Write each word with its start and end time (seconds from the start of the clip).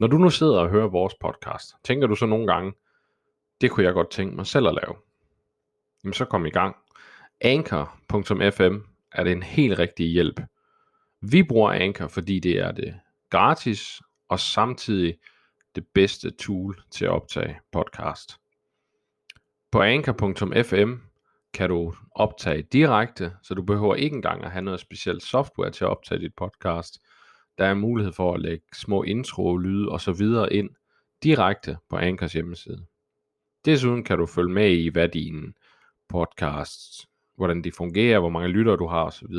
Når 0.00 0.06
du 0.06 0.18
nu 0.18 0.30
sidder 0.30 0.58
og 0.58 0.70
hører 0.70 0.88
vores 0.88 1.14
podcast, 1.20 1.74
tænker 1.84 2.06
du 2.06 2.14
så 2.14 2.26
nogle 2.26 2.46
gange, 2.46 2.72
det 3.60 3.70
kunne 3.70 3.86
jeg 3.86 3.92
godt 3.92 4.10
tænke 4.10 4.36
mig 4.36 4.46
selv 4.46 4.68
at 4.68 4.74
lave. 4.74 4.96
Jamen 6.04 6.14
så 6.14 6.24
kom 6.24 6.46
i 6.46 6.50
gang. 6.50 6.76
Anchor.fm 7.40 8.76
er 9.12 9.24
det 9.24 9.32
en 9.32 9.42
helt 9.42 9.78
rigtig 9.78 10.06
hjælp. 10.06 10.40
Vi 11.20 11.42
bruger 11.42 11.72
Anchor, 11.72 12.08
fordi 12.08 12.38
det 12.38 12.58
er 12.58 12.72
det 12.72 13.00
gratis 13.30 14.00
og 14.28 14.40
samtidig 14.40 15.18
det 15.74 15.86
bedste 15.94 16.30
tool 16.30 16.82
til 16.90 17.04
at 17.04 17.10
optage 17.10 17.60
podcast. 17.72 18.36
På 19.70 19.82
anchor.fm 19.82 20.92
kan 21.54 21.68
du 21.68 21.94
optage 22.14 22.62
direkte, 22.62 23.32
så 23.42 23.54
du 23.54 23.62
behøver 23.62 23.94
ikke 23.94 24.16
engang 24.16 24.44
at 24.44 24.50
have 24.50 24.62
noget 24.62 24.80
specielt 24.80 25.22
software 25.22 25.70
til 25.70 25.84
at 25.84 25.90
optage 25.90 26.20
dit 26.20 26.34
podcast. 26.34 27.00
Der 27.60 27.66
er 27.66 27.74
mulighed 27.74 28.12
for 28.12 28.34
at 28.34 28.40
lægge 28.40 28.64
små 28.72 29.02
intro, 29.02 29.56
lyde 29.56 29.88
og 29.88 30.00
så 30.00 30.12
videre 30.12 30.52
ind 30.52 30.70
direkte 31.22 31.76
på 31.90 31.96
Ankers 31.96 32.32
hjemmeside. 32.32 32.86
Desuden 33.64 34.04
kan 34.04 34.18
du 34.18 34.26
følge 34.26 34.52
med 34.52 34.70
i, 34.70 34.88
hvad 34.88 35.08
dine 35.08 35.52
podcasts, 36.08 37.06
hvordan 37.36 37.64
de 37.64 37.72
fungerer, 37.72 38.18
hvor 38.18 38.28
mange 38.28 38.48
lyttere 38.48 38.76
du 38.76 38.86
har 38.86 39.04
osv. 39.04 39.34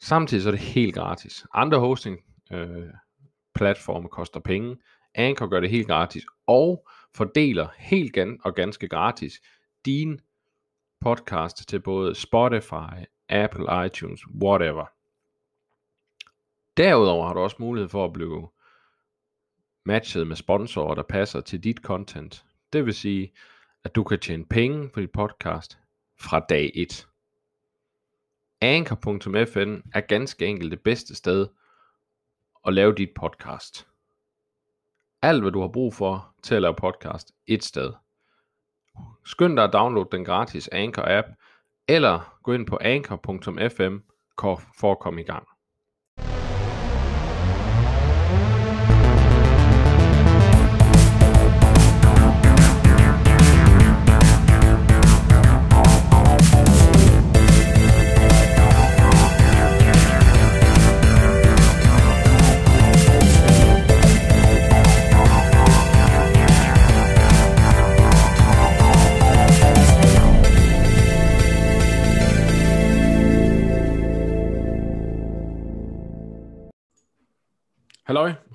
Samtidig 0.00 0.42
så 0.42 0.48
er 0.48 0.50
det 0.50 0.60
helt 0.60 0.94
gratis. 0.94 1.46
Andre 1.54 1.78
hosting 1.78 2.18
øh, 2.52 2.88
platforme 3.54 4.08
koster 4.08 4.40
penge. 4.40 4.76
Anchor 5.14 5.46
gør 5.46 5.60
det 5.60 5.70
helt 5.70 5.86
gratis 5.86 6.24
og 6.46 6.88
fordeler 7.14 7.68
helt 7.78 8.18
gan- 8.18 8.40
og 8.44 8.54
ganske 8.54 8.88
gratis 8.88 9.40
din 9.84 10.20
podcast 11.00 11.68
til 11.68 11.80
både 11.80 12.14
Spotify, 12.14 13.04
Apple, 13.28 13.86
iTunes, 13.86 14.20
whatever. 14.42 14.95
Derudover 16.76 17.26
har 17.26 17.34
du 17.34 17.40
også 17.40 17.56
mulighed 17.58 17.88
for 17.88 18.04
at 18.04 18.12
blive 18.12 18.48
matchet 19.84 20.26
med 20.26 20.36
sponsorer, 20.36 20.94
der 20.94 21.02
passer 21.02 21.40
til 21.40 21.64
dit 21.64 21.78
content. 21.78 22.44
Det 22.72 22.86
vil 22.86 22.94
sige, 22.94 23.32
at 23.84 23.94
du 23.94 24.04
kan 24.04 24.20
tjene 24.20 24.44
penge 24.44 24.88
på 24.88 25.00
dit 25.00 25.12
podcast 25.12 25.78
fra 26.20 26.40
dag 26.40 26.72
1. 26.74 27.08
Anchor.fm 28.60 29.88
er 29.94 30.00
ganske 30.00 30.46
enkelt 30.46 30.70
det 30.70 30.80
bedste 30.80 31.14
sted 31.14 31.48
at 32.66 32.74
lave 32.74 32.94
dit 32.94 33.10
podcast. 33.14 33.88
Alt 35.22 35.42
hvad 35.42 35.52
du 35.52 35.60
har 35.60 35.68
brug 35.68 35.94
for 35.94 36.34
til 36.42 36.54
at 36.54 36.62
lave 36.62 36.74
podcast 36.74 37.32
et 37.46 37.64
sted. 37.64 37.92
Skynd 39.24 39.56
dig 39.56 39.64
at 39.64 39.72
downloade 39.72 40.08
den 40.12 40.24
gratis 40.24 40.68
Anchor 40.68 41.04
app, 41.06 41.28
eller 41.88 42.38
gå 42.42 42.52
ind 42.52 42.66
på 42.66 42.78
anchor.fm 42.80 43.96
for 44.78 44.92
at 44.92 44.98
komme 44.98 45.20
i 45.20 45.24
gang. 45.24 45.48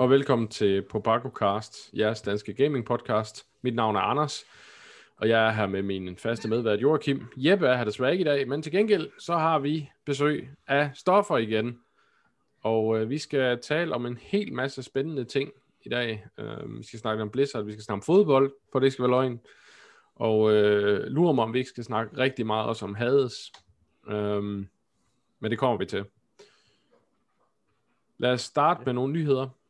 Og 0.02 0.10
velkommen 0.10 0.48
til 0.48 0.86
Cast, 1.36 1.90
jeres 1.94 2.22
danske 2.22 2.54
gaming 2.54 2.86
podcast. 2.86 3.46
Mit 3.62 3.76
navn 3.76 3.96
er 3.96 4.00
Anders, 4.00 4.44
og 5.18 5.30
jeg 5.30 5.48
er 5.48 5.52
her 5.52 5.68
med 5.68 5.82
min 5.82 6.18
faste 6.18 6.50
medvært 6.50 6.82
Joachim. 6.82 7.28
Jeppe 7.38 7.68
er 7.68 7.78
her 7.78 7.84
desværre 7.84 8.12
ikke 8.12 8.22
i 8.22 8.26
dag, 8.26 8.48
men 8.48 8.62
til 8.62 8.72
gengæld 8.72 9.10
så 9.20 9.34
har 9.34 9.60
vi 9.60 9.90
besøg 10.06 10.50
af 10.68 10.92
Stoffer 10.94 11.38
igen. 11.38 11.80
Og 12.62 13.00
øh, 13.00 13.10
vi 13.10 13.18
skal 13.18 13.60
tale 13.62 13.96
om 13.96 14.06
en 14.06 14.18
hel 14.22 14.54
masse 14.54 14.84
spændende 14.84 15.24
ting 15.24 15.52
i 15.82 15.90
dag. 15.90 16.26
Øh, 16.38 16.78
vi 16.78 16.84
skal 16.84 17.00
snakke 17.00 17.24
om 17.24 17.30
Blizzard, 17.30 17.66
vi 17.66 17.72
skal 17.72 17.84
snakke 17.84 18.00
om 18.00 18.06
fodbold, 18.06 18.54
for 18.72 18.80
det 18.80 18.94
skal 18.94 19.04
være 19.04 19.12
løgn. 19.12 19.40
Og 20.16 20.52
øh, 20.52 21.04
lurer 21.04 21.34
mig, 21.34 21.44
om 21.44 21.54
vi 21.54 21.58
ikke 21.60 21.70
skal 21.70 21.84
snakke 21.84 22.18
rigtig 22.18 22.46
meget 22.46 22.68
også 22.68 22.86
om 22.86 22.96
Hades. 22.96 23.52
Øh, 24.08 24.44
men 25.40 25.52
det 25.52 25.60
kommer 25.60 25.78
vi 25.78 25.86
til. 25.86 26.06
Lad 28.18 28.32
os 28.32 28.42
starte 28.42 28.82
med 28.86 28.94
nogle 28.94 29.14
nyheder. 29.14 29.61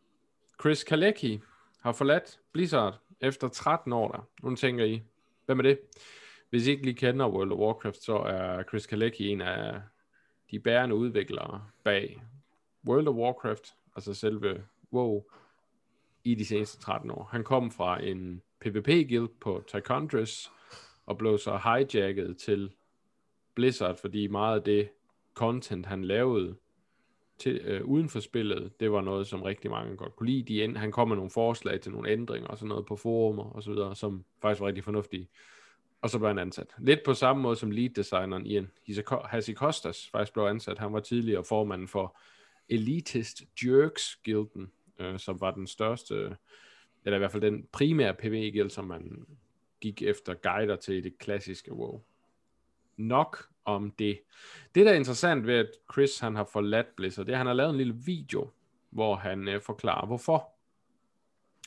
Chris 0.61 0.83
Kalecki 0.83 1.41
har 1.79 1.91
forladt 1.91 2.39
Blizzard 2.51 2.99
efter 3.21 3.47
13 3.47 3.93
år 3.93 4.11
der. 4.11 4.27
Nu 4.43 4.55
tænker 4.55 4.85
I, 4.85 5.01
hvem 5.45 5.59
er 5.59 5.63
det? 5.63 5.79
Hvis 6.49 6.67
I 6.67 6.71
ikke 6.71 6.83
lige 6.83 6.95
kender 6.95 7.29
World 7.29 7.51
of 7.51 7.59
Warcraft, 7.59 8.03
så 8.03 8.15
er 8.15 8.63
Chris 8.63 8.87
Kalecki 8.87 9.27
en 9.27 9.41
af 9.41 9.81
de 10.51 10.59
bærende 10.59 10.95
udviklere 10.95 11.65
bag 11.83 12.23
World 12.87 13.07
of 13.07 13.15
Warcraft, 13.15 13.75
altså 13.95 14.13
selve 14.13 14.63
WoW, 14.93 15.23
i 16.23 16.35
de 16.35 16.45
seneste 16.45 16.81
13 16.81 17.11
år. 17.11 17.29
Han 17.31 17.43
kom 17.43 17.71
fra 17.71 18.03
en 18.03 18.41
PvP-guild 18.59 19.27
på 19.39 19.63
Tychondris, 19.67 20.51
og 21.05 21.17
blev 21.17 21.37
så 21.37 21.59
hijacket 21.63 22.37
til 22.37 22.73
Blizzard, 23.55 23.97
fordi 23.97 24.27
meget 24.27 24.55
af 24.55 24.63
det 24.63 24.89
content, 25.33 25.85
han 25.85 26.05
lavede, 26.05 26.55
til, 27.41 27.61
øh, 27.63 27.85
uden 27.85 28.09
for 28.09 28.19
spillet, 28.19 28.79
det 28.79 28.91
var 28.91 29.01
noget, 29.01 29.27
som 29.27 29.41
rigtig 29.41 29.71
mange 29.71 29.95
godt 29.95 30.15
kunne 30.15 30.29
lide. 30.29 30.43
De 30.43 30.63
end, 30.63 30.77
han 30.77 30.91
kom 30.91 31.07
med 31.07 31.15
nogle 31.15 31.31
forslag 31.31 31.81
til 31.81 31.91
nogle 31.91 32.09
ændringer 32.09 32.47
og 32.47 32.57
sådan 32.57 32.69
noget 32.69 32.85
på 32.85 32.95
forumer 32.95 33.43
og 33.43 33.63
så 33.63 33.71
videre, 33.71 33.95
som 33.95 34.25
faktisk 34.41 34.61
var 34.61 34.67
rigtig 34.67 34.83
fornuftige. 34.83 35.29
Og 36.01 36.09
så 36.09 36.19
blev 36.19 36.27
han 36.27 36.39
ansat. 36.39 36.67
Lidt 36.79 36.99
på 37.05 37.13
samme 37.13 37.41
måde 37.41 37.55
som 37.55 37.71
lead 37.71 37.89
designeren 37.89 38.45
Ian 38.45 38.71
Hasi 39.25 39.53
Kostas 39.53 40.09
faktisk 40.11 40.33
blev 40.33 40.43
ansat. 40.43 40.79
Han 40.79 40.93
var 40.93 40.99
tidligere 40.99 41.43
formand 41.43 41.87
for 41.87 42.17
Elitist 42.69 43.43
Jerks 43.65 44.19
Guilden, 44.25 44.71
øh, 44.99 45.19
som 45.19 45.41
var 45.41 45.51
den 45.51 45.67
største, 45.67 46.37
eller 47.05 47.15
i 47.15 47.19
hvert 47.19 47.31
fald 47.31 47.41
den 47.41 47.67
primære 47.71 48.13
PvE-guild, 48.13 48.69
som 48.69 48.85
man 48.85 49.25
gik 49.81 50.01
efter 50.01 50.33
guider 50.33 50.75
til 50.75 51.03
det 51.03 51.17
klassiske 51.17 51.73
WoW. 51.73 52.01
Nok 52.97 53.45
om 53.65 53.91
det. 53.91 54.19
Det, 54.75 54.85
der 54.85 54.91
er 54.91 54.95
interessant 54.95 55.47
ved, 55.47 55.53
at 55.53 55.69
Chris 55.93 56.19
han 56.19 56.35
har 56.35 56.43
forladt 56.43 56.95
Blizzard, 56.95 57.25
det 57.25 57.31
er, 57.31 57.35
at 57.35 57.39
han 57.39 57.47
har 57.47 57.53
lavet 57.53 57.69
en 57.69 57.77
lille 57.77 57.95
video, 58.05 58.49
hvor 58.89 59.15
han 59.15 59.47
øh, 59.47 59.61
forklarer, 59.61 60.05
hvorfor. 60.05 60.49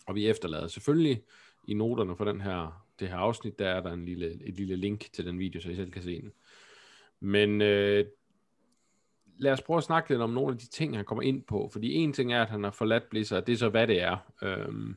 Og 0.06 0.14
vi 0.14 0.28
efterlader 0.28 0.66
selvfølgelig 0.66 1.22
i 1.68 1.74
noterne 1.74 2.16
for 2.16 2.24
den 2.24 2.40
her, 2.40 2.86
det 3.00 3.08
her 3.08 3.16
afsnit, 3.16 3.58
der 3.58 3.68
er 3.68 3.80
der 3.80 3.92
en 3.92 4.04
lille, 4.04 4.46
et 4.46 4.54
lille 4.54 4.76
link 4.76 5.12
til 5.12 5.26
den 5.26 5.38
video, 5.38 5.60
så 5.60 5.70
I 5.70 5.76
selv 5.76 5.90
kan 5.90 6.02
se 6.02 6.20
den. 6.20 6.32
Men 7.20 7.62
øh, 7.62 8.04
lad 9.38 9.52
os 9.52 9.62
prøve 9.62 9.78
at 9.78 9.84
snakke 9.84 10.10
lidt 10.10 10.20
om 10.20 10.30
nogle 10.30 10.52
af 10.52 10.58
de 10.58 10.68
ting, 10.68 10.96
han 10.96 11.04
kommer 11.04 11.22
ind 11.22 11.42
på. 11.42 11.68
Fordi 11.72 11.92
en 11.92 12.12
ting 12.12 12.32
er, 12.32 12.42
at 12.42 12.50
han 12.50 12.64
har 12.64 12.70
forladt 12.70 13.10
Blizzard, 13.10 13.44
det 13.44 13.52
er 13.52 13.56
så, 13.56 13.68
hvad 13.68 13.86
det 13.86 14.02
er. 14.02 14.32
Øhm, 14.42 14.96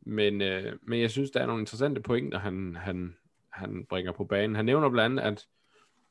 men, 0.00 0.40
øh, 0.40 0.76
men 0.82 1.00
jeg 1.00 1.10
synes, 1.10 1.30
der 1.30 1.40
er 1.40 1.46
nogle 1.46 1.62
interessante 1.62 2.00
pointer, 2.00 2.38
han, 2.38 2.76
han, 2.76 3.16
han 3.52 3.86
bringer 3.88 4.12
på 4.12 4.24
banen. 4.24 4.56
Han 4.56 4.64
nævner 4.64 4.88
blandt 4.88 5.20
andet, 5.20 5.38
at 5.38 5.46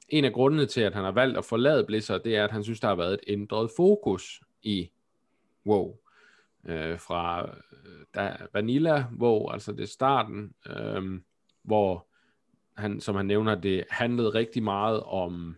en 0.10 0.26
af 0.26 0.34
grundene 0.34 0.66
til, 0.66 0.82
at 0.82 0.96
han 0.96 1.04
har 1.04 1.12
valgt 1.12 1.38
at 1.38 1.46
forlade 1.46 1.86
Blizzard, 1.86 2.24
det 2.24 2.36
er, 2.36 2.44
at 2.44 2.52
han 2.52 2.64
synes, 2.64 2.80
der 2.80 2.88
har 2.88 2.96
været 2.96 3.14
et 3.14 3.20
ændret 3.28 3.72
fokus 3.78 4.42
i 4.62 4.90
WoW. 5.66 5.96
Øh, 6.66 7.00
fra 7.00 7.50
der, 8.14 8.38
da 8.38 8.48
Vanilla 8.54 9.06
WoW, 9.20 9.50
altså 9.50 9.72
det 9.72 9.90
starten, 9.90 10.54
øh, 10.66 11.22
hvor 11.64 12.08
han, 12.78 13.02
som 13.02 13.16
han 13.16 13.26
nævner, 13.26 13.56
det 13.56 13.84
handlede 13.90 14.30
rigtig 14.30 14.64
meget 14.64 15.04
om 15.04 15.56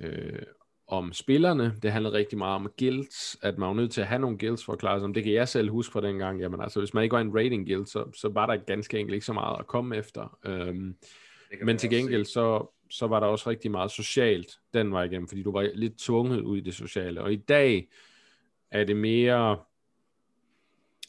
øh, 0.00 0.42
om 0.86 1.12
spillerne. 1.12 1.74
Det 1.82 1.92
handlede 1.92 2.14
rigtig 2.14 2.38
meget 2.38 2.54
om 2.54 2.70
guilds, 2.78 3.36
at 3.42 3.58
man 3.58 3.68
var 3.68 3.74
nødt 3.74 3.92
til 3.92 4.00
at 4.00 4.06
have 4.06 4.18
nogle 4.18 4.38
guilds 4.38 4.64
for 4.64 4.72
at 4.72 4.78
klare 4.78 5.00
sig. 5.00 5.14
Det 5.14 5.24
kan 5.24 5.32
jeg 5.32 5.48
selv 5.48 5.70
huske 5.70 5.92
fra 5.92 6.00
dengang. 6.00 6.40
Jamen 6.40 6.60
altså, 6.60 6.80
hvis 6.80 6.94
man 6.94 7.02
ikke 7.02 7.14
var 7.14 7.20
en 7.20 7.36
rating 7.36 7.66
guild, 7.66 7.86
så, 7.86 8.10
så 8.14 8.28
var 8.28 8.46
der 8.46 8.56
ganske 8.56 8.98
enkelt 8.98 9.14
ikke 9.14 9.26
så 9.26 9.32
meget 9.32 9.58
at 9.58 9.66
komme 9.66 9.96
efter. 9.96 10.38
Øhm, 10.44 10.96
men 11.62 11.78
til 11.78 11.90
gengæld, 11.90 12.24
så, 12.24 12.72
så 12.90 13.06
var 13.06 13.20
der 13.20 13.26
også 13.26 13.50
rigtig 13.50 13.70
meget 13.70 13.90
socialt 13.90 14.58
den 14.74 14.92
vej 14.92 15.02
igennem, 15.02 15.28
fordi 15.28 15.42
du 15.42 15.52
var 15.52 15.70
lidt 15.74 15.98
tvunget 15.98 16.40
ud 16.40 16.56
i 16.56 16.60
det 16.60 16.74
sociale. 16.74 17.22
Og 17.22 17.32
i 17.32 17.36
dag 17.36 17.88
er 18.70 18.84
det 18.84 18.96
mere, 18.96 19.58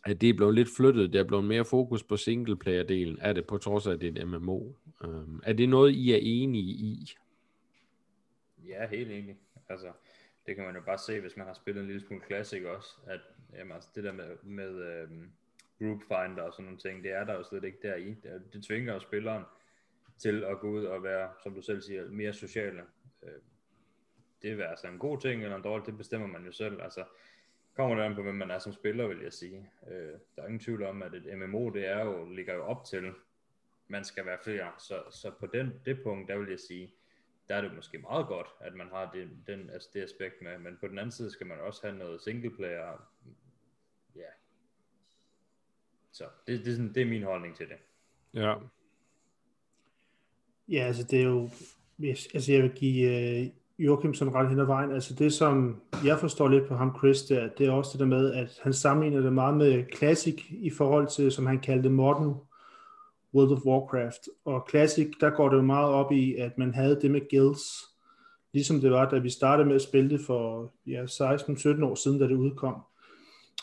at 0.05 0.21
det 0.21 0.29
er 0.29 0.33
blevet 0.33 0.55
lidt 0.55 0.69
flyttet, 0.77 1.13
det 1.13 1.19
er 1.19 1.23
blevet 1.23 1.45
mere 1.45 1.65
fokus 1.65 2.03
på 2.03 2.15
singleplayer-delen 2.15 3.17
af 3.21 3.35
det, 3.35 3.47
på 3.47 3.57
trods 3.57 3.87
af, 3.87 3.91
at 3.91 4.01
det 4.01 4.17
er 4.17 4.21
et 4.21 4.27
MMO. 4.27 4.71
Øhm, 5.03 5.39
er 5.43 5.53
det 5.53 5.69
noget, 5.69 5.91
I 5.91 6.11
er 6.11 6.19
enige 6.21 6.73
i? 6.73 7.15
Ja, 8.67 8.87
helt 8.87 9.11
enig. 9.11 9.35
Altså, 9.69 9.91
det 10.45 10.55
kan 10.55 10.65
man 10.65 10.75
jo 10.75 10.81
bare 10.81 10.97
se, 10.97 11.19
hvis 11.19 11.37
man 11.37 11.47
har 11.47 11.53
spillet 11.53 11.81
en 11.81 11.87
lille 11.87 12.07
smule 12.07 12.25
Classic 12.25 12.63
også, 12.63 12.89
at 13.07 13.21
jamen, 13.53 13.71
altså, 13.71 13.89
det 13.95 14.03
der 14.03 14.11
med, 14.11 14.37
med 14.43 14.69
øhm, 14.69 15.31
group 15.79 16.01
finder 16.01 16.41
og 16.41 16.53
sådan 16.53 16.65
nogle 16.65 16.79
ting, 16.79 17.03
det 17.03 17.11
er 17.11 17.23
der 17.23 17.33
jo 17.33 17.43
slet 17.43 17.63
ikke 17.63 17.79
der 17.81 17.95
i. 17.95 18.13
Det, 18.23 18.43
det 18.53 18.63
tvinger 18.63 18.93
jo 18.93 18.99
spilleren 18.99 19.43
til 20.17 20.43
at 20.43 20.59
gå 20.59 20.69
ud 20.69 20.85
og 20.85 21.03
være, 21.03 21.29
som 21.43 21.53
du 21.53 21.61
selv 21.61 21.81
siger, 21.81 22.09
mere 22.09 22.33
sociale. 22.33 22.83
Øh, 23.23 23.31
det 24.41 24.59
er 24.59 24.67
altså 24.67 24.87
en 24.87 24.99
god 24.99 25.19
ting 25.19 25.43
eller 25.43 25.55
en 25.55 25.63
dårlig, 25.63 25.85
det 25.85 25.97
bestemmer 25.97 26.27
man 26.27 26.45
jo 26.45 26.51
selv. 26.51 26.81
Altså, 26.81 27.03
kommer 27.75 27.95
det 27.95 28.03
an 28.03 28.15
på, 28.15 28.23
hvem 28.23 28.35
man 28.35 28.51
er 28.51 28.59
som 28.59 28.73
spiller, 28.73 29.07
vil 29.07 29.19
jeg 29.21 29.33
sige. 29.33 29.69
Øh, 29.87 30.13
der 30.35 30.41
er 30.41 30.45
ingen 30.45 30.59
tvivl 30.59 30.83
om, 30.83 31.03
at 31.03 31.13
et 31.13 31.37
MMO, 31.37 31.69
det 31.69 31.87
er 31.87 32.05
jo, 32.05 32.29
ligger 32.29 32.53
jo 32.53 32.63
op 32.63 32.85
til, 32.85 33.13
man 33.87 34.03
skal 34.03 34.25
være 34.25 34.37
flere. 34.43 34.71
Så, 34.77 35.03
så 35.11 35.31
på 35.39 35.47
den, 35.47 35.73
det 35.85 36.03
punkt, 36.03 36.29
der 36.29 36.37
vil 36.37 36.49
jeg 36.49 36.59
sige, 36.59 36.93
der 37.49 37.55
er 37.55 37.61
det 37.61 37.75
måske 37.75 37.97
meget 37.97 38.27
godt, 38.27 38.47
at 38.59 38.75
man 38.75 38.87
har 38.93 39.11
det, 39.11 39.29
den, 39.47 39.69
altså 39.69 39.89
det 39.93 40.03
aspekt 40.03 40.41
med, 40.41 40.59
men 40.59 40.77
på 40.81 40.87
den 40.87 40.99
anden 40.99 41.11
side 41.11 41.31
skal 41.31 41.47
man 41.47 41.59
også 41.59 41.81
have 41.83 41.97
noget 41.97 42.21
singleplayer. 42.21 43.09
Ja. 44.15 44.31
Så 46.11 46.23
det, 46.47 46.59
det, 46.59 46.67
er 46.67 46.75
sådan, 46.75 46.93
det 46.93 47.01
er 47.01 47.05
min 47.05 47.23
holdning 47.23 47.55
til 47.55 47.67
det. 47.67 47.77
Ja. 48.41 48.55
Ja, 50.67 50.79
altså 50.79 51.03
det 51.03 51.19
er 51.19 51.23
jo, 51.23 51.49
altså 52.33 52.53
jeg 52.53 52.63
vil 52.63 52.71
give 52.71 53.41
uh, 53.41 53.47
Joachim 53.85 54.13
sådan 54.13 54.35
ret 54.35 54.49
hen 54.49 54.59
ad 54.59 54.65
vejen. 54.65 54.91
Altså 54.91 55.13
det, 55.13 55.33
som 55.33 55.81
jeg 56.05 56.19
forstår 56.19 56.47
lidt 56.47 56.67
på 56.67 56.75
ham, 56.75 56.97
Chris, 56.97 57.23
der, 57.23 57.49
det 57.57 57.67
er 57.67 57.71
også 57.71 57.91
det 57.91 57.99
der 57.99 58.05
med, 58.05 58.33
at 58.33 58.59
han 58.63 58.73
sammenligner 58.73 59.21
det 59.21 59.33
meget 59.33 59.57
med 59.57 59.85
Classic 59.97 60.45
i 60.49 60.69
forhold 60.69 61.07
til, 61.07 61.31
som 61.31 61.45
han 61.45 61.59
kaldte 61.59 61.89
modern 61.89 62.35
World 63.35 63.51
of 63.51 63.65
Warcraft. 63.65 64.29
Og 64.45 64.67
Classic, 64.69 65.07
der 65.19 65.29
går 65.29 65.49
det 65.49 65.57
jo 65.57 65.61
meget 65.61 65.89
op 65.89 66.11
i, 66.11 66.35
at 66.35 66.57
man 66.57 66.73
havde 66.73 67.01
det 67.01 67.11
med 67.11 67.21
guilds, 67.29 67.63
ligesom 68.53 68.81
det 68.81 68.91
var, 68.91 69.09
da 69.09 69.17
vi 69.17 69.29
startede 69.29 69.67
med 69.67 69.75
at 69.75 69.81
spille 69.81 70.09
det 70.09 70.21
for 70.21 70.73
ja, 70.87 71.05
16-17 71.05 71.85
år 71.85 71.95
siden, 71.95 72.19
da 72.19 72.27
det 72.27 72.35
udkom. 72.35 72.75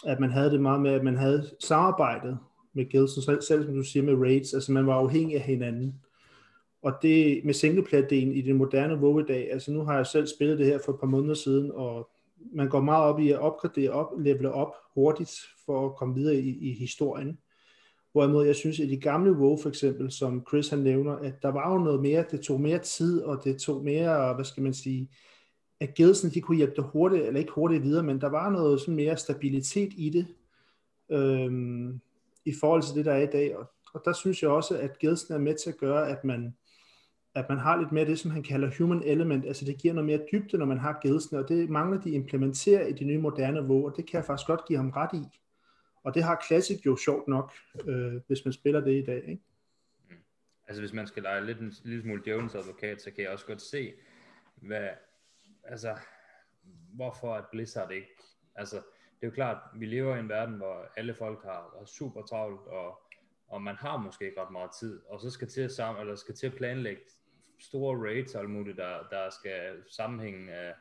At 0.06 0.20
man 0.20 0.30
havde 0.30 0.50
det 0.50 0.60
meget 0.60 0.80
med, 0.80 0.90
at 0.90 1.04
man 1.04 1.16
havde 1.16 1.50
samarbejdet 1.60 2.38
med 2.72 2.90
guilds, 2.92 3.24
selv, 3.24 3.42
selv 3.42 3.64
som 3.64 3.74
du 3.74 3.82
siger 3.82 4.02
med 4.02 4.14
raids, 4.14 4.54
altså 4.54 4.72
man 4.72 4.86
var 4.86 4.94
afhængig 4.94 5.36
af 5.36 5.42
hinanden. 5.42 5.94
Og 6.82 6.92
det 7.02 7.44
med 7.44 7.54
singleplayer-delen 7.54 8.32
i 8.32 8.40
det 8.40 8.56
moderne 8.56 8.96
WoW 8.96 9.20
i 9.20 9.24
dag, 9.28 9.52
altså 9.52 9.72
nu 9.72 9.84
har 9.84 9.96
jeg 9.96 10.06
selv 10.06 10.26
spillet 10.26 10.58
det 10.58 10.66
her 10.66 10.78
for 10.84 10.92
et 10.92 11.00
par 11.00 11.06
måneder 11.06 11.34
siden, 11.34 11.72
og 11.74 12.08
man 12.52 12.68
går 12.68 12.80
meget 12.80 13.04
op 13.04 13.20
i 13.20 13.30
at 13.30 13.38
opgradere 13.38 13.90
op, 13.90 14.08
levele 14.18 14.52
op 14.52 14.74
hurtigt 14.94 15.32
for 15.66 15.86
at 15.86 15.96
komme 15.96 16.14
videre 16.14 16.36
i, 16.36 16.70
i 16.70 16.78
historien. 16.78 17.38
Hvorimod 18.12 18.46
jeg 18.46 18.56
synes, 18.56 18.80
at 18.80 18.88
de 18.88 19.00
gamle 19.00 19.32
WoW 19.32 19.58
for 19.62 19.68
eksempel, 19.68 20.12
som 20.12 20.46
Chris 20.48 20.68
han 20.68 20.78
nævner, 20.78 21.12
at 21.12 21.42
der 21.42 21.48
var 21.48 21.72
jo 21.72 21.78
noget 21.78 22.02
mere, 22.02 22.24
det 22.30 22.40
tog 22.40 22.60
mere 22.60 22.78
tid, 22.78 23.22
og 23.22 23.44
det 23.44 23.58
tog 23.58 23.84
mere, 23.84 24.34
hvad 24.34 24.44
skal 24.44 24.62
man 24.62 24.74
sige, 24.74 25.08
at 25.80 25.94
Gilsen, 25.94 26.30
de 26.30 26.40
kunne 26.40 26.56
hjælpe 26.56 26.76
dig 26.76 26.84
hurtigt, 26.84 27.26
eller 27.26 27.40
ikke 27.40 27.52
hurtigt 27.52 27.82
videre, 27.82 28.02
men 28.02 28.20
der 28.20 28.28
var 28.28 28.50
noget 28.50 28.80
sådan 28.80 28.94
mere 28.94 29.16
stabilitet 29.16 29.92
i 29.96 30.10
det, 30.10 30.26
øhm, 31.10 32.00
i 32.44 32.52
forhold 32.60 32.82
til 32.82 32.94
det, 32.94 33.04
der 33.04 33.12
er 33.12 33.22
i 33.22 33.30
dag. 33.32 33.56
Og, 33.56 33.70
og 33.94 34.02
der 34.04 34.12
synes 34.12 34.42
jeg 34.42 34.50
også, 34.50 34.78
at 34.78 34.98
Gilsen 34.98 35.34
er 35.34 35.38
med 35.38 35.54
til 35.54 35.70
at 35.70 35.78
gøre, 35.78 36.08
at 36.08 36.24
man, 36.24 36.54
at 37.34 37.48
man 37.48 37.58
har 37.58 37.76
lidt 37.76 37.92
mere 37.92 38.04
det, 38.04 38.18
som 38.18 38.30
han 38.30 38.42
kalder 38.42 38.70
human 38.78 39.02
element, 39.02 39.46
altså 39.46 39.64
det 39.64 39.78
giver 39.78 39.94
noget 39.94 40.06
mere 40.06 40.20
dybde, 40.32 40.58
når 40.58 40.66
man 40.66 40.78
har 40.78 40.98
Gilsen, 41.02 41.36
og 41.36 41.48
det 41.48 41.70
mangler 41.70 42.00
de 42.00 42.10
implementere 42.10 42.90
i 42.90 42.92
de 42.92 43.04
nye 43.04 43.18
moderne 43.18 43.62
WoW, 43.62 43.86
og 43.86 43.96
det 43.96 44.06
kan 44.10 44.16
jeg 44.16 44.24
faktisk 44.24 44.46
godt 44.46 44.64
give 44.68 44.76
ham 44.76 44.90
ret 44.90 45.10
i. 45.14 45.41
Og 46.02 46.14
det 46.14 46.22
har 46.22 46.44
Classic 46.46 46.86
jo 46.86 46.96
sjovt 46.96 47.28
nok, 47.28 47.52
øh, 47.86 48.20
hvis 48.26 48.44
man 48.44 48.52
spiller 48.52 48.80
det 48.80 48.92
i 48.92 49.04
dag. 49.04 49.28
Ikke? 49.28 49.42
Mm. 50.10 50.16
Altså 50.68 50.82
hvis 50.82 50.92
man 50.92 51.06
skal 51.06 51.22
lege 51.22 51.46
lidt 51.46 51.58
en 51.58 51.72
lille 51.84 52.02
smule 52.02 52.22
djævelens 52.24 52.54
advokat, 52.54 53.02
så 53.02 53.10
kan 53.10 53.24
jeg 53.24 53.30
også 53.32 53.46
godt 53.46 53.62
se, 53.62 53.92
hvad, 54.54 54.88
altså, 55.64 55.96
hvorfor 56.94 57.34
at 57.34 57.44
Blizzard 57.52 57.90
ikke, 57.90 58.16
altså 58.54 58.76
det 58.76 59.26
er 59.26 59.30
jo 59.30 59.34
klart, 59.34 59.58
vi 59.74 59.86
lever 59.86 60.16
i 60.16 60.20
en 60.20 60.28
verden, 60.28 60.54
hvor 60.54 60.88
alle 60.96 61.14
folk 61.14 61.42
har, 61.44 61.74
har 61.78 61.84
super 61.84 62.22
travlt, 62.22 62.66
og, 62.66 63.00
og 63.48 63.62
man 63.62 63.76
har 63.76 63.96
måske 63.96 64.24
ikke 64.24 64.40
ret 64.40 64.52
meget 64.52 64.70
tid, 64.80 65.00
og 65.06 65.20
så 65.20 65.30
skal 65.30 65.48
til 65.48 65.60
at, 65.60 65.72
sammen, 65.72 66.00
eller 66.00 66.14
skal 66.14 66.34
til 66.34 66.46
at 66.46 66.54
planlægge 66.54 67.02
store 67.58 68.08
raids 68.08 68.34
og 68.34 68.40
alt 68.40 68.50
muligt, 68.50 68.76
der, 68.76 69.08
der 69.10 69.30
skal 69.30 69.82
sammenhænge 69.90 70.52
af, 70.52 70.74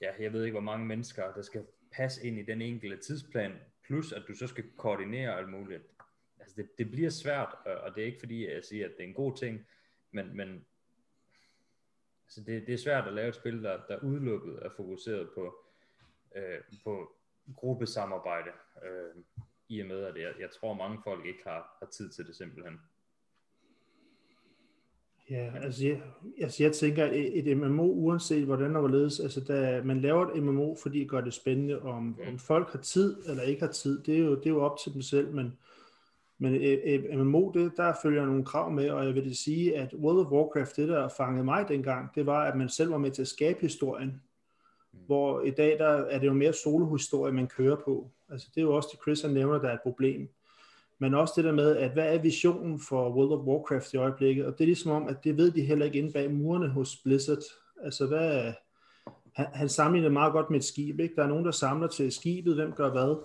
ja, 0.00 0.10
jeg 0.20 0.32
ved 0.32 0.44
ikke 0.44 0.54
hvor 0.54 0.60
mange 0.60 0.86
mennesker, 0.86 1.32
der 1.32 1.42
skal 1.42 1.66
passe 1.92 2.26
ind 2.26 2.38
i 2.38 2.42
den 2.42 2.62
enkelte 2.62 2.96
tidsplan, 2.96 3.52
plus 3.88 4.12
at 4.12 4.22
du 4.28 4.34
så 4.34 4.46
skal 4.46 4.64
koordinere 4.76 5.38
alt 5.38 5.48
muligt. 5.48 5.82
Altså 6.40 6.54
det, 6.56 6.78
det 6.78 6.90
bliver 6.90 7.10
svært, 7.10 7.54
og 7.64 7.94
det 7.94 8.02
er 8.02 8.06
ikke 8.06 8.18
fordi, 8.18 8.48
jeg 8.48 8.64
siger, 8.64 8.84
at 8.84 8.92
det 8.96 9.04
er 9.04 9.08
en 9.08 9.14
god 9.14 9.36
ting, 9.36 9.66
men, 10.10 10.36
men 10.36 10.66
altså 12.24 12.40
det, 12.46 12.66
det 12.66 12.74
er 12.74 12.78
svært 12.78 13.06
at 13.06 13.14
lave 13.14 13.28
et 13.28 13.34
spil, 13.34 13.62
der, 13.62 13.80
der 13.88 13.98
udelukket 13.98 14.58
er 14.62 14.70
fokuseret 14.76 15.30
på, 15.34 15.64
øh, 16.36 16.60
på 16.84 17.16
gruppesamarbejde, 17.56 18.50
øh, 18.84 19.22
i 19.68 19.80
og 19.80 19.86
med, 19.86 20.04
at 20.04 20.16
jeg, 20.16 20.34
jeg 20.40 20.50
tror, 20.50 20.74
mange 20.74 21.00
folk 21.04 21.26
ikke 21.26 21.42
har, 21.44 21.76
har 21.78 21.86
tid 21.86 22.10
til 22.10 22.26
det 22.26 22.36
simpelthen. 22.36 22.80
Ja, 25.30 25.50
altså 25.62 25.86
jeg, 25.86 26.00
altså 26.40 26.62
jeg 26.62 26.72
tænker, 26.72 27.04
et, 27.04 27.48
et 27.48 27.56
MMO, 27.56 27.92
uanset 27.92 28.44
hvordan 28.44 28.76
og 28.76 28.80
hvorledes, 28.80 29.20
altså 29.20 29.40
da 29.40 29.82
man 29.84 30.00
laver 30.00 30.26
et 30.26 30.42
MMO, 30.42 30.74
fordi 30.74 31.00
det 31.00 31.08
gør 31.08 31.20
det 31.20 31.34
spændende, 31.34 31.82
om, 31.82 32.18
om 32.28 32.38
folk 32.38 32.72
har 32.72 32.78
tid 32.78 33.16
eller 33.26 33.42
ikke 33.42 33.62
har 33.62 33.72
tid, 33.72 34.02
det 34.02 34.14
er 34.14 34.18
jo, 34.18 34.34
det 34.34 34.46
er 34.46 34.50
jo 34.50 34.64
op 34.64 34.78
til 34.84 34.94
dem 34.94 35.02
selv, 35.02 35.34
men, 35.34 35.58
men 36.38 36.54
et, 36.54 36.94
et 36.94 37.18
MMO, 37.18 37.52
det, 37.52 37.72
der 37.76 37.92
følger 38.02 38.26
nogle 38.26 38.44
krav 38.44 38.70
med, 38.70 38.90
og 38.90 39.06
jeg 39.06 39.14
vil 39.14 39.36
sige, 39.36 39.76
at 39.76 39.94
World 39.94 40.26
of 40.26 40.32
Warcraft, 40.32 40.76
det 40.76 40.88
der 40.88 41.08
fangede 41.08 41.44
mig 41.44 41.68
dengang, 41.68 42.14
det 42.14 42.26
var, 42.26 42.44
at 42.44 42.56
man 42.56 42.68
selv 42.68 42.90
var 42.90 42.98
med 42.98 43.10
til 43.10 43.22
at 43.22 43.28
skabe 43.28 43.60
historien, 43.60 44.22
mm. 44.92 44.98
hvor 45.06 45.42
i 45.42 45.50
dag, 45.50 45.78
der 45.78 45.88
er 45.88 46.18
det 46.18 46.26
jo 46.26 46.32
mere 46.32 46.52
solohistorie, 46.52 47.32
man 47.32 47.46
kører 47.46 47.76
på. 47.84 48.10
Altså 48.30 48.48
det 48.54 48.60
er 48.60 48.64
jo 48.64 48.76
også 48.76 48.88
det, 48.92 49.00
Chris 49.02 49.22
han 49.22 49.30
nævner, 49.30 49.58
der 49.58 49.68
er 49.68 49.74
et 49.74 49.82
problem 49.82 50.28
men 50.98 51.14
også 51.14 51.32
det 51.36 51.44
der 51.44 51.52
med, 51.52 51.76
at 51.76 51.90
hvad 51.90 52.14
er 52.14 52.22
visionen 52.22 52.80
for 52.88 53.10
World 53.10 53.32
of 53.32 53.46
Warcraft 53.46 53.94
i 53.94 53.96
øjeblikket, 53.96 54.46
og 54.46 54.52
det 54.52 54.60
er 54.60 54.66
ligesom 54.66 54.92
om, 54.92 55.08
at 55.08 55.24
det 55.24 55.36
ved 55.36 55.50
de 55.50 55.62
heller 55.62 55.86
ikke 55.86 55.98
inde 55.98 56.12
bag 56.12 56.30
murene 56.30 56.68
hos 56.68 56.96
Blizzard. 57.04 57.42
Altså 57.84 58.06
hvad, 58.06 58.52
han, 59.32 59.46
han 59.52 59.68
sammenligner 59.68 60.10
meget 60.10 60.32
godt 60.32 60.50
med 60.50 60.58
et 60.58 60.64
skib, 60.64 61.00
ikke? 61.00 61.14
Der 61.16 61.22
er 61.22 61.28
nogen, 61.28 61.44
der 61.44 61.50
samler 61.50 61.88
til 61.88 62.12
skibet, 62.12 62.54
hvem 62.54 62.72
gør 62.72 62.90
hvad, 62.90 63.16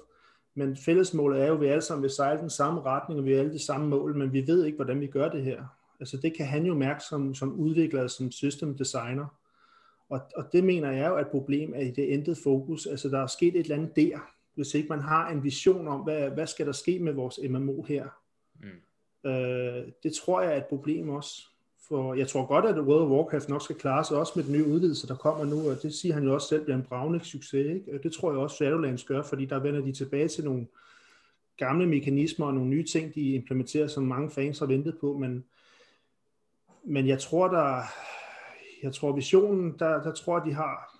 men 0.56 0.78
fællesmålet 0.78 1.42
er 1.42 1.48
jo, 1.48 1.54
at 1.54 1.62
vi 1.62 1.68
alle 1.68 1.82
sammen 1.82 2.04
vil 2.04 2.12
sejle 2.12 2.42
den 2.42 2.50
samme 2.50 2.82
retning, 2.82 3.20
og 3.20 3.26
vi 3.26 3.32
har 3.32 3.40
alle 3.40 3.54
de 3.54 3.66
samme 3.66 3.88
mål, 3.88 4.18
men 4.18 4.34
vi 4.34 4.48
ved 4.48 4.66
ikke, 4.66 4.76
hvordan 4.76 5.02
vi 5.02 5.08
gør 5.08 5.30
det 5.30 5.44
her. 5.44 5.64
Altså 6.00 6.18
det 6.18 6.38
kan 6.38 6.46
han 6.46 6.66
jo 6.66 6.76
mærke 6.76 7.04
som, 7.10 7.36
som 7.36 7.54
udvikler, 7.54 8.08
som 8.08 8.32
system 8.32 8.78
designer. 8.78 9.26
Og, 10.10 10.22
og 10.36 10.44
det 10.54 10.64
mener 10.64 10.92
jeg 10.92 11.10
jo 11.10 11.16
er 11.16 11.22
et 11.22 11.28
problem, 11.28 11.74
at 11.74 11.88
i 11.88 11.92
det 11.92 12.14
endte 12.14 12.36
fokus, 12.44 12.86
altså 12.86 13.10
der 13.10 13.20
er 13.20 13.28
sket 13.28 13.56
et 13.56 13.60
eller 13.60 13.76
andet 13.76 13.96
der, 13.96 14.20
hvis 14.56 14.74
ikke 14.74 14.90
man 14.90 15.00
har 15.00 15.30
en 15.30 15.44
vision 15.44 15.88
om, 15.88 16.00
hvad, 16.00 16.30
hvad 16.30 16.48
skal 16.48 16.66
der 16.66 16.72
ske 16.72 17.00
med 17.00 17.14
vores 17.14 17.40
MMO 17.50 17.82
her. 17.82 18.08
Mm. 18.60 19.30
Øh, 19.30 19.88
det 20.04 20.14
tror 20.14 20.42
jeg 20.42 20.54
er 20.54 20.58
et 20.58 20.66
problem 20.66 21.10
også. 21.10 21.48
For 21.88 22.14
jeg 22.14 22.28
tror 22.28 22.46
godt, 22.46 22.66
at 22.66 22.80
World 22.80 23.04
of 23.04 23.10
Warcraft 23.10 23.50
nok 23.50 23.62
skal 23.62 23.76
klare 23.76 24.04
sig 24.04 24.18
også 24.18 24.34
med 24.36 24.44
den 24.44 24.54
nye 24.54 24.68
udvidelse, 24.68 25.08
der 25.08 25.16
kommer 25.16 25.46
nu, 25.46 25.70
og 25.70 25.82
det 25.82 25.94
siger 25.94 26.14
han 26.14 26.24
jo 26.24 26.34
også 26.34 26.48
selv 26.48 26.64
bliver 26.64 26.78
en 26.78 26.84
bravende 26.84 27.26
succes. 27.26 27.66
Ikke? 27.76 27.94
Og 27.94 28.04
det 28.04 28.14
tror 28.14 28.32
jeg 28.32 28.40
også 28.40 28.56
Shadowlands 28.56 29.04
gør, 29.04 29.22
fordi 29.22 29.46
der 29.46 29.60
vender 29.60 29.82
de 29.82 29.92
tilbage 29.92 30.28
til 30.28 30.44
nogle 30.44 30.68
gamle 31.58 31.88
mekanismer 31.88 32.46
og 32.46 32.54
nogle 32.54 32.70
nye 32.70 32.86
ting, 32.86 33.16
de 33.16 33.34
implementerer, 33.34 33.88
som 33.88 34.04
mange 34.04 34.32
fans 34.32 34.60
har 34.60 34.66
ventet 34.66 34.98
på, 34.98 35.18
men, 35.18 35.46
men 36.84 37.08
jeg 37.08 37.20
tror, 37.20 37.48
der, 37.48 37.82
jeg 38.84 38.94
tror 38.94 39.12
visionen, 39.12 39.76
der, 39.80 40.04
der 40.04 40.12
tror 40.12 40.38
jeg, 40.38 40.46
de 40.46 40.54
har 40.54 40.93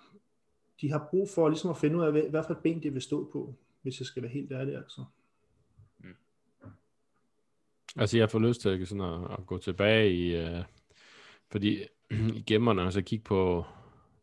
de 0.84 0.90
har 0.90 1.08
brug 1.10 1.28
for 1.34 1.48
ligesom 1.48 1.70
at 1.70 1.76
finde 1.76 1.98
ud 1.98 2.02
af, 2.02 2.12
hvad, 2.12 2.22
hvad 2.22 2.42
for 2.46 2.54
et 2.54 2.58
ben 2.62 2.82
de 2.82 2.92
vil 2.92 3.02
stå 3.02 3.28
på, 3.32 3.54
hvis 3.82 4.00
jeg 4.00 4.06
skal 4.06 4.22
være 4.22 4.32
helt 4.32 4.52
ærlig 4.52 4.76
altså. 4.76 5.04
Mm. 5.98 6.14
Altså 7.96 8.18
jeg 8.18 8.30
får 8.30 8.38
lyst 8.38 8.60
til 8.60 8.86
sådan 8.86 9.04
at, 9.04 9.30
at 9.38 9.46
gå 9.46 9.58
tilbage 9.58 10.14
i, 10.14 10.44
uh, 10.44 10.64
fordi 11.50 11.82
i 12.38 12.44
gemmerne, 12.46 12.82
altså, 12.82 12.98
og 12.98 13.02
så 13.02 13.08
kigge 13.08 13.24
på, 13.24 13.64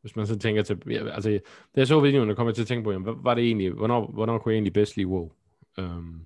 hvis 0.01 0.15
man 0.15 0.27
så 0.27 0.39
tænker 0.39 0.63
til, 0.63 0.83
ja, 0.89 1.07
altså 1.09 1.29
det 1.75 1.81
er 1.81 1.85
så 1.85 1.99
videoen, 1.99 2.29
der 2.29 2.35
kommer 2.35 2.53
til 2.53 2.61
at 2.61 2.67
tænke 2.67 2.83
på, 2.83 2.91
jamen, 2.91 3.03
hvad 3.03 3.23
var 3.23 3.33
det 3.33 3.43
egentlig, 3.43 3.71
hvornår, 3.71 4.11
hvornår 4.11 4.37
kunne 4.37 4.51
jeg 4.51 4.57
egentlig 4.57 4.73
bedst 4.73 4.97
lide 4.97 5.07
WoW? 5.07 5.31
Um, 5.77 6.25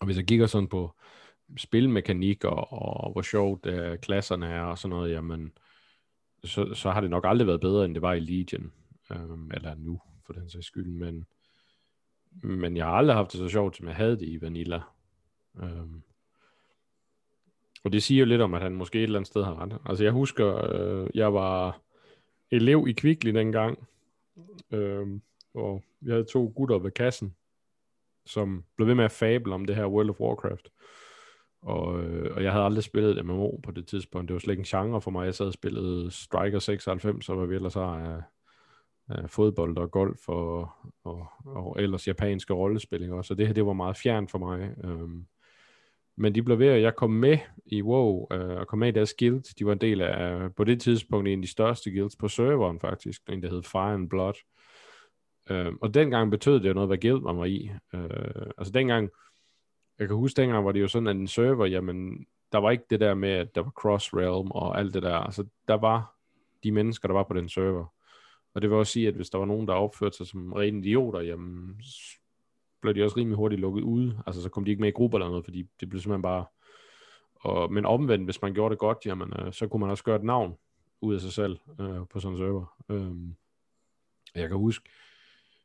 og 0.00 0.06
hvis 0.06 0.16
jeg 0.16 0.26
kigger 0.26 0.46
sådan 0.46 0.68
på 0.68 0.94
spilmekanik 1.56 2.44
og, 2.44 2.72
og 2.72 3.12
hvor 3.12 3.22
sjovt 3.22 3.66
uh, 3.66 3.96
klasserne 4.02 4.46
er 4.46 4.62
og 4.62 4.78
sådan 4.78 4.96
noget, 4.96 5.12
jamen, 5.12 5.52
så, 6.44 6.74
så 6.74 6.90
har 6.90 7.00
det 7.00 7.10
nok 7.10 7.24
aldrig 7.26 7.46
været 7.46 7.60
bedre, 7.60 7.84
end 7.84 7.94
det 7.94 8.02
var 8.02 8.12
i 8.12 8.20
Legion 8.20 8.72
øhm, 9.10 9.50
eller 9.54 9.74
nu 9.74 10.00
for 10.26 10.32
den 10.32 10.50
sags 10.50 10.66
skyld, 10.66 10.86
men, 10.86 11.26
men 12.30 12.76
jeg 12.76 12.84
har 12.84 12.92
aldrig 12.92 13.16
haft 13.16 13.32
det 13.32 13.38
så 13.38 13.48
sjovt, 13.48 13.76
som 13.76 13.86
jeg 13.86 13.96
havde 13.96 14.18
det 14.18 14.28
i 14.28 14.40
Vanilla. 14.40 14.80
Øhm, 15.62 16.02
og 17.84 17.92
det 17.92 18.02
siger 18.02 18.18
jo 18.18 18.24
lidt 18.24 18.40
om, 18.40 18.54
at 18.54 18.62
han 18.62 18.74
måske 18.74 18.98
et 18.98 19.02
eller 19.02 19.18
andet 19.18 19.28
sted 19.28 19.44
har 19.44 19.62
ret. 19.62 19.78
Altså 19.84 20.04
jeg 20.04 20.12
husker, 20.12 20.74
øh, 20.74 21.10
jeg 21.14 21.34
var 21.34 21.80
elev 22.50 22.84
i 22.88 22.92
Kvickly 22.92 23.30
dengang, 23.30 23.88
øh, 24.70 25.06
og 25.54 25.84
vi 26.00 26.10
havde 26.10 26.24
to 26.24 26.52
gutter 26.56 26.78
ved 26.78 26.90
kassen, 26.90 27.34
som 28.26 28.64
blev 28.76 28.88
ved 28.88 28.94
med 28.94 29.04
at 29.04 29.10
fable 29.10 29.54
om 29.54 29.64
det 29.64 29.76
her 29.76 29.86
World 29.86 30.10
of 30.10 30.20
Warcraft. 30.20 30.68
Og, 31.62 32.04
øh, 32.04 32.36
og 32.36 32.42
jeg 32.42 32.52
havde 32.52 32.64
aldrig 32.64 32.84
spillet 32.84 33.26
MMO 33.26 33.56
på 33.62 33.70
det 33.70 33.86
tidspunkt. 33.86 34.28
Det 34.28 34.34
var 34.34 34.40
slet 34.40 34.52
ikke 34.52 34.60
en 34.60 34.80
genre 34.80 35.00
for 35.00 35.10
mig. 35.10 35.24
Jeg 35.24 35.34
sad 35.34 35.46
og 35.46 35.52
spillede 35.52 36.10
Striker 36.10 36.58
96, 36.58 37.28
og 37.28 37.36
hvad 37.36 37.46
vi 37.46 37.54
ellers 37.54 37.74
har 37.74 37.98
af, 37.98 38.22
øh, 39.10 39.28
fodbold 39.28 39.78
og 39.78 39.90
golf 39.90 40.28
og, 40.28 40.68
og, 41.04 41.26
og 41.44 41.82
ellers 41.82 42.08
japanske 42.08 42.54
rollespil. 42.54 43.12
Også. 43.12 43.28
Så 43.28 43.34
det 43.34 43.46
her 43.46 43.54
det 43.54 43.66
var 43.66 43.72
meget 43.72 43.96
fjern 43.96 44.28
for 44.28 44.38
mig. 44.38 44.74
Øhm, 44.84 45.26
men 46.16 46.34
de 46.34 46.42
blev 46.42 46.58
ved, 46.58 46.68
at 46.68 46.82
jeg 46.82 46.96
kom 46.96 47.10
med 47.10 47.38
i 47.66 47.82
WoW, 47.82 48.26
øh, 48.32 48.56
og 48.60 48.66
kom 48.66 48.78
med 48.78 48.88
i 48.88 48.90
deres 48.90 49.14
guild. 49.18 49.54
De 49.58 49.66
var 49.66 49.72
en 49.72 49.80
del 49.80 50.00
af, 50.00 50.54
på 50.54 50.64
det 50.64 50.80
tidspunkt, 50.80 51.28
en 51.28 51.38
af 51.38 51.42
de 51.42 51.50
største 51.50 51.90
guilds 51.90 52.16
på 52.16 52.28
serveren 52.28 52.80
faktisk, 52.80 53.22
en 53.28 53.42
der 53.42 53.50
hed 53.50 53.62
Fire 53.62 53.94
and 53.94 54.10
Blood. 54.10 54.34
Øh, 55.50 55.72
og 55.80 55.94
dengang 55.94 56.30
betød 56.30 56.60
det 56.60 56.68
jo 56.68 56.74
noget, 56.74 56.88
hvad 56.88 56.98
guild 56.98 57.20
man 57.20 57.36
var 57.36 57.44
i. 57.44 57.70
Øh, 57.94 58.46
altså 58.58 58.72
dengang, 58.72 59.10
jeg 59.98 60.08
kan 60.08 60.16
huske 60.16 60.40
dengang, 60.40 60.64
var 60.64 60.72
det 60.72 60.80
jo 60.80 60.88
sådan, 60.88 61.06
at 61.06 61.16
en 61.16 61.28
server, 61.28 61.66
jamen, 61.66 62.26
der 62.52 62.58
var 62.58 62.70
ikke 62.70 62.84
det 62.90 63.00
der 63.00 63.14
med, 63.14 63.30
at 63.30 63.54
der 63.54 63.62
var 63.62 63.70
cross-realm 63.70 64.50
og 64.50 64.78
alt 64.78 64.94
det 64.94 65.02
der. 65.02 65.16
Altså, 65.16 65.44
der 65.68 65.74
var 65.74 66.14
de 66.64 66.72
mennesker, 66.72 67.08
der 67.08 67.12
var 67.12 67.22
på 67.22 67.34
den 67.34 67.48
server. 67.48 67.95
Og 68.56 68.62
det 68.62 68.70
vil 68.70 68.78
også 68.78 68.92
sige, 68.92 69.08
at 69.08 69.14
hvis 69.14 69.30
der 69.30 69.38
var 69.38 69.44
nogen, 69.44 69.68
der 69.68 69.74
opførte 69.74 70.16
sig 70.16 70.26
som 70.26 70.52
rene 70.52 70.78
idioter, 70.78 71.20
jamen, 71.20 71.80
blev 72.80 72.94
de 72.94 73.04
også 73.04 73.16
rimelig 73.16 73.36
hurtigt 73.36 73.60
lukket 73.60 73.82
ude. 73.82 74.22
Altså, 74.26 74.42
så 74.42 74.48
kom 74.48 74.64
de 74.64 74.70
ikke 74.70 74.80
med 74.80 74.88
i 74.88 74.92
grupper 74.92 75.18
eller 75.18 75.28
noget, 75.28 75.44
fordi 75.44 75.66
det 75.80 75.88
blev 75.88 76.00
simpelthen 76.00 76.22
bare... 76.22 76.44
Og, 77.34 77.72
men 77.72 77.86
omvendt, 77.86 78.24
hvis 78.24 78.42
man 78.42 78.54
gjorde 78.54 78.72
det 78.72 78.78
godt, 78.78 78.98
jamen, 79.06 79.32
øh, 79.38 79.52
så 79.52 79.68
kunne 79.68 79.80
man 79.80 79.90
også 79.90 80.04
gøre 80.04 80.16
et 80.16 80.22
navn 80.22 80.54
ud 81.00 81.14
af 81.14 81.20
sig 81.20 81.32
selv 81.32 81.58
øh, 81.80 82.00
på 82.10 82.20
sådan 82.20 82.34
en 82.34 82.38
server. 82.38 82.76
Øh, 82.88 83.12
jeg 84.34 84.48
kan 84.48 84.56
huske, 84.56 84.90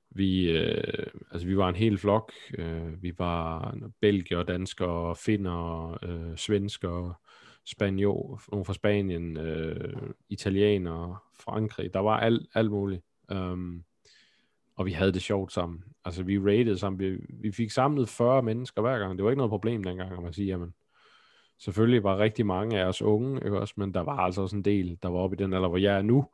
vi, 0.10 0.52
øh, 0.52 1.08
altså 1.32 1.48
vi 1.48 1.58
var 1.58 1.70
en 1.70 1.76
hel 1.76 1.98
flok. 1.98 2.32
Øh, 2.58 3.04
vi 3.04 3.14
var 3.18 3.76
belgier, 4.02 4.44
danskere, 4.44 5.16
finner, 5.16 5.98
øh, 6.04 6.38
svensker, 6.38 7.20
spanjol, 7.66 8.40
nogle 8.52 8.66
fra 8.66 8.74
Spanien, 8.74 9.38
øh, 9.38 10.10
italienere, 10.30 11.18
Frankrig. 11.40 11.94
Der 11.94 12.00
var 12.00 12.20
alt, 12.20 12.48
alt 12.54 12.72
muligt. 12.72 13.04
Um, 13.32 13.84
og 14.76 14.86
vi 14.86 14.92
havde 14.92 15.12
det 15.12 15.22
sjovt 15.22 15.52
sammen. 15.52 15.84
Altså 16.06 16.24
vi 16.24 16.40
rated 16.40 16.78
sammen. 16.78 17.00
Vi, 17.00 17.18
vi 17.30 17.52
fik 17.52 17.72
samlet 17.72 18.10
40 18.10 18.42
mennesker 18.42 18.82
hver 18.82 19.00
gang. 19.00 19.18
Det 19.18 19.24
var 19.24 19.32
ikke 19.32 19.38
noget 19.38 19.50
problem 19.50 19.84
dengang, 19.84 20.12
at 20.12 20.24
man 20.24 20.34
siger, 20.34 20.48
jamen, 20.48 20.74
selvfølgelig 21.60 22.04
var 22.04 22.18
rigtig 22.18 22.46
mange 22.46 22.80
af 22.80 22.86
os 22.86 23.02
unge, 23.02 23.36
ikke 23.46 23.60
også? 23.60 23.74
men 23.78 23.94
der 23.94 24.02
var 24.02 24.18
altså 24.18 24.42
også 24.42 24.56
en 24.56 24.66
del, 24.66 24.98
der 25.04 25.10
var 25.10 25.20
oppe 25.20 25.36
i 25.36 25.44
den 25.44 25.54
alder, 25.54 25.68
hvor 25.68 25.78
jeg 25.78 25.98
er 25.98 26.02
nu. 26.02 26.26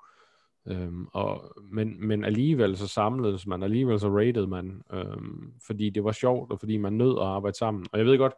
Øhm, 0.68 1.08
og, 1.14 1.54
men, 1.72 2.08
men 2.08 2.24
alligevel 2.24 2.78
så 2.78 2.88
samledes 2.88 3.48
man, 3.48 3.64
alligevel 3.64 4.00
så 4.00 4.10
rated 4.10 4.48
man, 4.48 4.82
øhm, 4.94 5.54
fordi 5.68 5.90
det 5.90 6.04
var 6.04 6.12
sjovt, 6.12 6.52
og 6.52 6.60
fordi 6.60 6.78
man 6.78 6.94
nød 6.94 7.18
at 7.18 7.26
arbejde 7.26 7.58
sammen. 7.58 7.86
Og 7.92 8.00
jeg 8.00 8.06
ved 8.06 8.18
godt, 8.18 8.34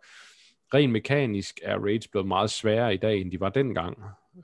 rent 0.74 0.92
mekanisk 0.92 1.60
er 1.64 1.80
raids 1.80 2.08
blevet 2.08 2.28
meget 2.28 2.50
sværere 2.50 2.94
i 2.94 2.98
dag, 2.98 3.22
end 3.22 3.32
de 3.32 3.40
var 3.40 3.50
dengang. 3.50 3.98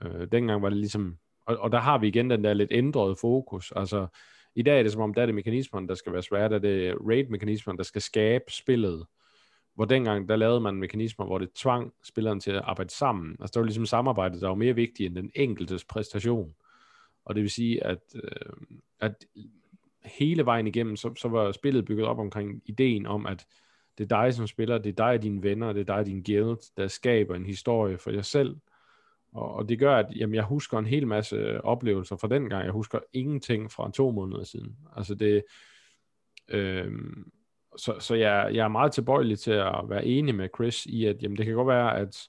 Øh, 0.03 0.27
dengang 0.31 0.61
var 0.61 0.69
det 0.69 0.77
ligesom, 0.77 1.17
og, 1.45 1.57
og 1.57 1.71
der 1.71 1.79
har 1.79 1.97
vi 1.97 2.07
igen 2.07 2.29
den 2.29 2.43
der 2.43 2.53
lidt 2.53 2.71
ændrede 2.71 3.15
fokus. 3.21 3.73
Altså, 3.75 4.07
i 4.55 4.61
dag 4.61 4.79
er 4.79 4.83
det 4.83 4.91
som 4.91 5.01
om, 5.01 5.13
der 5.13 5.21
er 5.21 5.25
det 5.25 5.35
mekanismerne, 5.35 5.87
der 5.87 5.95
skal 5.95 6.13
være 6.13 6.23
svære, 6.23 6.49
der 6.49 6.55
er 6.55 6.59
det 6.59 6.95
raid-mekanismen, 7.09 7.77
der 7.77 7.83
skal 7.83 8.01
skabe 8.01 8.43
spillet. 8.47 9.05
Hvor 9.75 9.85
dengang, 9.85 10.29
der 10.29 10.35
lavede 10.35 10.61
man 10.61 10.75
mekanismer, 10.75 11.25
hvor 11.25 11.37
det 11.37 11.53
tvang 11.53 11.93
spilleren 12.03 12.39
til 12.39 12.51
at 12.51 12.61
arbejde 12.65 12.93
sammen. 12.93 13.37
Altså, 13.39 13.51
der 13.53 13.59
var 13.59 13.65
ligesom 13.65 13.85
samarbejdet, 13.85 14.41
der 14.41 14.47
var 14.47 14.55
mere 14.55 14.75
vigtigt 14.75 15.07
end 15.07 15.15
den 15.15 15.31
enkeltes 15.35 15.83
præstation. 15.83 16.55
Og 17.25 17.35
det 17.35 17.41
vil 17.41 17.51
sige, 17.51 17.83
at, 17.83 17.99
øh, 18.15 18.53
at 18.99 19.25
hele 20.05 20.45
vejen 20.45 20.67
igennem, 20.67 20.95
så, 20.95 21.13
så 21.15 21.27
var 21.27 21.51
spillet 21.51 21.85
bygget 21.85 22.07
op 22.07 22.19
omkring 22.19 22.61
ideen 22.65 23.05
om, 23.05 23.25
at 23.25 23.45
det 23.97 24.11
er 24.11 24.21
dig 24.21 24.33
som 24.33 24.47
spiller, 24.47 24.77
det 24.77 24.89
er 24.89 24.93
dig 24.93 25.13
og 25.13 25.23
dine 25.23 25.43
venner, 25.43 25.73
det 25.73 25.79
er 25.79 25.85
dig 25.85 25.95
og 25.95 26.05
din 26.05 26.23
guild, 26.23 26.75
der 26.77 26.87
skaber 26.87 27.35
en 27.35 27.45
historie 27.45 27.97
for 27.97 28.11
jer 28.11 28.21
selv. 28.21 28.57
Og, 29.33 29.53
og 29.53 29.69
det 29.69 29.79
gør, 29.79 29.95
at 29.95 30.05
jamen, 30.15 30.35
jeg 30.35 30.43
husker 30.43 30.77
en 30.77 30.85
hel 30.85 31.07
masse 31.07 31.61
oplevelser 31.61 32.15
fra 32.15 32.27
den 32.27 32.49
gang. 32.49 32.63
Jeg 32.63 32.71
husker 32.71 32.99
ingenting 33.13 33.71
fra 33.71 33.91
to 33.91 34.11
måneder 34.11 34.43
siden. 34.43 34.77
Altså 34.95 35.15
det... 35.15 35.43
Øh, 36.47 36.91
så, 37.77 37.95
så 37.99 38.15
jeg, 38.15 38.49
jeg 38.53 38.63
er 38.63 38.67
meget 38.67 38.91
tilbøjelig 38.91 39.39
til 39.39 39.51
at 39.51 39.81
være 39.89 40.05
enig 40.05 40.35
med 40.35 40.49
Chris 40.55 40.85
i, 40.85 41.05
at 41.05 41.23
jamen, 41.23 41.37
det 41.37 41.45
kan 41.45 41.55
godt 41.55 41.67
være, 41.67 41.97
at 41.97 42.27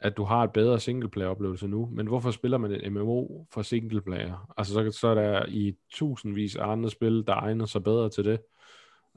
at 0.00 0.16
du 0.16 0.24
har 0.24 0.44
et 0.44 0.52
bedre 0.52 0.80
singleplayer-oplevelse 0.80 1.68
nu, 1.68 1.88
men 1.92 2.06
hvorfor 2.06 2.30
spiller 2.30 2.58
man 2.58 2.70
et 2.70 2.92
MMO 2.92 3.44
for 3.52 3.62
singleplayer? 3.62 4.52
Altså, 4.56 4.72
så, 4.72 4.90
så 4.90 5.08
er 5.08 5.14
der 5.14 5.46
i 5.48 5.74
tusindvis 5.90 6.56
af 6.56 6.66
andre 6.66 6.90
spil, 6.90 7.24
der 7.26 7.34
egner 7.34 7.66
sig 7.66 7.84
bedre 7.84 8.08
til 8.08 8.24
det. 8.24 8.40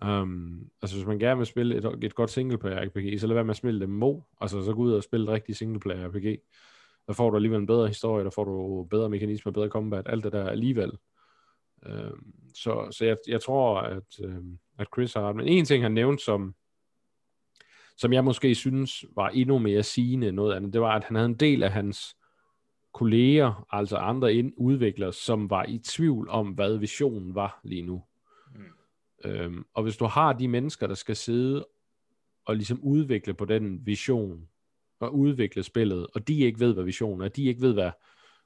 Um, 0.06 0.70
altså, 0.82 0.98
hvis 0.98 1.08
man 1.08 1.20
gerne 1.20 1.38
vil 1.38 1.46
spille 1.46 1.76
et, 1.76 2.04
et 2.04 2.16
godt 2.16 2.30
singleplayer-RPG, 2.30 3.20
så 3.20 3.28
lad 3.28 3.34
være 3.34 3.44
med 3.44 3.52
at 3.52 3.58
spille 3.58 3.88
mo 3.88 4.22
altså 4.42 4.64
så 4.64 4.74
gå 4.74 4.82
ud 4.82 4.94
og 4.94 5.04
spille 5.04 5.24
et 5.24 5.30
rigtigt 5.30 5.58
singleplayer-RPG. 5.58 6.38
Der 7.08 7.14
får 7.14 7.30
du 7.30 7.36
alligevel 7.36 7.60
en 7.60 7.68
bedre 7.68 7.88
historie, 7.88 8.24
der 8.24 8.30
får 8.30 8.44
du 8.44 8.88
bedre 8.90 9.10
mekanismer, 9.10 9.52
bedre 9.52 9.70
combat, 9.70 10.06
alt 10.10 10.24
det 10.24 10.32
der 10.32 10.50
alligevel. 10.50 10.92
Um, 11.86 12.34
så 12.56 12.88
så 12.92 13.06
jeg, 13.06 13.18
jeg 13.28 13.42
tror, 13.42 13.80
at, 13.80 14.20
um, 14.24 14.60
at 14.78 14.88
Chris 14.96 15.14
har 15.14 15.30
ret. 15.30 15.36
Men 15.36 15.48
en 15.48 15.66
ting, 15.66 15.84
han 15.84 15.92
nævnte, 15.92 16.24
som 16.24 16.56
som 17.98 18.14
jeg 18.14 18.24
måske 18.24 18.56
synes 18.56 19.06
var 19.16 19.30
endnu 19.30 19.58
mere 19.58 19.84
sigende 19.84 20.28
end 20.28 20.36
noget 20.36 20.56
andet, 20.56 20.74
det 20.74 20.82
var, 20.82 20.96
at 20.96 21.04
han 21.04 21.16
havde 21.16 21.30
en 21.30 21.36
del 21.36 21.64
af 21.64 21.72
hans 21.72 22.16
kolleger, 22.94 23.68
altså 23.70 23.98
andre 23.98 24.52
udviklere, 24.58 25.14
som 25.14 25.50
var 25.50 25.66
i 25.66 25.78
tvivl 25.78 26.30
om, 26.30 26.48
hvad 26.48 26.78
visionen 26.78 27.36
var 27.36 27.60
lige 27.64 27.82
nu. 27.82 28.04
Øhm, 29.24 29.66
og 29.74 29.84
hvis 29.84 29.98
du 29.98 30.06
har 30.06 30.34
de 30.34 30.48
mennesker, 30.48 30.88
der 30.88 30.96
skal 30.96 31.16
sidde 31.16 31.68
og 32.46 32.56
ligesom 32.56 32.80
udvikle 32.84 33.34
på 33.34 33.46
den 33.46 33.86
vision, 33.86 34.48
og 35.02 35.16
udvikle 35.16 35.64
spillet, 35.64 36.08
og 36.16 36.28
de 36.28 36.40
ikke 36.40 36.60
ved, 36.60 36.74
hvad 36.74 36.84
visionen 36.84 37.22
er, 37.22 37.28
de 37.30 37.44
ikke 37.44 37.62
ved, 37.62 37.74
hvad, 37.74 37.92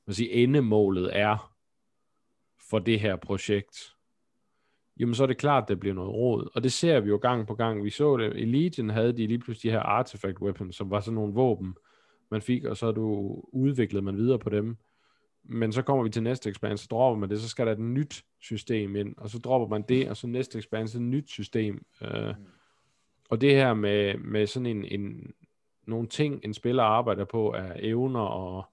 man 0.08 0.14
siger, 0.14 0.44
endemålet 0.44 1.18
er 1.18 1.56
for 2.70 2.80
det 2.80 3.00
her 3.00 3.16
projekt, 3.16 3.96
jamen 5.00 5.16
så 5.16 5.24
er 5.24 5.28
det 5.28 5.38
klart, 5.38 5.64
at 5.64 5.68
det 5.68 5.80
bliver 5.80 5.96
noget 5.96 6.14
råd. 6.14 6.50
Og 6.56 6.64
det 6.64 6.74
ser 6.74 7.00
vi 7.00 7.10
jo 7.10 7.18
gang 7.18 7.48
på 7.48 7.56
gang. 7.56 7.84
Vi 7.84 7.90
så 7.90 8.18
det, 8.18 8.34
i 8.36 8.46
Legion 8.46 8.90
havde 8.90 9.14
de 9.14 9.28
lige 9.28 9.40
pludselig 9.40 9.72
de 9.72 9.76
her 9.76 9.84
artifact 9.84 10.40
weapons, 10.42 10.76
som 10.76 10.90
var 10.90 11.00
sådan 11.00 11.16
nogle 11.16 11.34
våben, 11.34 11.76
man 12.32 12.42
fik, 12.42 12.64
og 12.64 12.78
så 12.78 12.92
du 12.92 13.36
udviklede 13.54 14.06
man 14.06 14.18
videre 14.18 14.40
på 14.40 14.50
dem. 14.50 14.78
Men 15.48 15.72
så 15.72 15.82
kommer 15.82 16.04
vi 16.04 16.10
til 16.10 16.24
næste 16.24 16.50
expansion, 16.50 16.78
så 16.78 16.88
dropper 16.92 17.20
man 17.20 17.30
det, 17.30 17.42
så 17.42 17.50
skal 17.50 17.66
der 17.66 17.72
et 17.72 17.80
nyt 17.80 18.26
system 18.40 18.96
ind, 18.96 19.16
og 19.18 19.30
så 19.30 19.40
dropper 19.40 19.68
man 19.68 19.82
det, 19.90 20.10
og 20.10 20.18
så 20.18 20.28
næste 20.28 20.60
expansion 20.60 21.04
et 21.04 21.10
nyt 21.10 21.30
system. 21.30 21.86
Uh, 22.02 22.36
og 23.30 23.42
det 23.42 23.52
her 23.52 23.74
med, 23.74 24.18
med 24.18 24.48
sådan 24.48 24.66
en, 24.66 24.86
en, 24.86 25.34
nogle 25.88 26.08
ting, 26.08 26.42
en 26.44 26.54
spiller 26.54 26.84
arbejder 26.84 27.26
på, 27.26 27.54
er 27.54 27.74
evner 27.80 28.20
og, 28.20 28.66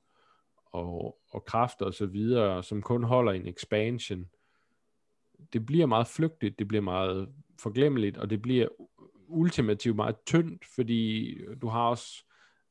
og, 0.66 1.18
og 1.30 1.44
kræfter 1.44 1.86
og 1.86 1.94
så 1.94 2.06
videre, 2.06 2.62
som 2.62 2.82
kun 2.82 3.04
holder 3.04 3.32
en 3.32 3.46
expansion, 3.46 4.26
det 5.52 5.66
bliver 5.66 5.86
meget 5.86 6.06
flygtigt, 6.06 6.58
det 6.58 6.68
bliver 6.68 6.82
meget 6.82 7.28
forglemmeligt, 7.58 8.16
og 8.16 8.30
det 8.30 8.42
bliver 8.42 8.68
ultimativt 9.28 9.96
meget 9.96 10.16
tyndt, 10.26 10.64
fordi 10.64 11.36
du 11.62 11.68
har 11.68 11.88
også 11.88 12.24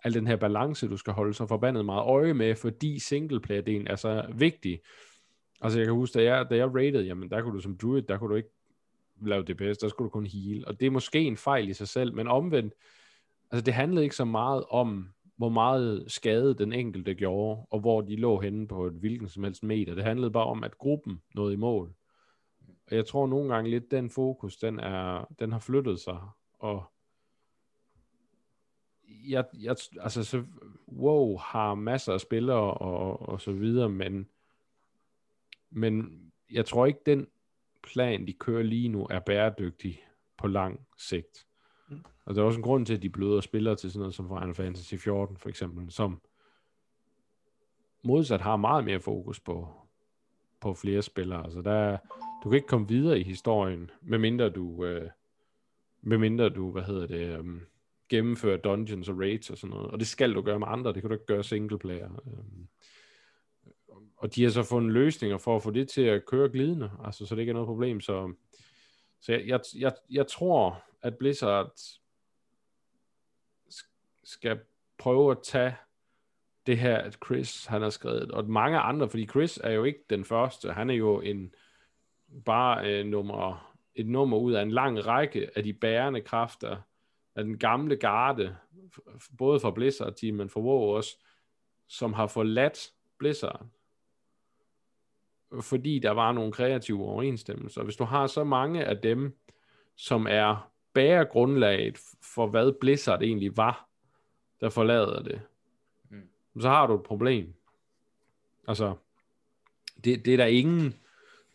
al 0.03 0.13
den 0.13 0.27
her 0.27 0.35
balance, 0.35 0.87
du 0.87 0.97
skal 0.97 1.13
holde 1.13 1.33
så 1.33 1.45
forbandet 1.45 1.85
meget 1.85 2.03
øje 2.03 2.33
med, 2.33 2.55
fordi 2.55 2.99
singleplayer-delen 2.99 3.87
er 3.87 3.95
så 3.95 4.25
vigtig. 4.35 4.81
Altså 5.61 5.79
jeg 5.79 5.85
kan 5.85 5.95
huske, 5.95 6.19
da 6.19 6.23
jeg, 6.23 6.49
da 6.49 6.55
jeg 6.55 6.75
rated, 6.75 7.03
jamen 7.03 7.29
der 7.29 7.41
kunne 7.41 7.53
du 7.53 7.59
som 7.59 7.77
druid, 7.77 8.01
der 8.01 8.17
kunne 8.17 8.29
du 8.29 8.35
ikke 8.35 8.49
lave 9.21 9.43
DPS, 9.43 9.77
der 9.77 9.87
skulle 9.87 10.05
du 10.05 10.11
kun 10.11 10.25
heal, 10.25 10.63
og 10.67 10.79
det 10.79 10.85
er 10.85 10.91
måske 10.91 11.19
en 11.19 11.37
fejl 11.37 11.69
i 11.69 11.73
sig 11.73 11.87
selv, 11.87 12.13
men 12.13 12.27
omvendt, 12.27 12.73
altså 13.51 13.65
det 13.65 13.73
handlede 13.73 14.03
ikke 14.03 14.15
så 14.15 14.25
meget 14.25 14.63
om, 14.69 15.09
hvor 15.37 15.49
meget 15.49 16.05
skade 16.07 16.53
den 16.53 16.73
enkelte 16.73 17.13
gjorde, 17.13 17.65
og 17.69 17.79
hvor 17.79 18.01
de 18.01 18.15
lå 18.15 18.39
henne 18.39 18.67
på 18.67 18.85
et 18.85 18.93
hvilken 18.93 19.29
som 19.29 19.43
helst 19.43 19.63
meter. 19.63 19.95
Det 19.95 20.03
handlede 20.03 20.31
bare 20.31 20.45
om, 20.45 20.63
at 20.63 20.77
gruppen 20.77 21.21
nåede 21.35 21.53
i 21.53 21.57
mål. 21.57 21.93
Og 22.91 22.95
jeg 22.95 23.05
tror 23.05 23.27
nogle 23.27 23.53
gange 23.53 23.69
lidt, 23.69 23.91
den 23.91 24.09
fokus, 24.09 24.57
den, 24.57 24.79
er, 24.79 25.27
den 25.39 25.51
har 25.51 25.59
flyttet 25.59 25.99
sig, 25.99 26.19
og 26.59 26.90
jeg, 29.31 29.45
jeg, 29.59 29.75
altså 29.99 30.23
så, 30.23 30.43
WoW 30.87 31.37
har 31.37 31.75
masser 31.75 32.13
af 32.13 32.21
spillere 32.21 32.73
og, 32.73 33.29
og 33.29 33.41
så 33.41 33.51
videre, 33.51 33.89
men, 33.89 34.29
men 35.69 36.21
jeg 36.51 36.65
tror 36.65 36.85
ikke, 36.85 36.99
den 37.05 37.27
plan, 37.83 38.27
de 38.27 38.33
kører 38.33 38.63
lige 38.63 38.89
nu, 38.89 39.07
er 39.09 39.19
bæredygtig 39.19 40.03
på 40.37 40.47
lang 40.47 40.79
sigt. 40.97 41.47
Mm. 41.89 42.03
Og 42.25 42.35
der 42.35 42.41
er 42.41 42.45
også 42.45 42.59
en 42.59 42.63
grund 42.63 42.85
til, 42.85 42.93
at 42.93 43.01
de 43.01 43.09
bløder 43.09 43.41
spillere 43.41 43.75
til 43.75 43.91
sådan 43.91 43.99
noget 43.99 44.15
som 44.15 44.27
Final 44.27 44.53
Fantasy 44.53 44.95
14 44.95 45.37
for 45.37 45.49
eksempel, 45.49 45.91
som 45.91 46.21
modsat 48.03 48.41
har 48.41 48.55
meget 48.55 48.85
mere 48.85 48.99
fokus 48.99 49.39
på, 49.39 49.67
på 50.59 50.73
flere 50.73 51.01
spillere. 51.01 51.43
Altså 51.43 51.61
der, 51.61 51.97
du 52.43 52.49
kan 52.49 52.55
ikke 52.55 52.67
komme 52.67 52.87
videre 52.87 53.19
i 53.19 53.23
historien, 53.23 53.91
medmindre 54.01 54.49
du, 54.49 54.85
øh, 54.85 55.09
medmindre 56.01 56.49
du, 56.49 56.71
hvad 56.71 56.83
hedder 56.83 57.07
det, 57.07 57.39
um, 57.39 57.61
gennemføre 58.11 58.57
dungeons 58.57 59.09
og 59.09 59.19
raids 59.19 59.49
og 59.49 59.57
sådan 59.57 59.75
noget. 59.75 59.91
Og 59.91 59.99
det 59.99 60.07
skal 60.07 60.35
du 60.35 60.41
gøre 60.41 60.59
med 60.59 60.67
andre, 60.69 60.93
det 60.93 61.01
kan 61.01 61.09
du 61.09 61.13
ikke 61.13 61.25
gøre 61.25 61.43
single 61.43 61.79
player. 61.79 62.09
Øhm, 62.27 62.67
og 64.17 64.35
de 64.35 64.43
har 64.43 64.49
så 64.49 64.63
fundet 64.63 64.93
løsninger 64.93 65.37
for 65.37 65.55
at 65.55 65.63
få 65.63 65.71
det 65.71 65.89
til 65.89 66.01
at 66.01 66.25
køre 66.25 66.49
glidende, 66.49 66.91
altså 67.03 67.25
så 67.25 67.35
det 67.35 67.41
ikke 67.41 67.49
er 67.49 67.53
noget 67.53 67.67
problem. 67.67 68.01
Så, 68.01 68.33
så 69.21 69.31
jeg, 69.31 69.47
jeg, 69.47 69.59
jeg, 69.77 69.93
jeg 70.09 70.27
tror, 70.27 70.83
at 71.01 71.17
Blizzard 71.17 71.71
skal 74.23 74.59
prøve 74.97 75.31
at 75.31 75.37
tage 75.43 75.75
det 76.65 76.77
her, 76.77 76.97
at 76.97 77.17
Chris 77.25 77.65
han 77.65 77.81
har 77.81 77.89
skrevet, 77.89 78.31
og 78.31 78.49
mange 78.49 78.79
andre, 78.79 79.09
fordi 79.09 79.27
Chris 79.27 79.59
er 79.63 79.71
jo 79.71 79.83
ikke 79.83 80.03
den 80.09 80.25
første, 80.25 80.73
han 80.73 80.89
er 80.89 80.93
jo 80.93 81.21
en 81.21 81.55
bare 82.45 82.89
øh, 82.89 83.05
nummer, 83.05 83.73
et 83.95 84.07
nummer 84.07 84.37
ud 84.37 84.53
af 84.53 84.61
en 84.61 84.71
lang 84.71 85.05
række 85.05 85.49
af 85.55 85.63
de 85.63 85.73
bærende 85.73 86.21
kræfter 86.21 86.77
af 87.35 87.43
den 87.43 87.57
gamle 87.57 87.95
garde, 87.95 88.55
både 89.37 89.59
fra 89.59 89.71
Blizzard-team, 89.71 90.35
men 90.35 90.49
for 90.49 90.61
WoW 90.61 90.95
også, 90.95 91.17
som 91.87 92.13
har 92.13 92.27
forladt 92.27 92.91
Blizzard. 93.19 93.65
fordi 95.61 95.99
der 95.99 96.11
var 96.11 96.31
nogle 96.31 96.51
kreative 96.51 97.03
overensstemmelser. 97.05 97.83
Hvis 97.83 97.95
du 97.95 98.03
har 98.03 98.27
så 98.27 98.43
mange 98.43 98.85
af 98.85 98.97
dem, 98.97 99.37
som 99.95 100.27
er 100.29 100.71
bære 100.93 101.25
grundlaget 101.25 101.97
for, 102.21 102.47
hvad 102.47 102.71
Blizzard 102.81 103.21
egentlig 103.21 103.57
var, 103.57 103.89
der 104.61 104.69
forlader 104.69 105.23
det, 105.23 105.41
mm. 106.09 106.29
så 106.59 106.69
har 106.69 106.87
du 106.87 106.95
et 106.95 107.03
problem. 107.03 107.53
Altså, 108.67 108.95
det, 110.03 110.25
det 110.25 110.33
er 110.33 110.37
der 110.37 110.45
ingen, 110.45 110.95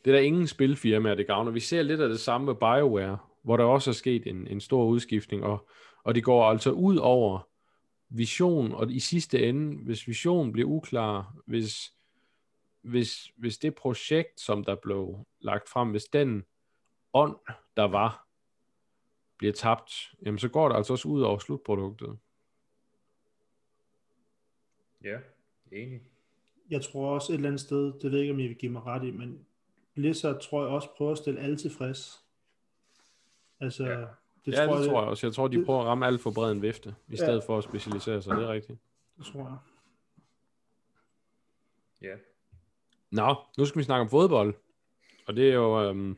det 0.04 0.11
er 0.11 0.16
der 0.16 0.25
ingen 0.25 0.47
spilfirmaer, 0.47 1.14
det 1.14 1.26
gavner. 1.26 1.50
Vi 1.50 1.61
ser 1.61 1.83
lidt 1.83 2.00
af 2.00 2.09
det 2.09 2.21
samme 2.21 2.45
med 2.45 2.54
BioWare, 2.54 3.18
hvor 3.46 3.56
der 3.56 3.64
også 3.64 3.90
er 3.90 3.94
sket 3.94 4.26
en, 4.26 4.46
en 4.48 4.60
stor 4.60 4.84
udskiftning, 4.84 5.44
og, 5.44 5.68
og 6.04 6.14
det 6.14 6.24
går 6.24 6.44
altså 6.44 6.70
ud 6.70 6.96
over 6.96 7.48
vision, 8.08 8.72
og 8.72 8.92
i 8.92 9.00
sidste 9.00 9.48
ende, 9.48 9.84
hvis 9.84 10.08
visionen 10.08 10.52
bliver 10.52 10.68
uklar, 10.68 11.34
hvis, 11.44 11.92
hvis, 12.82 13.32
hvis 13.36 13.58
det 13.58 13.74
projekt, 13.74 14.40
som 14.40 14.64
der 14.64 14.74
blev 14.74 15.26
lagt 15.40 15.68
frem, 15.68 15.90
hvis 15.90 16.04
den 16.04 16.44
ånd, 17.12 17.36
der 17.76 17.82
var, 17.82 18.26
bliver 19.38 19.52
tabt, 19.52 19.92
jamen 20.24 20.38
så 20.38 20.48
går 20.48 20.68
det 20.68 20.76
altså 20.76 20.92
også 20.92 21.08
ud 21.08 21.22
over 21.22 21.38
slutproduktet. 21.38 22.18
Ja, 25.04 25.18
enig. 25.72 26.00
Jeg 26.70 26.82
tror 26.82 27.14
også 27.14 27.32
et 27.32 27.36
eller 27.36 27.48
andet 27.48 27.60
sted, 27.60 27.92
det 28.00 28.10
ved 28.10 28.18
jeg 28.18 28.20
ikke, 28.20 28.32
om 28.34 28.40
I 28.40 28.46
vil 28.46 28.56
give 28.56 28.72
mig 28.72 28.82
ret 28.86 29.04
i, 29.04 29.10
men 29.10 29.46
Blizzard 29.94 30.40
tror 30.40 30.62
jeg 30.62 30.70
også 30.72 30.88
prøver 30.96 31.12
at 31.12 31.18
stille 31.18 31.40
alle 31.40 31.56
tilfreds. 31.56 32.25
Altså, 33.60 33.84
ja. 33.84 34.00
Det 34.44 34.52
ja, 34.52 34.66
tror 34.66 34.75
det 34.75 34.80
jeg, 34.80 34.90
tror 34.90 35.00
jeg 35.00 35.10
også. 35.10 35.26
Jeg 35.26 35.34
tror, 35.34 35.48
de 35.48 35.64
prøver 35.64 35.80
at 35.80 35.86
ramme 35.86 36.06
alt 36.06 36.20
for 36.20 36.30
bred 36.30 36.52
en 36.52 36.62
vifte, 36.62 36.88
i 36.88 37.10
ja. 37.10 37.16
stedet 37.16 37.44
for 37.44 37.58
at 37.58 37.64
specialisere 37.64 38.22
sig. 38.22 38.36
Det 38.36 38.44
er 38.44 38.52
rigtigt. 38.52 38.78
Det 39.18 39.26
tror 39.26 39.40
jeg. 39.40 39.56
Ja. 42.02 42.16
Nå, 43.10 43.34
nu 43.58 43.64
skal 43.64 43.78
vi 43.78 43.84
snakke 43.84 44.00
om 44.00 44.08
fodbold. 44.08 44.54
Og 45.26 45.36
det 45.36 45.48
er 45.48 45.54
jo... 45.54 45.82
Øhm, 45.82 46.16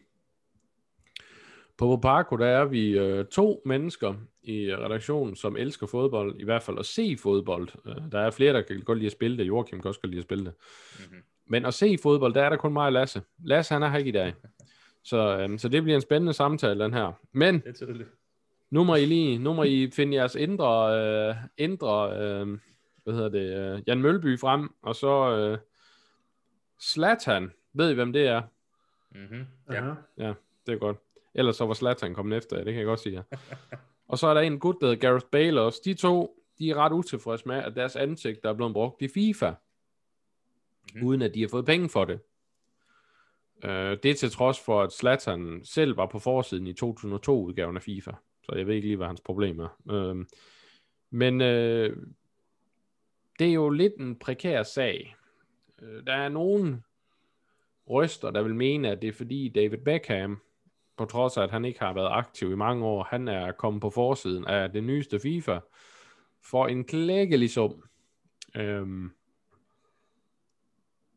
på 1.78 1.87
Poparco, 1.87 2.37
der 2.37 2.47
er 2.47 2.64
vi 2.64 2.99
øh, 2.99 3.25
to 3.25 3.62
mennesker 3.64 4.14
i 4.42 4.75
redaktionen, 4.76 5.37
som 5.37 5.57
elsker 5.57 5.87
fodbold, 5.87 6.40
i 6.40 6.45
hvert 6.45 6.62
fald 6.62 6.78
at 6.78 6.87
se 6.87 7.16
fodbold. 7.23 7.68
Øh, 7.87 8.12
der 8.12 8.21
er 8.21 8.30
flere, 8.30 8.52
der 8.52 8.62
kan 8.62 8.80
godt 8.80 8.99
lide 8.99 9.07
at 9.07 9.12
spille 9.12 9.38
det. 9.38 9.47
Joachim 9.47 9.80
kan 9.80 9.88
også 9.88 10.00
godt 10.00 10.11
lide 10.11 10.18
at 10.18 10.25
spille 10.25 10.45
det. 10.45 10.52
Mm-hmm. 10.99 11.23
Men 11.47 11.64
at 11.64 11.75
se 11.75 11.99
fodbold, 12.02 12.35
der 12.35 12.42
er 12.42 12.49
der 12.49 12.57
kun 12.57 12.73
mig 12.73 12.87
og 12.87 12.92
Lasse. 12.92 13.23
Lasse, 13.45 13.75
han 13.75 13.83
er 13.83 13.88
her 13.88 13.99
ikke 13.99 14.09
i 14.09 14.12
dag. 14.12 14.35
Så, 15.05 15.38
øhm, 15.38 15.59
så 15.59 15.69
det 15.69 15.83
bliver 15.83 15.97
en 15.97 16.02
spændende 16.02 16.33
samtale, 16.33 16.85
den 16.85 16.95
her. 16.95 17.12
Men 17.33 17.62
nu 18.71 18.85
må 18.85 18.95
I 18.95 19.05
lige, 19.05 19.38
nu 19.38 19.52
må 19.52 19.62
I 19.62 19.90
finde 19.90 20.17
jeres 20.17 20.35
indre, 20.35 21.00
øh, 21.00 21.35
indre 21.59 22.17
øh, 22.19 22.59
hvad 23.05 23.14
hedder 23.14 23.28
det, 23.28 23.76
øh, 23.76 23.83
Jan 23.87 24.02
Mølby 24.02 24.38
frem, 24.38 24.75
og 24.83 24.97
så 24.97 25.37
øh, 25.37 25.59
Slatan, 26.81 27.52
ved 27.73 27.90
I 27.90 27.95
hvem 27.95 28.12
det 28.12 28.26
er? 28.26 28.43
Mm-hmm. 29.11 29.47
Ja. 29.71 29.95
ja, 30.19 30.33
det 30.67 30.75
er 30.75 30.78
godt. 30.78 30.97
Ellers 31.35 31.57
så 31.57 31.67
var 31.67 31.75
Slatan 31.75 32.14
kommet 32.14 32.38
efter, 32.38 32.57
det 32.57 32.64
kan 32.64 32.76
jeg 32.76 32.85
godt 32.85 33.00
sige. 33.00 33.25
og 34.09 34.19
så 34.19 34.26
er 34.26 34.35
der 34.35 34.40
en 34.40 34.59
gut, 34.59 34.76
der 34.81 34.87
hedder 34.87 35.00
Gareth 35.00 35.26
Bale 35.26 35.61
også. 35.61 35.81
De 35.85 35.95
to, 35.95 36.45
de 36.59 36.71
er 36.71 36.75
ret 36.75 36.93
utilfredse 36.93 37.49
med, 37.49 37.57
at 37.57 37.76
deres 37.76 37.97
ansigt 37.97 38.43
der 38.43 38.49
er 38.50 38.55
blevet 38.55 38.73
brugt 38.73 39.02
i 39.02 39.09
FIFA, 39.09 39.50
mm-hmm. 39.50 41.09
uden 41.09 41.23
at 41.23 41.35
de 41.35 41.40
har 41.40 41.49
fået 41.49 41.67
penge 41.67 41.88
for 41.88 42.05
det. 42.05 42.21
Øh, 43.65 43.99
det 44.03 44.19
til 44.19 44.31
trods 44.31 44.61
for, 44.61 44.83
at 44.83 44.93
Zlatan 44.93 45.61
selv 45.65 45.97
var 45.97 46.07
på 46.07 46.19
forsiden 46.19 46.67
i 46.67 46.73
2002-udgaven 46.73 47.77
af 47.77 47.83
FIFA. 47.83 48.12
Så 48.43 48.53
jeg 48.57 48.67
ved 48.67 48.75
ikke 48.75 48.87
lige, 48.87 48.97
hvad 48.97 49.07
hans 49.07 49.21
problem 49.21 49.61
er. 49.61 49.77
Øh, 49.91 50.27
men 51.11 51.41
øh, 51.41 51.97
det 53.38 53.49
er 53.49 53.53
jo 53.53 53.71
lidt 53.71 53.97
en 53.97 54.19
prekær 54.19 54.62
sag. 54.62 55.17
Øh, 55.83 56.07
der 56.07 56.12
er 56.12 56.29
nogen 56.29 56.85
røster, 57.87 58.31
der 58.31 58.43
vil 58.43 58.55
mene, 58.55 58.91
at 58.91 59.03
det 59.03 59.09
er 59.09 59.12
fordi 59.12 59.49
David 59.49 59.79
Beckham, 59.79 60.41
på 60.97 61.05
trods 61.05 61.37
af, 61.37 61.43
at 61.43 61.50
han 61.50 61.65
ikke 61.65 61.81
har 61.81 61.93
været 61.93 62.09
aktiv 62.11 62.53
i 62.53 62.57
mange 62.57 62.85
år, 62.85 63.05
han 63.11 63.29
er 63.29 63.53
kommet 63.53 63.81
på 63.81 63.91
forsiden 63.91 64.45
af 64.45 64.73
det 64.73 64.85
nyeste 64.85 65.21
FIFA, 65.21 65.59
for 66.44 66.66
en 66.66 66.85
klækkelig 66.85 67.51
sum. 67.51 67.83
Uh, 68.59 69.11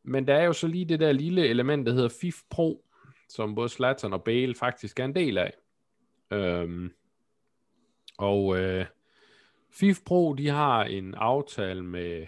men 0.03 0.27
der 0.27 0.35
er 0.35 0.43
jo 0.43 0.53
så 0.53 0.67
lige 0.67 0.85
det 0.85 0.99
der 0.99 1.11
lille 1.11 1.47
element, 1.47 1.87
der 1.87 1.93
hedder 1.93 2.17
FIF 2.21 2.41
Pro, 2.49 2.85
som 3.29 3.55
både 3.55 3.69
Slatan 3.69 4.13
og 4.13 4.23
Bale 4.23 4.55
faktisk 4.55 4.99
er 4.99 5.05
en 5.05 5.15
del 5.15 5.37
af. 5.37 5.53
Øhm, 6.31 6.91
og 8.17 8.59
øh, 8.59 8.85
FIF 9.71 9.99
Pro, 10.05 10.33
de 10.33 10.47
har 10.47 10.83
en 10.83 11.15
aftale 11.15 11.83
med, 11.83 12.27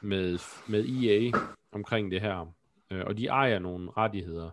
med, 0.00 0.38
med 0.68 0.84
EA 0.88 1.30
omkring 1.72 2.10
det 2.10 2.20
her, 2.20 2.54
øh, 2.90 3.04
og 3.06 3.18
de 3.18 3.26
ejer 3.26 3.58
nogle 3.58 3.90
rettigheder. 3.96 4.50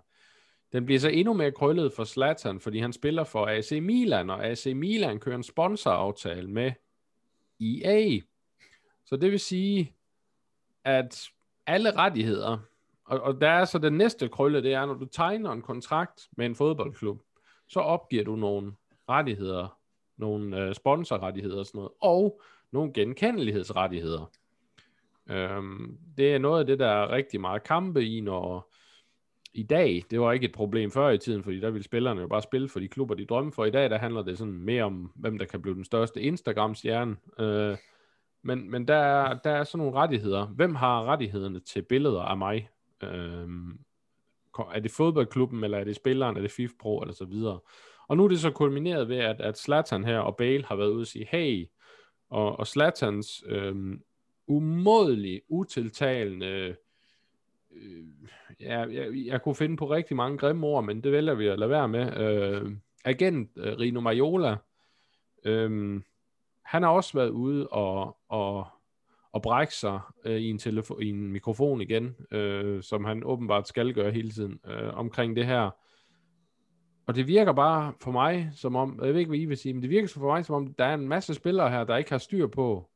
Den 0.71 0.86
bliver 0.86 0.99
så 0.99 1.10
endnu 1.10 1.34
mere 1.34 1.52
krøllet 1.52 1.93
for 1.93 2.04
Slattern, 2.04 2.60
fordi 2.60 2.80
han 2.80 2.93
spiller 2.93 3.23
for 3.23 3.47
AC 3.47 3.71
Milan, 3.82 4.30
og 4.30 4.45
AC 4.45 4.65
Milan 4.75 5.19
kører 5.19 5.36
en 5.36 5.43
sponsoraftale 5.43 6.49
med 6.49 6.71
EA. 7.62 8.19
Så 9.06 9.15
det 9.15 9.32
vil 9.32 9.39
sige, 9.39 9.93
at 10.84 11.30
alle 11.69 11.95
rettigheder. 11.95 12.58
Og, 13.05 13.19
og 13.19 13.41
der 13.41 13.49
er 13.49 13.65
så 13.65 13.79
den 13.79 13.93
næste 13.93 14.29
krølle, 14.29 14.63
det 14.63 14.73
er, 14.73 14.86
når 14.86 14.93
du 14.93 15.05
tegner 15.05 15.51
en 15.51 15.62
kontrakt 15.62 16.27
med 16.38 16.45
en 16.45 16.55
fodboldklub, 16.55 17.21
så 17.67 17.79
opgiver 17.79 18.23
du 18.23 18.36
nogle 18.36 18.73
rettigheder, 19.10 19.77
nogle 20.17 20.58
øh, 20.58 20.75
sponsorrettigheder 20.75 21.60
og 21.60 21.65
sådan 21.65 21.79
noget, 21.79 21.91
og 22.01 22.41
nogle 22.71 22.93
genkendelighedsrettigheder. 22.93 24.32
Øhm, 25.29 25.97
det 26.17 26.34
er 26.34 26.38
noget 26.38 26.60
af 26.60 26.65
det, 26.65 26.79
der 26.79 26.88
er 26.88 27.12
rigtig 27.12 27.41
meget 27.41 27.63
kampe 27.63 28.05
i, 28.05 28.21
når 28.21 28.73
i 29.53 29.63
dag, 29.63 30.03
det 30.12 30.21
var 30.21 30.32
ikke 30.32 30.45
et 30.45 30.51
problem 30.51 30.91
før 30.91 31.10
i 31.10 31.17
tiden, 31.17 31.43
fordi 31.43 31.60
der 31.60 31.69
ville 31.69 31.84
spillerne 31.84 32.21
jo 32.21 32.27
bare 32.27 32.41
spille 32.41 32.69
for 32.69 32.79
de 32.79 32.88
klubber, 32.88 33.15
de 33.15 33.25
drømmer 33.25 33.51
for. 33.51 33.65
I 33.65 33.71
dag, 33.71 33.89
der 33.89 33.97
handler 33.97 34.21
det 34.21 34.38
sådan 34.38 34.53
mere 34.53 34.84
om, 34.84 35.12
hvem 35.15 35.38
der 35.38 35.45
kan 35.45 35.62
blive 35.62 35.75
den 35.75 35.86
største 35.86 36.21
Instagram-stjerne. 36.21 37.15
Øh, 37.39 37.77
men, 38.41 38.71
men 38.71 38.88
der, 38.88 38.95
er, 38.95 39.38
der 39.38 39.52
er 39.52 39.63
sådan 39.63 39.86
nogle 39.86 39.99
rettigheder. 39.99 40.45
Hvem 40.45 40.75
har 40.75 41.06
rettighederne 41.06 41.60
til 41.60 41.82
billeder 41.82 42.21
af 42.21 42.38
mig? 42.38 42.69
Øhm, 43.04 43.80
er 44.73 44.80
det 44.80 44.91
fodboldklubben, 44.91 45.63
eller 45.63 45.78
er 45.78 45.84
det 45.84 45.95
spilleren, 45.95 46.38
er 46.38 46.41
det 46.41 46.52
FIFA 46.52 46.73
Pro, 46.80 47.02
eller 47.02 47.13
så 47.13 47.25
videre. 47.25 47.60
Og 48.08 48.17
nu 48.17 48.23
er 48.23 48.28
det 48.28 48.39
så 48.39 48.52
kulmineret 48.52 49.10
ved, 49.10 49.17
at, 49.17 49.41
at 49.41 49.58
Slatan 49.58 50.04
her 50.04 50.19
og 50.19 50.38
Bale 50.38 50.65
har 50.65 50.75
været 50.75 50.89
ude 50.89 51.02
og 51.02 51.08
sige, 51.08 51.28
hey, 51.32 51.69
og, 52.30 52.60
og 52.60 52.67
Slatans 52.67 53.43
øhm, 53.45 54.02
umådelig, 54.47 55.41
utiltalende, 55.49 56.75
øh, 57.71 58.06
ja, 58.60 58.80
jeg, 58.80 59.12
jeg 59.25 59.41
kunne 59.41 59.56
finde 59.56 59.78
på 59.78 59.89
rigtig 59.89 60.17
mange 60.17 60.38
grimme 60.38 60.67
ord, 60.67 60.84
men 60.84 61.04
det 61.04 61.12
vælger 61.12 61.34
vi 61.34 61.47
at 61.47 61.60
lade 61.60 61.69
være 61.69 61.88
med. 61.88 62.17
Øh, 62.17 62.71
agent 63.06 63.52
øh, 63.58 63.78
Rino 63.80 64.02
Majola, 64.02 64.58
øh, 65.45 66.02
han 66.69 66.84
har 66.84 66.89
også 66.89 67.17
været 67.17 67.29
ude 67.29 67.67
og, 67.67 68.17
og, 68.27 68.67
og 69.32 69.41
brække 69.41 69.75
sig 69.75 69.99
øh, 70.25 70.38
i, 70.38 70.49
en 70.49 70.60
telefo- 70.60 70.99
i 70.99 71.10
en 71.10 71.32
mikrofon 71.32 71.82
igen, 71.82 72.15
øh, 72.32 72.84
som 72.84 73.05
han 73.05 73.23
åbenbart 73.25 73.67
skal 73.67 73.93
gøre 73.93 74.12
hele 74.12 74.32
tiden 74.32 74.60
øh, 74.65 74.93
omkring 74.93 75.36
det 75.36 75.45
her. 75.45 75.69
Og 77.08 77.15
det 77.15 77.27
virker 77.27 77.53
bare 77.53 77.93
for 78.01 78.12
mig 78.12 78.51
som 78.55 78.75
om, 78.75 78.99
jeg 79.03 79.13
ved 79.13 79.19
ikke, 79.19 79.29
hvad 79.29 79.39
I 79.39 79.45
vil 79.45 79.58
sige, 79.58 79.73
men 79.73 79.82
det 79.82 79.89
virker 79.89 80.08
for 80.08 80.27
mig 80.27 80.45
som 80.45 80.55
om, 80.55 80.73
der 80.73 80.86
er 80.86 80.93
en 80.93 81.08
masse 81.08 81.34
spillere 81.34 81.69
her, 81.69 81.84
der 81.84 81.97
ikke 81.97 82.12
har 82.12 82.17
styr 82.17 82.47
på, 82.47 82.89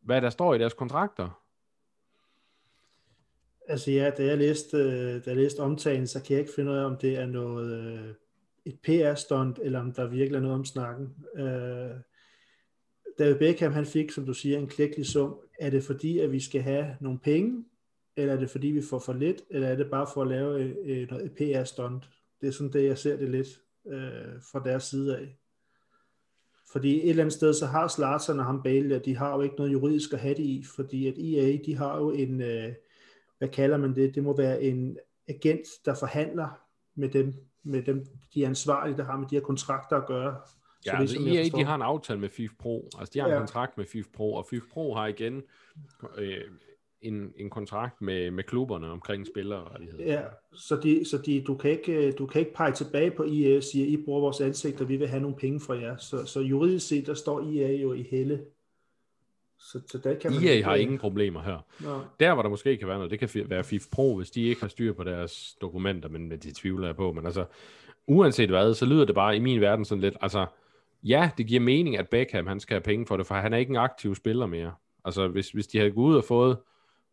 hvad 0.00 0.20
der 0.20 0.30
står 0.30 0.54
i 0.54 0.58
deres 0.58 0.74
kontrakter. 0.74 1.42
Altså 3.68 3.90
ja, 3.90 4.10
da 4.10 4.24
jeg 4.24 4.38
læste, 4.38 4.76
øh, 4.76 5.24
da 5.24 5.30
jeg 5.30 5.36
læste 5.36 5.60
omtalen, 5.60 6.06
så 6.06 6.22
kan 6.22 6.32
jeg 6.32 6.40
ikke 6.40 6.52
finde 6.56 6.70
ud 6.70 6.76
af, 6.76 6.84
om 6.84 6.96
det 6.96 7.18
er 7.18 7.26
noget, 7.26 7.72
øh, 7.72 8.14
et 8.64 8.78
PR-stunt, 8.82 9.58
eller 9.62 9.80
om 9.80 9.92
der 9.92 10.06
virkelig 10.06 10.36
er 10.36 10.42
noget 10.42 10.58
om 10.58 10.64
snakken. 10.64 11.16
Øh, 11.36 11.90
David 13.18 13.34
Beckham, 13.34 13.72
han 13.72 13.86
fik, 13.86 14.10
som 14.10 14.26
du 14.26 14.34
siger, 14.34 14.58
en 14.58 14.66
klækkelig 14.66 15.06
sum. 15.06 15.36
Er 15.58 15.70
det 15.70 15.84
fordi, 15.84 16.18
at 16.18 16.32
vi 16.32 16.40
skal 16.40 16.62
have 16.62 16.96
nogle 17.00 17.18
penge, 17.18 17.64
eller 18.16 18.34
er 18.34 18.38
det 18.38 18.50
fordi, 18.50 18.66
vi 18.66 18.82
får 18.82 18.98
for 18.98 19.12
lidt, 19.12 19.42
eller 19.50 19.68
er 19.68 19.76
det 19.76 19.90
bare 19.90 20.06
for 20.14 20.22
at 20.22 20.28
lave 20.28 20.60
øh, 20.60 20.76
øh, 20.84 20.96
et, 20.96 21.12
et 21.12 21.32
PR-stunt? 21.32 22.10
Det 22.40 22.46
er 22.46 22.50
sådan 22.50 22.72
det, 22.72 22.84
jeg 22.84 22.98
ser 22.98 23.16
det 23.16 23.30
lidt 23.30 23.48
øh, 23.86 24.42
fra 24.52 24.62
deres 24.64 24.84
side 24.84 25.18
af. 25.18 25.38
Fordi 26.72 26.96
et 26.96 27.10
eller 27.10 27.22
andet 27.22 27.34
sted, 27.34 27.54
så 27.54 27.66
har 27.66 27.88
Slarsen 27.88 28.38
og 28.38 28.44
ham 28.44 28.62
Bale, 28.62 28.98
de 28.98 29.16
har 29.16 29.34
jo 29.34 29.42
ikke 29.42 29.56
noget 29.56 29.72
juridisk 29.72 30.12
at 30.12 30.18
have 30.18 30.34
det 30.34 30.42
i, 30.42 30.64
fordi 30.76 31.06
at 31.06 31.14
EA, 31.18 31.58
de 31.66 31.76
har 31.76 31.98
jo 31.98 32.10
en, 32.10 32.40
øh, 32.40 32.72
hvad 33.38 33.48
kalder 33.48 33.76
man 33.76 33.94
det, 33.94 34.14
det 34.14 34.22
må 34.22 34.36
være 34.36 34.62
en 34.62 34.98
agent, 35.28 35.66
der 35.84 35.94
forhandler 35.94 36.60
med 36.94 37.08
dem, 37.08 37.34
med 37.62 37.82
dem, 37.82 38.06
de 38.34 38.46
ansvarlige, 38.46 38.96
der 38.96 39.04
har 39.04 39.16
med 39.16 39.28
de 39.28 39.34
her 39.34 39.42
kontrakter 39.42 39.96
at 39.96 40.06
gøre. 40.06 40.36
Ja, 40.86 40.90
så 40.90 40.96
altså 40.96 41.16
EA, 41.20 41.44
de 41.58 41.64
har 41.64 41.74
en 41.74 41.82
aftale 41.82 42.20
med 42.20 42.28
FIF 42.28 42.50
Pro. 42.58 42.88
Altså, 42.98 43.10
de 43.14 43.18
har 43.20 43.28
ja. 43.28 43.34
en 43.34 43.40
kontrakt 43.40 43.78
med 43.78 43.86
FIF 43.86 44.06
Pro, 44.14 44.34
og 44.34 44.46
FIF 44.50 44.62
Pro 44.72 44.94
har 44.94 45.06
igen 45.06 45.42
øh, 46.18 46.40
en, 47.00 47.32
en 47.36 47.50
kontrakt 47.50 48.02
med, 48.02 48.30
med 48.30 48.44
klubberne 48.44 48.90
omkring 48.90 49.26
spillerrettigheder. 49.26 50.04
Ja, 50.12 50.22
så, 50.54 50.76
de, 50.76 51.04
så 51.10 51.18
de, 51.18 51.40
du, 51.46 51.54
kan 51.54 51.70
ikke, 51.70 52.12
du 52.12 52.26
kan 52.26 52.40
ikke 52.40 52.54
pege 52.54 52.72
tilbage 52.72 53.10
på 53.10 53.22
EA 53.24 53.56
og 53.56 53.62
sige, 53.62 53.86
I 53.86 53.96
bruger 54.04 54.20
vores 54.20 54.40
ansigt, 54.40 54.80
og 54.80 54.88
vi 54.88 54.96
vil 54.96 55.08
have 55.08 55.20
nogle 55.22 55.36
penge 55.36 55.60
fra 55.60 55.74
jer. 55.74 55.96
Så, 55.96 56.24
så 56.26 56.40
juridisk 56.40 56.88
set, 56.88 57.06
der 57.06 57.14
står 57.14 57.40
EA 57.40 57.72
jo 57.72 57.92
i 57.92 58.02
helle 58.10 58.40
Så, 59.60 59.80
så 59.90 59.98
der 59.98 60.14
kan 60.14 60.32
man 60.32 60.42
EA 60.44 60.52
ikke- 60.52 60.64
har 60.64 60.74
ingen 60.74 60.98
problemer 60.98 61.42
her. 61.42 61.58
Nå. 61.80 62.00
Der, 62.20 62.34
hvor 62.34 62.42
der 62.42 62.50
måske 62.50 62.76
kan 62.76 62.88
være 62.88 62.96
noget, 62.96 63.10
det 63.10 63.18
kan 63.18 63.30
være 63.50 63.64
FIF 63.64 63.86
Pro, 63.92 64.16
hvis 64.16 64.30
de 64.30 64.42
ikke 64.42 64.60
har 64.60 64.68
styr 64.68 64.92
på 64.92 65.04
deres 65.04 65.56
dokumenter, 65.60 66.08
men 66.08 66.30
det 66.30 66.56
tvivler 66.56 66.86
jeg 66.88 66.96
på. 66.96 67.12
Men 67.12 67.24
altså, 67.26 67.44
uanset 68.06 68.48
hvad, 68.50 68.74
så 68.74 68.86
lyder 68.86 69.04
det 69.04 69.14
bare 69.14 69.36
i 69.36 69.38
min 69.38 69.60
verden 69.60 69.84
sådan 69.84 70.02
lidt, 70.02 70.16
altså, 70.20 70.46
ja, 71.02 71.30
det 71.38 71.46
giver 71.46 71.60
mening, 71.60 71.96
at 71.96 72.08
Beckham, 72.08 72.46
han 72.46 72.60
skal 72.60 72.74
have 72.74 72.82
penge 72.82 73.06
for 73.06 73.16
det, 73.16 73.26
for 73.26 73.34
han 73.34 73.52
er 73.52 73.58
ikke 73.58 73.70
en 73.70 73.76
aktiv 73.76 74.14
spiller 74.14 74.46
mere. 74.46 74.74
Altså, 75.04 75.28
hvis, 75.28 75.50
hvis 75.50 75.66
de 75.66 75.78
havde 75.78 75.90
gået 75.90 76.10
ud 76.10 76.16
og 76.16 76.24
fået 76.24 76.58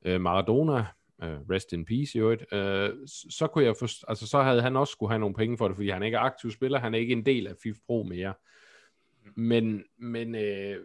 øh, 0.05 0.21
Maradona, 0.21 0.85
øh, 1.23 1.37
rest 1.49 1.73
in 1.73 1.85
peace 1.85 2.17
i 2.17 2.21
øvrigt, 2.21 2.53
øh, 2.53 2.89
så 3.29 3.47
kunne 3.47 3.63
jeg 3.63 3.75
forst- 3.81 4.03
altså, 4.07 4.27
så 4.27 4.41
havde 4.41 4.61
han 4.61 4.75
også 4.75 4.91
skulle 4.91 5.09
have 5.09 5.19
nogle 5.19 5.35
penge 5.35 5.57
for 5.57 5.67
det, 5.67 5.77
fordi 5.77 5.89
han 5.89 6.03
ikke 6.03 6.17
er 6.17 6.21
aktiv 6.21 6.51
spiller, 6.51 6.79
han 6.79 6.93
er 6.93 6.99
ikke 6.99 7.13
en 7.13 7.25
del 7.25 7.47
af 7.47 7.55
FIF 7.63 7.77
Pro 7.85 8.03
mere. 8.03 8.33
Men, 9.35 9.83
men, 9.97 10.35
øh, 10.35 10.77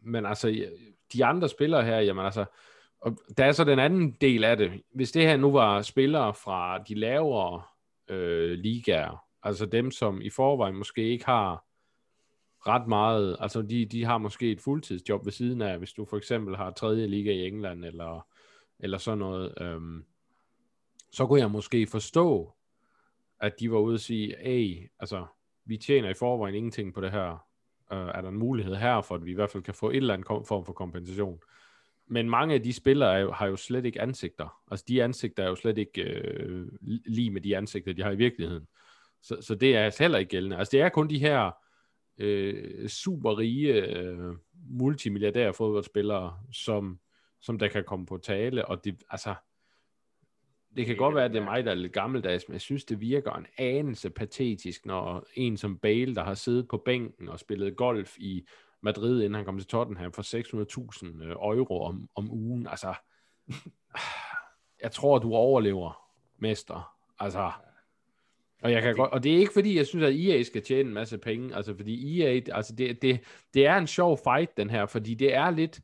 men 0.00 0.26
altså, 0.26 0.66
de 1.12 1.24
andre 1.24 1.48
spillere 1.48 1.84
her, 1.84 2.00
jamen 2.00 2.24
altså, 2.24 2.44
og 3.00 3.18
der 3.36 3.44
er 3.44 3.52
så 3.52 3.64
den 3.64 3.78
anden 3.78 4.10
del 4.10 4.44
af 4.44 4.56
det. 4.56 4.82
Hvis 4.94 5.12
det 5.12 5.22
her 5.22 5.36
nu 5.36 5.52
var 5.52 5.82
spillere 5.82 6.34
fra 6.34 6.78
de 6.78 6.94
lavere 6.94 7.62
øh, 8.08 8.50
ligaer, 8.50 9.25
altså 9.46 9.66
dem, 9.66 9.90
som 9.90 10.20
i 10.22 10.30
forvejen 10.30 10.76
måske 10.76 11.02
ikke 11.02 11.24
har 11.24 11.64
ret 12.66 12.88
meget, 12.88 13.36
altså 13.40 13.62
de, 13.62 13.86
de 13.86 14.04
har 14.04 14.18
måske 14.18 14.50
et 14.50 14.60
fuldtidsjob 14.60 15.24
ved 15.24 15.32
siden 15.32 15.62
af, 15.62 15.78
hvis 15.78 15.92
du 15.92 16.04
for 16.04 16.16
eksempel 16.16 16.56
har 16.56 16.70
tredje 16.70 17.06
liga 17.06 17.32
i 17.32 17.46
England, 17.46 17.84
eller, 17.84 18.26
eller 18.78 18.98
sådan 18.98 19.18
noget, 19.18 19.54
øhm, 19.60 20.04
så 21.12 21.26
kunne 21.26 21.40
jeg 21.40 21.50
måske 21.50 21.86
forstå, 21.86 22.52
at 23.40 23.60
de 23.60 23.70
var 23.70 23.78
ude 23.78 23.94
og 23.94 24.00
sige, 24.00 24.34
hey, 24.40 24.90
altså, 25.00 25.26
vi 25.64 25.76
tjener 25.76 26.10
i 26.10 26.14
forvejen 26.14 26.54
ingenting 26.54 26.94
på 26.94 27.00
det 27.00 27.10
her, 27.10 27.30
øh, 27.92 28.08
er 28.14 28.20
der 28.20 28.28
en 28.28 28.38
mulighed 28.38 28.74
her, 28.74 29.00
for 29.00 29.14
at 29.14 29.24
vi 29.24 29.30
i 29.30 29.34
hvert 29.34 29.50
fald 29.50 29.62
kan 29.62 29.74
få 29.74 29.90
et 29.90 29.96
eller 29.96 30.14
andet 30.14 30.26
form 30.26 30.64
for 30.64 30.72
kompensation. 30.72 31.40
Men 32.06 32.30
mange 32.30 32.54
af 32.54 32.62
de 32.62 32.72
spillere 32.72 33.14
er 33.14 33.18
jo, 33.18 33.32
har 33.32 33.46
jo 33.46 33.56
slet 33.56 33.84
ikke 33.84 34.00
ansigter. 34.00 34.62
Altså 34.70 34.84
de 34.88 35.02
ansigter 35.02 35.42
er 35.42 35.48
jo 35.48 35.54
slet 35.54 35.78
ikke 35.78 36.02
øh, 36.02 36.68
lige 36.82 37.30
med 37.30 37.40
de 37.40 37.56
ansigter, 37.56 37.92
de 37.92 38.02
har 38.02 38.10
i 38.10 38.16
virkeligheden. 38.16 38.66
Så, 39.26 39.36
så 39.40 39.54
det 39.54 39.76
er 39.76 39.84
altså 39.84 40.02
heller 40.02 40.18
ikke 40.18 40.30
gældende. 40.30 40.56
Altså 40.56 40.70
det 40.72 40.80
er 40.80 40.88
kun 40.88 41.10
de 41.10 41.18
her 41.18 41.50
øh, 42.18 42.88
super 42.88 43.38
rige 43.38 43.72
øh, 43.72 44.34
multimilliardære 44.70 45.54
fodboldspillere, 45.54 46.38
som, 46.52 47.00
som 47.40 47.58
der 47.58 47.68
kan 47.68 47.84
komme 47.84 48.06
på 48.06 48.18
tale, 48.18 48.66
og 48.66 48.84
det, 48.84 49.02
altså, 49.10 49.34
det 50.76 50.86
kan 50.86 50.92
Det 50.92 50.98
godt 50.98 51.14
være, 51.14 51.24
at 51.24 51.30
det 51.30 51.40
er 51.40 51.44
mig, 51.44 51.64
der 51.64 51.70
er 51.70 51.74
lidt 51.74 51.92
gammeldags, 51.92 52.48
men 52.48 52.52
jeg 52.52 52.60
synes, 52.60 52.84
det 52.84 53.00
virker 53.00 53.32
en 53.32 53.46
anelse 53.58 54.10
patetisk, 54.10 54.86
når 54.86 55.26
en 55.34 55.56
som 55.56 55.78
Bale, 55.78 56.14
der 56.14 56.24
har 56.24 56.34
siddet 56.34 56.68
på 56.68 56.82
bænken 56.84 57.28
og 57.28 57.38
spillet 57.38 57.76
golf 57.76 58.18
i 58.18 58.46
Madrid, 58.80 59.16
inden 59.16 59.34
han 59.34 59.44
kom 59.44 59.58
til 59.58 59.68
Tottenham, 59.68 60.12
for 60.12 60.22
600.000 61.22 61.24
øh, 61.24 61.30
euro 61.30 61.82
om, 61.82 62.08
om 62.14 62.30
ugen. 62.30 62.66
Altså, 62.66 62.94
jeg 64.82 64.92
tror, 64.92 65.18
du 65.18 65.34
overlever, 65.34 66.10
mester. 66.38 66.94
Altså, 67.18 67.52
og, 68.62 68.72
jeg 68.72 68.82
kan 68.82 68.88
det- 68.88 68.96
godt, 68.96 69.12
og 69.12 69.22
det 69.24 69.34
er 69.34 69.38
ikke 69.38 69.52
fordi, 69.52 69.76
jeg 69.76 69.86
synes, 69.86 70.04
at 70.04 70.14
EA 70.14 70.42
skal 70.42 70.62
tjene 70.62 70.88
en 70.88 70.94
masse 70.94 71.18
penge, 71.18 71.56
altså 71.56 71.74
fordi 71.76 72.20
EA, 72.22 72.40
altså 72.52 72.74
det, 72.74 73.02
det, 73.02 73.20
det 73.54 73.66
er 73.66 73.76
en 73.76 73.86
sjov 73.86 74.18
fight, 74.24 74.56
den 74.56 74.70
her, 74.70 74.86
fordi 74.86 75.14
det 75.14 75.34
er 75.34 75.50
lidt 75.50 75.80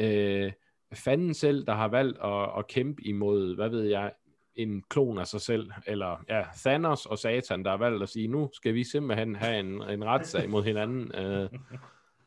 øh, 0.00 0.52
fanden 0.94 1.34
selv, 1.34 1.66
der 1.66 1.74
har 1.74 1.88
valgt 1.88 2.18
at, 2.24 2.58
at 2.58 2.66
kæmpe 2.66 3.02
imod, 3.06 3.54
hvad 3.54 3.68
ved 3.68 3.82
jeg, 3.82 4.12
en 4.56 4.82
klon 4.90 5.18
af 5.18 5.26
sig 5.26 5.40
selv, 5.40 5.70
eller 5.86 6.24
ja, 6.28 6.42
Thanos 6.56 7.06
og 7.06 7.18
Satan, 7.18 7.64
der 7.64 7.70
har 7.70 7.76
valgt 7.76 8.02
at 8.02 8.08
sige, 8.08 8.28
nu 8.28 8.50
skal 8.52 8.74
vi 8.74 8.84
simpelthen 8.84 9.36
have 9.36 9.60
en, 9.60 9.82
en 9.82 10.04
retssag 10.04 10.50
mod 10.50 10.62
hinanden. 10.64 11.14
Øh, 11.14 11.48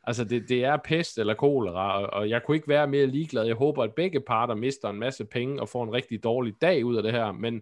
altså 0.03 0.23
det, 0.23 0.49
det 0.49 0.63
er 0.63 0.77
pest 0.77 1.17
eller 1.17 1.33
kolera, 1.33 2.01
og, 2.01 2.13
og 2.13 2.29
jeg 2.29 2.43
kunne 2.43 2.57
ikke 2.57 2.67
være 2.67 2.87
mere 2.87 3.05
ligeglad. 3.05 3.45
Jeg 3.45 3.55
håber, 3.55 3.83
at 3.83 3.95
begge 3.95 4.19
parter 4.19 4.55
mister 4.55 4.89
en 4.89 4.99
masse 4.99 5.25
penge 5.25 5.61
og 5.61 5.69
får 5.69 5.83
en 5.83 5.93
rigtig 5.93 6.23
dårlig 6.23 6.53
dag 6.61 6.85
ud 6.85 6.95
af 6.95 7.03
det 7.03 7.11
her, 7.11 7.31
men, 7.31 7.61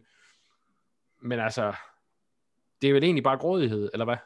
men 1.22 1.40
altså, 1.40 1.74
det 2.82 2.90
er 2.90 2.94
vel 2.94 3.04
egentlig 3.04 3.24
bare 3.24 3.38
grådighed, 3.38 3.90
eller 3.94 4.06
hvad? 4.06 4.18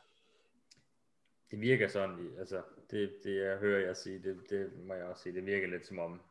Det 1.51 1.61
virker 1.61 1.87
sådan, 1.87 2.29
altså 2.39 2.61
det, 2.91 3.13
det 3.23 3.35
jeg 3.35 3.57
hører 3.57 3.85
jeg 3.85 3.97
sige, 3.97 4.23
det, 4.23 4.37
det 4.49 4.71
må 4.83 4.93
jeg 4.93 5.03
også 5.05 5.23
sige, 5.23 5.35
det 5.35 5.45
virker 5.45 5.67
lidt 5.67 5.85
som 5.87 5.99
om 5.99 6.21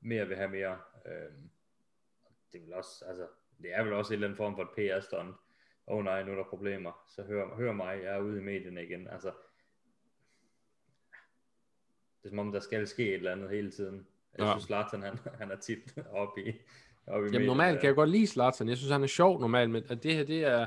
mere 0.00 0.28
vil 0.28 0.36
have 0.36 0.48
mere. 0.50 0.78
Øhm, 1.06 1.50
det 2.52 2.62
vel 2.62 2.72
også, 2.72 3.04
altså 3.08 3.26
det 3.62 3.74
er 3.74 3.82
vel 3.84 3.92
også 3.92 4.12
en 4.12 4.14
eller 4.14 4.26
anden 4.28 4.36
form 4.36 4.54
for 4.56 4.62
et 4.62 4.68
PR-stunt. 4.76 5.36
Åh 5.86 5.96
oh, 5.98 6.04
nej, 6.04 6.22
nu 6.22 6.32
er 6.32 6.36
der 6.36 6.44
problemer. 6.44 7.04
Så 7.08 7.22
hør, 7.22 7.56
hør 7.56 7.72
mig, 7.72 8.00
jeg 8.02 8.16
er 8.16 8.20
ude 8.20 8.38
i 8.38 8.42
medierne 8.42 8.84
igen. 8.84 9.08
Altså, 9.08 9.32
det 12.22 12.24
er 12.24 12.28
som 12.28 12.38
om, 12.38 12.52
der 12.52 12.60
skal 12.60 12.86
ske 12.86 13.08
et 13.08 13.14
eller 13.14 13.32
andet 13.32 13.50
hele 13.50 13.70
tiden. 13.70 14.06
Jeg 14.38 14.46
Ja. 14.46 14.52
synes, 14.52 14.64
Zlatan, 14.64 15.02
han, 15.02 15.18
han 15.38 15.50
er 15.50 15.56
tit 15.56 15.98
oppe 16.12 16.40
i, 16.46 16.52
oppe 17.06 17.28
i 17.28 17.32
Jamen 17.32 17.46
normalt 17.46 17.80
kan 17.80 17.86
jeg 17.86 17.94
godt 17.94 18.10
lide 18.10 18.26
Zlatan. 18.26 18.68
Jeg 18.68 18.76
synes, 18.76 18.92
han 18.92 19.02
er 19.02 19.06
sjov 19.06 19.40
normalt, 19.40 19.70
men 19.70 19.84
at 19.90 20.02
det 20.02 20.14
her, 20.14 20.24
det 20.24 20.44
er 20.44 20.66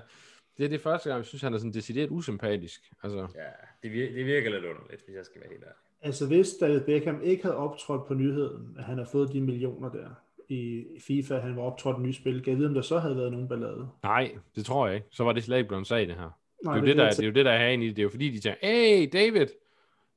det, 0.58 0.66
er 0.66 0.70
det 0.70 0.82
første 0.82 1.10
gang, 1.10 1.18
jeg 1.18 1.26
synes, 1.26 1.42
han 1.42 1.54
er 1.54 1.58
sådan 1.58 1.74
decideret 1.74 2.10
usympatisk. 2.12 2.82
Altså, 3.04 3.18
Ja, 3.18 3.50
det 3.84 3.92
virker, 3.92 4.14
det 4.14 4.26
virker 4.26 4.50
lidt 4.50 4.66
underligt, 4.66 5.02
hvis 5.06 5.16
jeg 5.16 5.26
skal 5.26 5.42
være 5.42 5.50
helt 5.50 5.64
ærlig. 5.64 5.76
Altså 6.02 6.28
hvis 6.28 6.54
David 6.62 6.82
Beckham 6.82 7.22
ikke 7.24 7.44
havde 7.44 7.56
optrådt 7.58 8.08
på 8.08 8.14
nyheden, 8.14 8.76
at 8.78 8.84
han 8.84 8.98
har 8.98 9.06
fået 9.06 9.34
de 9.34 9.42
millioner 9.42 9.90
der 9.90 10.10
i 10.50 10.84
FIFA, 11.08 11.38
han 11.38 11.56
var 11.56 11.62
optrådt 11.62 11.98
i 11.98 12.02
nye 12.02 12.14
spil, 12.14 12.44
kan 12.44 12.52
jeg 12.52 12.58
vide, 12.58 12.68
om 12.68 12.74
der 12.74 12.82
så 12.82 13.00
havde 13.00 13.18
været 13.18 13.32
nogen 13.32 13.48
ballade? 13.48 13.88
nej, 14.04 14.32
det 14.56 14.66
tror 14.66 14.88
jeg 14.88 14.96
ikke. 14.96 15.08
Så 15.12 15.24
var 15.24 15.34
det 15.34 15.44
slet 15.44 15.58
ikke 15.58 15.68
blevet 15.68 15.88
sag, 15.88 16.08
det 16.08 16.16
her. 16.16 16.38
Nej, 16.64 16.74
det, 16.74 16.78
er 16.78 16.82
jo 16.82 16.88
det, 16.88 16.98
der, 16.98 17.10
det 17.10 17.20
er 17.20 17.28
jo 17.28 17.34
det, 17.34 17.46
der 17.46 17.52
er 17.52 17.58
herinde 17.58 17.86
i 17.86 17.88
det. 17.88 17.96
Det 17.96 18.02
er 18.02 18.04
jo 18.04 18.10
fordi, 18.10 18.30
de 18.30 18.40
tænker, 18.40 18.58
hey 18.62 19.10
David, 19.14 19.48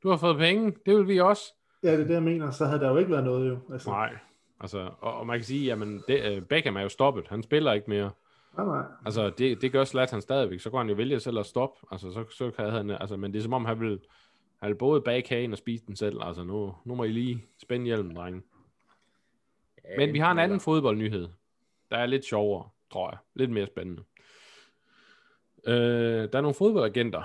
du 0.03 0.09
har 0.11 0.16
fået 0.16 0.37
penge, 0.37 0.72
det 0.87 0.96
vil 0.96 1.09
vi 1.09 1.20
også. 1.20 1.42
Ja, 1.83 1.92
det 1.92 2.01
er 2.01 2.05
det, 2.05 2.14
jeg 2.14 2.22
mener. 2.22 2.51
Så 2.51 2.64
havde 2.64 2.81
der 2.81 2.90
jo 2.90 2.96
ikke 2.96 3.11
været 3.11 3.25
noget 3.25 3.49
jo. 3.49 3.59
Altså, 3.72 3.90
Nej, 3.90 4.16
altså, 4.61 4.90
og, 5.01 5.14
og 5.14 5.27
man 5.27 5.38
kan 5.38 5.44
sige, 5.44 5.64
jamen, 5.66 6.03
det, 6.09 6.37
uh, 6.38 6.44
Beckham 6.44 6.77
er 6.77 6.83
jo 6.83 6.88
stoppet. 6.88 7.25
Han 7.29 7.42
spiller 7.42 7.72
ikke 7.72 7.90
mere. 7.90 8.11
Nej, 8.57 8.66
nej. 8.66 8.85
Altså, 9.05 9.31
det, 9.31 9.62
det 9.62 9.73
gør 9.73 9.85
Zlatan 9.85 10.23
stadigvæk. 10.23 10.61
Så 10.61 10.71
kan 10.71 10.79
han 10.79 10.88
jo 10.88 10.95
vælge 10.95 11.21
selv 11.21 11.38
at 11.38 11.47
stoppe. 11.47 11.87
Altså, 11.90 12.12
så, 12.12 12.25
så 12.31 12.51
kan 12.51 12.71
han, 12.71 12.90
altså, 12.90 13.16
men 13.16 13.33
det 13.33 13.38
er 13.38 13.42
som 13.42 13.53
om, 13.53 13.64
han 13.64 13.81
vil, 13.81 14.01
han 14.61 14.69
vil 14.69 14.75
både 14.75 15.01
bage 15.01 15.23
kagen 15.23 15.53
og 15.53 15.59
spise 15.59 15.87
den 15.87 15.97
selv. 15.97 16.19
Altså, 16.23 16.45
nu, 16.45 16.75
nu 16.85 16.95
må 16.95 17.05
I 17.05 17.12
lige 17.12 17.45
spænde 17.62 17.87
hjelmen, 17.87 18.16
drenge. 18.16 18.42
Ja, 19.85 19.97
Men 19.97 20.12
vi 20.12 20.19
har 20.19 20.33
en 20.33 20.38
anden 20.38 20.61
fodboldnyhed, 20.61 21.29
der 21.90 21.97
er 21.97 22.07
lidt 22.07 22.25
sjovere, 22.25 22.69
tror 22.92 23.11
jeg. 23.11 23.19
Lidt 23.35 23.51
mere 23.51 23.66
spændende. 23.66 24.03
Øh, 25.66 26.33
der 26.33 26.38
er 26.38 26.40
nogle 26.40 26.55
fodboldagenter, 26.55 27.23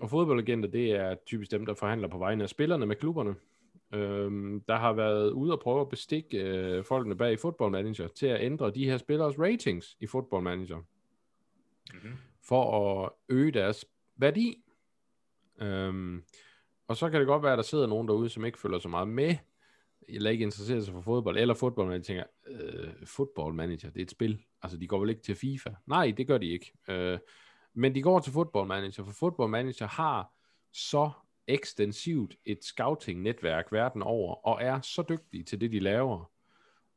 og 0.00 0.10
fodboldagenter, 0.10 0.68
det 0.68 0.90
er 0.90 1.14
typisk 1.26 1.50
dem, 1.50 1.66
der 1.66 1.74
forhandler 1.74 2.08
på 2.08 2.18
vegne 2.18 2.42
af 2.42 2.48
spillerne 2.48 2.86
med 2.86 2.96
klubberne. 2.96 3.34
Øh, 3.94 4.60
der 4.68 4.76
har 4.76 4.92
været 4.92 5.30
ude 5.30 5.52
og 5.52 5.60
prøve 5.60 5.80
at 5.80 5.88
bestikke 5.88 6.38
øh, 6.42 6.84
folkene 6.84 7.16
bag 7.16 7.38
Football 7.38 7.70
Manager 7.72 8.08
til 8.08 8.26
at 8.26 8.40
ændre 8.42 8.70
de 8.70 8.84
her 8.84 8.96
spillers 8.98 9.38
ratings 9.38 9.96
i 10.00 10.06
Football 10.06 10.42
Manager, 10.42 10.82
Mhm. 11.94 12.12
for 12.42 13.02
at 13.04 13.10
øge 13.28 13.52
deres 13.52 13.84
værdi. 14.16 14.64
Øhm, 15.60 16.22
og 16.88 16.96
så 16.96 17.10
kan 17.10 17.20
det 17.20 17.26
godt 17.26 17.42
være, 17.42 17.52
at 17.52 17.56
der 17.56 17.62
sidder 17.62 17.86
nogen 17.86 18.08
derude, 18.08 18.28
som 18.28 18.44
ikke 18.44 18.58
følger 18.58 18.78
så 18.78 18.88
meget 18.88 19.08
med, 19.08 19.34
eller 20.08 20.30
ikke 20.30 20.42
interesserer 20.44 20.80
sig 20.80 20.94
for 20.94 21.00
fodbold, 21.00 21.38
eller 21.38 21.54
fodbold, 21.54 21.88
men 21.88 22.00
de 22.00 22.06
tænker, 22.06 22.24
øh, 22.46 22.88
football 23.06 23.54
manager, 23.54 23.90
det 23.90 24.00
er 24.00 24.04
et 24.04 24.10
spil. 24.10 24.42
Altså, 24.62 24.78
de 24.78 24.86
går 24.86 25.00
vel 25.00 25.10
ikke 25.10 25.22
til 25.22 25.34
FIFA? 25.34 25.70
Nej, 25.86 26.14
det 26.16 26.26
gør 26.26 26.38
de 26.38 26.46
ikke. 26.46 26.72
Øh, 26.88 27.18
men 27.74 27.94
de 27.94 28.02
går 28.02 28.18
til 28.20 28.32
football 28.32 28.66
manager, 28.68 29.04
for 29.04 29.12
football 29.12 29.50
manager 29.50 29.86
har 29.86 30.32
så 30.72 31.10
ekstensivt 31.48 32.36
et 32.44 32.64
scouting-netværk 32.64 33.72
verden 33.72 34.02
over, 34.02 34.34
og 34.34 34.62
er 34.62 34.80
så 34.80 35.02
dygtige 35.08 35.44
til 35.44 35.60
det, 35.60 35.72
de 35.72 35.78
laver. 35.78 36.30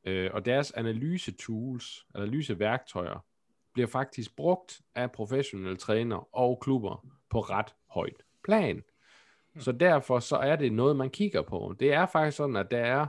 Øh, 0.05 0.29
og 0.33 0.45
deres 0.45 0.71
analyse-tools, 0.71 2.05
analyseværktøjer, 2.15 3.25
bliver 3.73 3.87
faktisk 3.87 4.35
brugt 4.35 4.81
af 4.95 5.11
professionelle 5.11 5.77
trænere 5.77 6.23
og 6.31 6.59
klubber 6.61 7.05
på 7.29 7.39
ret 7.39 7.75
højt 7.87 8.23
plan. 8.43 8.83
Så 9.59 9.71
derfor 9.71 10.19
så 10.19 10.35
er 10.35 10.55
det 10.55 10.73
noget, 10.73 10.95
man 10.95 11.09
kigger 11.09 11.41
på. 11.41 11.75
Det 11.79 11.93
er 11.93 12.05
faktisk 12.05 12.37
sådan, 12.37 12.55
at 12.55 12.71
der 12.71 12.77
er 12.77 13.07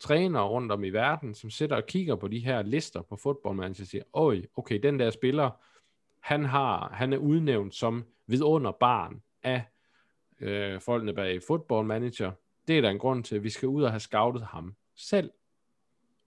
trænere 0.00 0.48
rundt 0.48 0.72
om 0.72 0.84
i 0.84 0.90
verden, 0.90 1.34
som 1.34 1.50
sidder 1.50 1.76
og 1.76 1.86
kigger 1.86 2.16
på 2.16 2.28
de 2.28 2.38
her 2.38 2.62
lister 2.62 3.02
på 3.02 3.16
Football 3.16 3.56
Manager 3.56 3.82
og 3.82 3.86
siger, 3.86 4.04
oj, 4.12 4.42
okay, 4.56 4.80
den 4.82 4.98
der 4.98 5.10
spiller, 5.10 5.50
han, 6.20 6.44
har, 6.44 6.88
han 6.92 7.12
er 7.12 7.18
udnævnt 7.18 7.74
som 7.74 8.04
vidunderbarn 8.26 9.22
af 9.42 9.62
øh, 10.40 10.80
folkene 10.80 11.14
bag 11.14 11.42
Football 11.42 11.86
Manager. 11.86 12.32
Det 12.68 12.76
er 12.78 12.80
der 12.80 12.90
en 12.90 12.98
grund 12.98 13.24
til, 13.24 13.36
at 13.36 13.42
vi 13.42 13.50
skal 13.50 13.68
ud 13.68 13.82
og 13.82 13.90
have 13.90 14.00
scoutet 14.00 14.42
ham 14.42 14.74
selv. 14.96 15.30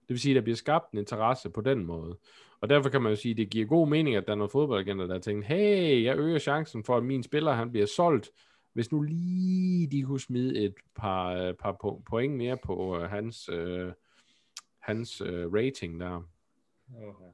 Det 0.00 0.08
vil 0.08 0.20
sige, 0.20 0.32
at 0.32 0.36
der 0.36 0.42
bliver 0.42 0.56
skabt 0.56 0.92
en 0.92 0.98
interesse 0.98 1.50
på 1.50 1.60
den 1.60 1.84
måde. 1.84 2.18
Og 2.60 2.68
derfor 2.68 2.90
kan 2.90 3.02
man 3.02 3.12
jo 3.12 3.16
sige, 3.16 3.32
at 3.32 3.36
det 3.36 3.50
giver 3.50 3.66
god 3.66 3.88
mening, 3.88 4.16
at 4.16 4.26
der 4.26 4.32
er 4.32 4.36
nogle 4.36 4.50
fodboldagenter, 4.50 5.06
der 5.06 5.14
har 5.14 5.20
tænkt, 5.20 5.46
hey, 5.46 6.04
jeg 6.04 6.18
øger 6.18 6.38
chancen 6.38 6.84
for, 6.84 6.96
at 6.96 7.04
min 7.04 7.22
spiller 7.22 7.52
han 7.52 7.70
bliver 7.70 7.86
solgt, 7.86 8.30
hvis 8.72 8.92
nu 8.92 9.02
lige 9.02 9.86
de 9.86 10.02
kunne 10.02 10.20
smide 10.20 10.64
et 10.64 10.74
par, 10.96 11.32
øh, 11.32 11.54
par 11.54 11.76
po- 11.84 12.02
point 12.06 12.36
mere 12.36 12.56
på 12.56 12.98
øh, 12.98 13.10
hans, 13.10 13.48
øh, 13.48 13.92
hans 14.78 15.20
øh, 15.20 15.52
rating 15.52 16.00
der. 16.00 16.28
Okay. 16.96 17.24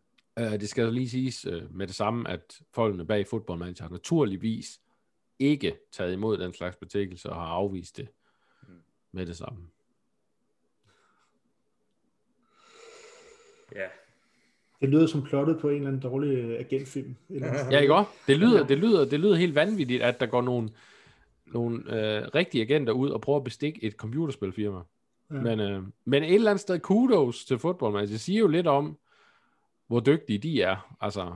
Uh, 0.41 0.61
det 0.61 0.69
skal 0.69 0.93
lige 0.93 1.09
siges 1.09 1.47
uh, 1.47 1.75
med 1.75 1.87
det 1.87 1.95
samme, 1.95 2.29
at 2.31 2.61
folkene 2.73 3.07
bag 3.07 3.27
Football 3.27 3.59
Manager 3.59 3.83
har 3.83 3.91
naturligvis 3.91 4.81
ikke 5.41 5.77
taget 5.93 6.13
imod 6.13 6.39
den 6.39 6.55
slags 6.55 6.77
betingelser 6.77 7.31
og 7.31 7.37
har 7.37 7.47
afvist 7.47 7.97
det 7.97 8.09
mm. 8.63 8.75
med 9.13 9.27
det 9.27 9.37
samme. 9.37 9.69
Ja. 13.75 13.87
Det 14.81 14.89
lyder 14.89 15.07
som 15.07 15.23
plottet 15.23 15.59
på 15.61 15.69
en 15.69 15.75
eller 15.77 15.89
anden 15.89 16.03
dårlig 16.03 16.39
øh, 16.39 16.61
agentfilm. 16.61 17.17
Eller 17.29 17.55
ja, 17.71 17.79
ikke 17.79 17.95
også? 17.95 18.11
Det 18.27 18.39
lyder, 18.39 18.67
det, 18.67 18.79
lyder, 18.79 19.05
det 19.05 19.21
lyder 19.21 19.35
helt 19.35 19.55
vanvittigt, 19.55 20.03
at 20.03 20.21
der 20.21 20.27
går 20.27 20.43
nogle, 20.43 20.69
nogle 21.47 21.77
øh, 21.79 22.29
rigtige 22.35 22.63
agenter 22.63 22.93
ud 22.93 23.11
og 23.11 23.21
prøver 23.21 23.39
at 23.39 23.45
bestikke 23.45 23.85
et 23.85 23.93
computerspilfirma. 23.93 24.81
Ja. 25.31 25.35
Men, 25.35 25.61
øh, 25.61 25.83
men 26.05 26.23
et 26.23 26.35
eller 26.35 26.51
andet 26.51 26.61
sted, 26.61 26.79
kudos 26.79 27.45
til 27.45 27.59
fodbold. 27.59 27.93
man. 27.93 28.01
Altså, 28.01 28.13
det 28.13 28.21
siger 28.21 28.41
jo 28.41 28.49
lidt 28.49 28.67
om, 28.67 28.99
hvor 29.87 30.01
dygtige 30.01 30.39
de 30.39 30.63
er. 30.63 30.97
Altså, 31.01 31.35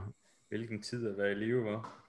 Hvilken 0.49 0.81
tid 0.81 1.07
at 1.07 1.17
være 1.17 1.31
i 1.31 1.35
live, 1.35 1.65
var 1.65 2.04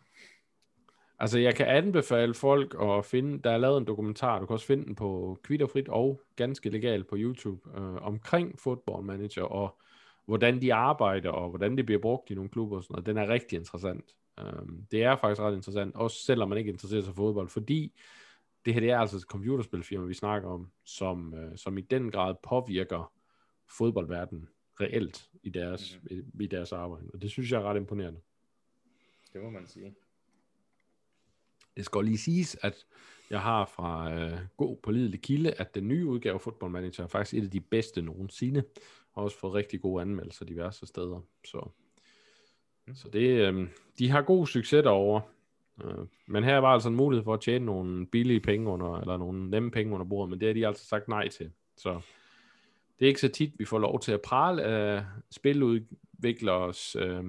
altså 1.18 1.38
jeg 1.38 1.54
kan 1.54 1.66
anbefale 1.66 2.34
folk 2.34 2.76
at 2.80 3.04
finde, 3.04 3.38
der 3.38 3.50
er 3.50 3.58
lavet 3.58 3.78
en 3.78 3.86
dokumentar, 3.86 4.38
du 4.38 4.46
kan 4.46 4.54
også 4.54 4.66
finde 4.66 4.84
den 4.84 4.94
på 4.94 5.38
Kvitterfrit 5.42 5.88
og 5.88 6.22
ganske 6.36 6.70
legalt 6.70 7.06
på 7.06 7.16
YouTube, 7.18 7.80
øh, 7.80 7.94
omkring 8.02 8.58
Football 8.58 9.04
Manager, 9.04 9.42
og 9.42 9.78
hvordan 10.26 10.60
de 10.60 10.74
arbejder, 10.74 11.30
og 11.30 11.48
hvordan 11.48 11.76
det 11.76 11.86
bliver 11.86 12.00
brugt 12.00 12.30
i 12.30 12.34
nogle 12.34 12.50
klubber 12.50 12.76
og 12.76 12.82
sådan 12.82 12.94
noget. 12.94 13.06
Den 13.06 13.16
er 13.16 13.28
rigtig 13.28 13.56
interessant. 13.56 14.04
Um, 14.42 14.86
det 14.90 15.02
er 15.02 15.16
faktisk 15.16 15.40
ret 15.40 15.54
interessant, 15.54 15.94
også 15.94 16.24
selvom 16.24 16.48
man 16.48 16.58
ikke 16.58 16.70
interesserer 16.70 17.02
sig 17.02 17.14
for 17.14 17.22
fodbold, 17.22 17.48
fordi 17.48 17.92
det 18.64 18.74
her 18.74 18.80
det 18.80 18.90
er 18.90 18.98
altså 18.98 19.16
et 19.16 19.22
computerspilfirma, 19.22 20.06
vi 20.06 20.14
snakker 20.14 20.48
om, 20.48 20.70
som, 20.84 21.34
øh, 21.34 21.56
som 21.56 21.78
i 21.78 21.80
den 21.80 22.10
grad 22.10 22.34
påvirker 22.42 23.12
fodboldverdenen 23.78 24.48
reelt 24.80 25.30
i 25.42 25.50
deres, 25.50 26.00
mm. 26.02 26.16
i, 26.16 26.44
i 26.44 26.46
deres 26.46 26.72
arbejde. 26.72 27.10
Og 27.14 27.22
det 27.22 27.30
synes 27.30 27.52
jeg 27.52 27.60
er 27.60 27.64
ret 27.64 27.76
imponerende. 27.76 28.20
Det 29.32 29.42
må 29.42 29.50
man 29.50 29.66
sige. 29.66 29.94
Det 31.76 31.84
skal 31.84 32.04
lige 32.04 32.18
siges, 32.18 32.56
at 32.62 32.86
jeg 33.30 33.40
har 33.40 33.64
fra 33.64 34.14
øh, 34.14 34.38
god 34.56 34.76
pålidelig 34.82 35.20
kilde, 35.20 35.50
at 35.50 35.74
den 35.74 35.88
nye 35.88 36.06
udgave 36.06 36.34
af 36.34 36.40
Football 36.40 36.72
Manager 36.72 37.04
er 37.04 37.08
faktisk 37.08 37.34
et 37.34 37.44
af 37.44 37.50
de 37.50 37.60
bedste 37.60 38.02
nogensinde. 38.02 38.64
Har 39.14 39.22
også 39.22 39.38
fået 39.38 39.54
rigtig 39.54 39.80
gode 39.80 40.02
anmeldelser 40.02 40.44
diverse 40.44 40.86
steder. 40.86 41.20
Så, 41.44 41.68
så 42.94 43.08
det, 43.08 43.28
øh, 43.28 43.68
de 43.98 44.10
har 44.10 44.22
god 44.22 44.46
succes 44.46 44.82
derovre. 44.82 45.22
Øh, 45.84 46.06
men 46.26 46.44
her 46.44 46.58
var 46.58 46.68
altså 46.68 46.88
en 46.88 46.96
mulighed 46.96 47.24
for 47.24 47.34
at 47.34 47.40
tjene 47.40 47.66
nogle 47.66 48.06
billige 48.06 48.40
penge 48.40 48.70
under, 48.70 49.00
eller 49.00 49.16
nogle 49.16 49.50
nemme 49.50 49.70
penge 49.70 49.94
under 49.94 50.06
bordet, 50.06 50.30
men 50.30 50.40
det 50.40 50.48
har 50.48 50.52
de 50.54 50.66
altså 50.66 50.86
sagt 50.86 51.08
nej 51.08 51.28
til. 51.28 51.50
Så 51.76 52.00
det 52.98 53.04
er 53.04 53.08
ikke 53.08 53.20
så 53.20 53.28
tit, 53.28 53.52
vi 53.58 53.64
får 53.64 53.78
lov 53.78 54.00
til 54.00 54.12
at 54.12 54.22
prale 54.22 54.62
af 54.62 55.04
spiludviklers 55.30 56.96
øh, 56.96 57.24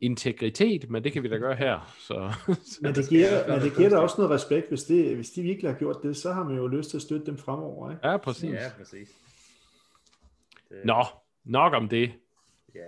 integritet, 0.00 0.90
men 0.90 1.04
det 1.04 1.12
kan 1.12 1.22
vi 1.22 1.28
da 1.28 1.36
gøre 1.36 1.54
her. 1.54 1.94
Så, 1.98 2.32
Men 2.82 2.94
det 2.94 3.08
giver, 3.08 3.48
men 3.48 3.60
det 3.60 3.76
giver 3.76 3.88
da 3.88 3.96
også 3.96 4.14
noget 4.18 4.30
respekt, 4.30 4.68
hvis, 4.68 4.82
det, 4.82 5.14
hvis 5.16 5.30
de 5.30 5.42
virkelig 5.42 5.70
har 5.70 5.78
gjort 5.78 5.96
det, 6.02 6.16
så 6.16 6.32
har 6.32 6.44
man 6.44 6.56
jo 6.56 6.66
lyst 6.66 6.90
til 6.90 6.96
at 6.98 7.02
støtte 7.02 7.26
dem 7.26 7.38
fremover. 7.38 7.90
Ikke? 7.90 8.08
ja, 8.08 8.16
præcis. 8.16 8.50
Ja, 8.50 8.70
præcis. 8.78 9.08
Det, 10.68 10.76
Nå, 10.84 11.04
nok 11.44 11.72
om 11.74 11.88
det. 11.88 12.12
Ja, 12.74 12.80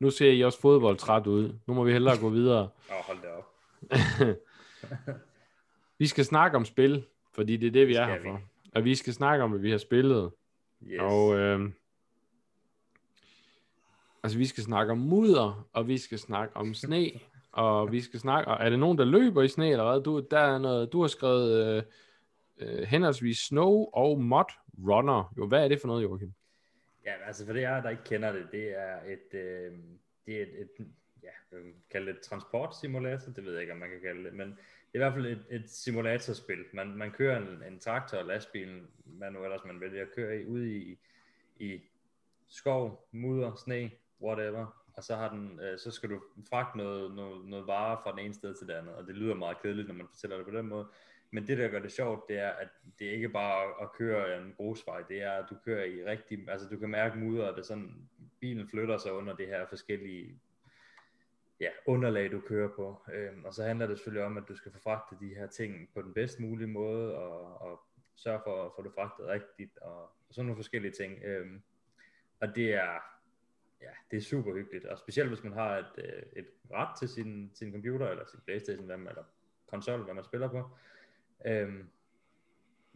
Nu 0.00 0.10
ser 0.10 0.30
I 0.32 0.44
også 0.44 0.60
fodboldtræt 0.60 1.26
ud. 1.26 1.52
Nu 1.66 1.74
må 1.74 1.84
vi 1.84 1.92
hellere 1.92 2.18
gå 2.20 2.28
videre. 2.28 2.68
og 2.88 3.04
hold 3.06 3.18
da 3.22 3.28
op. 3.28 3.44
Vi 5.98 6.06
skal 6.06 6.24
snakke 6.24 6.56
om 6.56 6.64
spil, 6.64 7.04
fordi 7.34 7.56
det 7.56 7.66
er 7.66 7.70
det, 7.70 7.88
vi 7.88 7.92
Det 7.92 8.00
er 8.02 8.06
her 8.06 8.18
vi. 8.18 8.24
for. 8.28 8.40
Og 8.74 8.84
vi 8.84 8.94
skal 8.94 9.12
snakke 9.12 9.44
om, 9.44 9.50
hvad 9.50 9.60
vi 9.60 9.70
har 9.70 9.78
spillet. 9.78 10.30
Yes. 10.86 11.00
Og 11.00 11.38
øh, 11.38 11.70
altså, 14.22 14.38
vi 14.38 14.46
skal 14.46 14.64
snakke 14.64 14.92
om 14.92 14.98
mudder, 14.98 15.68
og 15.72 15.88
vi 15.88 15.98
skal 15.98 16.18
snakke 16.18 16.56
om 16.56 16.74
sne, 16.74 17.10
og 17.52 17.92
vi 17.92 18.00
skal 18.00 18.20
snakke... 18.20 18.50
Og 18.50 18.64
er 18.64 18.70
det 18.70 18.78
nogen, 18.78 18.98
der 18.98 19.04
løber 19.04 19.42
i 19.42 19.48
sne, 19.48 19.70
eller 19.70 19.92
hvad? 19.92 20.02
Du, 20.02 20.20
der 20.30 20.38
er 20.38 20.58
noget, 20.58 20.92
du 20.92 21.00
har 21.00 21.08
skrevet 21.08 21.76
øh, 21.76 21.82
øh, 22.58 22.82
henholdsvis 22.82 23.38
snow 23.38 23.84
og 23.92 24.20
mud 24.22 24.44
runner. 24.88 25.34
Jo, 25.38 25.46
hvad 25.46 25.64
er 25.64 25.68
det 25.68 25.80
for 25.80 25.88
noget, 25.88 26.02
Joachim? 26.02 26.32
Ja, 27.04 27.12
altså 27.26 27.46
for 27.46 27.52
det 27.52 27.62
jeg, 27.62 27.82
der 27.82 27.90
ikke 27.90 28.04
kender 28.04 28.32
det, 28.32 28.48
det 28.52 28.78
er 28.78 28.96
et, 29.06 29.38
øh, 29.38 29.72
det 30.26 30.36
er 30.36 30.42
et, 30.42 30.60
et 30.60 30.86
ja, 31.22 31.58
kalde 31.90 32.12
det 32.12 32.20
transportsimulator, 32.20 33.32
det 33.32 33.44
ved 33.44 33.52
jeg 33.52 33.60
ikke, 33.60 33.72
om 33.72 33.78
man 33.78 33.90
kan 33.90 34.00
kalde 34.00 34.24
det, 34.24 34.34
men 34.34 34.48
det 34.48 34.94
er 34.94 34.98
i 34.98 34.98
hvert 34.98 35.12
fald 35.12 35.26
et, 35.26 35.44
et 35.50 35.70
simulatorspil. 35.70 36.64
Man, 36.72 36.86
man 36.86 37.10
kører 37.10 37.38
en, 37.38 37.72
en 37.72 37.78
traktor, 37.78 38.22
lastbil, 38.22 38.82
hvad 39.04 39.30
nu 39.30 39.44
ellers 39.44 39.64
man 39.66 39.80
vælger 39.80 40.02
at 40.02 40.14
køre 40.14 40.40
i, 40.40 40.44
ude 40.44 40.76
i, 40.76 40.98
i 41.58 41.80
skov, 42.48 43.08
mudder, 43.12 43.54
sne, 43.54 43.90
whatever, 44.22 44.66
og 44.96 45.04
så, 45.04 45.16
har 45.16 45.28
den, 45.28 45.60
øh, 45.60 45.78
så 45.78 45.90
skal 45.90 46.10
du 46.10 46.22
fragte 46.48 46.78
noget, 46.78 47.14
noget, 47.14 47.44
noget 47.44 47.66
varer 47.66 48.02
fra 48.02 48.10
den 48.10 48.18
ene 48.18 48.34
sted 48.34 48.54
til 48.54 48.66
det 48.66 48.74
andet, 48.74 48.94
og 48.94 49.06
det 49.06 49.14
lyder 49.14 49.34
meget 49.34 49.62
kedeligt, 49.62 49.88
når 49.88 49.94
man 49.94 50.08
fortæller 50.08 50.36
det 50.36 50.46
på 50.46 50.52
den 50.52 50.66
måde, 50.66 50.86
men 51.30 51.46
det, 51.46 51.58
der 51.58 51.68
gør 51.68 51.78
det 51.78 51.92
sjovt, 51.92 52.28
det 52.28 52.38
er, 52.38 52.48
at 52.48 52.68
det 52.98 53.04
ikke 53.04 53.28
bare 53.28 53.82
at- 53.82 53.92
køre 53.92 54.42
en 54.42 54.54
grusvej, 54.56 55.02
det 55.08 55.22
er, 55.22 55.32
at 55.32 55.44
du 55.50 55.56
kører 55.64 55.84
i 55.84 56.04
rigtig, 56.04 56.48
altså 56.48 56.68
du 56.68 56.78
kan 56.78 56.88
mærke 56.90 57.18
mudder, 57.18 57.48
at 57.48 57.56
det 57.56 57.66
sådan, 57.66 58.08
bilen 58.40 58.68
flytter 58.68 58.98
sig 58.98 59.12
under 59.12 59.36
det 59.36 59.46
her 59.46 59.66
forskellige 59.66 60.40
ja, 61.60 61.68
underlag, 61.86 62.32
du 62.32 62.40
kører 62.40 62.68
på. 62.76 63.02
Øhm, 63.12 63.44
og 63.44 63.54
så 63.54 63.64
handler 63.64 63.86
det 63.86 63.98
selvfølgelig 63.98 64.24
om, 64.24 64.36
at 64.36 64.44
du 64.48 64.56
skal 64.56 64.72
få 64.72 64.78
fragtet 64.78 65.20
de 65.20 65.34
her 65.34 65.46
ting 65.46 65.90
på 65.94 66.02
den 66.02 66.14
bedst 66.14 66.40
mulige 66.40 66.68
måde, 66.68 67.14
og, 67.14 67.60
og 67.60 67.80
sørge 68.16 68.40
for 68.44 68.64
at 68.66 68.72
få 68.76 68.82
det 68.82 68.92
fragtet 68.94 69.26
rigtigt, 69.26 69.78
og, 69.78 70.02
og 70.02 70.34
sådan 70.34 70.46
nogle 70.46 70.58
forskellige 70.58 70.92
ting. 70.92 71.22
Øhm, 71.24 71.62
og 72.40 72.56
det 72.56 72.74
er, 72.74 73.17
ja, 73.80 73.90
det 74.10 74.16
er 74.16 74.20
super 74.20 74.54
hyggeligt, 74.54 74.84
og 74.84 74.98
specielt 74.98 75.28
hvis 75.28 75.44
man 75.44 75.52
har 75.52 75.78
et, 75.78 75.92
øh, 75.98 76.22
et 76.36 76.48
ret 76.70 76.98
til 76.98 77.08
sin, 77.08 77.50
sin 77.54 77.72
computer, 77.72 78.08
eller 78.08 78.24
sin 78.24 78.40
Playstation, 78.44 78.86
hvad 78.86 78.96
man, 78.96 79.08
eller 79.08 79.24
konsol, 79.66 80.04
hvad 80.04 80.14
man 80.14 80.24
spiller 80.24 80.48
på, 80.48 80.70
øhm, 81.46 81.90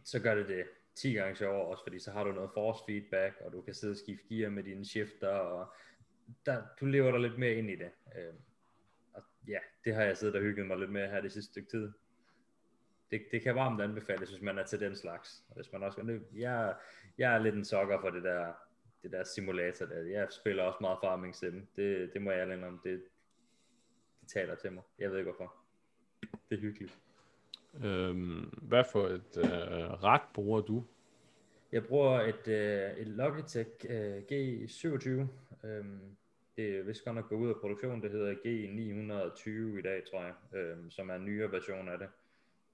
så 0.03 0.19
gør 0.19 0.35
det 0.35 0.47
det 0.47 0.65
10 0.95 1.13
gange 1.13 1.35
sjovere 1.35 1.65
også, 1.65 1.83
fordi 1.83 1.99
så 1.99 2.11
har 2.11 2.23
du 2.23 2.31
noget 2.31 2.49
force 2.53 2.83
feedback, 2.87 3.35
og 3.41 3.53
du 3.53 3.61
kan 3.61 3.73
sidde 3.73 3.91
og 3.91 3.97
skifte 3.97 4.27
gear 4.29 4.49
med 4.49 4.63
dine 4.63 4.85
shifter, 4.85 5.27
og 5.27 5.73
der, 6.45 6.63
du 6.79 6.85
lever 6.85 7.11
der 7.11 7.19
lidt 7.19 7.37
mere 7.37 7.53
ind 7.53 7.69
i 7.69 7.75
det. 7.75 7.91
Øhm, 8.17 8.37
og 9.13 9.23
ja, 9.47 9.59
det 9.85 9.95
har 9.95 10.03
jeg 10.03 10.17
siddet 10.17 10.35
og 10.35 10.41
hygget 10.41 10.65
mig 10.65 10.77
lidt 10.77 10.91
med 10.91 11.09
her 11.09 11.21
det 11.21 11.31
sidste 11.31 11.51
stykke 11.51 11.69
tid. 11.69 11.91
Det, 13.11 13.25
det 13.31 13.41
kan 13.41 13.55
varmt 13.55 13.81
anbefales, 13.81 14.29
hvis 14.29 14.41
man 14.41 14.57
er 14.57 14.65
til 14.65 14.79
den 14.79 14.95
slags. 14.95 15.43
Og 15.49 15.55
hvis 15.55 15.71
man 15.71 15.83
også, 15.83 16.19
jeg, 16.33 16.75
jeg 17.17 17.35
er 17.35 17.39
lidt 17.39 17.55
en 17.55 17.65
sokker 17.65 18.01
for 18.01 18.09
det 18.09 18.23
der, 18.23 18.53
det 19.03 19.11
der 19.11 19.23
simulator 19.23 19.85
der. 19.85 20.01
Jeg 20.01 20.27
spiller 20.31 20.63
også 20.63 20.77
meget 20.81 20.97
Farming 21.03 21.35
Sim. 21.35 21.67
Det, 21.75 22.13
det 22.13 22.21
må 22.21 22.31
jeg 22.31 22.39
ærlig 22.39 22.67
om. 22.67 22.79
Det, 22.83 23.03
det 24.21 24.29
taler 24.29 24.55
til 24.55 24.71
mig. 24.71 24.83
Jeg 24.99 25.11
ved 25.11 25.17
ikke 25.17 25.31
hvorfor. 25.31 25.53
Det 26.49 26.57
er 26.57 26.61
hyggeligt. 26.61 26.99
Øhm, 27.83 28.41
hvad 28.61 28.83
for 28.91 29.07
et 29.07 29.37
øh, 29.37 30.03
ret 30.03 30.21
bruger 30.33 30.61
du? 30.61 30.83
Jeg 31.71 31.85
bruger 31.85 32.21
et, 32.21 32.47
øh, 32.47 32.97
et 32.97 33.07
Logitech 33.07 33.69
øh, 33.89 34.17
G27. 34.31 35.09
Øhm, 35.67 36.15
det 36.57 36.75
er 36.77 36.83
vist 36.83 37.05
godt 37.05 37.15
nok 37.15 37.29
gået 37.29 37.39
ud 37.39 37.49
af 37.49 37.55
produktion. 37.61 38.01
Det 38.01 38.11
hedder 38.11 38.33
G920 38.33 39.79
i 39.79 39.81
dag, 39.81 40.03
tror 40.11 40.23
jeg, 40.23 40.33
øhm, 40.55 40.91
som 40.91 41.09
er 41.09 41.15
en 41.15 41.25
nyere 41.25 41.51
version 41.51 41.89
af 41.89 41.99
det. 41.99 42.07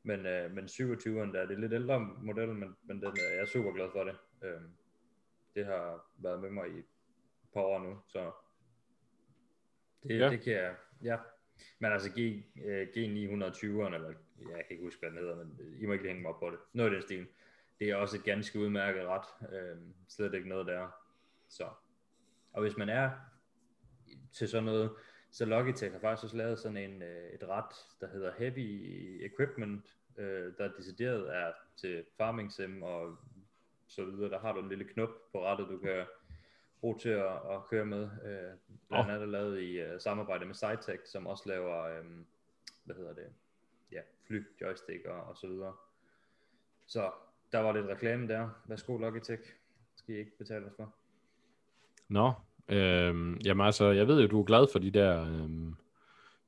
Men, 0.04 0.26
øh, 0.26 0.52
men 0.52 0.65
27'eren 0.65 1.34
der, 1.34 1.46
det 1.46 1.56
er 1.56 1.60
lidt 1.60 1.74
ældre 1.74 2.00
model, 2.22 2.48
men, 2.48 2.76
men 2.84 2.98
den, 3.02 3.08
er, 3.08 3.34
jeg 3.34 3.42
er 3.42 3.46
super 3.46 3.72
glad 3.72 3.88
for 3.92 4.04
det. 4.04 4.15
Øhm, 4.44 4.70
det 5.56 5.66
har 5.66 6.12
været 6.18 6.42
med 6.42 6.50
mig 6.50 6.70
i 6.70 6.80
et 6.80 6.86
par 7.54 7.62
år 7.62 7.80
nu, 7.80 7.98
så 8.08 8.32
det, 10.04 10.10
Ja. 10.20 10.26
ja. 10.26 10.30
det 10.30 10.42
kan 10.42 10.54
jeg, 10.54 10.76
ja. 11.04 11.18
Men 11.80 11.92
altså 11.92 12.10
G, 12.12 12.44
øh, 12.66 12.88
G920'eren, 12.88 13.96
eller 13.96 14.14
jeg 14.40 14.56
kan 14.56 14.66
ikke 14.70 14.84
huske, 14.84 15.00
hvad 15.00 15.10
den 15.10 15.18
hedder, 15.18 15.36
men 15.36 15.60
I 15.80 15.86
må 15.86 15.94
ikke 15.94 16.08
hænge 16.08 16.22
mig 16.22 16.32
op 16.32 16.40
på 16.40 16.50
det. 16.50 16.60
Noget 16.74 16.92
i 16.92 16.94
den 16.94 17.02
stil. 17.02 17.28
Det 17.80 17.90
er 17.90 17.96
også 17.96 18.18
et 18.18 18.24
ganske 18.24 18.60
udmærket 18.60 19.06
ret. 19.08 19.50
Øhm, 19.54 19.94
slet 20.08 20.34
ikke 20.34 20.50
noget 20.50 20.68
der. 20.68 20.88
Så. 21.50 21.70
Og 22.54 22.62
hvis 22.62 22.78
man 22.78 22.90
er 22.90 23.12
til 24.34 24.48
sådan 24.50 24.64
noget, 24.64 24.92
så 25.32 25.46
Logitech 25.46 25.92
har 25.94 26.00
faktisk 26.00 26.24
også 26.24 26.38
lavet 26.38 26.60
sådan 26.60 26.78
en, 26.78 27.02
øh, 27.02 27.30
et 27.34 27.44
ret, 27.44 27.76
der 28.02 28.08
hedder 28.08 28.32
Heavy 28.38 29.26
Equipment, 29.26 29.98
øh, 30.18 30.54
der 30.58 30.72
decideret 30.78 31.36
er 31.36 31.52
til 31.78 32.06
farming 32.18 32.52
sim 32.52 32.84
og 32.84 33.18
så 33.89 34.06
videre. 34.06 34.30
Der 34.30 34.39
har 34.39 34.54
du 34.54 34.60
en 34.60 34.69
lille 34.69 34.84
knop 34.84 35.32
på 35.32 35.45
rettet, 35.45 35.67
du 35.69 35.78
kan 35.78 36.06
bruge 36.82 36.99
til 36.99 37.10
at, 37.10 37.34
at 37.52 37.65
køre 37.69 37.86
med. 37.86 38.04
Øh, 38.04 38.78
blandt 38.89 39.12
andet 39.12 39.30
lavet 39.30 39.62
i 39.62 39.82
uh, 39.82 39.99
samarbejde 39.99 40.45
med 40.45 40.56
Cytec, 40.56 40.99
som 41.06 41.28
også 41.28 41.43
laver, 41.45 41.84
øh, 41.84 42.06
hvad 42.84 42.95
hedder 42.95 43.13
det, 43.13 43.28
ja, 43.91 44.02
fly, 44.28 44.43
joystick 44.62 45.06
og, 45.06 45.23
og 45.23 45.38
så 45.38 45.47
videre. 45.47 45.73
Så 46.88 47.12
der 47.52 47.60
var 47.60 47.73
lidt 47.73 47.86
reklame 47.86 48.28
der. 48.28 48.49
Værsgo 48.65 48.97
Logitech. 48.97 49.43
Skal 49.95 50.15
I 50.15 50.17
ikke 50.17 50.38
betale 50.38 50.65
os 50.65 50.73
for? 50.75 50.95
Nå, 52.08 52.34
øhm, 52.69 53.38
jamen 53.45 53.65
altså, 53.65 53.86
jeg 53.86 54.08
ved 54.08 54.21
jo, 54.21 54.28
du 54.28 54.39
er 54.39 54.45
glad 54.45 54.67
for 54.71 54.80
de 54.80 54.91
der 54.91 55.21
øhm, 55.21 55.75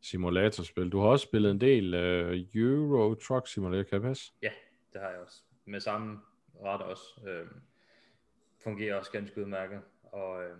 simulatorspil. 0.01 0.89
Du 0.89 0.99
har 0.99 1.07
også 1.07 1.23
spillet 1.23 1.51
en 1.51 1.61
del 1.61 1.93
øh, 1.93 2.45
Euro 2.55 3.13
Truck 3.13 3.47
Simulator, 3.47 3.83
kan 3.83 4.01
det 4.01 4.07
passe? 4.07 4.33
Ja, 4.41 4.51
det 4.93 5.01
har 5.01 5.09
jeg 5.09 5.19
også. 5.19 5.43
Med 5.65 5.79
samme 5.79 6.19
ret 6.61 6.81
også. 6.81 7.03
Øh, 7.27 7.47
fungerer 8.59 8.95
også 8.95 9.11
ganske 9.11 9.41
udmærket. 9.41 9.81
Og 10.03 10.43
øh, 10.43 10.57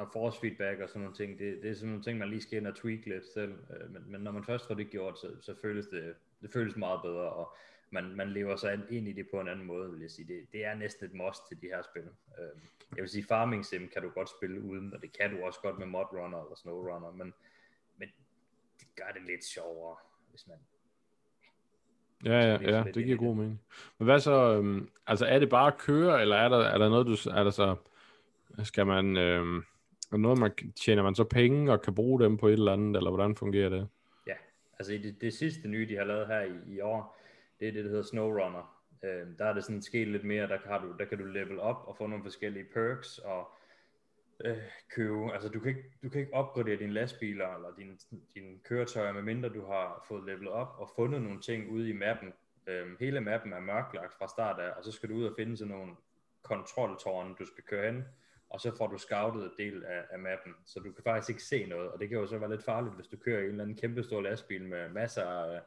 og 0.00 0.08
force 0.12 0.40
feedback 0.40 0.80
og 0.80 0.88
sådan 0.88 1.02
nogle 1.02 1.16
ting, 1.16 1.38
det, 1.38 1.62
det 1.62 1.70
er 1.70 1.74
sådan 1.74 1.88
nogle 1.88 2.04
ting, 2.04 2.18
man 2.18 2.28
lige 2.28 2.42
skal 2.42 2.58
ind 2.58 2.66
og 2.66 2.76
tweak 2.76 3.06
lidt 3.06 3.24
selv. 3.34 3.52
Øh, 3.52 3.90
men, 3.92 4.04
men 4.06 4.20
når 4.20 4.32
man 4.32 4.44
først 4.44 4.66
får 4.66 4.74
det 4.74 4.90
gjort, 4.90 5.18
så, 5.18 5.36
så 5.40 5.54
føles 5.62 5.86
det, 5.86 6.14
det 6.42 6.52
føles 6.52 6.76
meget 6.76 7.00
bedre, 7.02 7.30
og 7.32 7.56
man, 7.90 8.16
man 8.16 8.30
lever 8.30 8.56
sig 8.56 8.80
ind 8.90 9.08
i 9.08 9.12
det 9.12 9.28
på 9.30 9.40
en 9.40 9.48
anden 9.48 9.66
måde, 9.66 9.90
vil 9.90 10.00
jeg 10.00 10.10
sige. 10.10 10.28
Det, 10.28 10.52
det 10.52 10.64
er 10.64 10.74
næsten 10.74 11.06
et 11.06 11.14
must 11.14 11.48
til 11.48 11.62
de 11.62 11.66
her 11.66 11.82
spil. 11.82 12.08
Øh, 12.38 12.60
jeg 12.96 13.02
vil 13.02 13.08
sige, 13.08 13.24
Farming 13.24 13.66
Sim 13.66 13.88
kan 13.88 14.02
du 14.02 14.08
godt 14.08 14.28
spille 14.28 14.60
uden, 14.60 14.94
og 14.94 15.02
det 15.02 15.12
kan 15.12 15.36
du 15.36 15.44
også 15.44 15.60
godt 15.60 15.78
med 15.78 15.86
Mod 15.86 16.04
Runner 16.12 16.42
eller 16.42 16.56
Snow 16.56 16.88
Runner, 16.88 17.10
men, 17.10 17.34
men 17.96 18.08
det 18.80 18.88
gør 18.96 19.10
det 19.14 19.22
lidt 19.22 19.44
sjovere, 19.44 19.96
hvis 20.30 20.46
man 20.46 20.58
Ja, 22.24 22.40
ja, 22.40 22.58
ja, 22.62 22.84
det 22.94 23.04
giver 23.04 23.16
god 23.16 23.36
mening. 23.36 23.60
Men 23.98 24.04
hvad 24.04 24.20
så, 24.20 24.56
øhm, 24.56 24.88
altså 25.06 25.26
er 25.26 25.38
det 25.38 25.48
bare 25.48 25.66
at 25.66 25.78
køre, 25.78 26.20
eller 26.22 26.36
er 26.36 26.48
der, 26.48 26.58
er 26.58 26.78
der 26.78 26.88
noget, 26.88 27.06
du, 27.06 27.30
er 27.30 27.44
der 27.44 27.50
så, 27.50 27.76
skal 28.64 28.86
man, 28.86 29.16
øhm, 29.16 29.64
er 30.12 30.16
noget, 30.16 30.38
man, 30.38 30.52
tjener 30.80 31.02
man 31.02 31.14
så 31.14 31.24
penge 31.24 31.72
og 31.72 31.82
kan 31.82 31.94
bruge 31.94 32.20
dem 32.20 32.36
på 32.36 32.48
et 32.48 32.52
eller 32.52 32.72
andet, 32.72 32.96
eller 32.96 33.10
hvordan 33.10 33.36
fungerer 33.36 33.68
det? 33.68 33.88
Ja, 34.26 34.34
altså 34.78 34.92
det, 34.92 35.20
det 35.20 35.34
sidste 35.34 35.68
nye, 35.68 35.88
de 35.88 35.96
har 35.96 36.04
lavet 36.04 36.26
her 36.26 36.40
i, 36.40 36.74
i 36.74 36.80
år, 36.80 37.16
det 37.60 37.68
er 37.68 37.72
det, 37.72 37.84
der 37.84 37.90
hedder 37.90 38.04
Snowrunner. 38.04 38.76
Øh, 39.04 39.26
der 39.38 39.44
er 39.44 39.52
det 39.52 39.64
sådan 39.64 39.82
sket 39.82 40.08
lidt 40.08 40.24
mere, 40.24 40.48
der 40.48 40.58
kan, 40.58 40.80
du, 40.82 40.96
der 40.98 41.04
kan 41.04 41.18
du 41.18 41.24
level 41.24 41.60
op 41.60 41.84
og 41.86 41.96
få 41.96 42.06
nogle 42.06 42.24
forskellige 42.24 42.64
perks, 42.74 43.18
og 43.18 43.48
øh, 44.44 44.58
købe, 44.88 45.32
altså 45.32 45.48
du 45.48 45.60
kan, 45.60 45.68
ikke, 45.68 45.90
du 46.02 46.08
kan 46.08 46.20
ikke 46.20 46.34
opgradere 46.34 46.76
dine 46.76 46.92
lastbiler 46.92 47.54
eller 47.54 47.68
dine, 47.78 47.96
din 48.34 48.60
køretøjer, 48.64 49.12
medmindre 49.12 49.48
du 49.48 49.66
har 49.66 50.04
fået 50.08 50.24
levelet 50.24 50.52
op 50.52 50.74
og 50.78 50.90
fundet 50.96 51.22
nogle 51.22 51.40
ting 51.40 51.70
ude 51.70 51.88
i 51.88 51.92
mappen. 51.92 52.32
Øh, 52.66 52.86
hele 53.00 53.20
mappen 53.20 53.52
er 53.52 53.60
mørklagt 53.60 54.14
fra 54.14 54.28
start 54.28 54.60
af, 54.60 54.70
og 54.70 54.84
så 54.84 54.92
skal 54.92 55.08
du 55.08 55.14
ud 55.14 55.24
og 55.24 55.34
finde 55.38 55.56
sådan 55.56 55.74
nogle 55.74 55.92
kontroltårne, 56.42 57.34
du 57.38 57.44
skal 57.44 57.64
køre 57.64 57.92
hen, 57.92 58.04
og 58.48 58.60
så 58.60 58.76
får 58.76 58.86
du 58.86 58.98
scoutet 58.98 59.42
en 59.42 59.50
del 59.58 59.84
af, 59.84 60.04
af 60.10 60.18
mappen, 60.18 60.54
så 60.64 60.80
du 60.80 60.92
kan 60.92 61.04
faktisk 61.04 61.30
ikke 61.30 61.42
se 61.42 61.66
noget, 61.66 61.90
og 61.90 62.00
det 62.00 62.08
kan 62.08 62.18
jo 62.18 62.26
så 62.26 62.38
være 62.38 62.50
lidt 62.50 62.64
farligt, 62.64 62.94
hvis 62.94 63.06
du 63.06 63.16
kører 63.16 63.40
i 63.40 63.44
en 63.44 63.50
eller 63.50 63.64
anden 63.64 63.76
kæmpe 63.76 64.02
stor 64.02 64.20
lastbil 64.20 64.66
med 64.66 64.88
masser 64.88 65.24
af, 65.24 65.60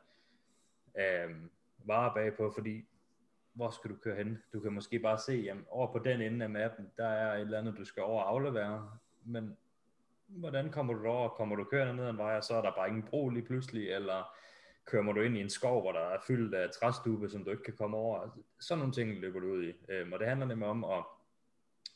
af 0.96 1.26
øhm, 1.26 1.52
varer 1.78 2.14
bagpå, 2.14 2.52
fordi 2.52 2.86
hvor 3.54 3.70
skal 3.70 3.92
du 3.92 3.96
køre 3.96 4.16
hen? 4.16 4.38
Du 4.54 4.60
kan 4.60 4.74
måske 4.74 5.00
bare 5.00 5.18
se, 5.18 5.34
jamen 5.34 5.66
over 5.70 5.92
på 5.92 6.00
den 6.00 6.22
ende 6.22 6.46
af 6.46 6.50
mappen, 6.50 6.92
der 6.98 7.08
er 7.08 7.36
et 7.36 7.42
eller 7.42 7.60
andet, 7.60 7.78
du 7.78 7.86
skal 7.86 8.04
over 8.04 8.24
aflevere, 8.24 8.98
men 9.26 9.58
hvordan 10.28 10.72
kommer 10.72 10.94
du 10.94 11.08
over? 11.08 11.30
Kommer 11.30 11.56
du 11.56 11.64
kørende 11.64 11.96
ned 11.96 12.06
ad 12.06 12.10
en 12.10 12.18
vej, 12.18 12.38
og 12.38 12.44
så 12.44 12.54
er 12.54 12.62
der 12.62 12.76
bare 12.76 12.88
ingen 12.88 13.04
bro 13.04 13.30
lige 13.30 13.46
pludselig, 13.46 13.90
eller 13.90 14.36
kører 14.86 15.14
du 15.14 15.22
ind 15.22 15.38
i 15.38 15.42
en 15.42 15.50
skov, 15.50 15.82
hvor 15.82 15.92
der 15.92 16.00
er 16.00 16.20
fyldt 16.28 16.56
af 16.56 16.70
træstube, 16.70 17.30
som 17.30 17.44
du 17.44 17.52
ikke 17.52 17.64
kan 17.64 17.78
komme 17.78 17.98
over? 17.98 18.22
Altså, 18.22 18.40
sådan 18.60 18.80
nogle 18.80 18.94
ting 18.94 19.20
løber 19.20 19.40
du 19.40 19.48
ud 19.48 19.64
i, 19.64 19.74
øhm, 19.90 20.14
og 20.14 20.20
det 20.20 20.28
handler 20.28 20.46
nemlig 20.46 20.68
om 20.68 20.84
at 20.84 21.04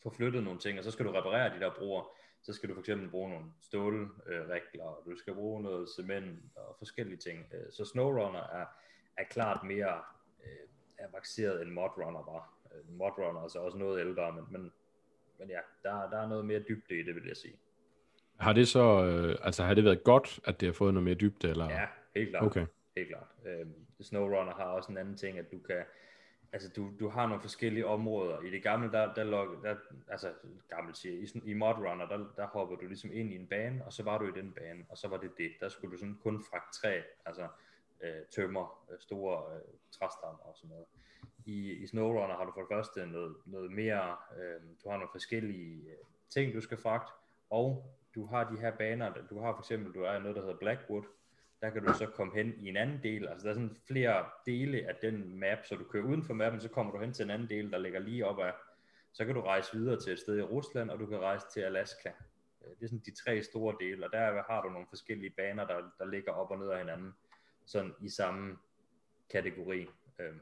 få 0.04 0.10
flyttet 0.10 0.44
nogle 0.44 0.60
ting, 0.60 0.78
og 0.78 0.84
så 0.84 0.92
skal 0.92 1.06
du 1.06 1.12
reparere 1.12 1.56
de 1.56 1.60
der 1.60 1.74
broer, 1.78 2.04
så 2.42 2.54
skal 2.54 2.70
du 2.70 2.74
for 2.74 2.80
eksempel 2.80 3.10
bruge 3.10 3.30
nogle 3.30 3.46
stålregler, 3.62 4.84
og 4.84 5.04
du 5.06 5.18
skal 5.18 5.34
bruge 5.34 5.64
noget 5.64 5.90
cement 5.96 6.40
og 6.56 6.76
forskellige 6.78 7.18
ting. 7.18 7.46
Øh, 7.54 7.72
så 7.72 7.86
SnowRunner 7.86 8.44
er, 8.44 8.66
er 9.18 9.24
klart 9.24 9.64
mere 9.64 10.02
avanceret 11.00 11.62
end 11.62 11.72
Modrunner 11.72 12.32
var. 12.32 12.54
Øh, 12.76 12.98
Modrunner 12.98 13.40
er 13.40 13.44
altså 13.44 13.60
også 13.60 13.78
noget 13.78 14.00
ældre, 14.00 14.32
men, 14.32 14.46
men, 14.50 14.72
men 15.40 15.50
ja, 15.50 15.60
der, 15.84 16.10
der 16.10 16.22
er 16.22 16.28
noget 16.28 16.46
mere 16.46 16.60
dybde 16.60 17.00
i 17.00 17.04
det, 17.04 17.16
vil 17.16 17.24
jeg 17.28 17.38
sige. 17.38 17.54
Har 18.40 18.54
det 18.54 18.68
så, 18.68 19.06
øh, 19.06 19.38
altså 19.42 19.64
har 19.64 19.74
det 19.74 19.84
været 19.84 20.04
godt, 20.04 20.40
at 20.46 20.60
det 20.60 20.68
har 20.68 20.74
fået 20.74 20.94
noget 20.94 21.04
mere 21.04 21.16
dybde? 21.16 21.50
Eller? 21.50 21.70
Ja, 21.70 21.86
helt 22.16 22.30
klart. 22.30 22.44
Okay. 22.44 22.66
Helt 22.98 23.10
klart. 23.10 23.28
Øhm, 23.46 23.74
SnowRunner 24.02 24.54
har 24.54 24.64
også 24.64 24.92
en 24.92 24.98
anden 24.98 25.18
ting, 25.18 25.40
at 25.40 25.52
du 25.52 25.60
kan, 25.60 25.84
altså 26.54 26.70
du, 26.76 26.90
du 27.00 27.10
har 27.10 27.28
nogle 27.28 27.42
forskellige 27.42 27.86
områder. 27.86 28.42
I 28.42 28.50
det 28.50 28.64
gamle, 28.64 28.92
der, 28.92 29.14
der, 29.14 29.24
log, 29.24 29.48
der 29.64 29.76
altså 30.08 30.34
gammelt 30.70 30.98
siger, 30.98 31.16
i, 31.16 31.50
i 31.50 31.54
Modrunner, 31.54 32.08
der, 32.08 32.26
der 32.36 32.48
hopper 32.48 32.76
du 32.76 32.88
ligesom 32.88 33.12
ind 33.14 33.34
i 33.34 33.36
en 33.36 33.48
bane, 33.48 33.86
og 33.86 33.94
så 33.94 34.04
var 34.04 34.18
du 34.18 34.28
i 34.28 34.42
den 34.42 34.52
bane, 34.52 34.86
og 34.90 34.98
så 34.98 35.08
var 35.08 35.18
det 35.18 35.32
det. 35.38 35.52
Der 35.60 35.70
skulle 35.70 35.92
du 35.92 35.98
sådan 35.98 36.18
kun 36.24 36.44
fragte 36.50 36.80
træ, 36.80 37.02
altså 37.26 37.48
øh, 38.02 38.26
tømmer, 38.36 38.86
øh, 38.92 39.00
store 39.00 39.56
øh, 39.56 39.62
træstammer 39.92 40.44
og 40.44 40.56
sådan 40.56 40.70
noget. 40.70 40.86
I, 41.46 41.72
I 41.72 41.88
SnowRunner 41.88 42.36
har 42.36 42.46
du 42.46 42.52
for 42.52 42.62
det 42.62 42.70
første 42.72 43.08
noget, 43.08 43.36
noget 43.46 43.72
mere, 43.72 44.16
øh, 44.38 44.62
du 44.84 44.90
har 44.90 44.98
nogle 44.98 45.12
forskellige 45.12 45.92
øh, 45.92 45.98
ting, 46.30 46.54
du 46.54 46.62
skal 46.62 46.78
fragte, 46.78 47.12
og 47.50 47.96
du 48.16 48.26
har 48.26 48.50
de 48.50 48.60
her 48.60 48.72
baner, 48.72 49.14
du 49.30 49.40
har 49.40 49.54
for 49.54 49.60
eksempel, 49.60 49.94
du 49.94 50.04
er 50.04 50.20
noget, 50.20 50.36
der 50.36 50.42
hedder 50.42 50.58
Blackwood, 50.58 51.04
der 51.62 51.70
kan 51.70 51.84
du 51.84 51.94
så 51.94 52.06
komme 52.06 52.34
hen 52.36 52.54
i 52.60 52.70
en 52.70 52.78
anden 52.78 53.00
del, 53.04 53.28
altså 53.28 53.44
der 53.44 53.50
er 53.50 53.56
sådan 53.56 53.78
flere 53.88 54.26
dele 54.46 54.88
af 54.88 54.96
den 54.96 55.40
map, 55.40 55.66
så 55.66 55.76
du 55.76 55.84
kører 55.84 56.04
uden 56.06 56.24
for 56.24 56.34
mappen, 56.34 56.62
så 56.62 56.70
kommer 56.70 56.92
du 56.92 57.00
hen 57.00 57.14
til 57.14 57.24
en 57.24 57.32
anden 57.32 57.50
del, 57.50 57.72
der 57.72 57.78
ligger 57.78 58.00
lige 58.00 58.26
op 58.26 58.40
af, 58.40 58.54
så 59.14 59.26
kan 59.26 59.36
du 59.36 59.42
rejse 59.42 59.78
videre 59.78 60.00
til 60.00 60.14
et 60.14 60.20
sted 60.20 60.38
i 60.38 60.42
Rusland, 60.42 60.90
og 60.90 61.00
du 61.00 61.06
kan 61.06 61.20
rejse 61.20 61.46
til 61.54 61.62
Alaska. 61.62 62.10
Øh, 62.62 62.70
det 62.70 62.84
er 62.84 62.88
sådan 62.88 63.04
de 63.06 63.16
tre 63.16 63.44
store 63.44 63.76
dele, 63.80 64.06
og 64.06 64.12
der 64.12 64.44
har 64.50 64.62
du 64.62 64.70
nogle 64.70 64.88
forskellige 64.90 65.34
baner, 65.38 65.68
der, 65.68 65.92
der 66.00 66.06
ligger 66.06 66.32
op 66.32 66.52
og 66.52 66.60
ned 66.60 66.70
af 66.70 66.78
hinanden 66.78 67.14
sådan 67.68 67.94
i 68.02 68.10
samme 68.10 68.58
kategori. 69.30 69.88
Øhm, 70.20 70.40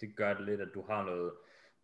det 0.00 0.16
gør 0.16 0.34
det 0.34 0.46
lidt, 0.46 0.60
at 0.60 0.74
du 0.74 0.82
har 0.82 1.04
noget, 1.04 1.32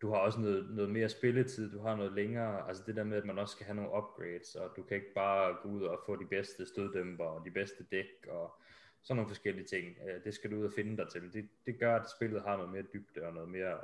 du 0.01 0.09
har 0.09 0.17
også 0.17 0.39
noget, 0.39 0.69
noget 0.69 0.91
mere 0.91 1.09
spilletid, 1.09 1.71
du 1.71 1.79
har 1.79 1.95
noget 1.95 2.13
længere, 2.13 2.67
altså 2.67 2.83
det 2.87 2.95
der 2.95 3.03
med, 3.03 3.17
at 3.17 3.25
man 3.25 3.39
også 3.39 3.51
skal 3.51 3.65
have 3.65 3.75
nogle 3.75 3.97
upgrades, 3.97 4.55
og 4.55 4.71
du 4.75 4.83
kan 4.83 4.97
ikke 4.97 5.13
bare 5.15 5.55
gå 5.63 5.69
ud 5.69 5.83
og 5.83 5.99
få 6.05 6.15
de 6.15 6.25
bedste 6.25 6.65
støddæmper, 6.65 7.23
og 7.23 7.45
de 7.45 7.51
bedste 7.51 7.83
dæk, 7.91 8.27
og 8.29 8.61
sådan 9.01 9.15
nogle 9.15 9.29
forskellige 9.29 9.65
ting. 9.65 9.97
Øh, 10.07 10.23
det 10.23 10.33
skal 10.33 10.51
du 10.51 10.55
ud 10.55 10.65
og 10.65 10.71
finde 10.75 10.97
dig 10.97 11.07
til. 11.11 11.33
Det, 11.33 11.49
det 11.65 11.79
gør, 11.79 11.95
at 11.95 12.09
spillet 12.09 12.41
har 12.41 12.57
noget 12.57 12.71
mere 12.71 12.83
dybde, 12.93 13.21
og 13.27 13.33
noget 13.33 13.49
mere 13.49 13.77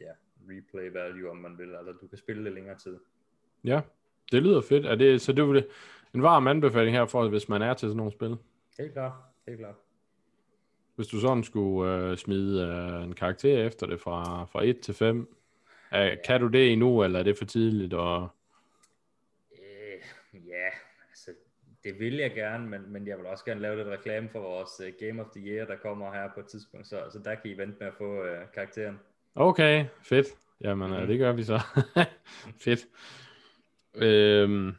ja, 0.00 0.12
replay 0.48 0.92
value, 0.92 1.30
om 1.30 1.36
man 1.36 1.58
vil. 1.58 1.74
Altså 1.74 1.92
du 1.92 2.06
kan 2.06 2.18
spille 2.18 2.44
det 2.44 2.52
længere 2.52 2.78
tid. 2.78 2.98
Ja, 3.64 3.80
det 4.32 4.42
lyder 4.42 4.60
fedt. 4.60 4.86
Er 4.86 4.94
det, 4.94 5.20
så 5.20 5.32
det 5.32 5.38
er 5.38 5.62
en 6.14 6.22
varm 6.22 6.46
anbefaling 6.46 6.96
herfor, 6.96 7.28
hvis 7.28 7.48
man 7.48 7.62
er 7.62 7.74
til 7.74 7.88
sådan 7.88 7.96
nogle 7.96 8.12
spil? 8.12 8.36
Helt 8.78 8.92
klart 8.92 9.31
helt 9.46 9.58
klart. 9.58 9.74
Hvis 10.96 11.06
du 11.06 11.20
sådan 11.20 11.44
skulle 11.44 11.94
øh, 11.94 12.16
smide 12.16 12.62
øh, 12.62 13.04
en 13.04 13.14
karakter 13.14 13.66
efter 13.66 13.86
det 13.86 14.00
fra, 14.00 14.44
fra 14.44 14.64
1 14.64 14.80
til 14.80 14.94
5, 14.94 15.36
øh, 15.94 16.16
kan 16.26 16.40
du 16.40 16.48
det 16.48 16.72
endnu, 16.72 17.04
eller 17.04 17.18
er 17.18 17.22
det 17.22 17.38
for 17.38 17.44
tidligt? 17.44 17.94
Og... 17.94 18.28
Øh, 19.52 20.48
ja, 20.48 20.68
altså 21.10 21.30
det 21.84 21.98
vil 21.98 22.16
jeg 22.16 22.34
gerne, 22.34 22.68
men, 22.68 22.92
men 22.92 23.06
jeg 23.06 23.18
vil 23.18 23.26
også 23.26 23.44
gerne 23.44 23.60
lave 23.60 23.76
lidt 23.76 23.88
reklame 23.88 24.28
for 24.28 24.40
vores 24.40 24.70
uh, 24.80 25.06
Game 25.08 25.22
of 25.22 25.28
the 25.36 25.46
Year, 25.46 25.66
der 25.66 25.76
kommer 25.76 26.12
her 26.12 26.28
på 26.34 26.40
et 26.40 26.46
tidspunkt, 26.46 26.86
så, 26.86 27.02
så 27.12 27.18
der 27.18 27.34
kan 27.34 27.50
I 27.50 27.56
vente 27.56 27.76
med 27.80 27.86
at 27.86 27.94
få 27.98 28.22
uh, 28.22 28.50
karakteren. 28.54 28.98
Okay, 29.34 29.84
fedt. 30.02 30.26
Jamen, 30.60 31.00
mm. 31.00 31.06
det 31.06 31.18
gør 31.18 31.32
vi 31.32 31.44
så. 31.44 31.60
fedt. 32.64 32.86
Øhm, 33.94 34.74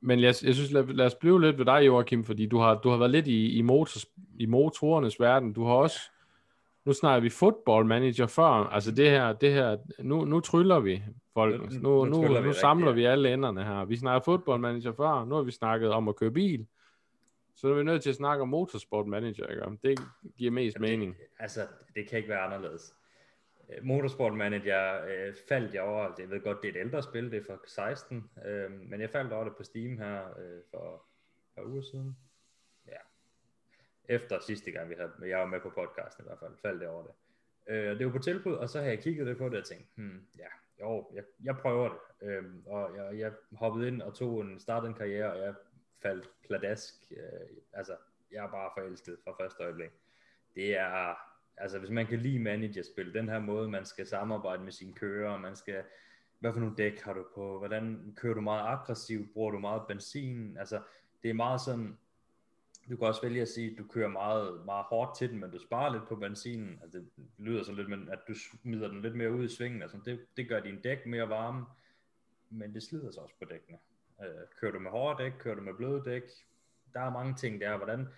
men 0.00 0.20
jeg, 0.20 0.34
jeg 0.42 0.54
synes, 0.54 0.72
lad, 0.72 0.84
lad 0.84 1.06
os 1.06 1.14
blive 1.14 1.40
lidt 1.40 1.58
ved 1.58 1.64
dig, 1.64 1.86
Joachim, 1.86 2.24
fordi 2.24 2.46
du 2.46 2.58
har, 2.58 2.74
du 2.74 2.88
har 2.88 2.96
været 2.96 3.10
lidt 3.10 3.26
i, 3.26 3.58
i, 3.58 3.62
motors, 3.62 4.06
i 4.38 4.46
motorernes 4.46 5.20
verden. 5.20 5.52
Du 5.52 5.64
har 5.64 5.74
også, 5.74 5.98
nu 6.84 6.92
snakker 6.92 7.20
vi 7.20 7.28
football 7.28 7.86
manager 7.86 8.26
før, 8.26 8.44
altså 8.44 8.90
det 8.90 9.10
her, 9.10 9.32
det 9.32 9.52
her 9.52 9.76
nu, 9.98 10.24
nu 10.24 10.40
tryller 10.40 10.80
vi 10.80 11.02
folk, 11.34 11.72
nu, 11.72 11.78
nu, 11.80 12.04
nu, 12.04 12.28
nu, 12.28 12.40
nu 12.40 12.52
samler 12.52 12.92
vi 12.92 13.04
alle 13.04 13.32
enderne 13.32 13.64
her. 13.64 13.84
Vi 13.84 13.96
snakker 13.96 14.24
football 14.24 14.60
manager 14.60 14.92
før, 14.92 15.24
nu 15.24 15.34
har 15.34 15.42
vi 15.42 15.50
snakket 15.50 15.90
om 15.90 16.08
at 16.08 16.16
køre 16.16 16.30
bil, 16.30 16.66
så 17.54 17.68
er 17.68 17.74
vi 17.74 17.84
nødt 17.84 18.02
til 18.02 18.10
at 18.10 18.16
snakke 18.16 18.42
om 18.42 18.48
motorsport 18.48 19.06
manager, 19.06 19.46
ikke? 19.46 19.62
Det 19.82 19.98
giver 20.36 20.50
mest 20.50 20.76
Jamen, 20.76 20.90
mening. 20.90 21.14
Det, 21.14 21.24
altså, 21.38 21.60
det 21.94 22.08
kan 22.08 22.18
ikke 22.18 22.28
være 22.28 22.40
anderledes. 22.40 22.94
Øh, 23.70 23.84
Motorsport 23.84 24.34
Manager 24.34 25.04
øh, 25.04 25.34
faldt 25.48 25.74
jeg 25.74 25.82
over, 25.82 26.14
det 26.14 26.30
ved 26.30 26.40
godt, 26.40 26.62
det 26.62 26.68
er 26.68 26.72
et 26.72 26.84
ældre 26.84 27.02
spil, 27.02 27.30
det 27.30 27.38
er 27.38 27.44
fra 27.44 27.58
16, 27.66 28.30
øh, 28.46 28.70
men 28.70 29.00
jeg 29.00 29.10
faldt 29.10 29.32
over 29.32 29.44
det 29.44 29.56
på 29.56 29.62
Steam 29.62 29.98
her 29.98 30.38
øh, 30.38 30.60
for 30.70 30.94
et 30.94 31.54
par 31.54 31.62
uger 31.62 31.82
siden. 31.82 32.16
Ja. 32.86 32.98
Efter 34.08 34.40
sidste 34.40 34.70
gang, 34.70 34.90
vi 34.90 34.94
havde, 34.94 35.12
jeg 35.20 35.38
var 35.38 35.46
med 35.46 35.60
på 35.60 35.70
podcasten 35.70 36.24
i 36.24 36.26
hvert 36.26 36.38
fald, 36.38 36.52
faldt 36.62 36.82
jeg 36.82 36.90
over 36.90 37.02
det. 37.02 37.12
Øh, 37.66 37.98
det 37.98 38.06
var 38.06 38.12
på 38.12 38.18
tilbud, 38.18 38.52
og 38.52 38.68
så 38.68 38.80
har 38.80 38.86
jeg 38.86 38.98
kigget 38.98 39.26
lidt 39.26 39.38
på 39.38 39.48
det 39.48 39.58
og 39.58 39.64
tænkt, 39.64 39.88
hmm, 39.94 40.26
ja, 40.38 40.48
jo, 40.80 41.10
jeg, 41.14 41.24
jeg 41.44 41.56
prøver 41.56 41.88
det. 41.88 42.28
Øh, 42.28 42.44
og 42.66 42.96
jeg, 42.96 43.18
jeg 43.18 43.32
hoppede 43.52 43.88
ind 43.88 44.02
og 44.02 44.14
tog 44.14 44.40
en, 44.40 44.60
startede 44.60 44.88
en 44.88 44.96
karriere, 44.96 45.32
og 45.32 45.38
jeg 45.38 45.54
faldt 46.02 46.30
pladask. 46.46 46.94
Øh, 47.16 47.56
altså, 47.72 47.96
jeg 48.30 48.44
er 48.44 48.50
bare 48.50 48.70
forelsket 48.76 49.18
fra 49.24 49.44
første 49.44 49.62
øjeblik. 49.62 49.90
Det 50.54 50.76
er 50.76 51.14
altså 51.56 51.78
hvis 51.78 51.90
man 51.90 52.06
kan 52.06 52.18
lide 52.18 52.38
managerspil, 52.38 53.14
den 53.14 53.28
her 53.28 53.38
måde, 53.38 53.68
man 53.68 53.84
skal 53.84 54.06
samarbejde 54.06 54.62
med 54.62 54.72
sine 54.72 54.92
kører, 54.92 55.38
man 55.38 55.56
skal, 55.56 55.82
hvad 56.38 56.52
for 56.52 56.60
nogle 56.60 56.76
dæk 56.76 57.00
har 57.00 57.12
du 57.12 57.24
på, 57.34 57.58
hvordan 57.58 58.12
kører 58.16 58.34
du 58.34 58.40
meget 58.40 58.66
aggressivt, 58.66 59.32
bruger 59.32 59.50
du 59.50 59.58
meget 59.58 59.82
benzin, 59.88 60.56
altså 60.58 60.82
det 61.22 61.30
er 61.30 61.34
meget 61.34 61.60
sådan, 61.60 61.98
du 62.90 62.96
kan 62.96 63.06
også 63.06 63.22
vælge 63.22 63.42
at 63.42 63.48
sige, 63.48 63.70
at 63.72 63.78
du 63.78 63.84
kører 63.86 64.08
meget, 64.08 64.64
meget 64.64 64.84
hårdt 64.84 65.18
til 65.18 65.30
den, 65.30 65.40
men 65.40 65.50
du 65.50 65.58
sparer 65.58 65.92
lidt 65.92 66.08
på 66.08 66.16
benzinen, 66.16 66.78
altså 66.82 66.98
det 66.98 67.08
lyder 67.38 67.62
så 67.62 67.72
lidt, 67.72 67.88
men 67.88 68.08
at 68.08 68.18
du 68.28 68.34
smider 68.34 68.88
den 68.88 69.02
lidt 69.02 69.16
mere 69.16 69.32
ud 69.32 69.44
i 69.44 69.48
svingen, 69.48 69.82
altså 69.82 69.98
det, 70.04 70.26
det 70.36 70.48
gør 70.48 70.60
din 70.60 70.80
dæk 70.80 71.06
mere 71.06 71.28
varme, 71.28 71.64
men 72.50 72.74
det 72.74 72.82
slider 72.82 73.10
sig 73.10 73.22
også 73.22 73.34
på 73.38 73.44
dækkene. 73.44 73.78
Øh, 74.22 74.46
kører 74.60 74.72
du 74.72 74.78
med 74.78 74.90
hårde 74.90 75.24
dæk, 75.24 75.32
kører 75.38 75.54
du 75.54 75.60
med 75.60 75.74
bløde 75.74 76.02
dæk, 76.04 76.22
der 76.92 77.00
er 77.00 77.10
mange 77.10 77.34
ting 77.34 77.60
der, 77.60 77.76
hvordan, 77.76 78.08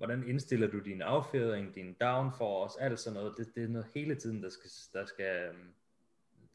hvordan 0.00 0.28
indstiller 0.28 0.66
du 0.66 0.78
din 0.78 1.02
affjedring, 1.02 1.74
din 1.74 1.96
downforce, 2.00 2.80
alt 2.80 3.00
sådan 3.00 3.14
noget. 3.20 3.34
Det, 3.36 3.54
det 3.54 3.64
er 3.64 3.68
noget 3.68 3.86
hele 3.94 4.14
tiden, 4.14 4.42
der 4.42 4.48
skal, 4.48 4.70
der 4.92 5.04
skal, 5.04 5.48
øhm, 5.48 5.74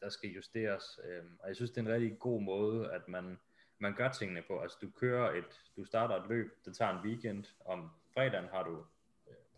der 0.00 0.08
skal 0.08 0.30
justeres. 0.30 1.00
Øh, 1.04 1.24
og 1.38 1.48
jeg 1.48 1.56
synes, 1.56 1.70
det 1.70 1.78
er 1.78 1.86
en 1.86 1.92
rigtig 1.92 2.18
god 2.18 2.42
måde, 2.42 2.92
at 2.92 3.08
man, 3.08 3.38
man 3.78 3.94
gør 3.94 4.08
tingene 4.08 4.42
på. 4.48 4.60
Altså 4.60 4.78
du 4.82 4.90
kører 4.90 5.34
et, 5.34 5.60
du 5.76 5.84
starter 5.84 6.16
et 6.16 6.28
løb, 6.28 6.64
det 6.64 6.76
tager 6.76 6.98
en 6.98 7.08
weekend. 7.08 7.44
Om 7.64 7.90
fredagen 8.14 8.48
har 8.52 8.62
du 8.62 8.84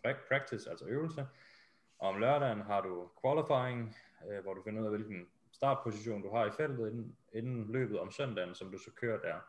øh, 0.05 0.15
practice, 0.27 0.69
altså 0.69 0.85
øvelse. 0.85 1.27
Og 1.99 2.09
om 2.09 2.19
lørdagen 2.19 2.61
har 2.61 2.81
du 2.81 3.09
qualifying, 3.21 3.95
øh, 4.29 4.43
hvor 4.43 4.53
du 4.53 4.63
finder 4.63 4.81
ud 4.81 4.85
af, 4.85 4.91
hvilken 4.91 5.27
startposition 5.51 6.21
du 6.21 6.29
har 6.29 6.45
i 6.45 6.51
feltet 6.51 6.91
inden, 6.91 7.15
inden 7.33 7.71
løbet 7.71 7.99
om 7.99 8.11
søndagen, 8.11 8.55
som 8.55 8.71
du 8.71 8.77
så 8.77 8.91
kører 8.91 9.19
der. 9.19 9.39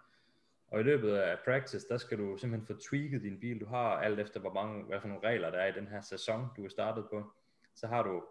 Og 0.70 0.80
i 0.80 0.82
løbet 0.82 1.14
af 1.14 1.38
practice, 1.44 1.88
der 1.88 1.96
skal 1.96 2.18
du 2.18 2.36
simpelthen 2.36 2.66
få 2.66 2.82
tweaket 2.90 3.22
din 3.22 3.40
bil. 3.40 3.60
Du 3.60 3.66
har 3.66 3.96
alt 3.96 4.20
efter, 4.20 4.40
hvor 4.40 4.52
mange, 4.52 4.84
hvad 4.84 5.00
for 5.00 5.08
nogle 5.08 5.28
regler 5.28 5.50
der 5.50 5.58
er 5.58 5.66
i 5.66 5.80
den 5.80 5.88
her 5.88 6.00
sæson, 6.00 6.46
du 6.56 6.64
er 6.64 6.68
startet 6.68 7.06
på. 7.10 7.32
Så 7.74 7.86
har 7.86 8.02
du 8.02 8.22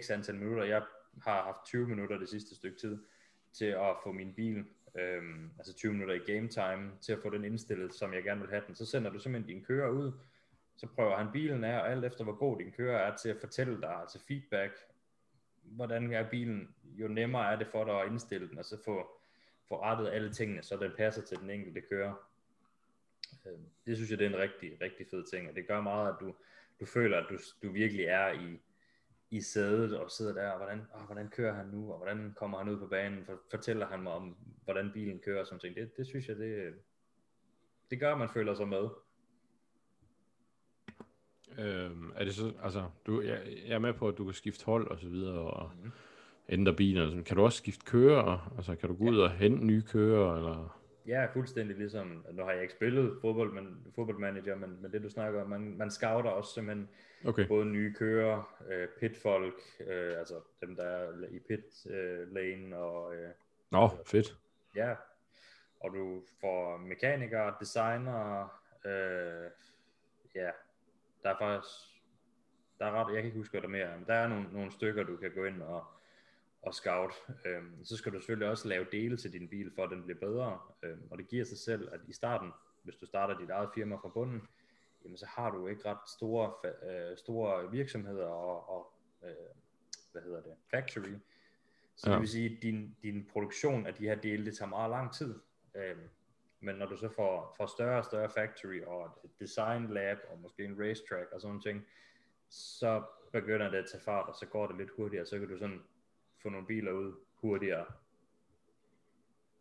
x 0.00 0.10
antal 0.10 0.34
minutter. 0.34 0.64
Jeg 0.64 0.82
har 1.22 1.42
haft 1.42 1.64
20 1.64 1.86
minutter 1.86 2.18
det 2.18 2.28
sidste 2.28 2.54
stykke 2.54 2.78
tid 2.78 2.98
til 3.52 3.64
at 3.64 3.96
få 4.02 4.12
min 4.12 4.34
bil, 4.34 4.64
øhm, 4.98 5.50
altså 5.58 5.74
20 5.74 5.92
minutter 5.92 6.14
i 6.14 6.32
game 6.32 6.48
time, 6.48 6.92
til 7.00 7.12
at 7.12 7.18
få 7.22 7.30
den 7.30 7.44
indstillet, 7.44 7.94
som 7.94 8.14
jeg 8.14 8.22
gerne 8.22 8.40
vil 8.40 8.50
have 8.50 8.62
den. 8.66 8.74
Så 8.74 8.86
sender 8.86 9.10
du 9.10 9.18
simpelthen 9.18 9.54
din 9.56 9.64
kører 9.64 9.90
ud, 9.90 10.12
så 10.76 10.86
prøver 10.86 11.16
han 11.16 11.32
bilen 11.32 11.64
af, 11.64 11.80
og 11.80 11.90
alt 11.90 12.04
efter 12.04 12.24
hvor 12.24 12.36
god 12.36 12.58
din 12.58 12.72
kører 12.72 12.98
er 12.98 13.16
til 13.16 13.28
at 13.28 13.40
fortælle 13.40 13.80
dig, 13.80 13.94
altså 14.00 14.20
feedback, 14.28 14.72
hvordan 15.62 16.12
er 16.12 16.30
bilen, 16.30 16.74
jo 16.84 17.08
nemmere 17.08 17.52
er 17.52 17.56
det 17.56 17.66
for 17.66 17.84
dig 17.84 18.00
at 18.00 18.06
indstille 18.06 18.48
den, 18.48 18.58
og 18.58 18.64
så 18.64 18.76
få, 18.84 19.17
få 19.68 19.82
rettet 19.82 20.08
alle 20.08 20.32
tingene, 20.32 20.62
så 20.62 20.76
den 20.76 20.92
passer 20.96 21.22
til 21.22 21.38
den 21.38 21.50
enkelte 21.50 21.80
kører. 21.80 22.14
Øhm, 23.46 23.64
det 23.86 23.96
synes 23.96 24.10
jeg, 24.10 24.18
det 24.18 24.26
er 24.26 24.30
en 24.30 24.38
rigtig, 24.38 24.80
rigtig 24.80 25.06
fed 25.10 25.24
ting, 25.32 25.48
og 25.48 25.54
det 25.54 25.66
gør 25.66 25.80
meget, 25.80 26.08
at 26.08 26.16
du, 26.20 26.34
du 26.80 26.86
føler, 26.86 27.18
at 27.18 27.26
du, 27.30 27.38
du 27.62 27.72
virkelig 27.72 28.04
er 28.04 28.32
i, 28.32 28.60
i 29.30 29.40
sædet 29.40 29.98
og 29.98 30.10
sidder 30.10 30.34
der, 30.34 30.50
og 30.50 30.58
hvordan, 30.58 30.86
åh, 30.94 31.02
hvordan 31.02 31.28
kører 31.28 31.54
han 31.54 31.66
nu, 31.66 31.92
og 31.92 31.96
hvordan 31.96 32.34
kommer 32.36 32.58
han 32.58 32.68
ud 32.68 32.78
på 32.78 32.86
banen, 32.86 33.24
for, 33.24 33.40
fortæller 33.50 33.86
han 33.86 34.02
mig 34.02 34.12
om, 34.12 34.36
hvordan 34.64 34.92
bilen 34.92 35.18
kører 35.18 35.40
og 35.40 35.46
sådan 35.46 35.60
ting. 35.60 35.76
Det, 35.76 35.96
det 35.96 36.06
synes 36.06 36.28
jeg, 36.28 36.36
det, 36.36 36.74
det 37.90 38.00
gør, 38.00 38.12
at 38.12 38.18
man 38.18 38.28
føler 38.28 38.54
sig 38.54 38.68
med. 38.68 38.88
Øhm, 41.58 42.12
er 42.14 42.24
det 42.24 42.34
så, 42.34 42.52
altså, 42.62 42.90
du, 43.06 43.20
jeg, 43.20 43.42
jeg 43.66 43.74
er 43.74 43.78
med 43.78 43.94
på, 43.94 44.08
at 44.08 44.18
du 44.18 44.24
kan 44.24 44.34
skifte 44.34 44.64
hold 44.64 44.90
og 44.90 44.98
så 44.98 45.08
videre, 45.08 45.38
og 45.38 45.72
mm. 45.82 45.92
Ændre 46.48 46.74
sådan. 46.94 47.24
kan 47.24 47.36
du 47.36 47.42
også 47.42 47.58
skifte 47.58 47.86
kører, 47.86 48.52
altså 48.56 48.74
kan 48.74 48.88
du 48.88 48.94
gå 48.94 49.04
ud 49.04 49.16
ja. 49.16 49.22
og 49.22 49.30
hente 49.30 49.66
nye 49.66 49.82
kører, 49.82 50.36
eller? 50.36 50.78
Ja, 51.06 51.26
fuldstændig 51.26 51.76
ligesom, 51.76 52.24
nu 52.32 52.42
har 52.42 52.52
jeg 52.52 52.62
ikke 52.62 52.74
spillet 52.74 53.18
fodbold, 53.20 53.52
men, 53.52 53.86
fodboldmanager, 53.94 54.56
men, 54.56 54.82
men 54.82 54.92
det 54.92 55.02
du 55.02 55.08
snakker 55.08 55.42
om, 55.42 55.48
man, 55.48 55.76
man 55.78 55.90
scouter 55.90 56.30
også 56.30 56.54
simpelthen 56.54 56.88
okay. 57.24 57.48
både 57.48 57.64
nye 57.64 57.94
kører, 57.94 58.56
øh, 58.70 58.88
pitfolk, 59.00 59.54
øh, 59.86 60.18
altså 60.18 60.34
dem 60.60 60.76
der 60.76 60.84
er 60.84 61.12
i 61.30 61.38
pit 61.38 61.86
øh, 61.90 62.32
lane, 62.34 62.76
og... 62.76 63.14
Øh, 63.14 63.30
Nå, 63.70 63.78
oh, 63.78 63.90
fedt. 64.06 64.38
Ja, 64.76 64.94
og 65.80 65.94
du 65.94 66.22
får 66.40 66.76
mekanikere, 66.76 67.54
designer, 67.60 68.42
øh, 68.84 69.50
ja, 70.34 70.50
der 71.22 71.30
er 71.30 71.38
faktisk, 71.38 71.74
der 72.78 72.86
er 72.86 72.90
ret, 72.90 73.14
jeg 73.14 73.22
kan 73.22 73.24
ikke 73.24 73.38
huske, 73.38 73.52
hvad 73.52 73.62
der 73.62 73.68
mere 73.68 73.86
er, 73.86 73.96
men 73.96 74.06
der 74.06 74.14
er 74.14 74.28
nogle, 74.28 74.46
nogle 74.52 74.70
stykker, 74.70 75.02
du 75.02 75.16
kan 75.16 75.30
gå 75.34 75.44
ind 75.44 75.62
og, 75.62 75.84
og 76.62 76.74
scout. 76.74 77.12
Øhm, 77.46 77.84
så 77.84 77.96
skal 77.96 78.12
du 78.12 78.18
selvfølgelig 78.18 78.48
også 78.48 78.68
lave 78.68 78.86
dele 78.92 79.16
til 79.16 79.32
din 79.32 79.48
bil, 79.48 79.72
for 79.74 79.84
at 79.84 79.90
den 79.90 80.02
bliver 80.02 80.18
bedre. 80.18 80.58
Øhm, 80.82 81.02
og 81.10 81.18
det 81.18 81.28
giver 81.28 81.44
sig 81.44 81.58
selv, 81.58 81.88
at 81.92 82.00
i 82.08 82.12
starten, 82.12 82.52
hvis 82.82 82.96
du 82.96 83.06
starter 83.06 83.38
dit 83.38 83.50
eget 83.50 83.70
firma 83.74 83.96
fra 83.96 84.08
bunden, 84.08 84.42
jamen 85.04 85.16
så 85.16 85.26
har 85.26 85.50
du 85.50 85.66
ikke 85.66 85.82
ret 85.84 86.08
store, 86.08 86.52
øh, 86.64 87.16
store 87.16 87.70
virksomheder 87.70 88.26
og, 88.26 88.68
og 88.68 88.92
øh, 89.24 89.34
hvad 90.12 90.22
hedder 90.22 90.42
det, 90.42 90.52
factory. 90.70 91.14
Så 91.96 92.10
ja. 92.10 92.12
det 92.12 92.20
vil 92.20 92.28
sige, 92.28 92.56
at 92.56 92.62
din, 92.62 92.96
din 93.02 93.28
produktion 93.32 93.86
af 93.86 93.94
de 93.94 94.08
her 94.08 94.14
dele, 94.14 94.44
det 94.44 94.56
tager 94.56 94.68
meget 94.68 94.90
lang 94.90 95.14
tid. 95.14 95.34
Øhm, 95.74 96.08
men 96.60 96.76
når 96.76 96.86
du 96.86 96.96
så 96.96 97.08
får, 97.08 97.54
får 97.56 97.66
større 97.66 97.98
og 97.98 98.04
større 98.04 98.30
factory 98.30 98.82
og 98.82 99.20
et 99.24 99.30
design 99.40 99.86
lab 99.86 100.18
og 100.30 100.38
måske 100.38 100.64
en 100.64 100.80
racetrack 100.80 101.32
og 101.32 101.40
sådan 101.40 101.60
ting, 101.60 101.86
så 102.48 103.02
begynder 103.32 103.70
det 103.70 103.78
at 103.78 103.86
tage 103.92 104.02
fart, 104.02 104.28
og 104.28 104.34
så 104.34 104.46
går 104.46 104.66
det 104.66 104.76
lidt 104.76 104.90
hurtigere, 104.96 105.26
så 105.26 105.38
kan 105.38 105.48
du 105.48 105.58
sådan 105.58 105.82
få 106.42 106.48
nogle 106.48 106.66
biler 106.66 106.92
ud 106.92 107.12
hurtigere. 107.34 107.84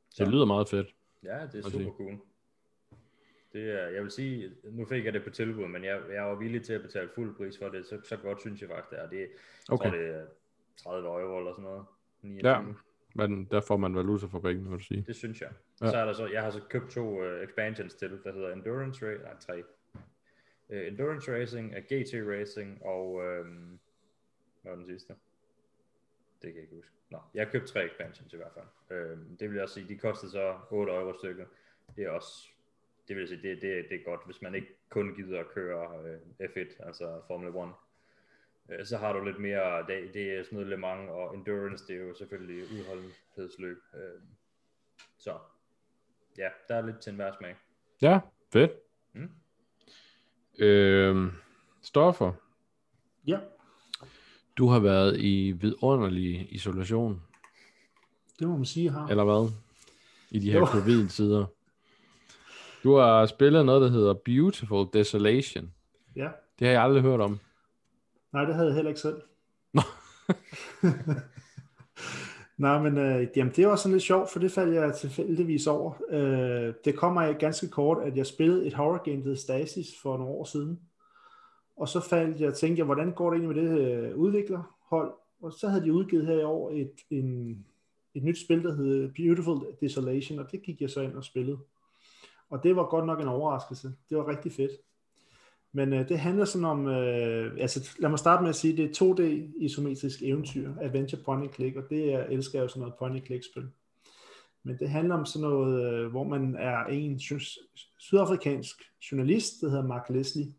Så. 0.09 0.23
Det 0.23 0.33
lyder 0.33 0.45
meget 0.45 0.69
fedt. 0.69 0.95
Ja, 1.23 1.47
det 1.51 1.65
er 1.65 1.69
super 1.69 1.91
cool. 1.91 2.19
Det 3.53 3.71
er, 3.71 3.87
jeg 3.87 4.03
vil 4.03 4.11
sige, 4.11 4.51
nu 4.63 4.85
fik 4.85 5.05
jeg 5.05 5.13
det 5.13 5.23
på 5.23 5.29
tilbud, 5.29 5.67
men 5.67 5.83
jeg, 5.83 6.01
jeg 6.13 6.23
var 6.23 6.35
villig 6.35 6.63
til 6.63 6.73
at 6.73 6.81
betale 6.81 7.09
fuld 7.15 7.35
pris 7.35 7.57
for 7.57 7.69
det, 7.69 7.85
så, 7.85 7.99
så 8.03 8.17
godt 8.17 8.41
synes 8.41 8.61
jeg 8.61 8.69
faktisk, 8.69 8.89
det 8.89 8.99
er. 8.99 9.09
Det, 9.09 9.27
okay. 9.69 9.89
tror, 9.89 9.97
det 9.97 10.09
er 10.09 10.25
30 10.83 11.07
euro 11.07 11.37
eller 11.37 11.51
sådan 11.51 11.63
noget. 11.63 11.85
29. 12.21 12.51
Ja, 12.51 12.63
men 13.15 13.45
der 13.45 13.61
får 13.61 13.77
man 13.77 13.95
valuta 13.95 14.25
for 14.25 14.39
penge, 14.39 14.63
vil 14.63 14.79
du 14.79 14.83
sige. 14.83 15.03
Det 15.07 15.15
synes 15.15 15.41
jeg. 15.41 15.49
Ja. 15.81 15.89
Så 15.89 15.97
er 15.97 16.05
der 16.05 16.13
så, 16.13 16.27
jeg 16.27 16.43
har 16.43 16.49
så 16.49 16.61
købt 16.69 16.91
to 16.91 17.21
uh, 17.21 17.43
expansions 17.43 17.93
til, 17.93 18.19
der 18.23 18.33
hedder 18.33 18.53
Endurance 18.53 19.05
Racing, 19.05 19.23
nej 19.23 19.35
tre. 19.39 19.63
Uh, 20.69 20.87
Endurance 20.87 21.33
Racing, 21.33 21.73
uh, 21.77 21.83
GT 21.83 22.13
Racing 22.13 22.85
og, 22.85 23.13
um, 23.13 23.79
hvad 24.61 24.71
var 24.71 24.75
den 24.75 24.85
sidste? 24.85 25.13
Det 26.41 26.53
kan 26.53 26.55
jeg 26.55 26.61
ikke 26.61 26.75
huske. 26.75 26.91
Nå, 27.09 27.19
jeg 27.33 27.45
har 27.45 27.51
købt 27.51 27.67
tre 27.67 27.85
expansions 27.85 28.33
i 28.33 28.37
hvert 28.37 28.51
fald. 28.53 28.65
Uh, 29.01 29.39
det 29.39 29.49
vil 29.49 29.53
jeg 29.53 29.63
også 29.63 29.75
sige, 29.75 29.89
de 29.89 29.97
kostede 29.97 30.31
så 30.31 30.57
8 30.69 30.93
euro 30.93 31.13
stykket. 31.17 31.47
Det 31.95 32.03
er 32.03 32.09
også, 32.09 32.47
det 33.07 33.15
vil 33.15 33.27
sige, 33.27 33.41
det, 33.41 33.61
det, 33.61 33.85
det 33.89 33.99
er 33.99 34.03
godt, 34.03 34.21
hvis 34.25 34.41
man 34.41 34.55
ikke 34.55 34.75
kun 34.89 35.15
gider 35.15 35.39
at 35.39 35.47
køre 35.47 35.89
uh, 36.39 36.45
F1, 36.45 36.85
altså 36.87 37.21
Formula 37.27 37.63
1 37.63 37.73
Øh, 38.69 38.85
så 38.85 38.97
har 38.97 39.13
du 39.13 39.25
lidt 39.25 39.39
mere, 39.39 39.87
det, 39.87 40.13
det 40.13 40.33
er 40.33 40.43
sådan 40.43 40.55
noget 40.55 40.69
Le 40.69 40.77
Mans, 40.77 41.09
og 41.09 41.35
endurance, 41.35 41.87
det 41.87 41.95
er 41.95 41.99
jo 41.99 42.15
selvfølgelig 42.15 42.63
udholdenhedsløb. 42.63 43.77
Øh, 43.93 44.21
så 45.17 45.37
ja, 46.37 46.49
der 46.67 46.75
er 46.75 46.85
lidt 46.85 46.99
til 46.99 47.09
enhver 47.09 47.31
smag. 47.37 47.55
Ja, 48.01 48.19
fedt. 48.53 48.71
Mm. 49.13 49.31
Øh, 50.59 51.33
Stoffer. 51.81 52.33
Ja. 53.27 53.39
Du 54.57 54.67
har 54.67 54.79
været 54.79 55.19
i 55.19 55.51
vidunderlig 55.51 56.47
isolation. 56.49 57.21
Det 58.39 58.47
må 58.47 58.55
man 58.55 58.65
sige, 58.65 58.89
har. 58.89 59.07
Eller 59.07 59.23
hvad? 59.23 59.51
I 60.31 60.39
de 60.39 60.51
her 60.51 60.65
covid-tider. 60.65 61.45
Du 62.83 62.95
har 62.95 63.25
spillet 63.25 63.65
noget, 63.65 63.81
der 63.81 63.89
hedder 63.89 64.13
Beautiful 64.13 64.87
Desolation. 64.93 65.71
Ja. 66.15 66.27
Det 66.59 66.67
har 66.67 66.71
jeg 66.73 66.83
aldrig 66.83 67.01
hørt 67.01 67.21
om. 67.21 67.39
Nej, 68.33 68.45
det 68.45 68.55
havde 68.55 68.67
jeg 68.67 68.75
heller 68.75 68.89
ikke 68.89 69.01
selv. 69.01 69.21
Nej, 72.57 72.81
men 72.81 72.97
øh, 72.97 73.27
jamen, 73.35 73.53
det 73.55 73.67
var 73.67 73.75
sådan 73.75 73.91
lidt 73.91 74.03
sjovt, 74.03 74.31
for 74.31 74.39
det 74.39 74.51
faldt 74.51 74.75
jeg 74.75 74.93
tilfældigvis 74.93 75.67
over. 75.67 75.93
Øh, 76.09 76.73
det 76.85 76.95
kommer 76.95 77.33
ganske 77.33 77.67
kort, 77.67 77.97
at 78.03 78.17
jeg 78.17 78.25
spillede 78.25 78.67
et 78.67 78.73
horror 78.73 79.03
game, 79.03 79.17
der 79.17 79.23
hedder 79.23 79.37
Stasis, 79.37 79.87
for 80.01 80.17
nogle 80.17 80.33
år 80.33 80.45
siden. 80.45 80.79
Og 81.77 81.87
så 81.87 81.99
faldt 81.99 82.41
jeg 82.41 82.47
og 82.47 82.55
tænkte, 82.55 82.83
hvordan 82.83 83.11
går 83.11 83.29
det 83.29 83.39
egentlig 83.39 83.63
med 83.63 83.71
det 83.71 83.81
her 83.81 84.13
udviklerhold? 84.13 85.13
Og 85.41 85.53
så 85.53 85.67
havde 85.67 85.83
de 85.83 85.93
udgivet 85.93 86.25
her 86.25 86.39
i 86.39 86.43
år 86.43 86.71
et, 86.71 86.91
en, 87.09 87.65
et 88.15 88.23
nyt 88.23 88.39
spil, 88.39 88.63
der 88.63 88.75
hedder 88.75 89.09
Beautiful 89.15 89.67
Desolation, 89.81 90.39
og 90.39 90.51
det 90.51 90.61
gik 90.61 90.81
jeg 90.81 90.89
så 90.89 91.01
ind 91.01 91.13
og 91.13 91.23
spillede. 91.23 91.57
Og 92.49 92.63
det 92.63 92.75
var 92.75 92.89
godt 92.89 93.05
nok 93.05 93.21
en 93.21 93.27
overraskelse. 93.27 93.93
Det 94.09 94.17
var 94.17 94.27
rigtig 94.27 94.51
fedt. 94.51 94.71
Men 95.71 95.93
øh, 95.93 96.09
det 96.09 96.19
handler 96.19 96.45
sådan 96.45 96.65
om, 96.65 96.87
øh, 96.87 97.57
altså 97.59 97.89
lad 97.99 98.09
mig 98.09 98.19
starte 98.19 98.41
med 98.41 98.49
at 98.49 98.55
sige, 98.55 98.77
det 98.77 98.85
er 98.85 99.05
2D 99.05 99.21
isometrisk 99.63 100.23
eventyr, 100.23 100.73
adventure 100.81 101.21
point 101.25 101.43
and 101.43 101.53
click, 101.53 101.75
og 101.77 101.83
det 101.89 102.13
er, 102.13 102.23
elsker 102.23 102.59
jeg 102.59 102.63
jo 102.63 102.67
sådan 102.67 102.79
noget 102.79 102.95
point 102.99 103.15
and 103.15 103.25
click 103.25 103.45
spil. 103.51 103.67
Men 104.63 104.77
det 104.79 104.89
handler 104.89 105.15
om 105.15 105.25
sådan 105.25 105.49
noget, 105.49 105.93
øh, 105.93 106.11
hvor 106.11 106.23
man 106.23 106.55
er 106.55 106.85
en 106.85 107.19
sydafrikansk 107.97 108.75
journalist, 109.11 109.61
der 109.61 109.69
hedder 109.69 109.87
Mark 109.87 110.09
Leslie, 110.09 110.53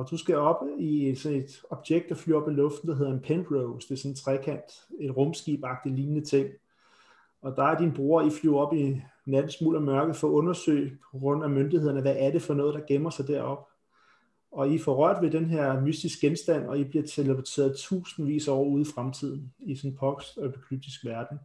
og 0.00 0.10
du 0.10 0.16
skal 0.16 0.36
op 0.36 0.56
i 0.78 1.14
sådan 1.14 1.38
et 1.38 1.62
objekt, 1.70 2.08
der 2.08 2.14
flyver 2.14 2.42
op 2.42 2.48
i 2.48 2.52
luften, 2.52 2.88
der 2.88 2.96
hedder 2.96 3.12
en 3.12 3.20
Penrose. 3.20 3.88
Det 3.88 3.94
er 3.94 3.98
sådan 3.98 4.10
en 4.10 4.16
trekant, 4.16 4.72
et 5.00 5.16
rumskib 5.16 5.64
lignende 5.84 6.24
ting. 6.24 6.48
Og 7.42 7.56
der 7.56 7.62
er 7.62 7.78
din 7.78 7.92
bror, 7.92 8.22
I 8.22 8.30
flyver 8.30 8.60
op 8.60 8.74
i 8.74 9.02
nattens 9.26 9.54
smuld 9.54 9.76
og 9.76 9.82
mørke 9.82 10.14
for 10.14 10.28
at 10.28 10.32
undersøge 10.32 10.92
rundt 11.14 11.44
af 11.44 11.50
myndighederne, 11.50 12.00
hvad 12.00 12.16
er 12.18 12.30
det 12.30 12.42
for 12.42 12.54
noget, 12.54 12.74
der 12.74 12.80
gemmer 12.88 13.10
sig 13.10 13.28
derop 13.28 13.70
og 14.52 14.70
I 14.70 14.78
får 14.78 14.94
rørt 14.94 15.22
ved 15.22 15.30
den 15.30 15.46
her 15.46 15.80
mystiske 15.80 16.26
genstand, 16.26 16.66
og 16.66 16.78
I 16.78 16.84
bliver 16.84 17.06
teleporteret 17.06 17.76
tusindvis 17.76 18.48
år 18.48 18.64
ude 18.64 18.82
i 18.82 18.92
fremtiden, 18.94 19.54
i 19.58 19.76
sådan 19.76 19.90
en 19.90 19.96
poks 19.96 20.36
og 20.36 20.44
apokalyptisk 20.44 21.04
verden. 21.04 21.38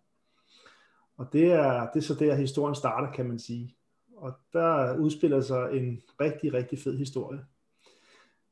Og 1.17 1.33
det 1.33 1.51
er, 1.51 1.89
det 1.93 1.99
er 1.99 2.03
så 2.03 2.13
der, 2.13 2.35
historien 2.35 2.75
starter, 2.75 3.11
kan 3.11 3.25
man 3.25 3.39
sige. 3.39 3.75
Og 4.17 4.33
der 4.53 4.97
udspiller 4.97 5.41
sig 5.41 5.69
en 5.71 6.01
rigtig, 6.21 6.53
rigtig 6.53 6.79
fed 6.79 6.97
historie. 6.97 7.39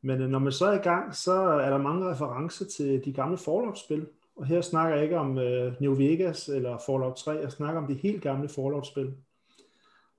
Men 0.03 0.21
øh, 0.21 0.29
når 0.29 0.39
man 0.39 0.51
så 0.51 0.65
er 0.65 0.79
i 0.79 0.83
gang, 0.83 1.15
så 1.15 1.33
er 1.33 1.69
der 1.69 1.77
mange 1.77 2.11
referencer 2.11 2.65
til 2.65 3.05
de 3.05 3.13
gamle 3.13 3.37
Fallout-spil. 3.37 4.07
Og 4.35 4.45
her 4.45 4.61
snakker 4.61 4.95
jeg 4.95 5.03
ikke 5.03 5.17
om 5.17 5.37
øh, 5.37 5.81
New 5.81 5.95
Vegas 5.95 6.49
eller 6.49 6.77
Fallout 6.85 7.15
3, 7.15 7.31
jeg 7.31 7.51
snakker 7.51 7.81
om 7.81 7.87
de 7.87 7.93
helt 7.93 8.21
gamle 8.21 8.49
Fallout-spil. 8.49 9.13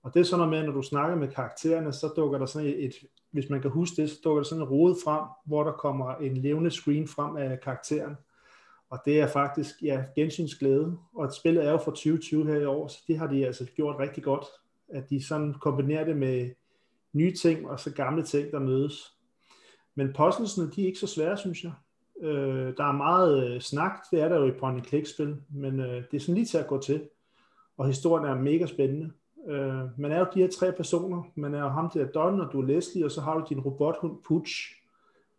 Og 0.02 0.14
det 0.14 0.20
er 0.20 0.24
sådan 0.24 0.38
noget 0.38 0.50
med, 0.50 0.66
når 0.66 0.80
du 0.80 0.82
snakker 0.82 1.16
med 1.16 1.28
karaktererne, 1.28 1.92
så 1.92 2.12
dukker 2.16 2.38
der 2.38 2.46
sådan 2.46 2.74
et, 2.76 2.94
hvis 3.30 3.50
man 3.50 3.60
kan 3.62 3.70
huske 3.70 4.02
det, 4.02 4.10
så 4.10 4.20
dukker 4.24 4.42
der 4.42 4.48
sådan 4.48 4.62
en 4.62 4.68
rode 4.68 4.96
frem, 5.04 5.24
hvor 5.46 5.64
der 5.64 5.72
kommer 5.72 6.14
en 6.14 6.36
levende 6.36 6.70
screen 6.70 7.08
frem 7.08 7.36
af 7.36 7.60
karakteren. 7.60 8.16
Og 8.90 8.98
det 9.04 9.20
er 9.20 9.26
faktisk, 9.26 9.82
ja, 9.82 10.04
gensynsglæde. 10.14 10.98
Og 11.14 11.32
spillet 11.32 11.64
er 11.64 11.70
jo 11.70 11.76
fra 11.76 11.90
2020 11.90 12.46
her 12.46 12.60
i 12.60 12.64
år, 12.64 12.88
så 12.88 12.98
det 13.06 13.18
har 13.18 13.26
de 13.26 13.46
altså 13.46 13.66
gjort 13.76 13.98
rigtig 13.98 14.22
godt. 14.22 14.44
At 14.88 15.10
de 15.10 15.24
sådan 15.24 15.54
kombinerer 15.60 16.04
det 16.04 16.16
med 16.16 16.50
nye 17.12 17.32
ting, 17.32 17.70
og 17.70 17.80
så 17.80 17.92
gamle 17.92 18.22
ting, 18.22 18.50
der 18.52 18.58
mødes. 18.58 19.13
Men 19.94 20.12
puzzlesene, 20.12 20.70
de 20.70 20.82
er 20.82 20.86
ikke 20.86 20.98
så 20.98 21.06
svære, 21.06 21.36
synes 21.36 21.64
jeg. 21.64 21.72
Øh, 22.20 22.76
der 22.76 22.84
er 22.84 22.92
meget 22.92 23.44
øh, 23.44 23.60
snak, 23.60 23.92
det 24.10 24.20
er 24.20 24.28
der 24.28 24.36
jo 24.36 24.46
i 24.46 24.58
point 24.58 24.86
click 24.86 25.06
spil 25.06 25.36
men 25.48 25.80
øh, 25.80 26.04
det 26.10 26.16
er 26.16 26.20
sådan 26.20 26.34
lige 26.34 26.46
til 26.46 26.58
at 26.58 26.66
gå 26.66 26.80
til. 26.80 27.08
Og 27.76 27.86
historien 27.86 28.26
er 28.26 28.34
mega 28.34 28.66
spændende. 28.66 29.10
Øh, 29.48 30.00
man 30.00 30.12
er 30.12 30.18
jo 30.18 30.26
de 30.34 30.40
her 30.40 30.50
tre 30.50 30.72
personer. 30.72 31.22
Man 31.34 31.54
er 31.54 31.60
jo 31.60 31.68
ham 31.68 31.90
der 31.90 32.06
Don, 32.06 32.40
og 32.40 32.52
du 32.52 32.60
er 32.60 32.66
Leslie, 32.66 33.04
og 33.04 33.10
så 33.10 33.20
har 33.20 33.38
du 33.38 33.46
din 33.48 33.60
robothund 33.60 34.22
Pooch, 34.28 34.52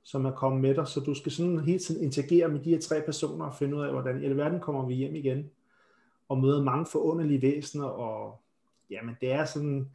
som 0.04 0.26
er 0.26 0.32
kommet 0.32 0.62
med 0.62 0.76
dig. 0.76 0.88
Så 0.88 1.00
du 1.00 1.14
skal 1.14 1.32
sådan 1.32 1.60
hele 1.60 1.80
tiden 1.80 2.04
interagere 2.04 2.48
med 2.48 2.60
de 2.60 2.70
her 2.70 2.80
tre 2.80 3.02
personer 3.02 3.46
og 3.46 3.56
finde 3.56 3.78
ud 3.78 3.82
af, 3.82 3.92
hvordan 3.92 4.22
i 4.22 4.26
alverden 4.26 4.60
kommer 4.60 4.86
vi 4.86 4.94
hjem 4.94 5.16
igen. 5.16 5.50
Og 6.30 6.38
møde 6.38 6.64
mange 6.64 6.86
forunderlige 6.86 7.42
væsener, 7.42 7.86
og 7.86 8.42
jamen 8.90 9.16
det 9.22 9.32
er 9.32 9.46
sådan, 9.46 9.90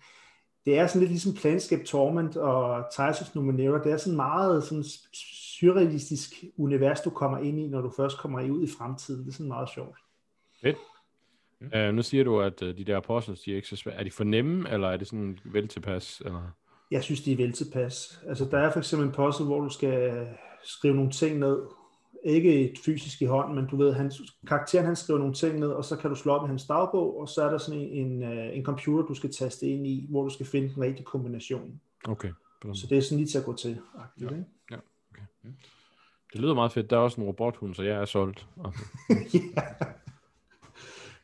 det 0.64 0.78
er 0.78 0.86
sådan 0.86 1.00
lidt 1.00 1.10
ligesom 1.10 1.34
Planescape 1.34 1.84
Torment 1.84 2.36
og 2.36 2.84
of 2.98 3.34
Numenera. 3.34 3.82
Det 3.82 3.92
er 3.92 3.96
sådan 3.96 4.16
meget 4.16 4.64
sådan 4.64 4.84
surrealistisk 5.60 6.44
univers, 6.56 7.00
du 7.00 7.10
kommer 7.10 7.38
ind 7.38 7.60
i, 7.60 7.66
når 7.66 7.80
du 7.80 7.92
først 7.96 8.18
kommer 8.18 8.50
ud 8.50 8.64
i 8.64 8.70
fremtiden. 8.78 9.24
Det 9.24 9.28
er 9.28 9.32
sådan 9.32 9.48
meget 9.48 9.68
sjovt. 9.74 9.98
Fedt. 10.62 10.76
Mm. 11.60 11.70
Uh, 11.74 11.94
nu 11.94 12.02
siger 12.02 12.24
du, 12.24 12.40
at 12.40 12.62
uh, 12.62 12.68
de 12.68 12.84
der 12.84 12.96
apostles, 12.96 13.40
de 13.40 13.52
er 13.52 13.56
ikke 13.56 13.68
så 13.68 13.76
svære. 13.76 13.94
Er 13.94 14.04
de 14.04 14.10
for 14.10 14.24
nemme, 14.24 14.70
eller 14.70 14.88
er 14.88 14.96
det 14.96 15.06
sådan 15.06 15.38
vel 15.44 15.68
tilpas? 15.68 16.22
Eller? 16.24 16.50
Jeg 16.90 17.02
synes, 17.02 17.22
de 17.22 17.32
er 17.32 17.36
vel 17.36 17.52
tilpas. 17.52 18.20
Altså, 18.28 18.44
der 18.44 18.58
er 18.58 18.72
for 18.72 18.78
eksempel 18.78 19.08
en 19.08 19.14
puzzle, 19.14 19.46
hvor 19.46 19.60
du 19.60 19.68
skal 19.68 20.26
skrive 20.64 20.94
nogle 20.94 21.10
ting 21.10 21.38
ned. 21.38 21.58
Ikke 22.24 22.70
et 22.70 22.78
fysisk 22.84 23.22
i 23.22 23.24
hånden, 23.24 23.54
men 23.54 23.66
du 23.66 23.76
ved, 23.76 23.92
hans, 23.92 24.22
karakteren 24.46 24.86
han 24.86 24.96
skriver 24.96 25.18
nogle 25.18 25.34
ting 25.34 25.58
ned, 25.58 25.68
og 25.68 25.84
så 25.84 25.96
kan 25.96 26.10
du 26.10 26.16
slå 26.16 26.32
op 26.32 26.44
i 26.44 26.48
hans 26.48 26.66
dagbog, 26.66 27.20
og 27.20 27.28
så 27.28 27.42
er 27.42 27.50
der 27.50 27.58
sådan 27.58 27.80
en, 27.80 28.06
en, 28.06 28.22
øh, 28.22 28.56
en 28.56 28.64
computer, 28.64 29.06
du 29.06 29.14
skal 29.14 29.32
taste 29.32 29.66
ind 29.66 29.86
i, 29.86 30.06
hvor 30.10 30.22
du 30.22 30.30
skal 30.30 30.46
finde 30.46 30.74
den 30.74 30.82
rigtige 30.82 31.04
kombination. 31.04 31.80
Okay. 32.04 32.30
Så 32.74 32.86
det 32.90 32.98
er 32.98 33.02
sådan 33.02 33.18
lige 33.18 33.28
til 33.28 33.38
at 33.38 33.44
gå 33.44 33.54
til. 33.54 33.78
Ja. 34.20 34.26
ja. 34.70 34.76
Okay. 35.10 35.50
Det 36.32 36.40
lyder 36.40 36.54
meget 36.54 36.72
fedt. 36.72 36.90
Der 36.90 36.96
er 36.96 37.00
også 37.00 37.20
en 37.20 37.26
robothund, 37.26 37.74
så 37.74 37.82
jeg 37.82 38.00
er 38.00 38.04
solgt. 38.04 38.46
ja. 39.34 39.62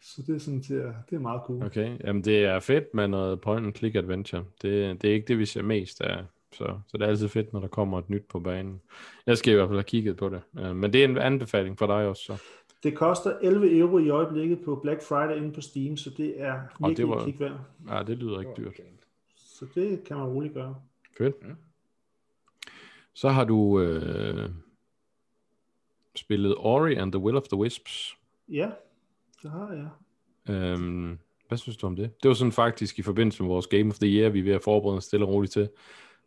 Så 0.00 0.22
det 0.26 0.34
er 0.34 0.38
sådan, 0.38 0.60
det 0.60 0.84
er, 0.84 0.92
det 1.10 1.16
er 1.16 1.20
meget 1.20 1.40
cool. 1.46 1.64
Okay, 1.64 1.98
jamen 2.04 2.24
det 2.24 2.44
er 2.44 2.60
fedt 2.60 2.94
med 2.94 3.08
noget 3.08 3.40
point 3.40 3.66
and 3.66 3.74
click 3.74 3.96
adventure. 3.96 4.44
Det, 4.62 5.02
det 5.02 5.10
er 5.10 5.14
ikke 5.14 5.26
det, 5.28 5.38
vi 5.38 5.46
ser 5.46 5.62
mest 5.62 6.00
af. 6.00 6.24
Så, 6.52 6.80
så 6.86 6.98
det 6.98 7.02
er 7.02 7.08
altid 7.08 7.28
fedt, 7.28 7.52
når 7.52 7.60
der 7.60 7.68
kommer 7.68 7.98
et 7.98 8.10
nyt 8.10 8.24
på 8.28 8.40
banen. 8.40 8.80
Jeg 9.26 9.38
skal 9.38 9.52
i 9.52 9.56
hvert 9.56 9.68
fald 9.68 9.78
have 9.78 9.84
kigget 9.84 10.16
på 10.16 10.28
det. 10.28 10.42
Men 10.52 10.92
det 10.92 11.04
er 11.04 11.04
en 11.04 11.18
anbefaling 11.18 11.78
for 11.78 11.86
dig 11.86 12.06
også. 12.08 12.22
Så. 12.22 12.42
Det 12.82 12.96
koster 12.96 13.38
11 13.42 13.78
euro 13.78 13.98
i 13.98 14.08
øjeblikket 14.08 14.60
på 14.64 14.74
Black 14.82 15.02
Friday 15.02 15.36
inde 15.36 15.52
på 15.52 15.60
Steam, 15.60 15.96
så 15.96 16.10
det 16.10 16.40
er 16.40 16.60
virkelig 16.80 16.96
det 16.96 17.08
var, 17.08 17.24
kig 17.24 17.40
værd. 17.40 17.60
Ja, 17.90 18.02
det 18.02 18.18
lyder 18.18 18.40
ikke 18.40 18.52
dyrt. 18.56 18.80
Så 19.36 19.66
det 19.74 20.04
kan 20.04 20.16
man 20.16 20.26
roligt 20.26 20.54
gøre. 20.54 20.76
Fedt. 21.18 21.36
Så 23.14 23.28
har 23.28 23.44
du 23.44 23.80
øh, 23.80 24.50
spillet 26.14 26.54
Ori 26.58 26.94
and 26.94 27.12
the 27.12 27.20
Will 27.20 27.36
of 27.36 27.42
the 27.42 27.56
Wisps. 27.56 28.16
Ja, 28.48 28.70
det 29.42 29.50
har 29.50 29.72
jeg. 29.72 29.88
Øhm, 30.54 31.18
hvad 31.48 31.58
synes 31.58 31.76
du 31.76 31.86
om 31.86 31.96
det? 31.96 32.22
Det 32.22 32.28
var 32.28 32.34
sådan 32.34 32.52
faktisk 32.52 32.98
i 32.98 33.02
forbindelse 33.02 33.42
med 33.42 33.48
vores 33.48 33.66
Game 33.66 33.90
of 33.90 33.98
the 33.98 34.08
Year, 34.08 34.30
vi 34.30 34.38
er 34.38 34.44
ved 34.44 34.52
at 34.52 34.62
forberede 34.62 34.96
os 34.96 35.04
stille 35.04 35.26
og 35.26 35.32
roligt 35.32 35.52
til. 35.52 35.68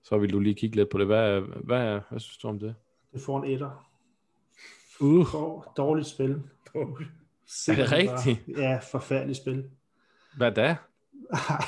Så 0.03 0.17
vil 0.17 0.33
du 0.33 0.39
lige 0.39 0.55
kigge 0.55 0.75
lidt 0.75 0.89
på 0.89 0.97
det. 0.97 1.05
Hvad, 1.05 1.41
hvad, 1.41 1.99
hvad 2.09 2.19
synes 2.19 2.37
du 2.37 2.47
om 2.47 2.59
det? 2.59 2.75
Det 3.13 3.21
får 3.21 3.43
en 3.43 3.51
etter. 3.51 3.89
Uh. 4.99 5.27
Dårligt 5.77 6.07
spil. 6.07 6.29
er 7.67 7.75
det 7.75 7.91
rigtigt? 7.91 8.57
Ja, 8.57 8.79
forfærdeligt 8.91 9.37
spil. 9.37 9.63
Hvad 10.37 10.51
da? 10.51 10.75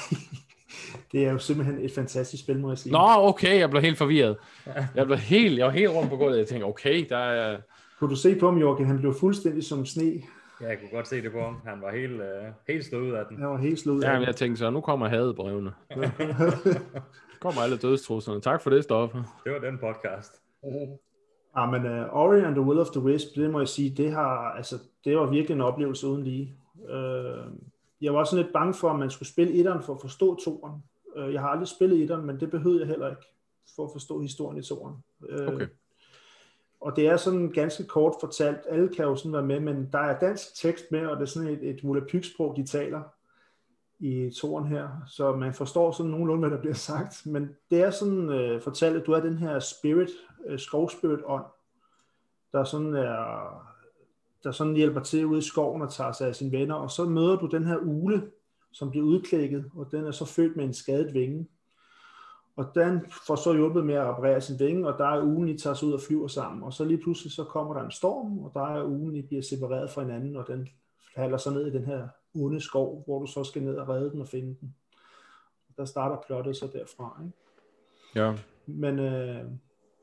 det 1.12 1.26
er 1.26 1.32
jo 1.32 1.38
simpelthen 1.38 1.80
et 1.80 1.92
fantastisk 1.92 2.44
spil, 2.44 2.60
må 2.60 2.70
jeg 2.70 2.78
sige. 2.78 2.94
Nå, 2.94 3.08
okay, 3.18 3.60
jeg 3.60 3.70
blev 3.70 3.82
helt 3.82 3.98
forvirret. 3.98 4.38
Jeg 4.96 5.06
blev 5.06 5.18
helt, 5.18 5.58
jeg 5.58 5.66
var 5.66 5.72
helt 5.72 5.92
rundt 5.92 6.10
på 6.10 6.18
gulvet. 6.18 6.38
Jeg 6.38 6.48
tænkte, 6.48 6.66
okay, 6.66 7.06
der 7.10 7.18
er... 7.18 7.58
Kunne 8.00 8.10
du 8.10 8.16
se 8.16 8.36
på 8.36 8.46
ham, 8.50 8.58
Jorgen? 8.58 8.86
Han 8.86 9.00
blev 9.00 9.14
fuldstændig 9.14 9.64
som 9.64 9.86
sne. 9.86 10.22
Ja, 10.62 10.68
jeg 10.68 10.80
kunne 10.80 10.90
godt 10.90 11.08
se 11.08 11.22
det 11.22 11.32
på 11.32 11.42
ham. 11.42 11.56
Han 11.66 11.82
var 11.82 11.92
helt, 11.92 12.14
uh, 12.14 12.28
helt 12.68 12.86
slået 12.86 13.02
ud 13.02 13.12
af 13.12 13.26
den. 13.30 13.38
Han 13.38 13.50
var 13.50 13.58
helt 13.58 13.80
slået 13.80 13.98
ud 13.98 14.04
af 14.04 14.10
ja, 14.10 14.16
den. 14.16 14.24
jeg 14.24 14.36
tænkte 14.36 14.60
så, 14.60 14.70
nu 14.70 14.82
kommer 14.82 15.08
hadebrevene. 15.08 15.72
kommer 17.42 17.62
alle 17.62 17.78
dødstrusserne. 17.78 18.42
Tak 18.42 18.62
for 18.62 18.70
det, 18.70 18.84
Stoffer. 18.84 19.24
Det 19.44 19.54
var 19.54 19.60
den 19.60 19.78
podcast. 19.78 20.42
Ja, 21.58 21.66
men 21.72 21.86
uh, 21.86 22.16
Ori 22.16 22.40
and 22.40 22.56
the 22.56 22.62
Will 22.62 22.80
of 22.80 22.90
the 22.90 23.02
Wisp, 23.02 23.28
det 23.36 23.50
må 23.50 23.60
jeg 23.60 23.68
sige, 23.68 23.90
det 23.90 24.12
har, 24.12 24.52
altså, 24.52 24.76
det 25.06 25.18
var 25.18 25.30
virkelig 25.30 25.56
en 25.56 25.62
oplevelse 25.62 26.08
uden 26.08 26.24
lige. 26.24 26.56
Uh, 26.76 27.54
jeg 28.02 28.14
var 28.14 28.24
sådan 28.24 28.44
lidt 28.44 28.54
bange 28.54 28.74
for, 28.74 28.90
at 28.90 29.00
man 29.00 29.10
skulle 29.10 29.30
spille 29.30 29.54
etteren 29.54 29.84
for 29.84 29.94
at 29.94 30.02
forstå 30.02 30.36
toeren. 30.36 30.84
Uh, 31.16 31.34
jeg 31.34 31.42
har 31.42 31.50
aldrig 31.50 31.68
spillet 31.68 32.02
etteren, 32.02 32.26
men 32.26 32.40
det 32.40 32.52
behøvede 32.52 32.80
jeg 32.80 32.88
heller 32.88 33.10
ikke 33.10 33.26
for 33.76 33.86
at 33.86 33.92
forstå 33.94 34.22
historien 34.22 34.60
i 34.60 34.64
toeren. 34.64 34.96
Uh, 35.20 35.54
okay. 35.54 35.68
Og 36.82 36.96
det 36.96 37.08
er 37.08 37.18
sådan 37.18 37.52
ganske 37.52 37.84
kort 37.84 38.14
fortalt, 38.20 38.60
alle 38.70 38.90
kan 38.90 39.06
jo 39.06 39.16
sådan 39.16 39.34
være 39.34 39.44
med, 39.44 39.60
men 39.60 39.90
der 39.92 40.00
er 40.00 40.20
dansk 40.20 40.62
tekst 40.62 40.86
med, 40.92 41.06
og 41.06 41.18
det 41.18 41.22
er 41.22 41.28
sådan 41.28 41.50
et, 41.50 41.70
et 41.70 41.84
volapyk-sprog, 41.84 42.56
de 42.58 42.66
taler 42.66 43.02
i 44.02 44.32
toren 44.42 44.68
her, 44.68 44.88
så 45.08 45.36
man 45.36 45.54
forstår 45.54 45.92
sådan 45.92 46.12
nogenlunde, 46.12 46.40
hvad 46.40 46.58
der 46.58 46.62
bliver 46.62 46.74
sagt, 46.74 47.26
men 47.26 47.50
det 47.72 47.82
er 47.82 47.92
sådan 47.92 48.30
øh, 48.30 48.62
fortalt, 48.62 48.98
at 48.98 49.06
du 49.06 49.12
er 49.12 49.20
den 49.20 49.38
her 49.38 49.60
spirit, 49.60 50.10
øh, 50.48 50.60
skovspirit-ånd, 50.60 51.46
der 52.52 52.64
sådan 52.64 52.94
er, 52.94 53.26
der 54.44 54.52
sådan 54.52 54.76
hjælper 54.76 55.00
til 55.00 55.26
ude 55.26 55.38
i 55.38 55.42
skoven 55.42 55.82
og 55.82 55.94
tager 55.94 56.12
sig 56.12 56.28
af 56.28 56.36
sine 56.36 56.52
venner, 56.52 56.76
og 56.76 56.92
så 56.92 57.06
møder 57.06 57.36
du 57.36 57.46
den 57.46 57.68
her 57.68 57.78
ule, 57.78 58.32
som 58.72 58.90
bliver 58.90 59.06
udklækket, 59.06 59.66
og 59.76 59.92
den 59.92 60.06
er 60.06 60.12
så 60.12 60.26
født 60.26 60.56
med 60.56 60.66
en 60.66 60.74
skadet 60.74 61.14
vinge. 61.14 61.48
Og 62.56 62.66
den 62.76 63.06
får 63.28 63.36
så 63.36 63.54
hjulpet 63.54 63.86
med 63.86 63.96
at 63.96 64.08
reparere 64.08 64.42
sin 64.42 64.60
vinge, 64.60 64.88
og 64.88 64.98
der 64.98 65.06
er 65.06 65.24
ugen, 65.24 65.50
I 65.50 65.58
tager 65.58 65.74
sig 65.74 65.88
ud 65.88 65.94
og 65.94 66.02
flyver 66.08 66.28
sammen. 66.28 66.64
Og 66.64 66.74
så 66.74 66.86
lige 66.86 67.02
pludselig 67.02 67.32
så 67.32 67.44
kommer 67.44 67.74
der 67.74 67.84
en 67.84 67.92
storm, 67.92 68.40
og 68.40 68.52
der 68.54 68.62
er 68.62 68.86
ugen, 68.86 69.16
I 69.16 69.22
bliver 69.22 69.42
separeret 69.42 69.90
fra 69.90 70.02
hinanden, 70.02 70.36
og 70.36 70.48
den 70.48 70.70
falder 71.16 71.38
så 71.38 71.52
ned 71.52 71.68
i 71.68 71.72
den 71.72 71.86
her 71.86 72.08
onde 72.36 72.62
skov, 72.62 73.04
hvor 73.06 73.20
du 73.20 73.26
så 73.26 73.44
skal 73.44 73.64
ned 73.64 73.76
og 73.76 73.90
redde 73.90 74.12
den 74.12 74.22
og 74.22 74.28
finde 74.28 74.56
den. 74.62 74.76
Der 75.78 75.86
starter 75.86 76.18
plottet 76.28 76.58
så 76.58 76.68
derfra. 76.74 77.22
Ikke? 77.24 77.38
Ja. 78.16 78.34
Men 78.66 79.00
øh, 79.00 79.46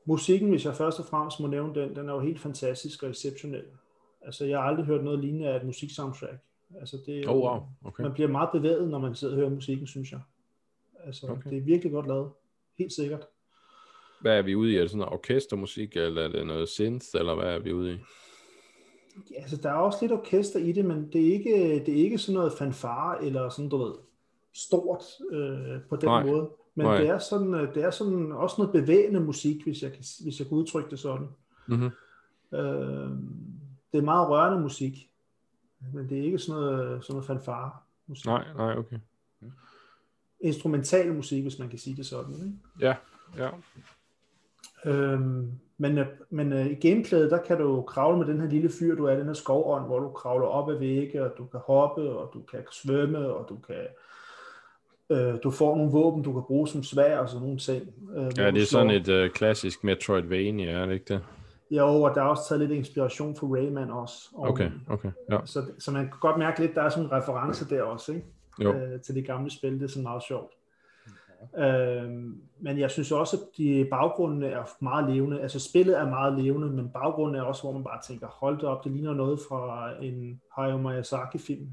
musikken, 0.05 0.49
hvis 0.49 0.65
jeg 0.65 0.75
først 0.75 0.99
og 0.99 1.05
fremmest 1.05 1.39
må 1.39 1.47
nævne 1.47 1.75
den, 1.75 1.95
den 1.95 2.09
er 2.09 2.13
jo 2.13 2.19
helt 2.19 2.39
fantastisk 2.39 3.03
og 3.03 3.09
exceptionel. 3.09 3.65
Altså, 4.21 4.45
jeg 4.45 4.57
har 4.59 4.65
aldrig 4.65 4.85
hørt 4.85 5.03
noget 5.03 5.19
lignende 5.19 5.49
af 5.49 5.55
et 5.55 5.65
musiksoundtrack. 5.65 6.37
Altså, 6.79 6.97
det 7.05 7.19
er 7.19 7.29
oh, 7.29 7.37
wow. 7.37 7.61
okay. 7.83 8.03
Man 8.03 8.13
bliver 8.13 8.29
meget 8.29 8.49
bevæget, 8.53 8.89
når 8.89 8.99
man 8.99 9.15
sidder 9.15 9.33
og 9.33 9.39
hører 9.39 9.49
musikken, 9.49 9.87
synes 9.87 10.11
jeg. 10.11 10.19
Altså, 11.03 11.27
okay. 11.27 11.49
det 11.49 11.57
er 11.57 11.61
virkelig 11.61 11.91
godt 11.91 12.07
lavet. 12.07 12.31
Helt 12.77 12.93
sikkert. 12.93 13.27
Hvad 14.21 14.37
er 14.37 14.41
vi 14.41 14.55
ude 14.55 14.71
i? 14.71 14.75
Er 14.75 14.81
det 14.81 14.89
sådan 14.89 14.99
noget 14.99 15.13
orkestermusik, 15.13 15.95
eller 15.95 16.21
er 16.21 16.27
det 16.27 16.47
noget 16.47 16.69
synth, 16.69 17.05
eller 17.13 17.35
hvad 17.35 17.53
er 17.55 17.59
vi 17.59 17.73
ude 17.73 17.93
i? 17.93 17.97
Altså, 19.37 19.57
der 19.57 19.69
er 19.69 19.73
også 19.73 19.97
lidt 20.01 20.11
orkester 20.11 20.59
i 20.59 20.71
det, 20.71 20.85
men 20.85 21.09
det 21.13 21.21
er 21.27 21.33
ikke, 21.33 21.83
det 21.85 21.89
er 21.89 22.03
ikke 22.03 22.17
sådan 22.17 22.35
noget 22.35 22.53
fanfare, 22.53 23.23
eller 23.25 23.49
sådan, 23.49 23.69
du 23.69 23.77
ved, 23.77 23.93
stort 24.53 25.03
øh, 25.31 25.81
på 25.89 25.95
den 25.95 26.09
Nej. 26.09 26.23
måde. 26.23 26.49
Men 26.75 26.85
Nej. 26.85 26.97
det 26.97 27.09
er, 27.09 27.19
sådan, 27.19 27.53
øh, 27.53 27.75
det 27.75 27.83
er 27.83 27.91
sådan 27.91 28.31
også 28.31 28.55
noget 28.57 28.73
bevægende 28.73 29.19
musik, 29.19 29.63
hvis 29.63 29.83
jeg 29.83 29.91
kan, 29.91 30.03
hvis 30.23 30.39
jeg 30.39 30.47
kan 30.47 30.57
udtrykke 30.57 30.89
det 30.89 30.99
sådan. 30.99 31.27
Mm-hmm. 31.67 31.89
Øh, 32.57 33.09
det 33.91 33.97
er 33.97 34.01
meget 34.01 34.29
rørende 34.29 34.61
musik, 34.61 35.09
men 35.93 36.09
det 36.09 36.19
er 36.19 36.23
ikke 36.23 36.39
sådan 36.39 36.61
noget, 36.61 37.05
sådan 37.05 37.13
noget 37.13 37.27
fanfare 37.27 37.71
musik. 38.07 38.25
Nej, 38.25 38.43
nej, 38.57 38.77
okay 38.77 38.99
instrumental 40.39 41.13
musik, 41.13 41.41
hvis 41.41 41.59
man 41.59 41.69
kan 41.69 41.79
sige 41.79 41.95
det 41.95 42.05
sådan. 42.05 42.33
Ikke? 42.33 42.53
Ja, 42.79 42.95
ja. 43.37 43.49
Øhm, 44.85 45.51
men 45.77 45.97
øh, 45.97 46.05
men 46.29 46.53
uh, 46.53 46.65
i 46.65 46.73
gameplayet, 46.73 47.31
der 47.31 47.37
kan 47.37 47.57
du 47.57 47.81
kravle 47.81 48.17
med 48.17 48.27
den 48.27 48.41
her 48.41 48.47
lille 48.47 48.69
fyr, 48.79 48.95
du 48.95 49.05
er, 49.05 49.15
den 49.15 49.25
her 49.25 49.33
skovånd, 49.33 49.85
hvor 49.85 49.99
du 49.99 50.09
kravler 50.09 50.47
op 50.47 50.69
ad 50.69 50.75
vægge, 50.75 51.23
og 51.23 51.31
du 51.37 51.45
kan 51.45 51.59
hoppe, 51.63 52.09
og 52.09 52.31
du 52.33 52.41
kan 52.41 52.59
svømme, 52.71 53.17
og 53.17 53.49
du 53.49 53.57
kan 53.67 53.87
øh, 55.09 55.33
du 55.43 55.51
får 55.51 55.75
nogle 55.75 55.91
våben, 55.91 56.23
du 56.23 56.33
kan 56.33 56.43
bruge 56.47 56.67
som 56.67 56.83
svær 56.83 57.19
og 57.19 57.29
sådan 57.29 57.41
nogle 57.41 57.57
ting. 57.57 57.83
Øh, 58.15 58.31
ja, 58.37 58.51
det 58.51 58.61
er 58.61 58.65
sådan 58.65 58.91
et 58.91 59.07
øh, 59.07 59.29
klassisk 59.29 59.83
Metroidvania, 59.83 60.71
er 60.71 60.85
det 60.85 60.93
ikke 60.93 61.13
det? 61.13 61.21
Jo, 61.71 62.01
og 62.01 62.15
der 62.15 62.21
er 62.21 62.25
også 62.25 62.43
taget 62.49 62.59
lidt 62.59 62.71
inspiration 62.71 63.35
fra 63.35 63.47
Rayman 63.47 63.91
også. 63.91 64.29
Okay, 64.37 64.71
okay, 64.89 65.11
ja. 65.31 65.37
Så, 65.45 65.65
så 65.79 65.91
man 65.91 66.03
kan 66.03 66.13
godt 66.21 66.37
mærke 66.37 66.59
lidt, 66.59 66.75
der 66.75 66.81
er 66.81 66.89
sådan 66.89 67.03
en 67.03 67.11
reference 67.11 67.69
der 67.69 67.83
også, 67.83 68.11
ikke? 68.11 68.25
jo. 68.59 68.73
øh, 68.73 69.01
til 69.01 69.15
de 69.15 69.21
gamle 69.21 69.51
spil. 69.51 69.73
Det 69.73 69.83
er 69.83 69.87
sådan 69.87 70.03
meget 70.03 70.23
sjovt. 70.23 70.53
Øh, 71.57 72.11
men 72.59 72.79
jeg 72.79 72.91
synes 72.91 73.11
også, 73.11 73.37
at 73.37 73.57
de 73.57 73.87
baggrundene 73.91 74.47
er 74.47 74.63
meget 74.81 75.15
levende. 75.15 75.41
Altså 75.41 75.59
spillet 75.59 75.99
er 75.99 76.09
meget 76.09 76.43
levende, 76.43 76.67
men 76.67 76.89
baggrunden 76.89 77.35
er 77.35 77.41
også, 77.41 77.61
hvor 77.61 77.71
man 77.71 77.83
bare 77.83 78.01
tænker, 78.07 78.27
hold 78.27 78.55
det 78.55 78.63
op, 78.63 78.83
det 78.83 78.91
ligner 78.91 79.13
noget 79.13 79.39
fra 79.49 79.91
en 80.01 80.41
Hayao 80.57 80.77
Miyazaki-film. 80.77 81.67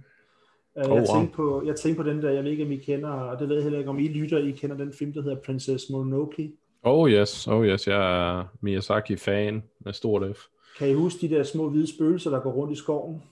Øh, 0.79 0.91
oh, 0.91 0.97
jeg, 0.97 1.07
tænkte 1.15 1.37
på, 1.37 1.63
jeg 1.67 1.77
tænkte 1.77 2.03
på 2.03 2.09
den 2.09 2.23
der, 2.23 2.31
jeg 2.31 2.45
ved 2.45 2.51
ikke, 2.51 2.65
om 2.65 2.73
I 2.73 2.77
kender, 2.77 3.11
og 3.11 3.39
det 3.39 3.49
ved 3.49 3.57
jeg 3.57 3.63
heller 3.63 3.79
ikke, 3.79 3.91
om 3.91 3.99
I 3.99 4.09
lytter, 4.09 4.39
I 4.39 4.51
kender 4.51 4.77
den 4.77 4.93
film, 4.93 5.13
der 5.13 5.23
hedder 5.23 5.37
Princess 5.47 5.91
Mononoke. 5.91 6.53
Oh 6.83 7.11
yes, 7.11 7.47
oh 7.47 7.67
yes, 7.67 7.89
jeg 7.89 8.39
er 8.39 8.45
Miyazaki-fan 8.61 9.63
med 9.81 9.93
stort 9.93 10.37
F. 10.37 10.41
Kan 10.79 10.89
I 10.91 10.95
huske 10.95 11.29
de 11.29 11.35
der 11.35 11.43
små 11.43 11.69
hvide 11.69 11.95
spøgelser, 11.95 12.31
der 12.31 12.41
går 12.41 12.53
rundt 12.53 12.73
i 12.73 12.77
skoven? 12.77 13.23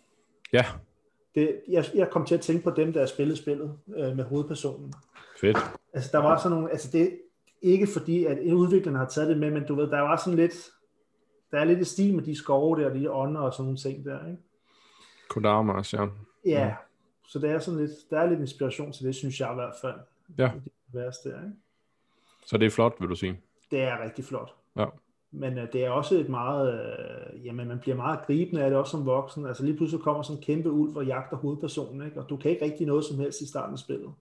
Ja, 0.53 0.65
Det, 1.35 1.61
jeg, 1.69 1.85
jeg 1.95 2.11
kom 2.11 2.25
til 2.27 2.35
at 2.35 2.41
tænke 2.41 2.65
på 2.65 2.71
dem, 2.71 2.93
der 2.93 3.07
spillede 3.07 3.37
spillet 3.37 3.73
øh, 3.97 4.17
med 4.17 4.25
hovedpersonen. 4.25 4.95
Fedt. 5.45 5.59
Altså, 5.93 6.11
der 6.13 6.19
var 6.19 6.39
sådan 6.39 6.51
nogle, 6.51 6.71
altså 6.71 6.89
det 6.93 7.03
er 7.03 7.11
ikke 7.63 7.87
fordi, 7.87 8.25
at 8.25 8.39
udviklerne 8.53 8.99
har 8.99 9.09
taget 9.09 9.29
det 9.29 9.39
med, 9.39 9.51
men 9.51 9.67
du 9.67 9.75
ved, 9.75 9.91
der 9.91 10.01
var 10.01 10.17
sådan 10.17 10.37
lidt, 10.37 10.71
der 11.51 11.59
er 11.61 11.65
lidt 11.65 11.81
i 11.81 11.85
stil 11.85 12.15
med 12.15 12.23
de 12.23 12.37
skove 12.37 12.81
der, 12.81 12.91
og 12.91 12.95
de 12.95 13.11
ånder 13.11 13.41
og 13.41 13.53
sådan 13.53 13.65
nogle 13.65 13.79
ting 13.79 14.05
der, 14.05 14.27
ikke? 14.27 14.43
Kodama 15.29 15.73
også, 15.73 15.97
ja. 15.97 16.09
Ja, 16.45 16.75
så 17.27 17.39
det 17.39 17.51
er 17.51 17.59
sådan 17.59 17.81
lidt, 17.81 17.91
der 18.11 18.21
er 18.21 18.27
lidt 18.27 18.41
inspiration 18.41 18.93
til 18.93 19.07
det, 19.07 19.15
synes 19.15 19.41
jeg 19.41 19.51
i 19.53 19.55
hvert 19.55 19.75
fald. 19.81 20.01
Ja. 20.39 20.51
Det 20.65 20.73
værste 20.93 21.29
der, 21.29 21.37
ikke? 21.37 21.57
Så 22.47 22.59
det 22.59 22.67
er 22.67 22.71
flot, 22.71 22.95
vil 23.01 23.09
du 23.09 23.15
sige. 23.15 23.41
Det 23.71 23.83
er 23.83 24.05
rigtig 24.05 24.25
flot. 24.25 24.55
Ja. 24.77 24.87
Men 25.31 25.59
øh, 25.59 25.73
det 25.73 25.85
er 25.85 25.91
også 25.91 26.15
et 26.15 26.29
meget, 26.29 26.75
øh, 26.75 27.47
jamen 27.47 27.69
man 27.69 27.79
bliver 27.79 27.97
meget 27.97 28.27
gribende 28.27 28.63
af 28.63 28.71
det 28.71 28.79
også 28.79 28.91
som 28.91 29.07
voksen. 29.07 29.47
Altså 29.47 29.65
lige 29.65 29.77
pludselig 29.77 30.05
kommer 30.05 30.23
sådan 30.23 30.39
en 30.39 30.43
kæmpe 30.43 30.71
ulv 30.71 30.97
og 30.97 31.07
jagter 31.07 31.37
hovedpersonen, 31.37 32.07
ikke? 32.07 32.21
og 32.21 32.29
du 32.29 32.37
kan 32.37 32.51
ikke 32.51 32.65
rigtig 32.65 32.87
noget 32.87 33.05
som 33.05 33.19
helst 33.19 33.41
i 33.41 33.49
starten 33.49 33.73
af 33.73 33.79
spillet. 33.79 34.13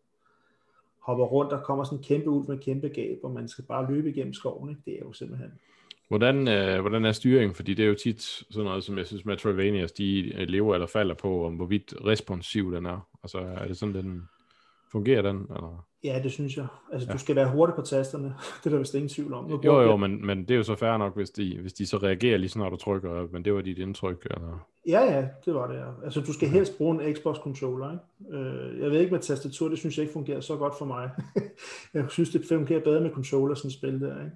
Hopper 1.04 1.26
rundt, 1.26 1.52
der 1.52 1.62
kommer 1.62 1.84
sådan 1.84 1.98
en 1.98 2.04
kæmpe 2.04 2.30
ulv 2.30 2.50
med 2.50 2.58
kæmpe 2.58 2.88
gab, 2.88 3.20
og 3.24 3.32
man 3.32 3.48
skal 3.48 3.64
bare 3.64 3.92
løbe 3.92 4.10
igennem 4.10 4.34
skoven. 4.34 4.70
Ikke? 4.70 4.82
Det 4.86 4.94
er 4.94 5.00
jo 5.06 5.14
simpelthen... 5.14 5.52
Hvordan, 6.08 6.48
øh, 6.48 6.82
hvordan 6.82 7.06
er 7.06 7.12
styringen? 7.12 7.56
Fordi 7.56 7.74
det 7.74 7.84
er 7.84 7.90
jo 7.90 7.96
tit 7.96 8.22
sådan 8.22 8.64
noget, 8.64 8.84
som 8.84 8.98
jeg 8.98 9.08
synes, 9.08 9.26
Metroidvanias, 9.26 9.92
de 9.92 10.34
øh, 10.36 10.48
lever 10.48 10.74
eller 10.74 10.88
falder 10.88 11.16
på, 11.16 11.46
om 11.46 11.56
hvorvidt 11.56 11.94
responsiv 12.06 12.74
den 12.74 12.86
er. 12.86 13.08
Altså, 13.24 13.38
er 13.38 13.68
det 13.68 13.78
sådan, 13.78 13.96
den 13.96 14.30
fungerer 14.92 15.22
den? 15.22 15.38
Eller? 15.38 15.86
Ja, 16.04 16.20
det 16.24 16.32
synes 16.32 16.58
jeg. 16.58 16.68
Altså, 16.94 17.08
Ja. 17.08 17.14
du 17.14 17.18
skal 17.18 17.36
være 17.36 17.50
hurtig 17.50 17.76
på 17.76 17.82
tasterne. 17.82 18.26
det 18.60 18.66
er 18.66 18.70
der 18.70 18.78
vist 18.78 18.94
ingen 18.94 19.10
tvivl 19.10 19.34
om. 19.34 19.52
Jo, 19.64 19.82
jo, 19.82 19.96
men, 19.98 20.26
men 20.26 20.42
det 20.42 20.52
er 20.52 20.56
jo 20.56 20.64
så 20.64 20.76
fair 20.76 20.98
nok, 20.98 21.16
hvis 21.16 21.30
de, 21.30 21.58
hvis 21.62 21.74
de 21.74 21.86
så 21.86 21.98
reagerer 21.98 22.38
lige 22.38 22.50
snart 22.50 22.72
du 22.72 22.78
trykker, 22.78 23.28
men 23.32 23.46
det 23.46 23.54
var 23.54 23.62
dit 23.62 23.78
indtryk, 23.78 24.28
eller? 24.32 24.68
Ja, 24.88 25.02
ja, 25.02 25.28
det 25.46 25.54
var 25.54 25.68
det. 25.68 25.76
Ja. 25.78 25.86
Altså, 26.04 26.22
du 26.22 26.34
skal 26.34 26.48
helst 26.48 26.78
bruge 26.78 27.08
en 27.08 27.16
Xbox-controller. 27.16 27.92
Ikke? 27.92 28.38
Øh, 28.38 28.80
jeg 28.80 28.92
ved 28.92 29.00
ikke 29.00 29.12
med 29.12 29.20
tastatur, 29.20 29.70
det 29.70 29.78
synes 29.80 29.98
jeg 29.98 30.02
ikke 30.04 30.14
fungerer 30.14 30.42
så 30.42 30.56
godt 30.58 30.78
for 30.78 30.86
mig. 30.86 31.10
jeg 31.94 32.06
synes, 32.10 32.30
det 32.30 32.46
fungerer 32.50 32.80
bedre 32.80 33.02
med 33.02 33.12
controller, 33.12 33.56
sådan 33.56 33.68
et 33.70 33.74
spil 33.74 34.02
der. 34.02 34.24
Ikke? 34.24 34.36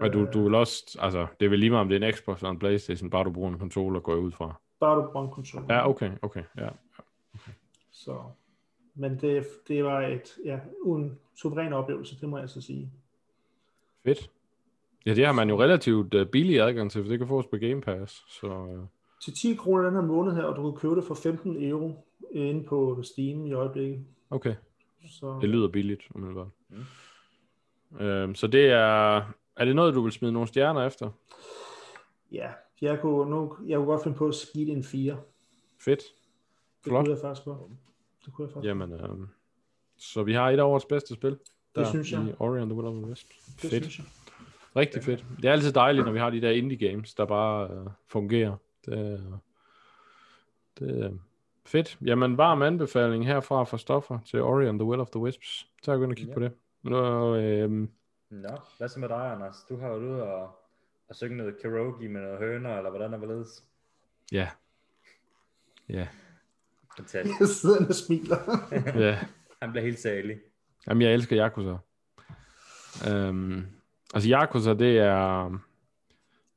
Og 0.00 0.12
du, 0.12 0.26
du 0.32 0.42
vil 0.42 0.54
også, 0.54 0.98
altså, 1.00 1.26
det 1.40 1.46
er 1.46 1.50
vel 1.50 1.58
lige 1.58 1.70
meget, 1.70 1.80
om 1.80 1.88
det 1.88 2.02
er 2.02 2.06
en 2.08 2.12
Xbox 2.14 2.38
eller 2.40 2.50
en 2.50 2.58
Playstation, 2.58 3.10
bare 3.10 3.24
du 3.24 3.30
bruger 3.30 3.48
en 3.50 3.58
controller, 3.58 4.00
går 4.00 4.12
jeg 4.12 4.22
ud 4.22 4.32
fra. 4.32 4.60
Bare 4.80 4.96
du 4.96 5.08
bruger 5.12 5.26
en 5.26 5.32
controller. 5.32 5.74
Ja, 5.74 5.88
okay, 5.88 6.10
okay, 6.22 6.42
ja. 6.58 6.68
Så, 7.92 8.16
men 8.98 9.18
det, 9.20 9.46
det 9.68 9.84
var 9.84 10.00
et, 10.06 10.36
ja, 10.44 10.58
en 10.86 11.18
suveræn 11.34 11.72
oplevelse, 11.72 12.20
det 12.20 12.28
må 12.28 12.38
jeg 12.38 12.48
så 12.48 12.60
sige. 12.60 12.92
Fedt. 14.04 14.30
Ja, 15.06 15.14
det 15.14 15.26
har 15.26 15.32
man 15.32 15.48
jo 15.48 15.62
relativt 15.62 16.14
uh, 16.14 16.26
billig 16.26 16.60
adgang 16.60 16.90
til, 16.90 17.02
for 17.02 17.08
det 17.10 17.18
kan 17.18 17.28
fås 17.28 17.46
på 17.46 17.56
Game 17.56 17.80
Pass, 17.80 18.24
så 18.40 18.46
uh, 18.46 18.86
Til 19.22 19.34
10 19.34 19.54
kroner 19.54 19.84
den 19.84 19.94
her 19.94 20.02
måned 20.02 20.34
her, 20.34 20.42
og 20.42 20.56
du 20.56 20.70
kan 20.70 20.80
købe 20.80 20.96
det 20.96 21.04
for 21.04 21.14
15 21.14 21.64
euro 21.64 22.04
inde 22.30 22.64
på 22.64 23.02
Steam 23.02 23.46
i 23.46 23.52
øjeblikket. 23.52 24.04
okay, 24.30 24.54
Så, 25.10 25.38
det 25.40 25.48
lyder 25.48 25.68
billigt, 25.68 26.02
umiddelbart. 26.14 26.48
Mm. 26.68 26.84
Øhm, 28.00 28.34
så 28.34 28.46
det 28.46 28.66
er, 28.66 29.16
er 29.56 29.64
det 29.64 29.76
noget, 29.76 29.94
du 29.94 30.02
vil 30.02 30.12
smide 30.12 30.32
nogle 30.32 30.48
stjerner 30.48 30.86
efter? 30.86 31.10
ja, 32.32 32.50
jeg 32.80 33.00
kunne, 33.00 33.30
nu, 33.30 33.56
jeg 33.66 33.76
kunne 33.76 33.86
godt 33.86 34.02
finde 34.02 34.16
på 34.16 34.28
at 34.28 34.34
det 34.54 34.68
en 34.68 34.84
4. 34.84 35.16
Fedt. 35.80 35.98
Det 35.98 36.90
Flot. 36.90 37.04
kunne 37.04 37.14
jeg 37.14 37.20
faktisk 37.20 37.44
godt. 37.44 37.58
Det 38.28 38.34
kunne 38.34 38.46
jeg 38.46 38.52
faktisk 38.54 38.68
Jamen, 38.68 38.92
øhm, 38.92 39.28
så 39.98 40.22
vi 40.22 40.32
har 40.34 40.50
et 40.50 40.58
af 40.58 40.62
årets 40.62 40.84
bedste 40.86 41.14
spil. 41.14 41.38
Der 41.74 41.84
synes 41.84 42.12
jeg. 42.12 42.24
I 42.28 42.32
Ori 42.38 42.60
and 42.60 42.70
the 42.70 42.74
Will 42.76 42.88
of 42.88 42.94
the 42.94 43.06
Wisp. 43.06 43.26
det 43.62 43.70
Fedt. 43.70 43.72
synes 43.84 43.98
jeg. 43.98 44.06
Rigtig 44.76 45.02
fedt. 45.04 45.24
Det 45.36 45.44
er 45.44 45.52
altid 45.52 45.72
dejligt, 45.72 46.04
når 46.06 46.12
vi 46.12 46.18
har 46.18 46.30
de 46.30 46.40
der 46.40 46.50
indie 46.50 46.88
games, 46.90 47.14
der 47.14 47.24
bare 47.24 47.70
øh, 47.70 47.86
fungerer. 48.06 48.56
Det, 48.86 48.98
er- 48.98 49.38
det 50.78 51.04
er 51.04 51.10
fedt. 51.66 51.98
Jamen, 52.04 52.36
varm 52.36 52.62
anbefaling 52.62 53.26
herfra 53.26 53.64
for 53.64 53.76
stoffer 53.76 54.18
til 54.26 54.42
Ori 54.42 54.66
and 54.66 54.78
the 54.78 54.86
Will 54.88 55.00
of 55.00 55.08
the 55.10 55.20
Wisps. 55.20 55.66
Så 55.82 55.92
jeg 55.92 55.98
gå 55.98 56.04
ind 56.04 56.12
og 56.12 56.16
kigge 56.16 56.30
Ja. 56.32 56.34
på 56.34 56.40
det. 56.40 56.52
Nu, 56.82 57.34
øh, 57.36 57.70
Nå, 58.30 58.48
hvad 58.78 58.88
så 58.88 59.00
med 59.00 59.08
dig, 59.08 59.32
Anders? 59.32 59.64
Du 59.68 59.76
har 59.76 59.88
jo 59.88 59.96
ude 59.96 60.22
og, 60.22 60.58
og 61.08 61.16
synge 61.16 61.36
noget 61.36 61.54
karaoke 61.62 62.08
med 62.08 62.20
noget 62.20 62.38
høner, 62.38 62.76
eller 62.76 62.90
hvordan 62.90 63.14
er 63.14 63.18
det 63.18 63.46
ja. 64.32 64.48
Ja. 65.88 66.08
Fantastisk. 66.98 67.40
Jeg 67.40 67.48
sidder 67.62 67.86
og 67.88 67.94
smiler. 67.94 68.36
ja. 69.00 69.18
Han 69.62 69.70
bliver 69.70 69.84
helt 69.84 69.98
salig. 69.98 70.36
Jamen, 70.88 71.02
jeg 71.02 71.14
elsker 71.14 71.44
Yakuza. 71.46 71.76
Øhm, 73.10 73.66
altså, 74.14 74.30
Yakuza, 74.30 74.74
det 74.74 74.98
er, 74.98 75.58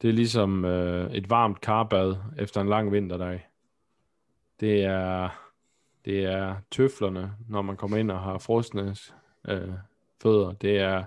det 0.01 0.09
er 0.09 0.13
ligesom 0.13 0.65
øh, 0.65 1.11
et 1.11 1.29
varmt 1.29 1.61
karbad 1.61 2.15
efter 2.37 2.61
en 2.61 2.69
lang 2.69 2.91
vinterdag. 2.91 3.47
Det 4.59 4.83
er, 4.83 5.29
det 6.05 6.25
er 6.25 6.55
tøflerne, 6.71 7.33
når 7.49 7.61
man 7.61 7.77
kommer 7.77 7.97
ind 7.97 8.11
og 8.11 8.19
har 8.19 8.37
frosne 8.37 8.95
øh, 9.47 9.69
fødder. 10.21 10.51
Det 10.51 10.79
er 10.79 11.03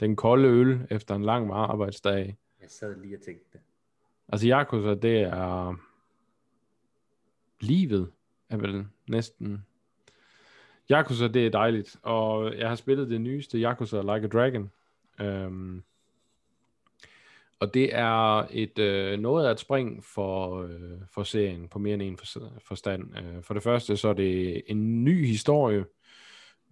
den 0.00 0.16
kolde 0.16 0.48
øl 0.48 0.86
efter 0.90 1.14
en 1.14 1.24
lang 1.24 1.52
arbejdsdag. 1.52 2.36
Jeg 2.60 2.70
sad 2.70 3.00
lige 3.00 3.16
og 3.16 3.22
tænkte 3.22 3.48
det. 3.52 3.60
Altså, 4.28 4.48
Yakuza, 4.48 4.94
det 4.94 5.20
er 5.20 5.76
livet, 7.60 8.10
er 8.50 8.56
vel 8.56 8.86
næsten 9.08 9.64
Yakuza, 10.90 11.28
det 11.28 11.46
er 11.46 11.50
dejligt, 11.50 11.96
og 12.02 12.56
jeg 12.56 12.68
har 12.68 12.76
spillet 12.76 13.10
det 13.10 13.20
nyeste, 13.20 13.58
Yakuza 13.58 14.00
Like 14.00 14.26
a 14.26 14.28
Dragon. 14.28 14.70
Øhm, 15.20 15.82
og 17.60 17.74
det 17.74 17.96
er 17.96 18.46
et 18.50 18.78
øh, 18.78 19.20
noget 19.20 19.46
af 19.46 19.52
et 19.52 19.60
spring 19.60 20.04
for, 20.04 20.62
øh, 20.62 20.98
for 21.10 21.22
serien 21.22 21.68
på 21.68 21.78
mere 21.78 21.94
end 21.94 22.02
en 22.02 22.18
for, 22.18 22.26
forstand. 22.58 23.16
Øh, 23.18 23.42
for 23.42 23.54
det 23.54 23.62
første 23.62 23.96
så 23.96 24.08
er 24.08 24.12
det 24.12 24.62
en 24.66 25.04
ny 25.04 25.26
historie 25.26 25.84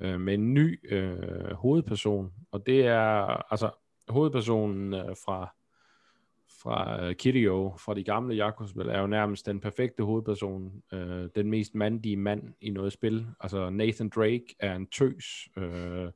øh, 0.00 0.20
med 0.20 0.34
en 0.34 0.54
ny 0.54 0.92
øh, 0.92 1.52
hovedperson, 1.52 2.32
og 2.52 2.66
det 2.66 2.86
er 2.86 3.52
altså 3.52 3.70
hovedpersonen 4.08 4.94
øh, 4.94 5.16
fra 5.24 5.55
fra 6.62 7.04
øh, 7.04 7.14
Kiryu, 7.14 7.72
fra 7.78 7.94
de 7.94 8.04
gamle 8.04 8.36
Yakuza-spil, 8.36 8.88
er 8.88 9.00
jo 9.00 9.06
nærmest 9.06 9.46
den 9.46 9.60
perfekte 9.60 10.02
hovedperson, 10.02 10.82
øh, 10.92 11.28
den 11.36 11.50
mest 11.50 11.74
mandige 11.74 12.16
mand 12.16 12.42
i 12.60 12.70
noget 12.70 12.92
spil. 12.92 13.26
Altså 13.40 13.70
Nathan 13.70 14.08
Drake 14.08 14.56
er 14.58 14.76
en 14.76 14.86
tøs, 14.86 15.48
øh, 15.56 16.10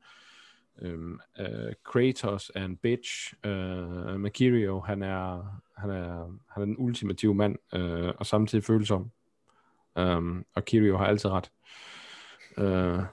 øh, 0.82 0.98
øh 1.40 1.72
Kratos 1.84 2.52
er 2.54 2.64
en 2.64 2.76
bitch, 2.76 3.34
øh, 3.44 4.20
men 4.20 4.30
han 4.86 5.02
er, 5.02 5.60
han 5.76 5.90
er, 5.90 6.38
han 6.48 6.62
er 6.62 6.64
den 6.64 6.76
ultimative 6.78 7.34
mand, 7.34 7.56
øh, 7.74 8.12
og 8.18 8.26
samtidig 8.26 8.64
følsom. 8.64 9.10
Um, 9.96 10.44
og 10.54 10.64
Kirio 10.64 10.96
har 10.96 11.06
altid 11.06 11.30
ret. 11.30 11.50
Uh, 12.56 13.04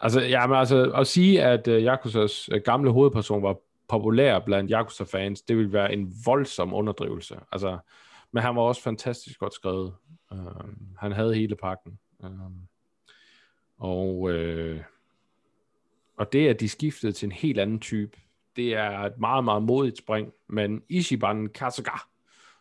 altså, 0.00 0.20
ja, 0.20 0.46
men 0.46 0.56
altså, 0.56 0.90
at 0.90 1.06
sige, 1.06 1.42
at 1.42 1.68
uh, 1.68 1.74
Yakuzas 1.74 2.52
uh, 2.52 2.58
gamle 2.64 2.90
hovedperson 2.90 3.42
var 3.42 3.56
populær 3.88 4.38
blandt 4.38 4.70
Yakuza-fans, 4.70 5.42
det 5.42 5.56
ville 5.56 5.72
være 5.72 5.92
en 5.92 6.12
voldsom 6.26 6.74
underdrivelse. 6.74 7.40
Altså, 7.52 7.78
men 8.32 8.42
han 8.42 8.56
var 8.56 8.62
også 8.62 8.82
fantastisk 8.82 9.38
godt 9.38 9.54
skrevet. 9.54 9.94
Uh, 10.32 10.38
han 10.98 11.12
havde 11.12 11.34
hele 11.34 11.56
pakken. 11.56 11.98
Uh, 12.18 12.30
og, 13.78 14.16
uh, 14.20 14.76
og 16.16 16.32
det, 16.32 16.48
at 16.48 16.60
de 16.60 16.68
skiftede 16.68 17.12
til 17.12 17.26
en 17.26 17.32
helt 17.32 17.60
anden 17.60 17.80
type, 17.80 18.20
det 18.56 18.74
er 18.74 18.98
et 18.98 19.18
meget, 19.18 19.44
meget 19.44 19.62
modigt 19.62 19.98
spring. 19.98 20.32
Men 20.48 20.82
Ishiban 20.88 21.46
Kasuga, 21.46 21.98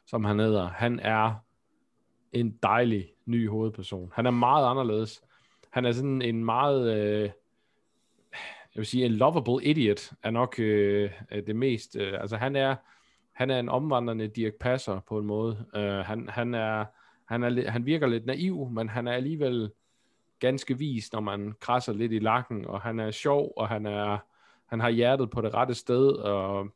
som 0.07 0.23
han 0.23 0.39
hedder, 0.39 0.67
han 0.67 0.99
er 0.99 1.33
en 2.31 2.57
dejlig 2.63 3.13
ny 3.25 3.49
hovedperson. 3.49 4.11
Han 4.15 4.25
er 4.25 4.31
meget 4.31 4.69
anderledes. 4.69 5.21
Han 5.69 5.85
er 5.85 5.91
sådan 5.91 6.21
en 6.21 6.45
meget... 6.45 6.97
Øh, 6.97 7.29
jeg 8.75 8.79
vil 8.79 8.85
sige, 8.85 9.05
en 9.05 9.11
lovable 9.11 9.65
idiot 9.65 10.11
er 10.23 10.31
nok 10.31 10.59
øh, 10.59 11.11
øh, 11.31 11.47
det 11.47 11.55
mest. 11.55 11.95
Øh, 11.95 12.21
altså 12.21 12.37
han 12.37 12.55
er, 12.55 12.75
han 13.31 13.49
er 13.49 13.59
en 13.59 13.69
omvandrende 13.69 14.27
Dirk 14.27 14.53
Passer 14.59 14.99
på 14.99 15.19
en 15.19 15.25
måde. 15.25 15.65
Øh, 15.75 15.99
han, 15.99 16.29
han, 16.29 16.53
er, 16.53 16.85
han, 17.25 17.43
er, 17.43 17.69
han 17.71 17.85
virker 17.85 18.07
lidt 18.07 18.25
naiv, 18.25 18.69
men 18.69 18.89
han 18.89 19.07
er 19.07 19.13
alligevel 19.13 19.71
ganske 20.39 20.77
vis, 20.77 21.13
når 21.13 21.19
man 21.19 21.53
krasser 21.59 21.93
lidt 21.93 22.11
i 22.11 22.19
lakken, 22.19 22.65
og 22.65 22.81
han 22.81 22.99
er 22.99 23.11
sjov, 23.11 23.53
og 23.57 23.67
han 23.67 23.85
er 23.85 24.17
han 24.71 24.79
har 24.79 24.89
hjertet 24.89 25.29
på 25.29 25.41
det 25.41 25.53
rette 25.53 25.73
sted, 25.73 26.07
og, 26.07 26.67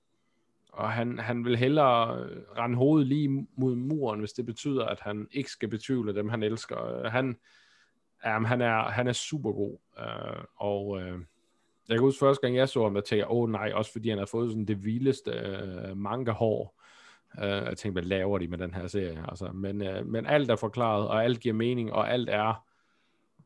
og 0.71 0.91
han, 0.91 1.19
han 1.19 1.45
vil 1.45 1.57
hellere 1.57 2.27
rende 2.57 2.77
hovedet 2.77 3.07
lige 3.07 3.47
mod 3.55 3.75
muren, 3.75 4.19
hvis 4.19 4.33
det 4.33 4.45
betyder, 4.45 4.85
at 4.85 4.99
han 4.99 5.27
ikke 5.31 5.51
skal 5.51 5.69
betvivle 5.69 6.15
dem, 6.15 6.29
han 6.29 6.43
elsker. 6.43 6.85
Øh, 6.85 7.11
han, 7.11 7.37
jamen, 8.25 8.45
han, 8.45 8.61
er, 8.61 8.89
han 8.89 9.07
er 9.07 9.13
super 9.13 9.51
god, 9.51 9.77
øh, 9.99 10.43
og 10.55 11.01
øh, 11.01 11.19
jeg 11.89 11.97
kan 11.97 12.03
huske 12.03 12.19
første 12.19 12.41
gang, 12.41 12.55
jeg 12.55 12.69
så 12.69 12.83
ham, 12.83 12.93
der 12.93 13.01
tænkte, 13.01 13.27
åh 13.27 13.43
oh, 13.43 13.49
nej, 13.49 13.71
også 13.73 13.91
fordi 13.91 14.09
han 14.09 14.17
har 14.17 14.25
fået 14.25 14.49
sådan 14.49 14.65
det 14.65 14.85
vildeste 14.85 15.31
øh, 15.31 15.97
manga-hår. 15.97 16.81
Øh, 17.39 17.49
jeg 17.49 17.77
tænkte, 17.77 18.01
hvad 18.01 18.09
laver 18.09 18.37
de 18.37 18.47
med 18.47 18.57
den 18.57 18.73
her 18.73 18.87
serie? 18.87 19.25
Altså, 19.27 19.51
men, 19.53 19.81
øh, 19.81 20.05
men 20.07 20.25
alt 20.25 20.51
er 20.51 20.55
forklaret, 20.55 21.07
og 21.07 21.23
alt 21.23 21.39
giver 21.39 21.55
mening, 21.55 21.93
og 21.93 22.11
alt 22.11 22.29
er 22.29 22.65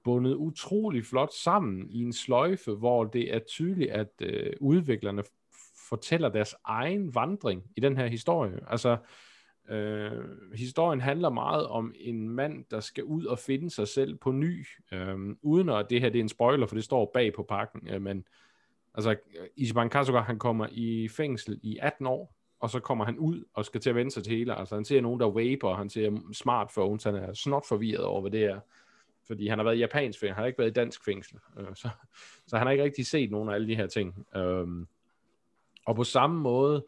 bundet 0.03 0.35
utrolig 0.35 1.05
flot 1.05 1.33
sammen 1.33 1.89
i 1.89 2.01
en 2.01 2.13
sløjfe, 2.13 2.71
hvor 2.71 3.03
det 3.03 3.35
er 3.35 3.39
tydeligt, 3.39 3.91
at 3.91 4.09
øh, 4.21 4.53
udviklerne 4.59 5.23
fortæller 5.89 6.29
deres 6.29 6.55
egen 6.65 7.15
vandring 7.15 7.63
i 7.77 7.79
den 7.79 7.97
her 7.97 8.07
historie. 8.07 8.59
Altså, 8.67 8.97
Øh, 9.69 10.11
historien 10.53 11.01
handler 11.01 11.29
meget 11.29 11.67
om 11.67 11.93
en 11.99 12.29
mand, 12.29 12.65
der 12.71 12.79
skal 12.79 13.03
ud 13.03 13.25
og 13.25 13.39
finde 13.39 13.69
sig 13.69 13.87
selv 13.87 14.15
på 14.15 14.31
ny, 14.31 14.67
øh, 14.91 15.17
uden 15.41 15.69
at 15.69 15.89
det 15.89 16.01
her 16.01 16.09
det 16.09 16.19
er 16.19 16.23
en 16.23 16.29
spoiler, 16.29 16.67
for 16.67 16.75
det 16.75 16.83
står 16.83 17.11
bag 17.13 17.33
på 17.33 17.43
pakken, 17.43 17.87
øh, 17.87 18.01
men 18.01 18.25
altså 18.93 19.15
Ichiban 19.55 19.89
Kasuga, 19.89 20.19
han 20.19 20.39
kommer 20.39 20.67
i 20.71 21.07
fængsel 21.07 21.59
i 21.63 21.77
18 21.81 22.07
år, 22.07 22.35
og 22.59 22.69
så 22.69 22.79
kommer 22.79 23.05
han 23.05 23.17
ud 23.17 23.43
og 23.53 23.65
skal 23.65 23.81
til 23.81 23.89
at 23.89 23.95
vende 23.95 24.11
sig 24.11 24.23
til 24.23 24.37
hele. 24.37 24.55
Altså 24.55 24.75
han 24.75 24.85
ser 24.85 25.01
nogen, 25.01 25.19
der 25.19 25.25
vaper, 25.25 25.75
han 25.75 25.89
ser 25.89 26.19
smartphones, 26.33 27.03
han 27.03 27.15
er 27.15 27.33
snot 27.33 27.67
forvirret 27.67 28.03
over, 28.05 28.21
hvad 28.21 28.31
det 28.31 28.43
er. 28.43 28.59
Fordi 29.27 29.47
han 29.47 29.59
har 29.59 29.63
været 29.63 29.75
i 29.75 29.79
japansk 29.79 30.19
fængsel, 30.19 30.35
han 30.35 30.41
har 30.41 30.47
ikke 30.47 30.59
været 30.59 30.69
i 30.69 30.73
dansk 30.73 31.05
fængsel. 31.05 31.39
Øh, 31.59 31.75
så, 31.75 31.89
så 32.47 32.57
han 32.57 32.67
har 32.67 32.71
ikke 32.71 32.83
rigtig 32.83 33.07
set 33.07 33.31
nogen 33.31 33.49
af 33.49 33.53
alle 33.53 33.67
de 33.67 33.75
her 33.75 33.87
ting. 33.87 34.25
Øh, 34.35 34.67
og 35.85 35.95
på 35.95 36.03
samme 36.03 36.39
måde, 36.41 36.85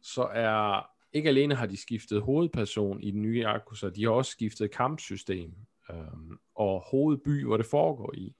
så 0.00 0.22
er 0.22 0.93
ikke 1.14 1.28
alene 1.28 1.54
har 1.54 1.66
de 1.66 1.76
skiftet 1.76 2.22
hovedperson 2.22 3.02
i 3.02 3.10
den 3.10 3.22
nye 3.22 3.42
Yakuza, 3.42 3.88
de 3.88 4.04
har 4.04 4.10
også 4.10 4.30
skiftet 4.30 4.70
kampsystem 4.70 5.54
øhm, 5.90 6.38
og 6.54 6.80
hovedby, 6.80 7.44
hvor 7.44 7.56
det 7.56 7.66
foregår 7.66 8.14
i. 8.14 8.34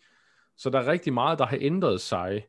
Så 0.57 0.70
der 0.70 0.79
er 0.79 0.87
rigtig 0.87 1.12
meget, 1.12 1.39
der 1.39 1.47
har 1.47 1.59
ændret 1.61 2.01
sig, 2.01 2.47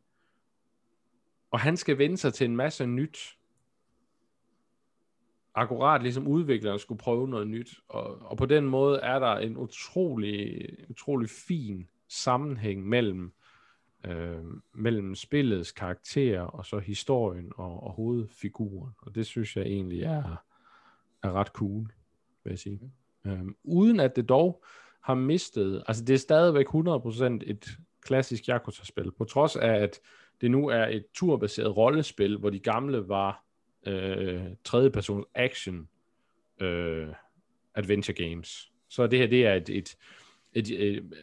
og 1.51 1.59
han 1.59 1.78
skal 1.78 1.97
vende 1.97 2.17
sig 2.17 2.34
til 2.34 2.45
en 2.45 2.55
masse 2.55 2.86
nyt. 2.86 3.38
Akkurat 5.55 6.01
ligesom 6.01 6.28
udvikleren 6.28 6.80
skulle 6.80 6.99
prøve 6.99 7.28
noget 7.28 7.47
nyt, 7.47 7.80
og, 7.88 8.21
og 8.21 8.38
på 8.38 8.45
den 8.45 8.65
måde 8.65 8.99
er 8.99 9.19
der 9.19 9.38
en 9.38 9.57
utrolig, 9.57 10.67
utrolig 10.89 11.30
fin 11.30 11.89
sammenhæng 12.07 12.88
mellem 12.88 13.34
øh, 14.07 14.43
mellem 14.73 15.15
spillets 15.15 15.71
karakterer 15.71 16.41
og 16.41 16.65
så 16.65 16.79
historien 16.79 17.51
og, 17.55 17.83
og 17.83 17.91
hovedfiguren. 17.91 18.91
Og 18.97 19.15
det 19.15 19.25
synes 19.25 19.57
jeg 19.57 19.65
egentlig 19.65 20.03
er, 20.03 20.43
er 21.23 21.31
ret 21.31 21.47
cool, 21.47 21.93
vil 22.43 22.51
jeg 22.51 22.59
sige. 22.59 22.91
Øhm, 23.25 23.55
uden 23.63 23.99
at 23.99 24.15
det 24.15 24.29
dog 24.29 24.63
har 25.01 25.13
mistet, 25.13 25.83
altså 25.87 26.03
det 26.03 26.13
er 26.13 26.17
stadigvæk 26.17 26.65
100% 26.67 27.23
et 27.45 27.77
klassisk 28.01 28.43
Yakuza-spil, 28.49 29.11
på 29.11 29.23
trods 29.23 29.55
af, 29.55 29.73
at 29.73 29.99
det 30.41 30.51
nu 30.51 30.67
er 30.67 30.85
et 30.85 31.05
turbaseret 31.13 31.77
rollespil, 31.77 32.37
hvor 32.37 32.49
de 32.49 32.59
gamle 32.59 33.07
var 33.07 33.43
øh, 33.87 34.45
tredjepersons 34.63 35.25
action 35.35 35.89
øh, 36.61 37.07
adventure 37.75 38.15
games. 38.15 38.71
Så 38.89 39.07
det 39.07 39.19
her, 39.19 39.27
det 39.27 39.45
er 39.45 39.53
et, 39.53 39.69
et, 39.69 39.97
et, 40.53 40.69
et 40.69 41.13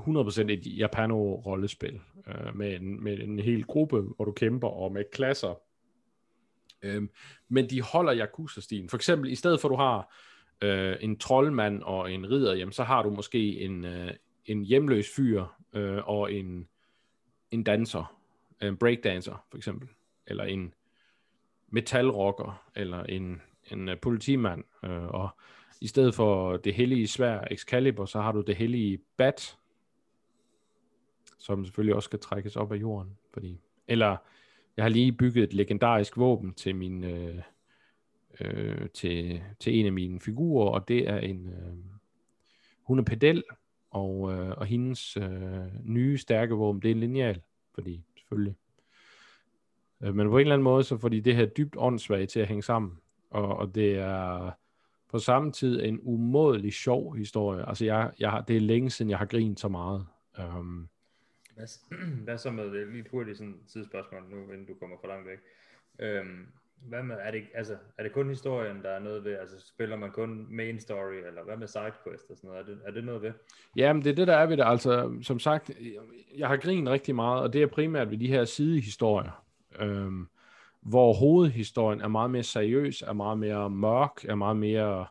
100% 0.00 0.50
et 0.50 0.66
Japano-rollespil, 0.66 2.00
øh, 2.26 2.56
med, 2.56 2.76
en, 2.76 3.04
med 3.04 3.18
en 3.18 3.38
hel 3.38 3.64
gruppe, 3.64 4.00
hvor 4.00 4.24
du 4.24 4.32
kæmper, 4.32 4.68
og 4.68 4.92
med 4.92 5.04
klasser. 5.12 5.54
Øh, 6.82 7.02
men 7.48 7.70
de 7.70 7.82
holder 7.82 8.14
Yakuza-stilen. 8.14 8.88
For 8.88 8.96
eksempel, 8.96 9.32
i 9.32 9.34
stedet 9.34 9.60
for 9.60 9.68
at 9.68 9.72
du 9.72 9.76
har 9.76 10.14
øh, 10.62 10.96
en 11.00 11.18
troldmand 11.18 11.82
og 11.82 12.12
en 12.12 12.30
ridder, 12.30 12.54
jamen, 12.54 12.72
så 12.72 12.84
har 12.84 13.02
du 13.02 13.10
måske 13.10 13.60
en, 13.60 13.84
øh, 13.84 14.10
en 14.46 14.64
hjemløs 14.64 15.06
fyr 15.16 15.44
øh, 15.72 16.08
og 16.08 16.32
en, 16.32 16.68
en 17.50 17.64
danser, 17.64 18.16
en 18.62 18.76
breakdancer 18.76 19.44
for 19.50 19.56
eksempel, 19.56 19.88
eller 20.26 20.44
en 20.44 20.74
metalrocker, 21.68 22.70
eller 22.76 23.02
en, 23.02 23.42
en 23.70 23.88
uh, 23.88 23.94
politimand, 24.02 24.64
øh, 24.84 25.06
og 25.06 25.28
i 25.80 25.86
stedet 25.86 26.14
for 26.14 26.56
det 26.56 26.74
hellige 26.74 27.08
svær 27.08 27.44
Excalibur, 27.50 28.04
så 28.04 28.20
har 28.20 28.32
du 28.32 28.40
det 28.40 28.56
hellige 28.56 28.98
bat, 29.16 29.56
som 31.40 31.64
selvfølgelig 31.64 31.94
også 31.94 32.06
skal 32.06 32.18
trækkes 32.18 32.56
op 32.56 32.72
af 32.72 32.76
jorden. 32.76 33.16
Fordi, 33.32 33.60
eller 33.88 34.16
jeg 34.76 34.84
har 34.84 34.88
lige 34.88 35.12
bygget 35.12 35.44
et 35.44 35.54
legendarisk 35.54 36.16
våben 36.16 36.54
til 36.54 36.76
min 36.76 37.04
øh, 37.04 37.42
øh, 38.40 38.88
til, 38.94 39.42
til 39.58 39.80
en 39.80 39.86
af 39.86 39.92
mine 39.92 40.20
figurer, 40.20 40.70
og 40.70 40.88
det 40.88 41.08
er 41.08 41.18
en 41.18 41.46
øh, 41.46 41.76
hun 42.82 42.98
er 42.98 43.02
pedel, 43.02 43.42
og, 43.90 44.32
øh, 44.32 44.50
og 44.50 44.66
hendes 44.66 45.16
øh, 45.16 45.84
nye 45.84 46.18
stærke 46.18 46.54
våben, 46.54 46.82
det 46.82 46.90
er 46.90 46.94
en 46.94 47.00
lineal, 47.00 47.40
fordi 47.74 48.04
selvfølgelig. 48.16 48.54
Øh, 50.02 50.14
men 50.14 50.28
på 50.28 50.38
en 50.38 50.40
eller 50.40 50.54
anden 50.54 50.64
måde, 50.64 50.84
så 50.84 50.98
får 50.98 51.08
de 51.08 51.20
det 51.20 51.36
her 51.36 51.46
dybt 51.46 51.76
åndssvagt 51.78 52.30
til 52.30 52.40
at 52.40 52.48
hænge 52.48 52.62
sammen, 52.62 52.98
og, 53.30 53.56
og 53.56 53.74
det 53.74 53.98
er 53.98 54.50
på 55.08 55.18
samme 55.18 55.52
tid 55.52 55.82
en 55.82 55.98
umådelig 56.02 56.72
sjov 56.72 57.16
historie. 57.16 57.68
Altså 57.68 57.84
jeg, 57.84 58.10
jeg, 58.18 58.44
det 58.48 58.56
er 58.56 58.60
længe 58.60 58.90
siden, 58.90 59.10
jeg 59.10 59.18
har 59.18 59.26
grint 59.26 59.60
så 59.60 59.68
meget. 59.68 60.06
Um, 60.38 60.88
hvad, 61.60 61.98
hvad 62.24 62.38
så 62.38 62.50
med 62.50 62.64
det? 62.64 62.88
Lige 62.88 63.04
hurtigt 63.10 63.38
sådan 63.38 63.60
tidsspørgsmål 63.72 64.22
nu, 64.30 64.52
inden 64.52 64.66
du 64.66 64.74
kommer 64.74 64.96
for 65.00 65.08
langt 65.08 65.26
væk. 65.26 65.38
Øhm, 65.98 66.46
hvad 66.88 67.02
med, 67.02 67.16
er 67.20 67.30
det, 67.30 67.42
altså, 67.54 67.76
er 67.98 68.02
det 68.02 68.12
kun 68.12 68.28
historien, 68.28 68.82
der 68.82 68.90
er 68.90 68.98
noget 68.98 69.24
ved? 69.24 69.32
Altså, 69.32 69.56
spiller 69.68 69.96
man 69.96 70.10
kun 70.10 70.46
main 70.50 70.80
story, 70.80 71.14
eller 71.14 71.44
hvad 71.44 71.56
med 71.56 71.66
sidequest 71.66 72.30
og 72.30 72.36
sådan 72.36 72.50
noget? 72.50 72.60
Er 72.60 72.66
det, 72.66 72.78
er 72.84 72.90
det 72.90 73.04
noget 73.04 73.22
ved? 73.22 73.32
Jamen, 73.76 74.04
det 74.04 74.10
er 74.10 74.14
det, 74.14 74.26
der 74.26 74.36
er 74.36 74.46
ved 74.46 74.56
det. 74.56 74.64
Altså, 74.66 75.18
som 75.22 75.38
sagt, 75.38 75.70
jeg 76.36 76.48
har 76.48 76.56
grinet 76.56 76.92
rigtig 76.92 77.14
meget, 77.14 77.42
og 77.42 77.52
det 77.52 77.62
er 77.62 77.66
primært 77.66 78.10
ved 78.10 78.18
de 78.18 78.26
her 78.26 78.44
sidehistorier, 78.44 79.44
øhm, 79.80 80.26
hvor 80.82 81.12
hovedhistorien 81.12 82.00
er 82.00 82.08
meget 82.08 82.30
mere 82.30 82.42
seriøs, 82.42 83.02
er 83.02 83.12
meget 83.12 83.38
mere 83.38 83.70
mørk, 83.70 84.24
er 84.24 84.34
meget 84.34 84.56
mere 84.56 85.06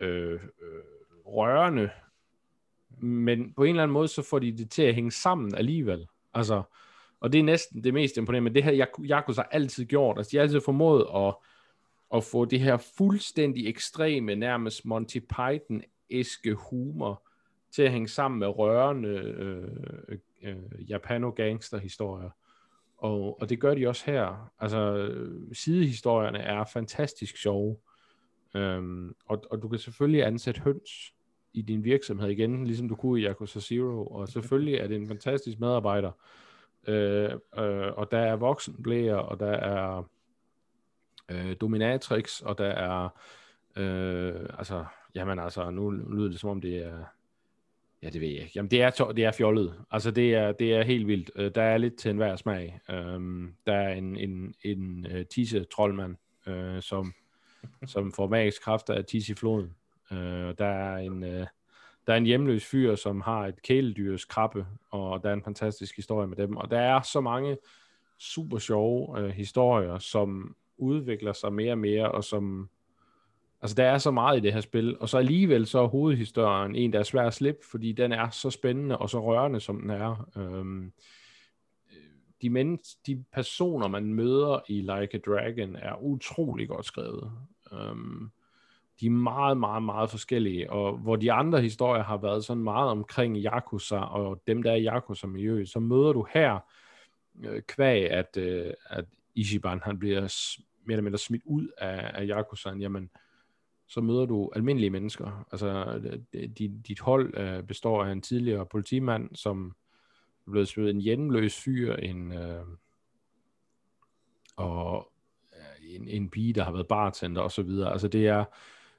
øh, 0.00 0.32
øh, 0.32 0.40
rørende, 1.26 1.90
men 3.00 3.52
på 3.52 3.64
en 3.64 3.70
eller 3.70 3.82
anden 3.82 3.92
måde, 3.92 4.08
så 4.08 4.22
får 4.22 4.38
de 4.38 4.52
det 4.52 4.70
til 4.70 4.82
at 4.82 4.94
hænge 4.94 5.12
sammen 5.12 5.54
alligevel. 5.54 6.06
Altså, 6.34 6.62
og 7.20 7.32
det 7.32 7.38
er 7.38 7.42
næsten 7.42 7.84
det 7.84 7.94
mest 7.94 8.16
imponerende, 8.16 8.44
men 8.44 8.54
det 8.54 8.64
her 8.64 8.88
Jakobs 8.98 9.36
har 9.36 9.48
altid 9.50 9.84
gjort. 9.84 10.18
Altså, 10.18 10.30
de 10.30 10.36
har 10.36 10.42
altid 10.42 10.60
formået 10.60 11.06
at, 11.14 11.34
at 12.14 12.24
få 12.24 12.44
det 12.44 12.60
her 12.60 12.76
fuldstændig 12.76 13.68
ekstreme, 13.68 14.34
nærmest 14.34 14.84
Monty 14.84 15.18
Python-eske 15.18 16.54
humor 16.54 17.22
til 17.70 17.82
at 17.82 17.92
hænge 17.92 18.08
sammen 18.08 18.38
med 18.38 18.48
rørende 18.48 19.08
øh, 19.08 19.68
øh, 20.08 20.18
øh 20.42 20.90
Japano-gangster-historier. 20.90 22.30
Og, 22.98 23.40
og 23.40 23.48
det 23.48 23.60
gør 23.60 23.74
de 23.74 23.88
også 23.88 24.10
her. 24.10 24.50
Altså, 24.58 25.10
sidehistorierne 25.52 26.38
er 26.38 26.64
fantastisk 26.64 27.36
sjove. 27.36 27.76
Øhm, 28.54 29.14
og, 29.26 29.44
og 29.50 29.62
du 29.62 29.68
kan 29.68 29.78
selvfølgelig 29.78 30.26
ansætte 30.26 30.60
høns 30.60 31.14
i 31.56 31.62
din 31.62 31.84
virksomhed 31.84 32.28
igen, 32.28 32.66
ligesom 32.66 32.88
du 32.88 32.94
kunne 32.94 33.20
i 33.20 33.24
Yakuza 33.24 33.60
Zero, 33.60 34.06
og 34.06 34.28
selvfølgelig 34.28 34.74
er 34.74 34.86
det 34.86 34.96
en 34.96 35.08
fantastisk 35.08 35.60
medarbejder. 35.60 36.12
Øh, 36.88 37.30
øh, 37.58 37.92
og 37.96 38.10
der 38.10 38.18
er 38.18 38.36
voksenblæer, 38.36 39.16
og 39.16 39.40
der 39.40 39.52
er 39.52 40.08
øh, 41.30 41.56
dominatrix, 41.60 42.40
og 42.40 42.58
der 42.58 42.66
er 42.66 43.08
øh, 43.76 44.46
altså, 44.58 44.84
jamen 45.14 45.38
altså, 45.38 45.70
nu 45.70 45.90
lyder 45.90 46.28
det 46.28 46.40
som 46.40 46.50
om 46.50 46.60
det 46.60 46.76
er 46.76 47.04
Ja, 48.02 48.10
det 48.10 48.20
ved 48.20 48.28
jeg 48.28 48.40
ikke. 48.40 48.52
Jamen, 48.56 48.70
det 48.70 48.82
er, 48.82 48.90
to, 48.90 49.12
det 49.12 49.24
er 49.24 49.32
fjollet. 49.32 49.74
Altså, 49.90 50.10
det 50.10 50.34
er, 50.34 50.52
det 50.52 50.74
er 50.74 50.82
helt 50.82 51.06
vildt. 51.06 51.30
Uh, 51.38 51.44
der 51.54 51.62
er 51.62 51.78
lidt 51.78 51.96
til 51.98 52.10
enhver 52.10 52.36
smag. 52.36 52.80
Um, 52.88 53.54
der 53.66 53.72
er 53.72 53.92
en, 53.94 54.16
en, 54.16 54.54
en 54.62 55.06
uh, 55.06 55.22
tisse-troldmand, 55.30 56.16
uh, 56.46 56.80
som, 56.80 57.12
som 57.86 58.12
får 58.12 58.28
magisk 58.28 58.62
kræfter 58.62 58.94
af 58.94 59.04
tisse 59.04 59.32
i 59.32 59.36
floden. 59.36 59.74
Øh, 60.12 60.54
der 60.58 60.66
er 60.66 60.96
en 60.96 61.24
øh, 61.24 61.46
der 62.06 62.12
er 62.12 62.16
en 62.16 62.26
hjemløs 62.26 62.64
fyr, 62.64 62.94
som 62.94 63.20
har 63.20 63.46
et 63.46 63.62
kæledyrs 63.62 64.24
krabbe, 64.24 64.66
og 64.90 65.22
der 65.22 65.28
er 65.28 65.34
en 65.34 65.42
fantastisk 65.42 65.96
historie 65.96 66.26
med 66.26 66.36
dem. 66.36 66.56
Og 66.56 66.70
der 66.70 66.78
er 66.78 67.02
så 67.02 67.20
mange 67.20 67.56
super 68.18 68.58
sjove 68.58 69.20
øh, 69.20 69.30
historier, 69.30 69.98
som 69.98 70.56
udvikler 70.76 71.32
sig 71.32 71.52
mere 71.52 71.72
og 71.72 71.78
mere, 71.78 72.12
og 72.12 72.24
som 72.24 72.68
altså 73.62 73.74
der 73.74 73.84
er 73.84 73.98
så 73.98 74.10
meget 74.10 74.38
i 74.38 74.40
det 74.40 74.52
her 74.52 74.60
spil, 74.60 74.98
og 74.98 75.08
så 75.08 75.18
alligevel 75.18 75.66
så 75.66 75.78
er 75.78 75.86
hovedhistorien 75.86 76.74
en, 76.74 76.92
der 76.92 76.98
er 76.98 77.02
svær 77.02 77.26
at 77.26 77.34
slippe, 77.34 77.66
fordi 77.70 77.92
den 77.92 78.12
er 78.12 78.30
så 78.30 78.50
spændende 78.50 78.98
og 78.98 79.10
så 79.10 79.24
rørende, 79.24 79.60
som 79.60 79.80
den 79.80 79.90
er. 79.90 80.28
Øhm, 80.36 80.92
de, 82.42 82.50
men, 82.50 82.78
de 83.06 83.24
personer, 83.32 83.88
man 83.88 84.14
møder 84.14 84.60
i 84.68 84.80
Like 84.80 85.14
a 85.14 85.18
Dragon, 85.18 85.76
er 85.76 86.02
utrolig 86.02 86.68
godt 86.68 86.86
skrevet. 86.86 87.32
Øhm, 87.72 88.30
de 89.00 89.06
er 89.06 89.10
meget, 89.10 89.56
meget, 89.56 89.82
meget 89.82 90.10
forskellige, 90.10 90.70
og 90.70 90.96
hvor 90.96 91.16
de 91.16 91.32
andre 91.32 91.60
historier 91.60 92.02
har 92.02 92.16
været 92.16 92.44
sådan 92.44 92.62
meget 92.62 92.90
omkring 92.90 93.36
Yakuza, 93.36 93.98
og 93.98 94.42
dem, 94.46 94.62
der 94.62 94.70
er 94.70 94.76
i 94.76 94.86
Yakuza-miljøet, 94.86 95.68
så 95.68 95.80
møder 95.80 96.12
du 96.12 96.26
her 96.34 96.58
øh, 97.44 97.62
kvæg, 97.62 98.10
at, 98.10 98.36
øh, 98.36 98.72
at 98.86 99.04
Ishiban, 99.34 99.80
han 99.82 99.98
bliver 99.98 100.20
mere 100.84 100.94
eller 100.94 101.02
mindre 101.02 101.18
smidt 101.18 101.42
ud 101.44 101.68
af, 101.78 102.10
af 102.14 102.26
Yakuzaen, 102.26 102.80
jamen, 102.80 103.10
så 103.88 104.00
møder 104.00 104.26
du 104.26 104.50
almindelige 104.54 104.90
mennesker. 104.90 105.46
Altså, 105.52 106.00
dit, 106.32 106.86
dit 106.88 107.00
hold 107.00 107.38
øh, 107.38 107.62
består 107.62 108.04
af 108.04 108.12
en 108.12 108.22
tidligere 108.22 108.66
politimand, 108.66 109.34
som 109.34 109.76
er 110.46 110.50
blevet 110.50 110.68
smidt 110.68 110.90
en 110.90 111.00
hjemløs 111.00 111.60
fyr, 111.60 111.94
en, 111.94 112.32
øh, 112.32 112.64
og 114.56 115.12
øh, 115.52 115.94
en, 115.94 116.08
en 116.08 116.30
pige, 116.30 116.52
der 116.52 116.64
har 116.64 116.72
været 116.72 116.88
bartender 116.88 117.42
og 117.42 117.52
så 117.52 117.62
videre. 117.62 117.92
Altså 117.92 118.08
det 118.08 118.26
er, 118.26 118.44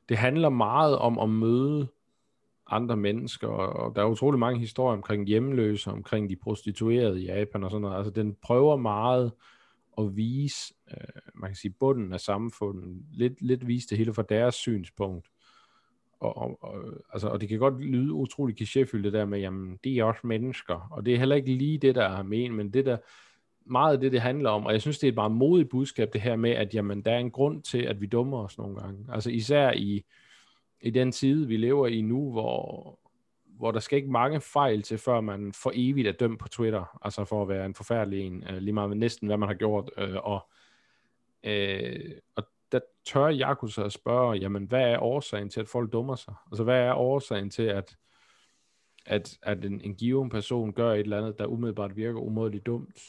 det 0.10 0.18
handler 0.18 0.50
meget 0.50 0.98
om 0.98 1.20
at 1.20 1.30
møde 1.30 1.88
andre 2.70 2.98
mennesker, 2.98 3.48
og 3.48 3.96
der 3.96 4.02
er 4.02 4.06
utrolig 4.06 4.40
mange 4.40 4.60
historier 4.60 4.98
omkring 4.98 5.28
hjemløse, 5.28 5.92
omkring 5.92 6.30
de 6.30 6.36
prostituerede 6.36 7.22
i 7.22 7.26
Japan 7.26 7.64
og 7.64 7.72
sådan 7.72 7.82
noget. 7.82 7.98
Altså 7.98 8.12
den 8.12 8.36
prøver 8.42 8.76
meget 8.76 9.32
at 9.98 10.16
vise, 10.16 10.74
øh, 10.92 11.22
man 11.34 11.50
kan 11.50 11.56
sige, 11.56 11.74
bunden 11.80 12.14
af 12.14 12.20
samfundet, 12.20 13.06
lidt, 13.12 13.42
lidt 13.42 13.68
vise 13.68 13.88
det 13.90 13.98
hele 13.98 14.14
fra 14.14 14.24
deres 14.30 14.56
synspunkt. 14.56 15.28
Og, 16.20 16.38
og, 16.38 16.64
og, 16.64 16.84
altså, 17.14 17.28
og 17.28 17.42
det 17.42 17.50
kan 17.50 17.60
godt 17.60 17.82
lyde 17.82 18.14
utrolig 18.14 18.62
klichéfyldt 18.62 19.04
det 19.04 19.14
der 19.14 19.26
med, 19.26 19.40
jamen, 19.40 19.80
det 19.84 19.98
er 19.98 20.04
også 20.04 20.28
mennesker, 20.28 20.88
og 20.92 21.06
det 21.06 21.14
er 21.14 21.18
heller 21.18 21.36
ikke 21.36 21.54
lige 21.54 21.78
det, 21.78 21.96
der 21.96 22.04
er 22.04 22.24
men, 22.24 22.54
men 22.54 22.74
det 22.74 22.86
der, 22.86 22.98
meget 23.70 23.94
af 23.94 24.00
det, 24.00 24.12
det 24.12 24.22
handler 24.22 24.50
om, 24.50 24.66
og 24.66 24.72
jeg 24.72 24.82
synes, 24.82 25.00
det 25.00 25.08
er 25.08 25.12
et 25.12 25.16
meget 25.16 25.32
modigt 25.32 25.70
budskab, 25.70 26.14
det 26.14 26.22
her 26.22 26.36
med, 26.36 26.52
at 26.52 26.74
jamen, 26.74 27.02
der 27.02 27.12
er 27.12 27.20
en 27.20 27.32
grund 27.32 27.64
til, 27.64 27.82
at 27.82 28.02
vi 28.02 28.06
dummer 28.06 28.44
os 28.44 28.58
nogle 28.58 28.76
gange. 28.76 29.06
Altså 29.14 29.30
især 29.30 29.72
i, 29.72 30.06
i 30.82 30.90
den 30.90 31.12
tid, 31.12 31.46
vi 31.46 31.58
lever 31.58 31.88
i 31.88 32.02
nu, 32.02 32.32
hvor, 32.32 33.00
hvor 33.46 33.72
der 33.72 33.80
skal 33.80 33.98
ikke 33.98 34.12
mange 34.12 34.42
fejl 34.42 34.82
til, 34.82 34.98
før 34.98 35.22
man 35.22 35.54
for 35.54 35.72
evigt 35.76 36.08
er 36.08 36.12
dømt 36.12 36.40
på 36.40 36.48
Twitter, 36.48 37.00
altså 37.02 37.26
for 37.26 37.42
at 37.42 37.50
være 37.50 37.66
en 37.66 37.76
forfærdelig 37.76 38.22
en, 38.22 38.44
øh, 38.50 38.58
lige 38.58 38.74
meget 38.74 38.98
næsten, 38.98 39.28
hvad 39.28 39.38
man 39.38 39.50
har 39.50 39.56
gjort, 39.56 39.92
øh, 39.98 40.16
og, 40.16 40.50
øh, 41.44 42.12
og 42.36 42.44
der 42.72 42.80
tør 43.06 43.32
Yakuza 43.32 43.84
at 43.84 43.94
spørge, 43.94 44.38
jamen, 44.38 44.66
hvad 44.66 44.92
er 44.92 45.00
årsagen 45.00 45.50
til, 45.50 45.60
at 45.60 45.68
folk 45.68 45.94
dummer 45.94 46.16
sig? 46.16 46.34
Altså, 46.52 46.64
hvad 46.64 46.80
er 46.82 46.94
årsagen 46.94 47.50
til, 47.50 47.64
at, 47.64 47.96
at, 49.06 49.38
at 49.44 49.66
en, 49.66 49.82
en 49.82 49.96
given 49.96 50.30
person 50.30 50.74
gør 50.74 50.94
et 50.94 51.00
eller 51.00 51.18
andet, 51.18 51.40
der 51.40 51.46
umiddelbart 51.46 51.96
virker 51.96 52.20
umådeligt 52.20 52.66
dumt? 52.66 53.00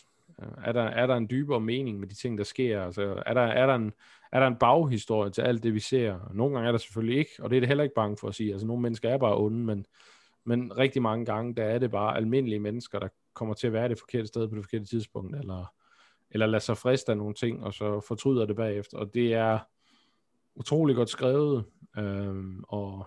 Er 0.65 0.73
der, 0.73 0.83
er 0.83 1.07
der 1.07 1.17
en 1.17 1.31
dybere 1.31 1.61
mening 1.61 2.01
med 2.01 2.09
de 2.09 2.15
ting, 2.15 2.39
der 2.39 2.45
sker? 2.45 2.83
Altså, 2.83 3.23
er, 3.27 3.35
der, 3.35 3.41
er, 3.41 3.67
der 3.67 3.75
en, 3.75 3.93
er 4.33 4.41
der 4.41 4.47
en 4.47 4.57
baghistorie 4.57 5.31
til 5.31 5.43
alt 5.43 5.63
det, 5.63 5.75
vi 5.75 5.81
ser? 5.81 6.31
Nogle 6.35 6.55
gange 6.55 6.69
er 6.69 6.73
der 6.73 6.79
selvfølgelig 6.79 7.19
ikke, 7.19 7.31
og 7.39 7.51
det 7.51 7.57
er 7.57 7.61
det 7.61 7.69
heller 7.69 7.85
ikke 7.85 7.95
bange 7.95 8.17
for 8.17 8.29
at 8.29 8.35
sige. 8.35 8.53
Altså, 8.53 8.67
nogle 8.67 8.83
mennesker 8.83 9.09
er 9.09 9.19
bare 9.19 9.39
onde, 9.39 9.65
men, 9.65 9.87
men 10.45 10.79
rigtig 10.79 11.03
mange 11.03 11.25
gange, 11.25 11.55
der 11.55 11.65
er 11.65 11.79
det 11.79 11.91
bare 11.91 12.17
almindelige 12.17 12.61
mennesker, 12.61 12.99
der 12.99 13.09
kommer 13.35 13.55
til 13.55 13.67
at 13.67 13.73
være 13.73 13.89
det 13.89 13.99
forkerte 13.99 14.27
sted 14.27 14.49
på 14.49 14.55
det 14.55 14.65
forkerte 14.65 14.85
tidspunkt, 14.85 15.37
eller, 15.37 15.73
eller 16.31 16.47
lader 16.47 16.59
sig 16.59 16.77
friste 16.77 17.13
af 17.13 17.19
nogle 17.19 17.35
ting, 17.35 17.65
og 17.65 17.75
så 17.75 18.01
fortryder 18.01 18.47
det 18.47 18.57
bagefter. 18.57 18.99
Og 18.99 19.15
det 19.15 19.35
er 19.35 19.59
utrolig 20.55 20.97
godt 20.97 21.11
skrevet, 21.11 21.65
øhm, 21.99 22.65
og 22.69 23.07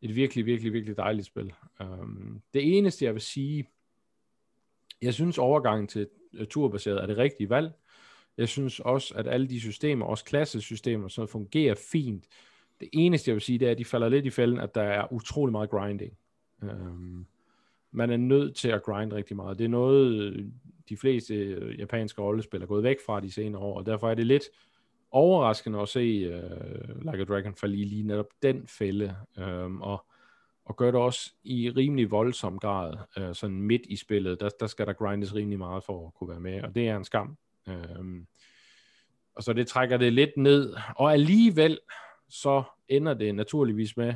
et 0.00 0.14
virkelig, 0.14 0.46
virkelig, 0.46 0.72
virkelig 0.72 0.96
dejligt 0.96 1.26
spil. 1.26 1.52
Øhm, 1.82 2.42
det 2.54 2.78
eneste, 2.78 3.04
jeg 3.04 3.14
vil 3.14 3.22
sige, 3.22 3.68
jeg 5.02 5.14
synes 5.14 5.38
overgangen 5.38 5.86
til 5.86 6.08
Øh, 6.34 6.46
turbaseret 6.46 7.02
er 7.02 7.06
det 7.06 7.16
rigtige 7.16 7.50
valg. 7.50 7.72
Jeg 8.36 8.48
synes 8.48 8.80
også, 8.80 9.14
at 9.14 9.26
alle 9.26 9.48
de 9.48 9.60
systemer, 9.60 10.06
også 10.06 10.24
klassesystemer, 10.24 11.08
så 11.08 11.26
fungerer 11.26 11.74
fint. 11.74 12.24
Det 12.80 12.88
eneste, 12.92 13.28
jeg 13.28 13.34
vil 13.34 13.42
sige, 13.42 13.58
det 13.58 13.66
er, 13.66 13.72
at 13.72 13.78
de 13.78 13.84
falder 13.84 14.08
lidt 14.08 14.26
i 14.26 14.30
fælden, 14.30 14.60
at 14.60 14.74
der 14.74 14.82
er 14.82 15.12
utrolig 15.12 15.52
meget 15.52 15.70
grinding. 15.70 16.12
Um, 16.62 17.26
man 17.90 18.10
er 18.10 18.16
nødt 18.16 18.56
til 18.56 18.68
at 18.68 18.82
grinde 18.82 19.16
rigtig 19.16 19.36
meget. 19.36 19.58
Det 19.58 19.64
er 19.64 19.68
noget, 19.68 20.52
de 20.88 20.96
fleste 20.96 21.34
øh, 21.34 21.78
japanske 21.78 22.22
rollespil 22.22 22.62
er 22.62 22.66
gået 22.66 22.84
væk 22.84 22.96
fra 23.06 23.20
de 23.20 23.32
senere 23.32 23.62
år, 23.62 23.78
og 23.78 23.86
derfor 23.86 24.10
er 24.10 24.14
det 24.14 24.26
lidt 24.26 24.44
overraskende 25.10 25.80
at 25.80 25.88
se 25.88 26.28
uh, 26.28 27.12
Like 27.12 27.22
a 27.22 27.24
Dragon 27.24 27.54
falde 27.54 27.76
i 27.76 27.84
lige 27.84 28.02
netop 28.02 28.28
den 28.42 28.66
fælde, 28.66 29.16
um, 29.36 29.82
og, 29.82 30.04
og 30.64 30.76
gør 30.76 30.90
det 30.90 31.00
også 31.00 31.32
i 31.44 31.70
rimelig 31.70 32.10
voldsom 32.10 32.58
grad, 32.58 32.96
øh, 33.18 33.34
sådan 33.34 33.62
midt 33.62 33.82
i 33.88 33.96
spillet, 33.96 34.40
der, 34.40 34.48
der 34.60 34.66
skal 34.66 34.86
der 34.86 34.92
grindes 34.92 35.34
rimelig 35.34 35.58
meget 35.58 35.84
for 35.84 36.06
at 36.06 36.14
kunne 36.14 36.30
være 36.30 36.40
med, 36.40 36.62
og 36.62 36.74
det 36.74 36.88
er 36.88 36.96
en 36.96 37.04
skam. 37.04 37.36
Øh, 37.68 38.24
og 39.34 39.42
så 39.42 39.52
det 39.52 39.66
trækker 39.66 39.96
det 39.96 40.12
lidt 40.12 40.36
ned, 40.36 40.74
og 40.96 41.12
alligevel 41.12 41.78
så 42.28 42.62
ender 42.88 43.14
det 43.14 43.34
naturligvis 43.34 43.96
med, 43.96 44.14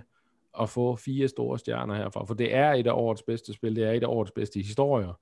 at 0.61 0.71
få 0.71 0.97
fire 0.97 1.29
store 1.29 1.59
stjerner 1.59 1.95
herfra, 1.95 2.25
for 2.25 2.35
det 2.35 2.55
er 2.55 2.73
et 2.73 2.87
af 2.87 2.93
årets 2.93 3.23
bedste 3.23 3.53
spil, 3.53 3.77
det 3.77 3.85
er 3.85 3.93
et 3.93 4.03
af 4.03 4.07
årets 4.07 4.33
bedste 4.33 4.61
historier, 4.61 5.21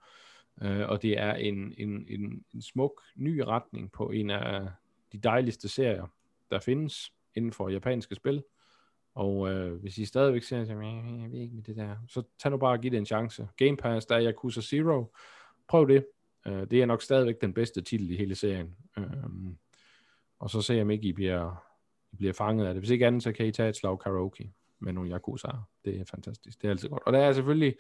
øh, 0.62 0.88
og 0.88 1.02
det 1.02 1.20
er 1.20 1.34
en, 1.34 1.74
en, 1.78 2.06
en, 2.08 2.44
en 2.54 2.62
smuk 2.62 3.02
ny 3.16 3.38
retning 3.38 3.92
på 3.92 4.10
en 4.10 4.30
af 4.30 4.68
de 5.12 5.18
dejligste 5.18 5.68
serier, 5.68 6.06
der 6.50 6.58
findes 6.58 7.12
inden 7.34 7.52
for 7.52 7.68
japanske 7.68 8.14
spil. 8.14 8.42
Og 9.14 9.52
øh, 9.52 9.80
hvis 9.80 9.98
I 9.98 10.04
stadigvæk 10.04 10.42
ser, 10.42 10.60
at 10.60 10.68
jeg, 10.68 10.76
jeg 11.22 11.30
ved 11.30 11.38
ikke 11.38 11.54
med 11.54 11.62
det 11.62 11.76
der, 11.76 11.96
så 12.08 12.22
tag 12.38 12.50
nu 12.50 12.56
bare 12.56 12.72
og 12.72 12.80
giv 12.80 12.90
det 12.90 12.98
en 12.98 13.06
chance. 13.06 13.48
Game 13.56 13.76
Pass, 13.76 14.06
der 14.06 14.16
er 14.16 14.26
Yakuza 14.26 14.60
Zero. 14.60 15.14
Prøv 15.68 15.88
det. 15.88 16.06
Øh, 16.46 16.66
det 16.70 16.82
er 16.82 16.86
nok 16.86 17.02
stadigvæk 17.02 17.40
den 17.40 17.54
bedste 17.54 17.80
titel 17.82 18.10
i 18.10 18.16
hele 18.16 18.34
serien. 18.34 18.76
Øh, 18.98 19.04
og 20.38 20.50
så 20.50 20.62
ser 20.62 20.74
jeg, 20.74 20.82
om 20.82 20.90
ikke 20.90 21.08
I 21.08 21.12
bliver, 21.12 21.64
I 22.12 22.16
bliver 22.16 22.32
fanget 22.32 22.66
af 22.66 22.74
det. 22.74 22.80
Hvis 22.80 22.90
ikke 22.90 23.06
andet, 23.06 23.22
så 23.22 23.32
kan 23.32 23.46
I 23.46 23.52
tage 23.52 23.68
et 23.68 23.76
slag 23.76 23.98
karaoke 23.98 24.52
med 24.78 24.92
nogle 24.92 25.10
Yakuza. 25.10 25.48
Det 25.84 26.00
er 26.00 26.04
fantastisk. 26.04 26.62
Det 26.62 26.68
er 26.68 26.70
altid 26.70 26.88
godt. 26.88 27.02
Og 27.06 27.12
der 27.12 27.18
er 27.18 27.32
selvfølgelig 27.32 27.74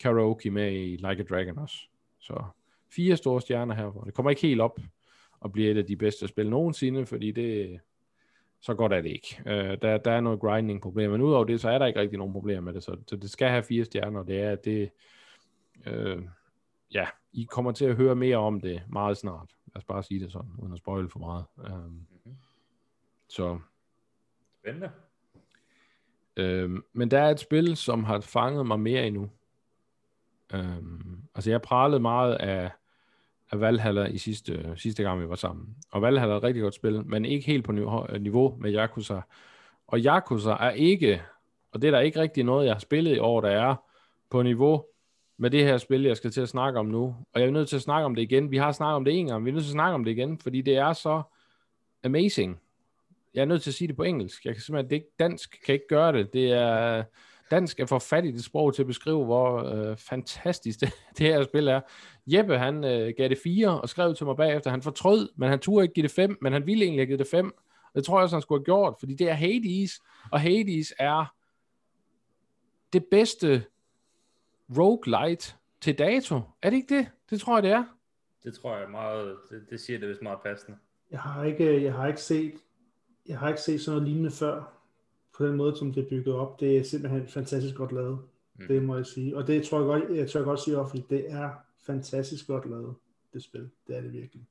karaoke 0.00 0.50
med 0.50 0.72
i 0.72 0.96
Like 0.96 1.08
a 1.08 1.22
Dragon 1.22 1.58
også. 1.58 1.76
Så 2.18 2.44
fire 2.90 3.16
store 3.16 3.40
stjerner 3.40 3.74
her. 3.74 4.02
Det 4.04 4.14
kommer 4.14 4.30
ikke 4.30 4.42
helt 4.42 4.60
op 4.60 4.80
og 5.40 5.52
bliver 5.52 5.70
et 5.70 5.76
af 5.76 5.86
de 5.86 5.96
bedste 5.96 6.28
spil 6.28 6.50
nogensinde, 6.50 7.06
fordi 7.06 7.30
det 7.30 7.80
så 8.64 8.74
godt 8.74 8.92
er 8.92 9.00
det 9.00 9.10
ikke. 9.10 9.42
Uh, 9.46 9.78
der, 9.82 9.98
der 9.98 10.10
er 10.10 10.20
noget 10.20 10.40
grinding 10.40 10.82
problemer, 10.82 11.12
men 11.12 11.26
udover 11.26 11.44
det, 11.44 11.60
så 11.60 11.70
er 11.70 11.78
der 11.78 11.86
ikke 11.86 12.00
rigtig 12.00 12.18
nogen 12.18 12.32
problemer 12.32 12.60
med 12.60 12.72
det, 12.72 12.82
så, 12.82 12.96
så 13.06 13.16
det 13.16 13.30
skal 13.30 13.48
have 13.48 13.62
fire 13.62 13.84
stjerner, 13.84 14.20
og 14.20 14.26
det 14.26 14.40
er, 14.40 14.54
det, 14.54 14.90
uh, 15.86 16.22
ja, 16.94 17.06
I 17.32 17.46
kommer 17.50 17.72
til 17.72 17.84
at 17.84 17.96
høre 17.96 18.14
mere 18.14 18.36
om 18.36 18.60
det 18.60 18.82
meget 18.88 19.16
snart. 19.16 19.50
Lad 19.66 19.76
os 19.76 19.84
bare 19.84 20.02
sige 20.02 20.20
det 20.20 20.32
sådan, 20.32 20.50
uden 20.58 20.72
at 20.72 20.78
spoil 20.78 21.08
for 21.08 21.18
meget. 21.18 21.44
Um, 21.56 21.80
mm-hmm. 21.80 22.36
Så. 23.28 23.58
Spændende. 24.60 24.90
Øhm, 26.36 26.84
men 26.92 27.10
der 27.10 27.20
er 27.20 27.30
et 27.30 27.40
spil, 27.40 27.76
som 27.76 28.04
har 28.04 28.20
fanget 28.20 28.66
mig 28.66 28.80
mere 28.80 29.06
endnu. 29.06 29.30
Øhm, 30.54 31.22
altså 31.34 31.50
jeg 31.50 31.62
pralede 31.62 32.00
meget 32.00 32.34
af, 32.34 32.70
af 33.54 33.60
Valhalla 33.60 34.04
i 34.04 34.18
sidste, 34.18 34.74
sidste 34.76 35.02
gang, 35.02 35.20
vi 35.20 35.28
var 35.28 35.34
sammen. 35.34 35.76
Og 35.92 36.02
Valhalla 36.02 36.34
er 36.34 36.36
et 36.36 36.42
rigtig 36.42 36.62
godt 36.62 36.74
spil, 36.74 37.06
men 37.06 37.24
ikke 37.24 37.46
helt 37.46 37.64
på 37.64 37.72
øh, 38.08 38.20
niveau 38.22 38.56
med 38.60 38.74
Yakuza. 38.74 39.20
Og 39.86 39.98
Yakuza 39.98 40.50
er 40.50 40.70
ikke, 40.70 41.22
og 41.72 41.82
det 41.82 41.88
er 41.88 41.90
der 41.90 42.00
ikke 42.00 42.20
rigtig 42.20 42.44
noget, 42.44 42.66
jeg 42.66 42.74
har 42.74 42.80
spillet 42.80 43.16
i 43.16 43.18
år, 43.18 43.40
der 43.40 43.48
er 43.48 43.74
på 44.30 44.42
niveau 44.42 44.84
med 45.36 45.50
det 45.50 45.64
her 45.64 45.78
spil, 45.78 46.02
jeg 46.02 46.16
skal 46.16 46.30
til 46.30 46.40
at 46.40 46.48
snakke 46.48 46.78
om 46.78 46.86
nu. 46.86 47.16
Og 47.32 47.40
jeg 47.40 47.46
er 47.46 47.50
nødt 47.50 47.68
til 47.68 47.76
at 47.76 47.82
snakke 47.82 48.06
om 48.06 48.14
det 48.14 48.22
igen. 48.22 48.50
Vi 48.50 48.56
har 48.56 48.72
snakket 48.72 48.96
om 48.96 49.04
det 49.04 49.18
en 49.18 49.26
gang, 49.26 49.44
vi 49.44 49.50
er 49.50 49.54
nødt 49.54 49.64
til 49.64 49.70
at 49.70 49.72
snakke 49.72 49.94
om 49.94 50.04
det 50.04 50.10
igen, 50.10 50.38
fordi 50.38 50.62
det 50.62 50.76
er 50.76 50.92
så 50.92 51.22
amazing 52.04 52.60
jeg 53.34 53.40
er 53.40 53.44
nødt 53.44 53.62
til 53.62 53.70
at 53.70 53.74
sige 53.74 53.88
det 53.88 53.96
på 53.96 54.02
engelsk. 54.02 54.44
Jeg 54.44 54.54
kan 54.54 54.62
simpelthen, 54.62 54.90
det 54.90 54.96
ikke, 54.96 55.14
dansk 55.18 55.60
kan 55.66 55.74
ikke 55.74 55.88
gøre 55.88 56.12
det. 56.12 56.32
Det 56.32 56.52
er, 56.52 57.04
dansk 57.54 57.80
er 57.80 57.86
for 57.86 57.98
fattigt 57.98 58.36
et 58.36 58.44
sprog 58.44 58.74
til 58.74 58.82
at 58.82 58.86
beskrive, 58.86 59.24
hvor 59.24 59.62
øh, 59.62 59.96
fantastisk 59.96 60.80
det, 60.80 60.92
det 61.18 61.26
her 61.26 61.44
spil 61.44 61.68
er. 61.68 61.80
Jeppe, 62.26 62.58
han 62.58 62.84
øh, 62.84 63.14
gav 63.16 63.28
det 63.28 63.38
4 63.38 63.80
og 63.80 63.88
skrev 63.88 64.14
til 64.14 64.26
mig 64.26 64.36
bagefter, 64.36 64.70
han 64.70 64.82
fortrød, 64.82 65.28
men 65.36 65.48
han 65.48 65.58
turde 65.58 65.84
ikke 65.84 65.94
give 65.94 66.02
det 66.02 66.10
5, 66.10 66.38
men 66.40 66.52
han 66.52 66.66
ville 66.66 66.84
egentlig 66.84 67.00
have 67.00 67.06
givet 67.06 67.18
det 67.18 67.26
5. 67.26 67.52
Det 67.94 68.04
tror 68.04 68.18
jeg 68.18 68.22
også, 68.22 68.36
han 68.36 68.42
skulle 68.42 68.60
have 68.60 68.64
gjort, 68.64 68.96
fordi 68.98 69.14
det 69.14 69.28
er 69.28 69.34
Hades, 69.34 70.00
og 70.32 70.40
Hades 70.40 70.94
er 70.98 71.34
det 72.92 73.04
bedste 73.10 73.64
roguelite 74.78 75.54
til 75.80 75.98
dato. 75.98 76.40
Er 76.62 76.70
det 76.70 76.76
ikke 76.76 76.96
det? 76.96 77.10
Det 77.30 77.40
tror 77.40 77.56
jeg, 77.56 77.62
det 77.62 77.70
er. 77.70 77.84
Det 78.44 78.54
tror 78.54 78.76
jeg 78.76 78.90
meget, 78.90 79.36
det, 79.50 79.66
det 79.70 79.80
siger 79.80 79.98
det 79.98 80.08
vist 80.08 80.22
meget 80.22 80.38
passende. 80.44 80.78
Jeg 81.10 81.20
har 81.20 81.44
ikke, 81.44 81.82
jeg 81.82 81.94
har 81.94 82.06
ikke 82.06 82.20
set 82.20 82.54
jeg 83.26 83.38
har 83.38 83.48
ikke 83.48 83.60
set 83.60 83.80
sådan 83.80 83.96
noget 83.96 84.08
lignende 84.08 84.30
før, 84.30 84.73
på 85.36 85.46
den 85.46 85.56
måde, 85.56 85.76
som 85.76 85.92
det 85.92 86.04
er 86.04 86.08
bygget 86.08 86.34
op. 86.34 86.60
Det 86.60 86.78
er 86.78 86.82
simpelthen 86.82 87.28
fantastisk 87.28 87.74
godt 87.74 87.92
lavet. 87.92 88.18
Mm. 88.58 88.66
Det 88.66 88.82
må 88.82 88.96
jeg 88.96 89.06
sige. 89.06 89.36
Og 89.36 89.46
det 89.46 89.64
tror 89.64 89.78
jeg 89.78 89.86
godt, 89.86 90.16
jeg 90.18 90.30
tør 90.30 90.44
godt 90.44 90.60
sige 90.60 90.78
offentligt, 90.78 91.10
det 91.10 91.30
er 91.30 91.50
fantastisk 91.86 92.46
godt 92.46 92.70
lavet, 92.70 92.94
det 93.32 93.42
spil. 93.42 93.70
Det 93.86 93.96
er 93.96 94.00
det 94.00 94.12
virkelig. 94.12 94.46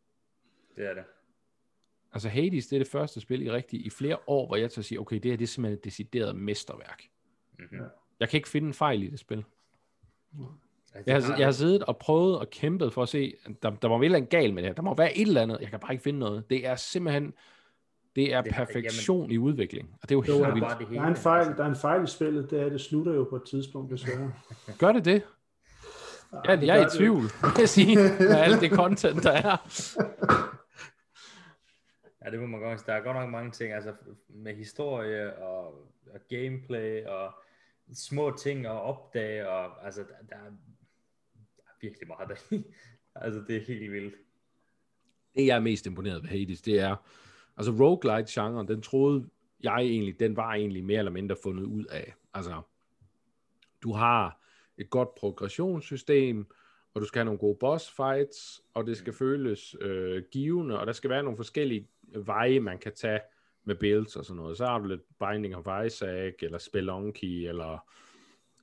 Det 0.76 0.90
er 0.90 0.94
det. 0.94 1.04
Altså 2.14 2.30
Hades, 2.30 2.68
det 2.68 2.76
er 2.76 2.80
det 2.80 2.88
første 2.88 3.22
spil 3.22 3.42
i 3.42 3.52
rigtig 3.52 3.86
i 3.86 3.90
flere 3.90 4.18
år, 4.28 4.48
hvor 4.48 4.56
jeg 4.56 4.72
tager 4.72 4.84
sige, 4.84 5.00
okay, 5.00 5.16
det 5.16 5.26
her 5.26 5.38
det 5.38 5.44
er 5.44 5.48
simpelthen 5.48 5.78
et 5.78 5.84
decideret 5.84 6.36
mesterværk. 6.36 7.04
Mm-hmm. 7.60 7.82
Jeg 8.20 8.30
kan 8.30 8.38
ikke 8.38 8.50
finde 8.50 8.68
en 8.68 8.74
fejl 8.74 9.04
i 9.04 9.08
det 9.08 9.20
spil. 9.20 9.44
Mm. 10.32 10.46
Jeg 11.06 11.16
har, 11.16 11.38
jeg 11.38 11.48
har 11.48 11.52
siddet 11.52 11.84
og 11.84 11.98
prøvet 11.98 12.40
og 12.40 12.50
kæmpet 12.50 12.94
for 12.94 13.04
at 13.04 13.10
se, 13.10 13.36
der, 13.62 13.70
der 13.70 13.88
må 13.88 13.98
være 13.98 14.18
en 14.18 14.26
gal 14.26 14.54
med 14.54 14.64
det 14.64 14.70
her. 14.70 14.76
Der 14.76 14.82
må 14.82 14.96
være 14.96 15.18
et 15.18 15.28
eller 15.28 15.42
andet. 15.42 15.58
Jeg 15.62 15.70
kan 15.70 15.80
bare 15.80 15.94
ikke 15.94 16.04
finde 16.04 16.20
noget. 16.20 16.50
Det 16.50 16.68
er 16.68 16.76
simpelthen 16.76 17.34
det 18.16 18.34
er 18.34 18.42
det, 18.42 18.54
perfektion 18.54 19.22
jamen, 19.22 19.32
i 19.32 19.38
udvikling, 19.38 19.90
og 20.02 20.10
det 20.10 20.16
er 20.16 20.16
jo, 20.16 20.22
helt 20.22 20.56
vildt. 20.56 20.80
Det 20.80 20.88
der 20.90 21.02
er 21.02 21.08
en 21.08 21.16
fejl, 21.16 21.58
der 21.58 21.64
er 21.64 21.70
en 21.70 21.76
fejl 21.76 22.04
i 22.04 22.08
spillet, 22.08 22.52
det 22.52 22.62
er, 22.62 22.66
at 22.66 22.72
det 22.72 22.82
slutter 22.82 23.14
jo 23.14 23.28
på 23.30 23.36
et 23.36 23.44
tidspunkt, 23.44 23.92
desværre. 23.92 24.34
Gør 24.80 24.92
det 24.92 25.06
det? 25.06 25.24
Ja, 26.46 26.60
jeg 26.60 26.82
er 26.82 26.88
i 26.88 26.98
tvivl, 26.98 27.22
vil 27.22 27.52
jeg 27.60 27.70
sige, 27.70 27.96
med 27.96 28.36
alt 28.36 28.62
det 28.62 28.72
content, 28.72 29.24
der 29.24 29.32
er. 29.32 29.58
Ja, 32.26 32.32
det 32.32 32.40
må 32.40 32.46
man 32.46 32.60
godt 32.60 32.86
Der 32.86 32.94
er 32.94 33.02
godt 33.02 33.18
nok 33.18 33.30
mange 33.30 33.52
ting, 33.52 33.74
altså 33.74 33.94
med 34.30 34.56
historie 34.56 35.36
og, 35.38 35.66
og 36.14 36.20
gameplay 36.30 37.06
og 37.06 37.34
små 37.94 38.38
ting 38.38 38.66
at 38.66 38.72
opdage, 38.72 39.50
og 39.50 39.86
altså 39.86 40.02
der, 40.02 40.28
der, 40.30 40.36
er, 40.36 40.50
der 41.58 41.64
er 41.66 41.76
virkelig 41.82 42.08
meget 42.08 42.30
der 42.30 42.58
Altså 43.16 43.44
det 43.48 43.56
er 43.56 43.66
helt 43.68 43.92
vildt. 43.92 44.16
Det 45.36 45.46
jeg 45.46 45.56
er 45.56 45.60
mest 45.60 45.86
imponeret 45.86 46.24
ved 46.24 46.30
Hades, 46.30 46.62
det 46.62 46.80
er, 46.80 46.96
Altså 47.58 47.72
roguelite-genren, 47.72 48.68
den 48.68 48.82
troede 48.82 49.30
jeg 49.64 49.82
egentlig, 49.82 50.20
den 50.20 50.36
var 50.36 50.54
egentlig 50.54 50.84
mere 50.84 51.00
eller 51.00 51.12
mindre 51.12 51.36
fundet 51.44 51.64
ud 51.64 51.86
af. 51.86 52.14
Altså, 52.34 52.62
du 53.84 53.94
har 53.94 54.40
et 54.78 54.90
godt 54.90 55.16
progressionssystem, 55.16 56.48
og 56.94 57.02
du 57.02 57.06
skal 57.06 57.20
have 57.20 57.26
nogle 57.26 57.40
gode 57.40 57.58
boss 57.60 57.92
fights, 57.92 58.62
og 58.74 58.88
det 58.88 58.98
skal 58.98 59.14
føles 59.14 59.76
øh, 59.82 60.24
givende, 60.32 60.80
og 60.80 60.88
der 60.88 60.94
skal 60.94 61.10
være 61.10 61.24
nogle 61.24 61.38
forskellige 61.38 61.88
veje, 62.16 62.60
man 62.60 62.78
kan 62.78 62.94
tage 62.96 63.20
med 63.64 63.76
builds 63.76 64.16
og 64.16 64.26
sådan 64.26 64.38
noget. 64.38 64.58
Så 64.58 64.66
har 64.66 64.80
du 64.80 64.86
lidt 64.86 65.02
Binding 65.20 65.56
of 65.56 65.86
Isaac, 65.86 66.34
eller 66.42 66.58
Spelunky, 66.58 67.48
eller 67.48 67.78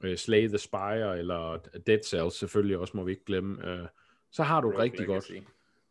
øh, 0.04 0.16
Slay 0.16 0.48
the 0.48 0.58
Spire, 0.58 1.18
eller 1.18 1.58
Dead 1.86 2.02
Cells 2.02 2.34
selvfølgelig 2.34 2.78
også, 2.78 2.96
må 2.96 3.04
vi 3.04 3.10
ikke 3.10 3.24
glemme. 3.24 3.68
Øh, 3.68 3.88
så 4.30 4.42
har 4.42 4.60
du 4.60 4.68
Rogue 4.68 4.82
rigtig 4.82 5.06
Legacy. 5.06 5.32
godt. 5.32 5.44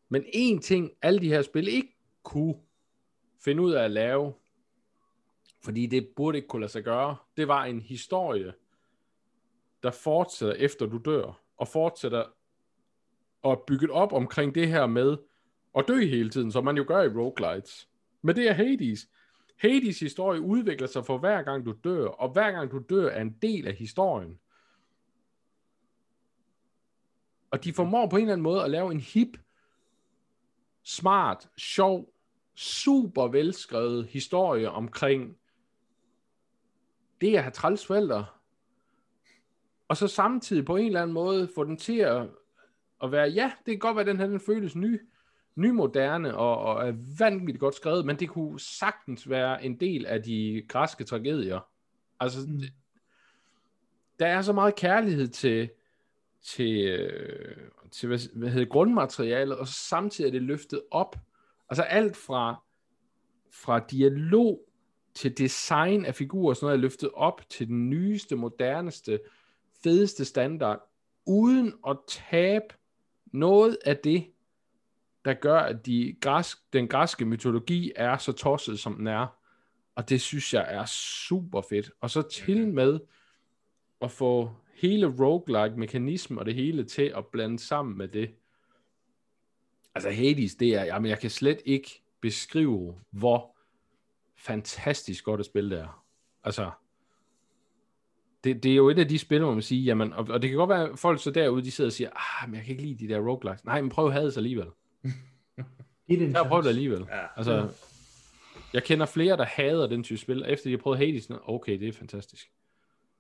Men 0.10 0.26
en 0.34 0.60
ting, 0.60 0.92
alle 1.02 1.20
de 1.20 1.28
her 1.28 1.42
spil 1.42 1.68
ikke 1.68 1.96
kunne 2.24 2.56
finde 3.44 3.62
ud 3.62 3.72
af 3.72 3.84
at 3.84 3.92
lave, 3.92 4.34
fordi 5.64 5.86
det 5.86 6.10
burde 6.16 6.38
ikke 6.38 6.48
kunne 6.48 6.60
lade 6.60 6.72
sig 6.72 6.84
gøre, 6.84 7.16
det 7.38 7.48
var 7.48 7.66
en 7.66 7.82
historie, 7.82 8.54
der 9.84 9.92
fortsætter 9.92 10.56
efter 10.56 10.86
du 10.86 10.98
dør, 10.98 11.42
og 11.58 11.68
fortsætter 11.68 12.24
at 13.44 13.62
bygge 13.68 13.92
op 13.92 14.14
omkring 14.14 14.56
det 14.56 14.68
her 14.68 14.86
med 14.86 15.18
at 15.78 15.86
dø 15.88 16.06
hele 16.06 16.30
tiden, 16.30 16.52
som 16.52 16.66
man 16.66 16.78
jo 16.78 16.86
gør 16.88 17.02
i 17.02 17.08
roguelites. 17.08 17.90
Men 18.22 18.36
det 18.36 18.50
er 18.50 18.54
Hades. 18.54 19.10
Hades 19.58 20.00
historie 20.00 20.42
udvikler 20.42 20.88
sig 20.88 21.06
for 21.06 21.18
hver 21.18 21.42
gang 21.42 21.66
du 21.66 21.76
dør, 21.84 22.08
og 22.08 22.30
hver 22.30 22.52
gang 22.52 22.72
du 22.72 22.82
dør 22.90 23.10
er 23.10 23.22
en 23.22 23.38
del 23.42 23.68
af 23.68 23.74
historien. 23.74 24.40
Og 27.52 27.64
de 27.64 27.74
formår 27.74 28.08
på 28.08 28.16
en 28.16 28.22
eller 28.22 28.34
anden 28.34 28.44
måde 28.44 28.64
at 28.64 28.72
lave 28.72 28.92
en 28.92 29.00
hip, 29.00 29.38
smart, 30.84 31.50
sjov, 31.58 32.14
super 32.60 33.28
velskrevet 33.28 34.08
historie 34.08 34.70
omkring 34.70 35.38
det 37.22 37.36
at 37.36 37.44
have 37.44 37.52
træls 37.52 37.86
forældre. 37.86 38.26
Og 39.88 39.98
så 39.98 40.08
samtidig 40.08 40.66
på 40.66 40.76
en 40.76 40.86
eller 40.86 41.02
anden 41.02 41.14
måde 41.14 41.50
få 41.56 41.64
den 41.64 41.78
til 41.78 41.98
at, 41.98 42.28
at 43.04 43.12
være, 43.12 43.30
ja, 43.30 43.52
det 43.66 43.72
kan 43.72 43.80
godt 43.80 43.96
være, 43.96 44.02
at 44.02 44.08
den 44.08 44.20
her 44.20 44.28
den 44.28 44.40
føles 44.40 44.76
ny, 44.76 45.02
nymoderne 45.56 46.36
og, 46.38 46.58
og 46.58 46.88
er 46.88 46.94
vanvittigt 47.20 47.60
godt 47.60 47.76
skrevet, 47.76 48.06
men 48.06 48.20
det 48.20 48.30
kunne 48.30 48.60
sagtens 48.60 49.30
være 49.30 49.66
en 49.66 49.80
del 49.80 50.06
af 50.06 50.24
de 50.24 50.66
græske 50.68 51.04
tragedier. 51.04 51.70
Altså, 52.20 52.40
Mm. 52.48 52.62
der 54.20 54.28
er 54.28 54.42
så 54.42 54.54
meget 54.54 54.76
kærlighed 54.76 55.28
til, 55.28 55.70
til, 56.42 56.86
øh, 56.86 57.58
til 57.92 58.08
hvad, 58.08 58.36
hvad 58.36 58.50
hedder, 58.50 58.68
grundmaterialet, 58.68 59.58
og 59.58 59.68
så 59.68 59.74
samtidig 59.74 60.28
er 60.28 60.32
det 60.32 60.42
løftet 60.42 60.82
op. 60.92 61.16
Altså 61.70 61.84
alt 61.84 62.18
fra, 62.18 62.64
fra 63.52 63.80
dialog 63.80 64.62
til 65.14 65.38
design 65.38 66.06
af 66.06 66.16
figurer, 66.16 66.54
sådan 66.54 66.66
noget 66.66 66.78
er 66.78 66.82
løftet 66.82 67.10
op 67.14 67.42
til 67.50 67.68
den 67.68 67.90
nyeste, 67.90 68.36
moderneste, 68.36 69.20
fedeste 69.84 70.26
standard, 70.26 70.90
uden 71.26 71.74
at 71.88 71.98
tabe 72.08 72.66
noget 73.26 73.78
af 73.86 73.98
det, 73.98 74.28
der 75.26 75.34
gør, 75.34 75.60
at 75.60 75.86
de 75.86 76.16
græsk, 76.22 76.74
den 76.74 76.88
græske 76.88 77.26
mytologi 77.26 77.92
er 77.96 78.18
så 78.18 78.32
tosset, 78.32 78.80
som 78.80 78.96
den 78.96 79.08
er. 79.08 79.28
Og 79.96 80.10
det 80.10 80.22
synes 80.22 80.54
jeg 80.54 80.66
er 80.70 80.86
super 80.86 81.62
fedt. 81.70 81.92
Og 82.02 82.10
så 82.10 82.22
til 82.22 82.68
med 82.68 83.00
at 84.02 84.12
få 84.12 84.52
hele 84.74 85.08
roguelike 85.08 85.80
mekanisme 85.80 86.40
og 86.40 86.46
det 86.46 86.56
hele 86.56 86.84
til 86.84 87.14
at 87.18 87.26
blande 87.28 87.60
sammen 87.60 87.98
med 87.98 88.08
det. 88.08 88.36
Altså 90.06 90.22
Hades, 90.22 90.56
det 90.56 90.76
er, 90.76 90.84
jamen 90.84 91.10
jeg 91.10 91.20
kan 91.20 91.30
slet 91.30 91.62
ikke 91.66 92.04
beskrive, 92.22 92.96
hvor 93.12 93.58
fantastisk 94.38 95.24
godt 95.24 95.40
et 95.40 95.46
spil 95.46 95.72
det 95.72 95.80
er. 95.80 96.06
Altså, 96.44 96.72
det, 98.44 98.64
det 98.64 98.72
er 98.72 98.76
jo 98.76 98.90
et 98.90 99.00
af 99.00 99.08
de 99.08 99.20
spil, 99.20 99.42
hvor 99.42 99.54
man 99.54 99.62
siger, 99.62 99.84
jamen, 99.84 100.14
og, 100.14 100.28
og 100.30 100.42
det 100.42 100.50
kan 100.50 100.58
godt 100.58 100.70
være, 100.70 100.90
at 100.90 101.00
folk 101.00 101.24
så 101.24 101.32
derude, 101.32 101.64
de 101.64 101.72
sidder 101.72 101.88
og 101.88 101.94
siger, 101.94 102.10
ah, 102.10 102.50
men 102.50 102.56
jeg 102.56 102.66
kan 102.66 102.72
ikke 102.72 102.84
lide 102.84 103.08
de 103.08 103.14
der 103.14 103.20
roguelikes. 103.20 103.66
Nej, 103.66 103.82
men 103.82 103.90
prøv 103.90 104.12
Hades 104.12 104.38
alligevel. 104.38 104.68
Jeg 106.10 106.32
har 106.36 106.48
prøvet 106.48 106.64
det 106.64 106.70
alligevel. 106.70 107.06
Ja. 107.10 107.26
Altså, 107.36 107.70
jeg 108.74 108.84
kender 108.84 109.06
flere, 109.06 109.38
der 109.38 109.46
hader 109.46 109.88
den 109.88 110.04
type 110.04 110.18
spil, 110.18 110.46
efter 110.48 110.64
de 110.64 110.72
har 110.72 110.78
prøvet 110.78 111.00
Hades, 111.00 111.32
okay, 111.46 111.80
det 111.80 111.88
er 111.88 111.94
fantastisk. 111.94 112.52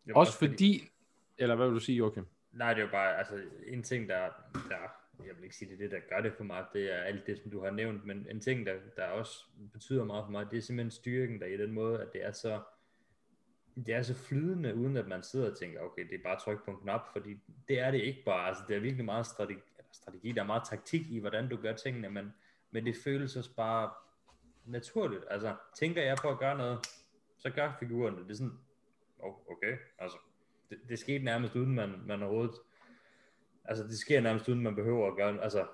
Jamen, 0.08 0.18
Også 0.18 0.38
fordi, 0.38 0.90
eller 1.38 1.56
hvad 1.56 1.68
vil 1.68 1.76
du 1.76 1.80
sige, 1.80 1.96
Joachim? 1.96 2.26
Nej, 2.52 2.74
det 2.74 2.82
er 2.82 2.86
jo 2.86 2.92
bare, 2.92 3.18
altså 3.18 3.34
en 3.68 3.84
ting, 3.84 4.10
der, 4.10 4.28
der, 4.54 4.99
jeg 5.28 5.36
vil 5.36 5.44
ikke 5.44 5.56
sige, 5.56 5.70
det 5.70 5.76
er 5.76 5.90
det, 5.90 5.92
der 5.92 6.16
gør 6.16 6.22
det 6.22 6.34
for 6.34 6.44
mig, 6.44 6.66
det 6.74 6.94
er 6.94 6.98
alt 7.02 7.28
det, 7.28 7.38
som 7.38 7.52
du 7.52 7.64
har 7.64 7.72
nævnt, 7.72 8.06
men 8.06 8.28
en 8.30 8.40
ting, 8.40 8.66
der, 8.66 8.74
der 8.96 9.06
også 9.06 9.46
betyder 9.74 10.04
meget 10.04 10.26
for 10.26 10.32
mig, 10.32 10.52
det 10.52 10.58
er 10.58 10.62
simpelthen 10.62 10.92
styrken 10.92 11.40
der 11.40 11.46
i 11.46 11.58
den 11.58 11.72
måde, 11.72 12.02
at 12.02 12.14
det 12.14 12.26
er 12.26 12.32
så, 12.32 12.62
det 13.76 13.94
er 13.94 14.02
så 14.02 14.14
flydende, 14.14 14.76
uden 14.76 14.98
at 14.98 15.08
man 15.08 15.24
sidder 15.24 15.52
og 15.52 15.58
tænker, 15.58 15.82
okay, 15.82 16.10
det 16.10 16.16
er 16.16 16.24
bare 16.24 16.40
tryk 16.40 16.66
på 16.66 16.72
en 16.72 16.78
knap, 16.78 17.02
fordi 17.14 17.40
det 17.68 17.80
er 17.80 17.92
det 17.92 18.02
ikke 18.02 18.24
bare, 18.26 18.48
altså 18.48 18.64
det 18.68 18.76
er 18.76 18.80
virkelig 18.80 19.06
meget 19.06 19.26
strategi, 19.26 19.60
strategi 19.92 20.32
der 20.32 20.42
er 20.42 20.46
meget 20.46 20.64
taktik 20.70 21.02
i, 21.10 21.20
hvordan 21.20 21.50
du 21.50 21.56
gør 21.56 21.74
tingene, 21.74 22.10
men, 22.10 22.34
men 22.72 22.86
det 22.86 22.96
føles 23.04 23.36
også 23.36 23.56
bare 23.56 23.92
naturligt, 24.66 25.24
altså 25.30 25.56
tænker 25.76 26.02
jeg 26.02 26.18
på 26.22 26.30
at 26.30 26.40
gøre 26.40 26.58
noget, 26.58 26.80
så 27.38 27.50
gør 27.50 27.76
figuren 27.80 28.18
det, 28.18 28.26
det 28.26 28.32
er 28.32 28.38
sådan, 28.38 28.58
oh, 29.20 29.34
okay, 29.52 29.78
altså 30.00 30.18
det, 30.70 30.80
det 30.90 31.00
skete 31.00 31.24
nærmest 31.24 31.56
uden 31.56 31.76
man, 31.76 32.02
man 32.06 32.24
overhovedet, 32.24 32.56
altså 33.70 33.84
det 33.84 33.98
sker 33.98 34.22
nærmest 34.22 34.50
uden 34.50 34.62
man 34.62 34.76
behøver 34.76 35.08
at 35.08 35.16
gøre, 35.18 35.44
altså 35.44 35.66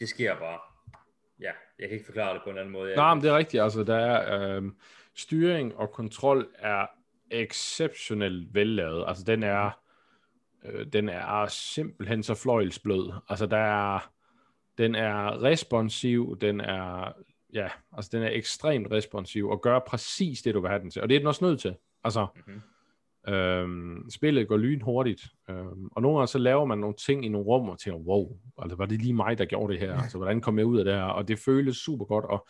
det 0.00 0.08
sker 0.08 0.38
bare, 0.38 0.58
ja, 1.40 1.50
jeg 1.78 1.88
kan 1.88 1.90
ikke 1.90 2.06
forklare 2.06 2.34
det 2.34 2.42
på 2.44 2.50
en 2.50 2.58
anden 2.58 2.72
måde. 2.72 2.88
Jeg, 2.88 2.96
Nej, 2.96 3.14
men 3.14 3.22
det 3.22 3.30
er 3.30 3.36
rigtigt. 3.36 3.62
Altså, 3.62 3.82
der 3.84 3.96
er 3.96 4.56
øh, 4.56 4.62
styring 5.14 5.76
og 5.76 5.90
kontrol 5.90 6.48
er 6.58 6.86
exceptionelt 7.30 8.54
vellavet. 8.54 9.04
Altså, 9.08 9.24
den 9.24 9.42
er, 9.42 9.80
øh, 10.64 10.86
den 10.86 11.08
er 11.08 11.46
simpelthen 11.46 12.22
så 12.22 12.34
fløjelsblød. 12.34 13.12
Altså, 13.28 13.46
der 13.46 13.56
er, 13.94 14.12
den 14.78 14.94
er 14.94 15.42
responsiv, 15.42 16.36
den 16.40 16.60
er, 16.60 17.12
ja, 17.54 17.68
altså, 17.92 18.10
den 18.12 18.22
er 18.22 18.30
ekstremt 18.32 18.90
responsiv 18.90 19.48
og 19.48 19.62
gør 19.62 19.78
præcis 19.78 20.42
det, 20.42 20.54
du 20.54 20.60
vil 20.60 20.70
have 20.70 20.80
den 20.82 20.90
til. 20.90 21.02
Og 21.02 21.08
det 21.08 21.14
er 21.14 21.18
den 21.20 21.26
også 21.28 21.44
nødt 21.44 21.60
til. 21.60 21.76
Altså, 22.04 22.26
Mhm. 22.46 22.60
Øhm, 23.28 24.10
spillet 24.10 24.48
går 24.48 24.56
lynhurtigt, 24.56 25.22
øhm, 25.50 25.88
og 25.92 26.02
nogle 26.02 26.18
gange 26.18 26.28
så 26.28 26.38
laver 26.38 26.64
man 26.64 26.78
nogle 26.78 26.96
ting 27.06 27.24
i 27.24 27.28
nogle 27.28 27.46
rum, 27.46 27.68
og 27.68 27.78
tænker, 27.78 27.98
wow, 28.00 28.36
altså 28.58 28.76
var 28.76 28.86
det 28.86 29.02
lige 29.02 29.14
mig, 29.14 29.38
der 29.38 29.44
gjorde 29.44 29.72
det 29.72 29.80
her? 29.80 29.96
Altså, 30.02 30.18
hvordan 30.18 30.40
kom 30.40 30.58
jeg 30.58 30.66
ud 30.66 30.78
af 30.78 30.84
det 30.84 30.94
her? 30.94 31.02
Og 31.02 31.28
det 31.28 31.38
føles 31.38 31.76
super 31.76 32.04
godt, 32.04 32.24
og 32.24 32.46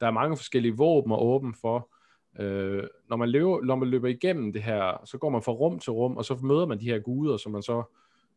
der 0.00 0.06
er 0.06 0.10
mange 0.10 0.36
forskellige 0.36 0.76
våben 0.76 1.12
at 1.12 1.18
åbne 1.18 1.54
for. 1.60 1.90
Øh, 2.38 2.82
når, 3.08 3.16
man 3.16 3.28
løber, 3.28 3.64
når 3.64 3.76
man 3.76 3.88
løber 3.88 4.08
igennem 4.08 4.52
det 4.52 4.62
her, 4.62 5.02
så 5.04 5.18
går 5.18 5.30
man 5.30 5.42
fra 5.42 5.52
rum 5.52 5.78
til 5.78 5.92
rum, 5.92 6.16
og 6.16 6.24
så 6.24 6.34
møder 6.42 6.66
man 6.66 6.80
de 6.80 6.84
her 6.84 6.98
guder, 6.98 7.36
som 7.36 7.52
man 7.52 7.62
så, 7.62 7.82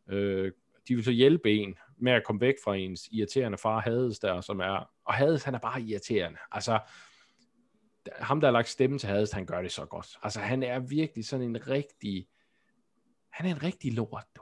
øh, 0.09 0.51
de 0.87 0.95
vil 0.95 1.03
så 1.03 1.11
hjælpe 1.11 1.51
en 1.51 1.75
med 1.97 2.11
at 2.11 2.23
komme 2.23 2.41
væk 2.41 2.55
fra 2.63 2.75
ens 2.75 3.07
irriterende 3.11 3.57
far 3.57 3.79
Hades 3.79 4.19
der, 4.19 4.41
som 4.41 4.59
er, 4.59 4.89
og 5.05 5.13
Hades 5.13 5.43
han 5.43 5.55
er 5.55 5.59
bare 5.59 5.81
irriterende. 5.81 6.37
Altså, 6.51 6.79
ham, 8.15 8.39
der 8.39 8.47
har 8.47 8.51
lagt 8.51 8.69
stemme 8.69 8.99
til 8.99 9.09
Hades, 9.09 9.31
han 9.31 9.45
gør 9.45 9.61
det 9.61 9.71
så 9.71 9.85
godt. 9.85 10.17
Altså, 10.23 10.39
han 10.39 10.63
er 10.63 10.79
virkelig 10.79 11.25
sådan 11.25 11.45
en 11.45 11.67
rigtig... 11.67 12.27
Han 13.29 13.45
er 13.45 13.55
en 13.55 13.63
rigtig 13.63 13.93
lort, 13.93 14.25
du. 14.35 14.41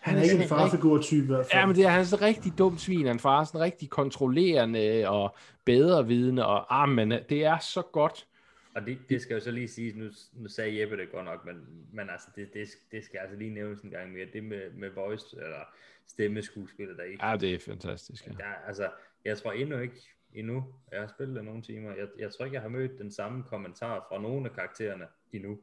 Han 0.00 0.18
er 0.18 0.22
ikke 0.22 0.42
en 0.42 0.48
farfigur-type 0.48 1.24
i 1.24 1.26
hvert 1.26 1.46
fald. 1.46 1.60
Ja, 1.60 1.66
men 1.66 1.76
det 1.76 1.84
er 1.84 1.88
han 1.88 2.00
er 2.00 2.04
sådan 2.04 2.24
en 2.24 2.28
rigtig 2.28 2.58
dum 2.58 2.78
svin. 2.78 3.06
Han 3.06 3.18
far 3.18 3.40
er 3.40 3.44
sådan 3.44 3.60
rigtig 3.60 3.90
kontrollerende 3.90 5.08
og 5.08 5.36
bedrevidende, 5.64 6.46
og 6.46 6.82
ah, 6.82 6.88
men 6.88 7.10
det 7.10 7.44
er 7.44 7.58
så 7.58 7.82
godt. 7.82 8.26
Og 8.74 8.86
det, 8.86 8.98
det 9.08 9.22
skal 9.22 9.34
jo 9.34 9.40
så 9.40 9.50
lige 9.50 9.68
sige, 9.68 9.98
nu, 9.98 10.10
nu 10.32 10.48
sagde 10.48 10.80
Jeppe 10.80 10.96
det 10.96 11.12
godt 11.12 11.24
nok, 11.24 11.44
men, 11.46 11.56
men 11.92 12.10
altså, 12.10 12.28
det, 12.36 12.54
det, 12.54 12.68
det 12.92 13.04
skal 13.04 13.18
altså 13.18 13.36
lige 13.36 13.50
nævnes 13.50 13.80
en 13.80 13.90
gang 13.90 14.12
mere, 14.12 14.26
det 14.32 14.44
med, 14.44 14.70
med 14.70 14.90
voice, 14.90 15.36
eller 15.36 15.64
stemmeskuespillet 16.08 16.96
der 16.96 17.04
i. 17.04 17.16
Ja, 17.22 17.36
det 17.36 17.54
er 17.54 17.58
fantastisk. 17.58 18.26
Ja. 18.26 18.32
Der, 18.32 18.66
altså, 18.66 18.90
jeg 19.24 19.38
tror 19.38 19.52
endnu 19.52 19.78
ikke, 19.78 19.96
endnu, 20.34 20.64
jeg 20.92 21.00
har 21.00 21.06
spillet 21.06 21.36
det 21.36 21.44
nogle 21.44 21.62
timer, 21.62 21.94
jeg, 21.94 22.08
jeg 22.18 22.32
tror 22.32 22.44
ikke, 22.44 22.54
jeg 22.54 22.62
har 22.62 22.68
mødt 22.68 22.98
den 22.98 23.10
samme 23.10 23.42
kommentar 23.42 24.06
fra 24.08 24.20
nogle 24.20 24.48
af 24.48 24.54
karaktererne 24.54 25.06
endnu. 25.32 25.58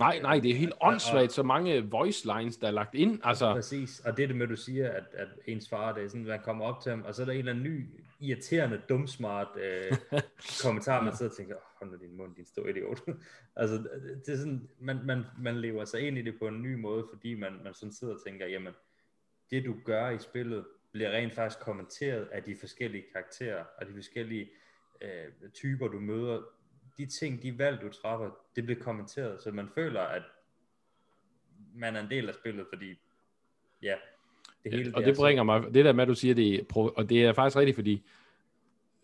Nej, 0.00 0.18
nej, 0.22 0.38
det 0.38 0.50
er 0.50 0.54
helt 0.54 0.74
åndssvagt, 0.80 1.32
så 1.32 1.42
mange 1.42 1.90
voice 1.90 2.26
lines, 2.26 2.56
der 2.56 2.66
er 2.66 2.70
lagt 2.70 2.94
ind. 2.94 3.20
Altså, 3.24 3.52
Præcis, 3.52 4.00
og 4.00 4.16
det 4.16 4.22
er 4.22 4.26
det 4.26 4.36
med, 4.36 4.46
du 4.46 4.56
siger, 4.56 4.90
at, 4.90 5.04
at 5.12 5.28
ens 5.46 5.68
far, 5.68 5.94
det 5.94 6.04
er 6.04 6.08
sådan, 6.08 6.26
man 6.26 6.40
kommer 6.44 6.64
op 6.64 6.82
til 6.82 6.90
ham, 6.90 7.02
og 7.02 7.14
så 7.14 7.22
er 7.22 7.26
der 7.26 7.32
en 7.32 7.38
eller 7.38 7.52
anden 7.52 7.64
ny, 7.64 7.86
irriterende, 8.20 8.82
dumsmart 8.88 9.48
øh, 9.60 9.96
kommentar, 10.64 11.02
man 11.02 11.16
sidder 11.16 11.30
og 11.30 11.36
tænker, 11.36 11.54
oh, 11.54 11.60
hold 11.78 11.90
nu 11.90 12.06
din 12.06 12.16
mund, 12.16 12.34
din 12.34 12.46
store 12.46 12.70
idiot. 12.70 13.00
altså, 13.56 13.76
det 14.26 14.32
er 14.32 14.36
sådan, 14.36 14.68
man, 14.78 14.98
man, 15.04 15.24
man 15.38 15.60
lever 15.60 15.84
sig 15.84 16.00
ind 16.00 16.18
i 16.18 16.22
det 16.22 16.38
på 16.38 16.48
en 16.48 16.62
ny 16.62 16.74
måde, 16.74 17.06
fordi 17.12 17.34
man, 17.34 17.60
man 17.64 17.74
sådan 17.74 17.92
sidder 17.92 18.14
og 18.14 18.20
tænker, 18.26 18.46
jamen, 18.46 18.72
det 19.50 19.64
du 19.64 19.74
gør 19.84 20.10
i 20.10 20.18
spillet, 20.18 20.64
bliver 20.92 21.10
rent 21.10 21.34
faktisk 21.34 21.60
kommenteret 21.60 22.28
af 22.32 22.42
de 22.42 22.56
forskellige 22.60 23.04
karakterer, 23.12 23.64
og 23.80 23.86
de 23.86 23.92
forskellige 23.94 24.50
øh, 25.00 25.50
typer, 25.54 25.88
du 25.88 26.00
møder. 26.00 26.42
De 26.98 27.06
ting, 27.06 27.42
de 27.42 27.58
valg, 27.58 27.80
du 27.80 27.88
træffer, 27.88 28.30
det 28.56 28.64
bliver 28.64 28.80
kommenteret, 28.80 29.42
så 29.42 29.50
man 29.50 29.68
føler, 29.74 30.00
at 30.00 30.22
man 31.74 31.96
er 31.96 32.00
en 32.00 32.10
del 32.10 32.28
af 32.28 32.34
spillet, 32.34 32.66
fordi 32.72 32.94
ja, 33.82 33.94
det 34.64 34.72
hele 34.72 34.92
og 34.94 35.02
er 35.02 35.06
det 35.06 35.16
så- 35.16 35.22
bringer 35.22 35.42
mig, 35.42 35.62
det 35.74 35.84
der 35.84 35.92
med, 35.92 36.02
at 36.02 36.08
du 36.08 36.14
siger 36.14 36.34
det, 36.34 36.66
og 36.74 37.08
det 37.08 37.24
er 37.24 37.32
faktisk 37.32 37.56
rigtigt, 37.56 37.74
fordi 37.74 38.06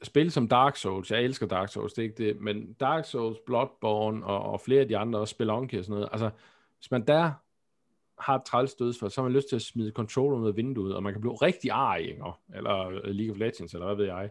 spil 0.03 0.31
som 0.31 0.49
Dark 0.49 0.77
Souls, 0.77 1.11
jeg 1.11 1.23
elsker 1.23 1.47
Dark 1.47 1.69
Souls, 1.69 1.93
det 1.93 2.03
er 2.03 2.07
ikke 2.09 2.25
det, 2.25 2.41
men 2.41 2.73
Dark 2.73 3.05
Souls, 3.05 3.39
Bloodborne 3.47 4.27
og, 4.27 4.43
og 4.53 4.61
flere 4.61 4.81
af 4.81 4.89
de 4.89 4.97
andre, 4.97 5.19
også 5.19 5.33
Spelunky 5.33 5.79
og 5.79 5.85
sådan 5.85 5.95
noget, 5.95 6.09
altså, 6.13 6.31
hvis 6.79 6.91
man 6.91 7.07
der 7.07 7.33
har 8.19 8.35
et 8.35 8.45
træls 8.45 8.75
dødsfald, 8.75 9.11
så 9.11 9.21
har 9.21 9.29
man 9.29 9.37
lyst 9.37 9.49
til 9.49 9.57
at 9.57 9.63
smide 9.63 9.93
controller 9.93 10.39
ud 10.39 10.49
af 10.49 10.57
vinduet, 10.57 10.95
og 10.95 11.03
man 11.03 11.13
kan 11.13 11.21
blive 11.21 11.35
rigtig 11.35 11.71
arg, 11.71 12.37
eller 12.55 12.89
øh, 12.89 13.05
League 13.05 13.35
of 13.35 13.39
Legends, 13.39 13.75
eller 13.75 13.87
hvad 13.87 13.97
ved 13.97 14.05
jeg. 14.05 14.31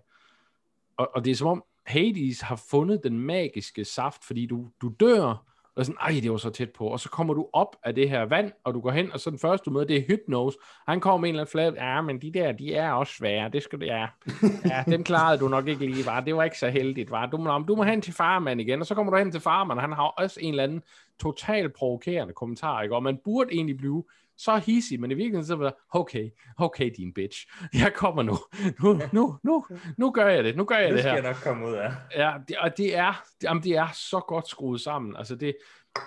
Og, 0.98 1.10
og 1.16 1.26
det 1.26 1.32
er 1.32 1.36
som 1.36 1.48
om 1.48 1.64
Hades 1.86 2.42
har 2.42 2.56
fundet 2.70 3.04
den 3.04 3.20
magiske 3.20 3.86
saft, 3.86 4.24
fordi 4.24 4.46
du, 4.46 4.70
du 4.82 4.94
dør, 5.00 5.53
og 5.76 5.86
sådan, 5.86 5.97
ej, 6.01 6.19
det 6.24 6.32
var 6.32 6.38
så 6.38 6.49
tæt 6.49 6.69
på. 6.69 6.88
Og 6.88 6.99
så 6.99 7.09
kommer 7.09 7.34
du 7.34 7.47
op 7.53 7.76
af 7.84 7.95
det 7.95 8.09
her 8.09 8.26
vand, 8.26 8.51
og 8.63 8.74
du 8.74 8.80
går 8.80 8.91
hen, 8.91 9.11
og 9.13 9.19
så 9.19 9.30
den 9.30 9.39
første 9.39 9.65
du 9.65 9.71
møder, 9.71 9.86
det 9.86 9.97
er 9.97 10.01
Hypnose. 10.07 10.57
Han 10.88 10.99
kommer 10.99 11.17
med 11.17 11.30
en 11.30 11.36
eller 11.36 11.41
anden 11.41 11.51
flad, 11.51 11.74
ja, 11.74 12.01
men 12.01 12.21
de 12.21 12.34
der, 12.34 12.51
de 12.51 12.76
er 12.76 12.91
også 12.91 13.13
svære, 13.13 13.49
det 13.49 13.63
skal 13.63 13.80
du, 13.80 13.86
ja. 13.86 14.07
Ja, 14.71 14.84
den 14.86 15.03
klarede 15.03 15.39
du 15.39 15.47
nok 15.47 15.67
ikke 15.67 15.86
lige, 15.86 16.05
var. 16.05 16.19
Det 16.19 16.36
var 16.36 16.43
ikke 16.43 16.59
så 16.59 16.69
heldigt, 16.69 17.11
var. 17.11 17.26
Du 17.26 17.38
må, 17.38 17.59
du 17.67 17.76
må 17.76 17.84
hen 17.84 18.01
til 18.01 18.13
farmand 18.13 18.61
igen, 18.61 18.80
og 18.80 18.86
så 18.86 18.95
kommer 18.95 19.11
du 19.11 19.17
hen 19.17 19.32
til 19.32 19.41
farmand, 19.41 19.80
han 19.80 19.91
har 19.91 20.03
også 20.03 20.39
en 20.41 20.49
eller 20.49 20.63
anden 20.63 20.84
total 21.19 21.69
provokerende 21.69 22.34
kommentar, 22.34 22.82
ikke? 22.82 22.95
Og 22.95 23.03
man 23.03 23.17
burde 23.24 23.53
egentlig 23.53 23.78
blive 23.78 24.03
så 24.38 24.58
hissig, 24.58 25.00
men 25.00 25.12
i 25.12 25.14
virkeligheden 25.14 25.46
så 25.46 25.56
var 25.56 25.86
okay, 25.90 26.30
okay 26.58 26.92
din 26.98 27.14
bitch, 27.14 27.48
jeg 27.84 27.94
kommer 27.96 28.24
nu, 28.24 28.38
nu, 28.84 29.00
nu, 29.14 29.38
nu, 29.44 29.66
nu 29.98 30.12
gør 30.12 30.28
jeg 30.28 30.44
det, 30.44 30.58
nu 30.58 30.66
gør 30.66 30.76
jeg 30.76 30.90
det, 30.90 30.98
det 30.98 31.04
her. 31.04 31.12
Det 31.12 31.20
skal 31.20 31.26
jeg 31.26 31.34
nok 31.34 31.44
komme 31.44 31.68
ud 31.68 31.74
af. 31.74 31.92
Ja, 32.16 32.34
det, 32.48 32.58
og 32.58 32.78
det 32.78 32.96
er, 32.98 33.24
det, 33.42 33.48
jamen, 33.48 33.64
det 33.64 33.72
er 33.72 33.88
så 33.94 34.20
godt 34.28 34.48
skruet 34.48 34.82
sammen, 34.82 35.16
altså 35.16 35.36
det, 35.36 35.56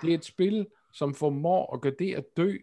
det 0.01 0.09
er 0.09 0.13
et 0.13 0.25
spil, 0.25 0.67
som 0.93 1.13
formår 1.13 1.73
at 1.73 1.81
gøre 1.81 1.93
det 1.99 2.15
at 2.15 2.23
dø, 2.37 2.57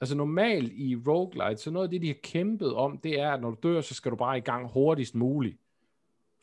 altså 0.00 0.16
normalt 0.16 0.72
i 0.72 0.96
roguelite, 0.96 1.62
så 1.62 1.70
noget 1.70 1.86
af 1.86 1.90
det, 1.90 2.02
de 2.02 2.06
har 2.06 2.18
kæmpet 2.22 2.74
om, 2.74 2.98
det 2.98 3.20
er, 3.20 3.30
at 3.30 3.40
når 3.40 3.50
du 3.50 3.68
dør, 3.68 3.80
så 3.80 3.94
skal 3.94 4.10
du 4.10 4.16
bare 4.16 4.38
i 4.38 4.40
gang 4.40 4.72
hurtigst 4.72 5.14
muligt, 5.14 5.58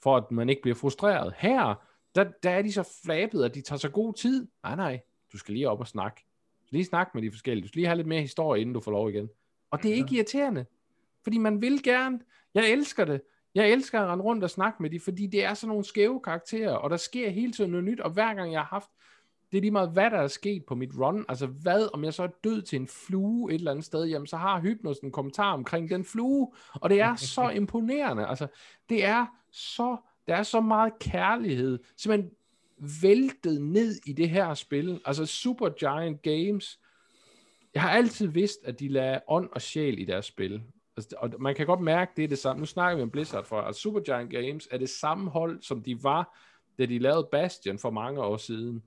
for 0.04 0.18
at 0.18 0.32
man 0.32 0.50
ikke 0.50 0.62
bliver 0.62 0.76
frustreret. 0.76 1.34
Her, 1.38 1.84
der, 2.16 2.32
der 2.44 2.50
er 2.50 2.62
de 2.62 2.72
så 2.72 3.00
flabet, 3.06 3.44
at 3.44 3.56
de 3.56 3.62
tager 3.62 3.80
så 3.80 3.90
god 3.90 4.14
tid. 4.14 4.48
Nej, 4.64 4.76
nej, 4.76 5.02
du 5.34 5.38
skal 5.38 5.54
lige 5.54 5.70
op 5.70 5.80
og 5.80 5.88
snakke 5.88 6.26
lige 6.72 6.86
snakke 6.86 7.12
med 7.14 7.22
de 7.22 7.32
forskellige. 7.32 7.64
Du 7.64 7.68
skal 7.68 7.80
lige 7.80 7.88
have 7.88 7.98
lidt 7.98 8.08
mere 8.08 8.22
historie, 8.22 8.62
inden 8.62 8.74
du 8.74 8.80
får 8.80 8.92
lov 8.92 9.10
igen. 9.10 9.30
Og 9.72 9.84
det 9.84 9.92
er 9.92 9.96
ikke 9.96 10.16
irriterende. 10.16 10.66
Fordi 11.24 11.38
man 11.38 11.62
vil 11.62 11.84
gerne. 11.84 12.20
Jeg 12.54 12.72
elsker 12.72 13.06
det. 13.06 13.22
Jeg 13.56 13.70
elsker 13.72 14.02
at 14.02 14.08
rende 14.08 14.24
rundt 14.24 14.44
og 14.44 14.50
snakke 14.50 14.82
med 14.82 14.90
de, 14.90 15.00
fordi 15.00 15.28
det 15.28 15.46
er 15.46 15.54
sådan 15.54 15.68
nogle 15.68 15.84
skæve 15.84 16.22
karakterer, 16.24 16.74
og 16.74 16.90
der 16.90 16.98
sker 16.98 17.30
hele 17.30 17.52
tiden 17.52 17.72
noget 17.72 17.84
nyt, 17.84 18.00
og 18.00 18.12
hver 18.12 18.34
gang 18.34 18.52
jeg 18.52 18.60
har 18.60 18.68
haft, 18.68 18.90
det 19.52 19.58
er 19.58 19.62
lige 19.62 19.72
meget, 19.72 19.90
hvad 19.90 20.12
der 20.12 20.18
er 20.18 20.28
sket 20.28 20.66
på 20.68 20.76
mit 20.76 20.92
run, 21.00 21.26
altså 21.30 21.48
hvad, 21.48 21.90
om 21.94 22.04
jeg 22.04 22.14
så 22.14 22.24
er 22.24 22.28
død 22.44 22.62
til 22.62 22.80
en 22.80 22.88
flue 22.88 23.52
et 23.52 23.56
eller 23.56 23.72
andet 23.72 23.86
sted, 23.86 24.06
jamen 24.06 24.28
så 24.28 24.38
har 24.38 24.62
Hypnos 24.62 24.98
en 24.98 25.12
kommentar 25.12 25.54
omkring 25.54 25.90
den 25.90 26.06
flue, 26.06 26.52
og 26.74 26.90
det 26.90 27.02
er 27.02 27.16
så 27.16 27.50
imponerende, 27.60 28.28
altså 28.28 28.48
det 28.90 29.06
er 29.06 29.26
så, 29.52 29.98
der 30.28 30.36
er 30.36 30.44
så 30.44 30.62
meget 30.62 31.00
kærlighed, 31.00 31.80
simpelthen 31.98 32.32
væltet 33.02 33.62
ned 33.62 33.96
i 34.06 34.14
det 34.14 34.30
her 34.30 34.54
spil. 34.54 35.02
Altså 35.06 35.26
Super 35.26 35.70
Giant 35.70 36.22
Games, 36.22 36.80
jeg 37.74 37.82
har 37.82 37.90
altid 37.90 38.28
vidst, 38.28 38.60
at 38.64 38.80
de 38.80 38.88
lader 38.88 39.20
ånd 39.28 39.50
og 39.52 39.62
sjæl 39.62 40.00
i 40.00 40.06
deres 40.06 40.26
spil. 40.26 40.64
Altså, 40.98 41.16
og 41.18 41.32
man 41.40 41.56
kan 41.56 41.66
godt 41.66 41.80
mærke, 41.80 42.12
det 42.18 42.24
er 42.24 42.28
det 42.28 42.40
samme. 42.40 42.60
Nu 42.60 42.66
snakker 42.66 42.98
vi 42.98 43.04
om 43.04 43.10
Blizzard 43.10 43.46
for, 43.46 43.62
at 43.62 43.76
Super 43.76 44.00
Giant 44.00 44.32
Games 44.32 44.68
er 44.72 44.78
det 44.78 44.90
samme 44.90 45.30
hold, 45.30 45.62
som 45.62 45.84
de 45.84 46.04
var, 46.04 46.38
da 46.78 46.86
de 46.86 47.00
lavede 47.00 47.28
Bastion 47.32 47.80
for 47.80 47.90
mange 47.90 48.22
år 48.22 48.38
siden, 48.38 48.84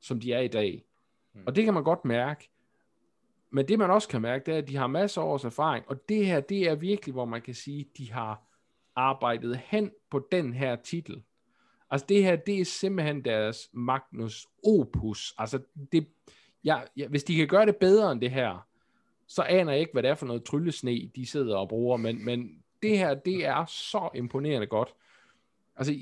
som 0.00 0.20
de 0.20 0.32
er 0.32 0.40
i 0.40 0.48
dag. 0.48 0.84
Mm. 1.34 1.42
Og 1.46 1.56
det 1.56 1.64
kan 1.64 1.74
man 1.74 1.84
godt 1.84 2.04
mærke. 2.04 2.50
Men 3.50 3.68
det 3.68 3.78
man 3.78 3.90
også 3.90 4.08
kan 4.08 4.22
mærke, 4.22 4.46
det 4.46 4.54
er, 4.54 4.58
at 4.58 4.68
de 4.68 4.76
har 4.76 4.86
masser 4.86 5.20
af 5.20 5.26
års 5.26 5.44
erfaring, 5.44 5.84
og 5.88 6.08
det 6.08 6.26
her, 6.26 6.40
det 6.40 6.68
er 6.68 6.74
virkelig, 6.74 7.12
hvor 7.12 7.24
man 7.24 7.42
kan 7.42 7.54
sige, 7.54 7.80
at 7.80 7.98
de 7.98 8.12
har 8.12 8.42
arbejdet 8.96 9.60
hen 9.64 9.90
på 10.10 10.28
den 10.32 10.52
her 10.52 10.76
titel. 10.76 11.22
Altså 11.90 12.06
det 12.08 12.24
her, 12.24 12.36
det 12.36 12.60
er 12.60 12.64
simpelthen 12.64 13.24
deres 13.24 13.68
Magnus 13.72 14.46
Opus. 14.64 15.34
Altså 15.38 15.60
det, 15.92 16.06
ja, 16.64 16.80
ja, 16.96 17.08
hvis 17.08 17.24
de 17.24 17.36
kan 17.36 17.48
gøre 17.48 17.66
det 17.66 17.76
bedre 17.76 18.12
end 18.12 18.20
det 18.20 18.30
her, 18.30 18.66
så 19.26 19.42
aner 19.42 19.72
jeg 19.72 19.80
ikke, 19.80 19.92
hvad 19.92 20.02
det 20.02 20.10
er 20.10 20.14
for 20.14 20.26
noget 20.26 20.44
tryllesne, 20.44 21.10
de 21.16 21.26
sidder 21.26 21.56
og 21.56 21.68
bruger, 21.68 21.96
men, 21.96 22.24
men 22.24 22.62
det 22.82 22.98
her, 22.98 23.14
det 23.14 23.46
er 23.46 23.66
så 23.66 24.08
imponerende 24.14 24.66
godt. 24.66 24.94
Altså, 25.76 25.94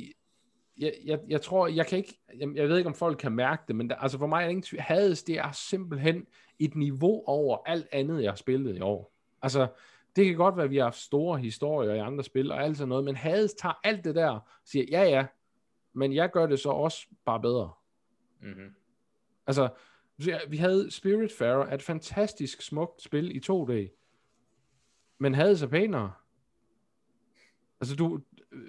jeg, 0.78 0.93
jeg, 1.05 1.20
jeg 1.28 1.43
tror, 1.43 1.66
jeg 1.66 1.87
kan 1.87 1.99
ikke, 1.99 2.18
jeg, 2.39 2.57
jeg 2.57 2.68
ved 2.68 2.76
ikke, 2.78 2.89
om 2.89 2.95
folk 2.95 3.18
kan 3.18 3.32
mærke 3.32 3.62
det, 3.68 3.76
men 3.76 3.91
der, 3.91 3.97
altså 3.97 4.18
for 4.18 4.26
mig 4.26 4.43
er 4.43 4.47
det 4.47 4.51
ingen 4.51 4.80
Hades, 4.80 5.22
det 5.22 5.39
er 5.39 5.53
simpelthen 5.53 6.26
et 6.59 6.74
niveau 6.74 7.22
over 7.26 7.59
alt 7.66 7.87
andet, 7.93 8.22
jeg 8.22 8.30
har 8.30 8.37
spillet 8.37 8.76
i 8.76 8.80
år. 8.80 9.12
Altså, 9.43 9.68
det 10.16 10.26
kan 10.26 10.37
godt 10.37 10.57
være, 10.57 10.64
at 10.64 10.70
vi 10.70 10.76
har 10.76 10.85
haft 10.85 10.99
store 10.99 11.39
historier 11.39 11.95
i 11.95 11.99
andre 11.99 12.24
spil 12.24 12.53
og 12.53 12.64
alt 12.64 12.76
sådan 12.76 12.89
noget, 12.89 13.05
men 13.05 13.16
Hades 13.16 13.55
tager 13.55 13.80
alt 13.85 14.05
det 14.05 14.14
der 14.14 14.28
og 14.28 14.41
siger, 14.64 14.85
ja 14.91 15.03
ja, 15.03 15.26
men 15.95 16.14
jeg 16.14 16.30
gør 16.30 16.47
det 16.47 16.61
så 16.61 16.68
også 16.70 17.07
bare 17.24 17.40
bedre. 17.40 17.72
Mm-hmm. 18.40 18.74
Altså, 19.47 19.68
vi 20.49 20.57
havde 20.57 20.90
Spiritfarer, 20.90 21.74
et 21.74 21.82
fantastisk 21.82 22.62
smukt 22.62 23.03
spil 23.03 23.36
i 23.36 23.40
2D, 23.51 24.01
men 25.18 25.34
havde 25.34 25.57
så 25.57 25.68
pænere. 25.68 26.12
Altså, 27.80 27.97
du, 27.97 28.20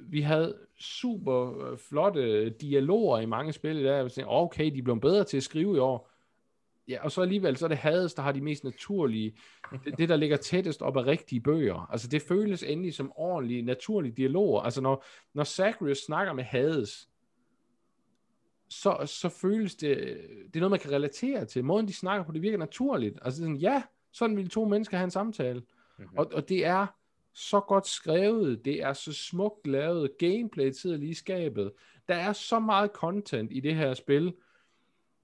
vi 0.03 0.21
havde 0.21 0.57
super 0.79 1.75
flotte 1.89 2.49
dialoger 2.49 3.19
i 3.19 3.25
mange 3.25 3.53
spil 3.53 3.79
i 3.79 3.83
dag. 3.83 4.09
Okay, 4.25 4.75
de 4.75 4.83
blev 4.83 5.01
bedre 5.01 5.23
til 5.23 5.37
at 5.37 5.43
skrive 5.43 5.75
i 5.75 5.79
år. 5.79 6.11
Ja, 6.87 7.03
og 7.03 7.11
så 7.11 7.21
alligevel, 7.21 7.57
så 7.57 7.65
er 7.65 7.69
det 7.69 7.77
Hades, 7.77 8.13
der 8.13 8.21
har 8.21 8.31
de 8.31 8.41
mest 8.41 8.63
naturlige, 8.63 9.37
det, 9.85 9.97
det 9.97 10.09
der 10.09 10.15
ligger 10.15 10.37
tættest 10.37 10.81
op 10.81 10.97
af 10.97 11.05
rigtige 11.05 11.41
bøger. 11.41 11.91
Altså 11.91 12.07
det 12.07 12.21
føles 12.21 12.63
endelig 12.63 12.93
som 12.93 13.11
ordentlige, 13.15 13.61
naturlige 13.61 14.15
dialoger. 14.15 14.61
Altså 14.61 14.81
når, 14.81 15.05
når 15.33 15.43
Zacharias 15.43 15.97
snakker 15.97 16.33
med 16.33 16.43
Hades, 16.43 17.09
så, 18.69 18.97
så 19.05 19.29
føles 19.29 19.75
det, 19.75 19.97
det 20.47 20.55
er 20.55 20.59
noget, 20.59 20.71
man 20.71 20.79
kan 20.79 20.91
relatere 20.91 21.45
til. 21.45 21.65
Måden, 21.65 21.87
de 21.87 21.93
snakker 21.93 22.25
på, 22.25 22.31
det 22.31 22.41
virker 22.41 22.57
naturligt. 22.57 23.19
Altså 23.21 23.39
sådan, 23.39 23.55
ja, 23.55 23.83
sådan 24.11 24.37
vil 24.37 24.49
to 24.49 24.65
mennesker 24.65 24.97
have 24.97 25.03
en 25.03 25.11
samtale. 25.11 25.59
Mm-hmm. 25.97 26.17
Og, 26.17 26.31
og 26.33 26.49
det 26.49 26.65
er 26.65 26.87
så 27.33 27.59
godt 27.59 27.87
skrevet, 27.87 28.65
det 28.65 28.83
er 28.83 28.93
så 28.93 29.13
smukt 29.13 29.67
lavet, 29.67 30.17
gameplay 30.17 30.71
sidder 30.71 30.97
lige 30.97 31.15
skabet. 31.15 31.71
Der 32.07 32.15
er 32.15 32.33
så 32.33 32.59
meget 32.59 32.91
content 32.93 33.49
i 33.53 33.59
det 33.59 33.75
her 33.75 33.93
spil. 33.93 34.33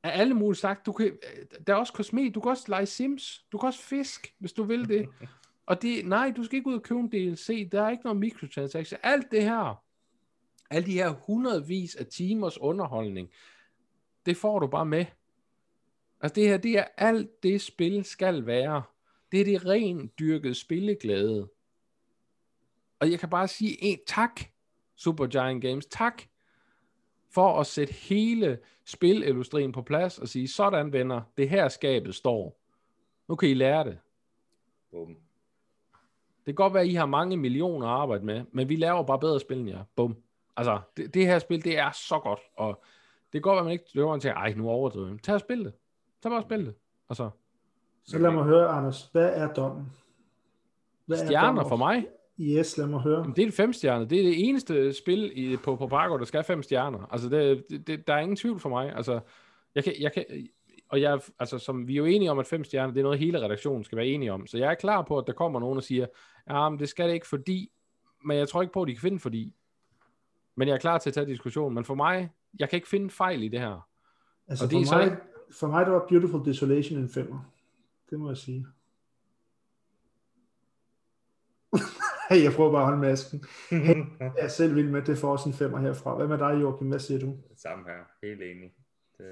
Af 0.03 0.19
alle 0.19 0.33
mulige 0.33 0.59
sagt, 0.59 0.85
du 0.85 0.91
kan, 0.91 1.17
der 1.67 1.73
er 1.73 1.77
også 1.77 1.93
kosmet, 1.93 2.35
du 2.35 2.39
kan 2.39 2.51
også 2.51 2.65
lege 2.67 2.85
Sims, 2.85 3.45
du 3.51 3.57
kan 3.57 3.67
også 3.67 3.79
fisk, 3.79 4.33
hvis 4.39 4.53
du 4.53 4.63
vil 4.63 4.89
det. 4.89 5.09
Og 5.65 5.81
det, 5.81 6.05
nej, 6.05 6.33
du 6.37 6.43
skal 6.43 6.57
ikke 6.57 6.69
ud 6.69 6.75
og 6.75 6.83
købe 6.83 6.99
en 6.99 7.09
DLC, 7.09 7.69
der 7.71 7.81
er 7.81 7.89
ikke 7.89 8.03
noget 8.03 8.19
microtransaction. 8.19 8.99
Alt 9.03 9.31
det 9.31 9.43
her, 9.43 9.83
alle 10.71 10.85
de 10.85 10.93
her 10.93 11.09
hundredvis 11.09 11.95
af 11.95 12.05
timers 12.05 12.57
underholdning, 12.57 13.29
det 14.25 14.37
får 14.37 14.59
du 14.59 14.67
bare 14.67 14.85
med. 14.85 15.05
Altså 16.21 16.35
det 16.35 16.47
her, 16.47 16.57
det 16.57 16.77
er 16.77 16.85
alt 16.97 17.43
det 17.43 17.61
spil 17.61 18.03
skal 18.03 18.45
være. 18.45 18.83
Det 19.31 19.41
er 19.41 19.45
det 19.45 19.65
ren 19.65 20.11
dyrket 20.19 20.57
spilleglæde. 20.57 21.49
Og 22.99 23.11
jeg 23.11 23.19
kan 23.19 23.29
bare 23.29 23.47
sige 23.47 23.83
en 23.83 23.99
tak, 24.07 24.41
Supergiant 24.95 25.61
Games, 25.61 25.85
tak 25.85 26.21
for 27.29 27.59
at 27.59 27.67
sætte 27.67 27.93
hele 27.93 28.59
spilindustrien 28.85 29.71
på 29.71 29.81
plads 29.81 30.19
og 30.19 30.27
sige, 30.27 30.47
sådan 30.47 30.93
venner, 30.93 31.21
det 31.37 31.49
her 31.49 31.67
skabet 31.67 32.15
står. 32.15 32.59
Nu 33.27 33.35
kan 33.35 33.49
I 33.49 33.53
lære 33.53 33.83
det. 33.83 33.99
Bum. 34.91 35.17
Det 36.45 36.45
kan 36.45 36.55
godt 36.55 36.73
være, 36.73 36.83
at 36.83 36.89
I 36.89 36.93
har 36.93 37.05
mange 37.05 37.37
millioner 37.37 37.87
at 37.87 37.93
arbejde 37.93 38.25
med, 38.25 38.45
men 38.51 38.69
vi 38.69 38.75
laver 38.75 39.03
bare 39.03 39.19
bedre 39.19 39.39
spil 39.39 39.57
end 39.57 39.69
jer. 39.69 39.83
Bum. 39.95 40.15
Altså, 40.67 40.79
det, 40.97 41.13
det 41.13 41.25
her 41.25 41.39
spil, 41.39 41.63
det 41.63 41.77
er 41.77 41.91
så 41.91 42.19
godt, 42.19 42.39
og 42.57 42.83
det 43.33 43.43
går, 43.43 43.57
at 43.57 43.63
man 43.63 43.71
ikke 43.73 43.85
løber 43.93 44.17
til, 44.17 44.29
ej, 44.29 44.53
nu 44.53 44.69
overdriver 44.69 45.17
Tag 45.23 45.35
og 45.35 45.39
spil 45.39 45.65
det. 45.65 45.73
Tag 46.23 46.29
bare 46.29 46.39
og 46.39 46.43
spil 46.43 46.65
det. 46.65 46.75
Altså. 47.09 47.29
Så 48.03 48.17
lad 48.17 48.31
mig 48.31 48.43
høre, 48.43 48.67
Anders, 48.67 49.09
hvad 49.11 49.31
er 49.33 49.53
dommen? 49.53 49.91
Hvad 51.05 51.17
Stjerner 51.17 51.47
dommen? 51.47 51.69
for 51.69 51.75
mig? 51.75 52.05
Yes, 52.39 52.77
lad 52.77 52.87
mig 52.87 52.99
høre. 52.99 53.33
Det 53.35 53.43
er 53.43 53.47
et 53.47 53.53
fem 53.53 53.73
stjerner. 53.73 54.05
Det 54.05 54.19
er 54.19 54.23
det 54.23 54.49
eneste 54.49 54.93
spil 54.93 55.31
i, 55.35 55.57
på, 55.57 55.75
på 55.75 55.87
Parko, 55.87 56.17
der 56.17 56.25
skal 56.25 56.37
have 56.37 56.43
fem 56.43 56.63
stjerner. 56.63 57.07
Altså, 57.11 57.29
det, 57.29 57.63
det, 57.87 58.07
der 58.07 58.13
er 58.13 58.19
ingen 58.19 58.35
tvivl 58.35 58.59
for 58.59 58.69
mig. 58.69 58.95
Altså, 58.95 59.19
jeg 59.75 59.83
kan, 59.83 59.93
jeg 59.99 60.13
kan, 60.13 60.25
og 60.89 61.01
jeg, 61.01 61.19
altså, 61.39 61.59
som 61.59 61.87
vi 61.87 61.93
er 61.93 61.97
jo 61.97 62.05
enige 62.05 62.31
om, 62.31 62.39
at 62.39 62.47
fem 62.47 62.63
stjerner, 62.63 62.93
det 62.93 62.99
er 62.99 63.03
noget, 63.03 63.19
hele 63.19 63.41
redaktionen 63.41 63.83
skal 63.83 63.95
være 63.95 64.07
enige 64.07 64.33
om. 64.33 64.47
Så 64.47 64.57
jeg 64.57 64.71
er 64.71 64.75
klar 64.75 65.01
på, 65.01 65.17
at 65.17 65.27
der 65.27 65.33
kommer 65.33 65.59
nogen 65.59 65.77
og 65.77 65.83
siger, 65.83 66.05
ja, 66.49 66.69
men 66.69 66.79
det 66.79 66.89
skal 66.89 67.07
det 67.07 67.13
ikke, 67.13 67.27
fordi, 67.27 67.71
men 68.25 68.37
jeg 68.37 68.49
tror 68.49 68.61
ikke 68.61 68.73
på, 68.73 68.81
at 68.81 68.87
de 68.87 68.93
kan 68.93 69.01
finde 69.01 69.19
fordi. 69.19 69.53
Men 70.55 70.67
jeg 70.67 70.73
er 70.73 70.79
klar 70.79 70.97
til 70.97 71.09
at 71.09 71.13
tage 71.13 71.25
diskussion. 71.25 71.73
Men 71.73 71.85
for 71.85 71.95
mig, 71.95 72.31
jeg 72.59 72.69
kan 72.69 72.77
ikke 72.77 72.87
finde 72.87 73.09
fejl 73.09 73.43
i 73.43 73.47
det 73.47 73.59
her. 73.59 73.87
Altså 74.47 74.65
og 74.65 74.71
det 74.71 74.87
for, 74.87 74.95
er 74.95 75.09
mig, 75.09 75.17
så... 75.51 75.59
for 75.59 75.67
mig, 75.67 75.85
det 75.85 75.93
var 75.93 76.05
Beautiful 76.09 76.45
Desolation 76.45 76.99
en 76.99 77.09
femmer. 77.09 77.51
Det 78.09 78.19
må 78.19 78.29
jeg 78.29 78.37
sige. 78.37 78.65
jeg 82.45 82.53
prøver 82.55 82.71
bare 82.71 82.81
at 82.81 82.85
holde 82.85 83.01
masken. 83.01 83.45
jeg 84.19 84.33
er 84.37 84.47
selv 84.47 84.75
vild 84.75 84.89
med, 84.89 85.01
det 85.01 85.17
får 85.17 85.31
også 85.31 85.49
en 85.49 85.55
femmer 85.55 85.79
herfra. 85.79 86.15
Hvad 86.15 86.27
med 86.27 86.37
dig, 86.37 86.61
Joachim? 86.61 86.87
Hvad 86.87 86.99
siger 86.99 87.19
du? 87.19 87.37
Samme 87.55 87.85
her. 87.85 88.27
Helt 88.27 88.41
enig. 88.41 88.73
Det, 89.17 89.25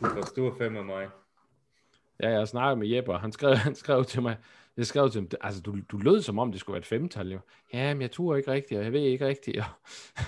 du 0.00 0.06
får 0.06 0.26
stor 0.26 0.54
fem 0.58 0.76
af 0.76 0.84
mig. 0.84 1.08
Ja, 2.20 2.30
jeg 2.30 2.48
snakkede 2.48 2.76
med 2.76 2.88
Jeppe, 2.88 3.12
og 3.12 3.20
han 3.20 3.32
skrev, 3.32 3.56
han 3.68 3.74
skrev 3.74 4.04
til 4.04 4.22
mig, 4.22 4.36
jeg 4.76 4.86
skrev 4.86 5.10
til 5.10 5.20
dem, 5.20 5.30
altså 5.40 5.60
du, 5.60 5.76
du 5.92 5.96
lød 5.96 6.22
som 6.22 6.38
om 6.38 6.52
det 6.52 6.60
skulle 6.60 6.74
være 6.74 6.80
et 6.80 6.86
femtal, 6.86 7.32
jo. 7.32 7.38
Ja, 7.74 7.94
men 7.94 8.02
jeg 8.02 8.10
tror 8.10 8.36
ikke 8.36 8.50
rigtigt, 8.52 8.78
og 8.78 8.84
jeg 8.84 8.92
ved 8.92 9.00
ikke 9.00 9.26
rigtigt. 9.26 9.56
Ja. 9.56 9.64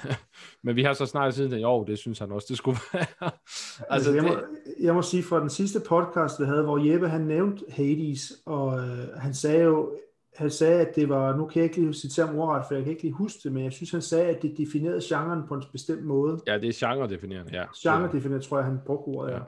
men 0.65 0.77
vi 0.77 0.83
har 0.83 0.93
så 0.93 1.07
snart 1.07 1.35
siden, 1.35 1.61
jo, 1.61 1.85
det 1.85 1.99
synes 1.99 2.19
han 2.19 2.33
også, 2.33 2.47
det 2.49 2.57
skulle 2.57 2.79
være. 2.93 3.07
altså, 3.21 3.85
altså 3.91 4.15
jeg, 4.15 4.23
det... 4.23 4.31
må, 4.31 4.39
jeg 4.81 4.95
må 4.95 5.03
sige, 5.03 5.23
fra 5.23 5.41
den 5.41 5.51
sidste 5.51 5.81
podcast, 5.81 6.41
vi 6.41 6.45
havde, 6.45 6.63
hvor 6.63 6.93
Jeppe 6.93 7.09
han 7.09 7.21
nævnte 7.21 7.65
Hades, 7.69 8.33
og 8.47 8.79
øh, 8.79 9.09
han 9.17 9.35
sagde 9.35 9.63
jo, 9.63 9.99
han 10.37 10.51
sagde, 10.51 10.81
at 10.81 10.97
det 10.97 11.09
var, 11.09 11.37
nu 11.37 11.47
kan 11.47 11.63
jeg 11.63 11.65
ikke 11.65 11.81
lige 11.81 11.95
citere 11.95 12.27
ham 12.27 12.39
ordret, 12.39 12.65
for 12.69 12.75
jeg 12.75 12.85
kan 12.85 12.91
ikke 12.91 13.03
lige 13.03 13.13
huske 13.13 13.39
det, 13.45 13.53
men 13.53 13.65
jeg 13.65 13.73
synes, 13.73 13.91
han 13.91 14.03
sagde, 14.03 14.25
at 14.25 14.43
det 14.43 14.55
definerede 14.59 15.01
genren 15.03 15.43
på 15.49 15.55
en 15.55 15.63
bestemt 15.73 16.05
måde. 16.05 16.41
Ja, 16.47 16.59
det 16.59 16.69
er 16.69 16.87
genre-definerende, 16.87 17.57
ja. 17.57 17.65
Genre-definerende, 17.77 18.49
tror 18.49 18.57
jeg, 18.57 18.67
han 18.67 18.79
brugte 18.87 19.09
ordet, 19.09 19.31
ja. 19.31 19.37
ja. 19.37 19.43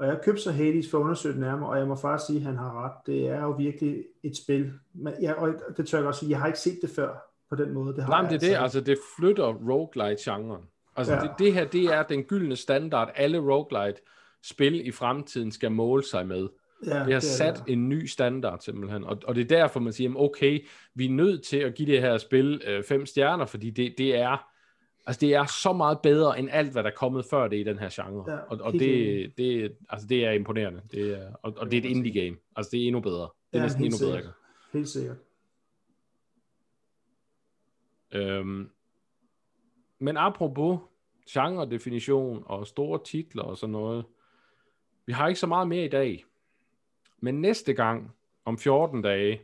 Og 0.00 0.06
jeg 0.06 0.20
købte 0.24 0.42
så 0.42 0.52
Hades 0.52 0.90
for 0.90 0.98
at 0.98 1.02
undersøge 1.02 1.32
det 1.32 1.40
nærmere, 1.40 1.70
og 1.70 1.78
jeg 1.78 1.86
må 1.86 1.96
faktisk 1.96 2.26
sige, 2.26 2.36
at 2.36 2.46
han 2.46 2.56
har 2.56 2.84
ret. 2.84 2.92
Det 3.06 3.28
er 3.28 3.42
jo 3.42 3.50
virkelig 3.50 4.04
et 4.22 4.36
spil. 4.36 4.72
Men 4.94 5.12
jeg, 5.20 5.36
og 5.36 5.48
det 5.76 5.86
tør 5.86 5.98
jeg 5.98 6.06
også 6.06 6.20
sige, 6.20 6.30
jeg 6.30 6.38
har 6.38 6.46
ikke 6.46 6.58
set 6.58 6.78
det 6.82 6.90
før 6.90 7.08
på 7.50 7.56
den 7.56 7.72
måde. 7.72 7.94
Det 7.94 8.04
har 8.04 8.22
Nej, 8.22 8.30
det 8.30 8.30
er 8.30 8.34
altså. 8.34 8.48
det. 8.48 8.62
Altså, 8.62 8.80
det 8.80 8.98
flytter 9.16 9.46
roguelite-genren. 9.46 10.62
Altså, 10.96 11.14
ja. 11.14 11.20
det, 11.20 11.30
det 11.38 11.52
her, 11.52 11.64
det 11.64 11.84
er 11.84 12.02
den 12.02 12.22
gyldne 12.22 12.56
standard, 12.56 13.10
alle 13.14 13.38
roguelite-spil 13.38 14.86
i 14.86 14.90
fremtiden 14.90 15.52
skal 15.52 15.72
måle 15.72 16.04
sig 16.04 16.26
med. 16.26 16.48
Ja, 16.86 16.90
det 16.90 16.98
har 16.98 17.04
det 17.04 17.22
sat 17.22 17.62
det. 17.66 17.72
en 17.72 17.88
ny 17.88 18.06
standard 18.06 18.60
simpelthen, 18.60 19.04
og, 19.04 19.18
og 19.24 19.34
det 19.34 19.40
er 19.40 19.48
derfor, 19.48 19.80
man 19.80 19.92
siger, 19.92 20.12
okay, 20.16 20.66
vi 20.94 21.06
er 21.06 21.10
nødt 21.10 21.42
til 21.42 21.56
at 21.56 21.74
give 21.74 21.92
det 21.92 22.00
her 22.00 22.18
spil 22.18 22.62
øh, 22.66 22.84
fem 22.84 23.06
stjerner, 23.06 23.46
fordi 23.46 23.70
det, 23.70 23.94
det 23.98 24.16
er 24.16 24.49
Altså, 25.06 25.20
det 25.20 25.34
er 25.34 25.44
så 25.44 25.72
meget 25.72 25.98
bedre 26.02 26.38
end 26.38 26.48
alt, 26.52 26.72
hvad 26.72 26.82
der 26.82 26.90
er 26.90 26.94
kommet 26.94 27.24
før 27.24 27.48
det 27.48 27.56
i 27.56 27.62
den 27.62 27.78
her 27.78 27.88
genre. 27.92 28.32
Ja, 28.32 28.38
og 28.38 28.58
og 28.60 28.72
det, 28.72 29.32
det, 29.36 29.76
altså, 29.88 30.06
det 30.06 30.24
er 30.24 30.30
imponerende. 30.30 30.82
Det 30.90 31.18
er, 31.18 31.32
og, 31.42 31.54
og 31.56 31.70
det 31.70 31.76
er 31.76 31.82
et 31.82 31.96
indie 31.96 32.24
game. 32.24 32.36
Altså, 32.56 32.70
det 32.70 32.82
er 32.82 32.86
endnu 32.86 33.00
bedre. 33.00 33.20
Det 33.20 33.28
er 33.52 33.58
ja, 33.58 33.62
næsten 33.62 33.84
endnu 33.84 33.98
sikkert. 33.98 34.22
bedre. 34.22 34.32
Helt 34.72 34.88
sikkert. 34.88 35.16
Øhm, 38.12 38.70
men 39.98 40.16
apropos 40.16 40.78
genre-definition 41.30 42.42
og 42.46 42.66
store 42.66 43.00
titler 43.04 43.42
og 43.42 43.56
sådan 43.56 43.72
noget, 43.72 44.04
vi 45.06 45.12
har 45.12 45.28
ikke 45.28 45.40
så 45.40 45.46
meget 45.46 45.68
mere 45.68 45.84
i 45.84 45.88
dag. 45.88 46.24
Men 47.18 47.40
næste 47.40 47.72
gang, 47.72 48.12
om 48.44 48.58
14 48.58 49.02
dage, 49.02 49.40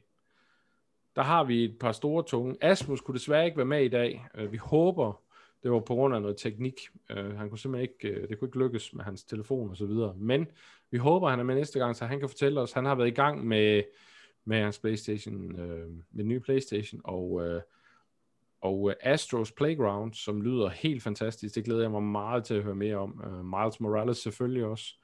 der 1.17 1.23
har 1.23 1.45
vi 1.45 1.65
et 1.65 1.79
par 1.79 1.93
store 1.93 2.23
tunge. 2.23 2.57
Asmus 2.61 3.01
kunne 3.01 3.15
desværre 3.15 3.45
ikke 3.45 3.57
være 3.57 3.67
med 3.67 3.85
i 3.85 3.89
dag. 3.89 4.27
Øh, 4.35 4.53
vi 4.53 4.57
håber, 4.57 5.21
det 5.67 5.75
var 5.75 5.81
på 5.81 5.95
grund 5.95 6.15
af 6.15 6.23
noget 6.23 6.37
teknik. 6.37 6.75
Øh, 7.11 7.37
han 7.37 7.49
kunne 7.49 7.59
simpelthen 7.59 7.91
ikke, 7.91 8.21
øh, 8.21 8.29
det 8.29 8.39
kunne 8.39 8.49
ikke 8.49 8.59
lykkes 8.59 8.95
med 8.95 9.05
hans 9.05 9.25
telefon 9.25 9.71
og 9.71 9.77
så 9.77 9.87
videre. 9.87 10.15
Men 10.17 10.47
vi 10.91 10.99
håber, 10.99 11.29
han 11.29 11.39
er 11.41 11.45
med 11.45 11.55
næste 11.55 11.79
gang, 11.79 11.97
så 11.97 12.05
han 12.05 12.21
kan 12.21 12.29
fortælle 12.29 12.61
os. 12.61 12.73
Han 12.73 12.85
har 12.85 12.95
været 12.95 13.09
i 13.09 13.15
gang 13.15 13.47
med, 13.47 13.83
med 14.45 14.63
hans 14.63 14.79
Playstation, 14.79 15.61
øh, 15.61 15.89
med 15.89 16.19
den 16.19 16.29
nye 16.29 16.41
Playstation, 16.41 17.01
og, 17.05 17.47
øh, 17.47 17.63
og 18.61 18.91
øh, 18.91 18.97
Astros 19.01 19.53
Playground, 19.53 20.15
som 20.15 20.43
lyder 20.43 20.69
helt 20.69 21.03
fantastisk. 21.03 21.55
Det 21.55 21.65
glæder 21.65 21.81
jeg 21.81 21.91
mig 21.91 22.03
meget 22.03 22.45
til 22.45 22.55
at 22.55 22.63
høre 22.63 22.75
mere 22.75 22.97
om. 22.97 23.23
Øh, 23.25 23.45
Miles 23.45 23.81
Morales 23.81 24.19
selvfølgelig 24.19 24.65
også. 24.65 24.95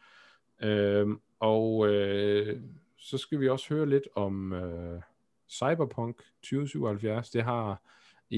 Øh, 0.63 1.09
og 1.41 1.89
øh, 1.89 2.61
så 2.97 3.19
skal 3.19 3.41
vi 3.41 3.49
også 3.49 3.75
høre 3.75 3.89
lidt 3.89 4.09
om 4.15 4.53
øh, 4.53 5.01
Cyberpunk 5.49 6.17
2077. 6.43 7.31
Det 7.31 7.43
har 7.43 7.83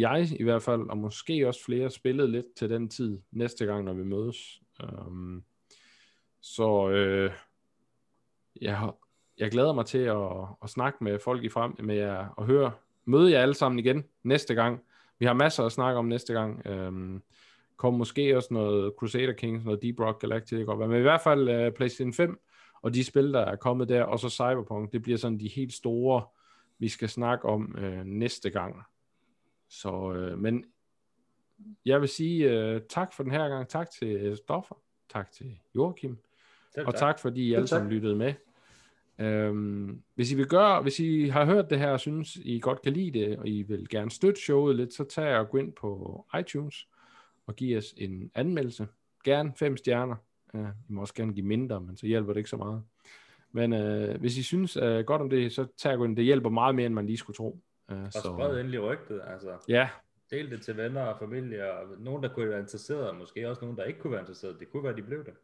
jeg 0.01 0.41
i 0.41 0.43
hvert 0.43 0.63
fald, 0.63 0.91
og 0.91 0.99
måske 0.99 1.49
også 1.49 1.65
flere, 1.65 1.91
spillet 1.91 2.31
lidt 2.31 2.47
til 2.57 2.71
den 2.71 2.89
tid 2.89 3.19
næste 3.31 3.67
gang, 3.67 3.85
når 3.85 3.93
vi 3.93 4.05
mødes. 4.05 4.61
Um, 5.07 5.45
så 6.41 6.91
øh, 6.91 7.33
jeg, 8.61 8.91
jeg 9.39 9.51
glæder 9.51 9.73
mig 9.73 9.87
til 9.87 9.99
at, 9.99 10.27
at 10.63 10.71
snakke 10.71 11.05
med 11.05 11.19
folk 11.19 11.45
i 11.45 11.49
frem 11.49 11.75
med 11.79 11.95
jer 11.95 12.29
og 12.29 12.47
høre, 12.47 12.73
møde 13.05 13.33
jer 13.33 13.43
alle 13.43 13.55
sammen 13.55 13.79
igen 13.79 14.05
næste 14.23 14.55
gang. 14.55 14.81
Vi 15.19 15.27
har 15.27 15.33
masser 15.33 15.65
at 15.65 15.73
snakke 15.73 15.99
om 15.99 16.05
næste 16.05 16.33
gang. 16.33 16.67
Um, 16.67 17.23
kom 17.77 17.95
måske 17.95 18.37
også 18.37 18.55
noget 18.55 18.93
Crusader 18.99 19.33
Kings, 19.33 19.65
noget 19.65 19.83
Deep 19.83 20.01
Rock 20.01 20.21
Galactic, 20.21 20.59
det 20.59 20.79
men 20.79 20.99
i 20.99 21.03
hvert 21.03 21.21
fald 21.21 21.67
uh, 21.67 21.75
PlayStation 21.75 22.13
5 22.13 22.41
og 22.85 22.95
de 22.95 23.05
spil, 23.05 23.33
der 23.33 23.41
er 23.41 23.57
kommet 23.57 23.89
der, 23.89 24.03
og 24.03 24.19
så 24.19 24.29
Cyberpunk, 24.29 24.93
det 24.93 25.03
bliver 25.03 25.19
sådan 25.19 25.41
de 25.41 25.49
helt 25.49 25.73
store, 25.73 26.25
vi 26.79 26.89
skal 26.89 27.09
snakke 27.09 27.49
om 27.49 27.77
øh, 27.79 28.05
næste 28.05 28.51
gang. 28.51 28.77
Så, 29.81 30.13
øh, 30.13 30.39
men 30.39 30.65
jeg 31.85 32.01
vil 32.01 32.09
sige 32.09 32.51
øh, 32.51 32.81
tak 32.89 33.13
for 33.13 33.23
den 33.23 33.33
her 33.33 33.49
gang. 33.49 33.69
Tak 33.69 33.91
til 33.91 34.37
Stoffer. 34.37 34.75
Tak 35.09 35.33
til 35.33 35.59
Joachim. 35.75 36.19
Selv 36.75 36.87
og 36.87 36.95
tak, 36.95 37.01
tak 37.01 37.19
fordi 37.19 37.49
I 37.49 37.55
alle 37.55 37.67
sammen 37.67 37.93
lyttede 37.93 38.17
med. 38.17 38.35
Øhm, 39.19 40.03
hvis 40.15 40.33
I 40.33 40.35
vil 40.35 40.47
gøre, 40.47 40.83
hvis 40.83 41.01
I 41.01 41.29
har 41.29 41.45
hørt 41.45 41.71
det 41.71 41.79
her 41.79 41.91
og 41.91 42.01
synes 42.01 42.37
I 42.37 42.61
godt 42.61 42.83
kan 42.83 42.93
lide 42.93 43.19
det, 43.19 43.39
og 43.39 43.49
I 43.49 43.63
vil 43.63 43.89
gerne 43.89 44.11
støtte 44.11 44.41
showet 44.41 44.77
lidt, 44.77 44.95
så 44.95 45.05
tag 45.05 45.39
og 45.39 45.51
gå 45.51 45.59
ind 45.59 45.73
på 45.73 46.25
iTunes 46.41 46.89
og 47.47 47.57
giv 47.57 47.79
os 47.79 47.95
en 47.97 48.31
anmeldelse. 48.35 48.89
Gerne 49.25 49.53
fem 49.57 49.77
stjerner. 49.77 50.17
Ja, 50.55 50.67
I 50.89 50.93
må 50.93 51.01
også 51.01 51.15
gerne 51.15 51.33
give 51.33 51.47
mindre, 51.47 51.81
men 51.81 51.97
så 51.97 52.07
hjælper 52.07 52.33
det 52.33 52.41
ikke 52.41 52.51
så 52.51 52.57
meget. 52.57 52.83
Men 53.53 53.73
øh, 53.73 54.21
hvis 54.21 54.39
I 54.39 54.43
synes 54.43 54.77
øh, 54.77 55.05
godt 55.05 55.23
om 55.23 55.31
det, 55.31 55.53
så 55.53 55.67
tag 55.77 55.93
og 55.93 55.99
gå 55.99 56.05
ind. 56.05 56.17
Det 56.17 56.25
hjælper 56.25 56.51
meget 56.51 56.75
mere, 56.75 56.87
end 56.87 56.95
man 56.95 57.07
lige 57.07 57.17
skulle 57.17 57.37
tro. 57.37 57.61
Uh, 57.93 58.03
og 58.03 58.13
så... 58.13 58.21
spred 58.21 58.61
endelig 58.61 58.83
rygtet, 58.83 59.23
altså. 59.27 59.57
Ja. 59.69 59.89
Del 60.31 60.51
det 60.51 60.63
til 60.63 60.77
venner 60.77 61.03
og 61.03 61.19
familie, 61.19 61.73
og 61.73 61.87
nogen, 61.99 62.23
der 62.23 62.29
kunne 62.29 62.49
være 62.49 62.61
interesseret, 62.61 63.09
og 63.09 63.17
måske 63.17 63.49
også 63.49 63.63
nogen, 63.63 63.77
der 63.77 63.85
ikke 63.85 64.01
kunne 64.01 64.11
være 64.11 64.21
interesseret. 64.21 64.61
Det 64.61 64.73
kunne 64.73 64.85
være, 64.85 64.97
de 64.97 65.03
blev 65.03 65.25
det. 65.25 65.35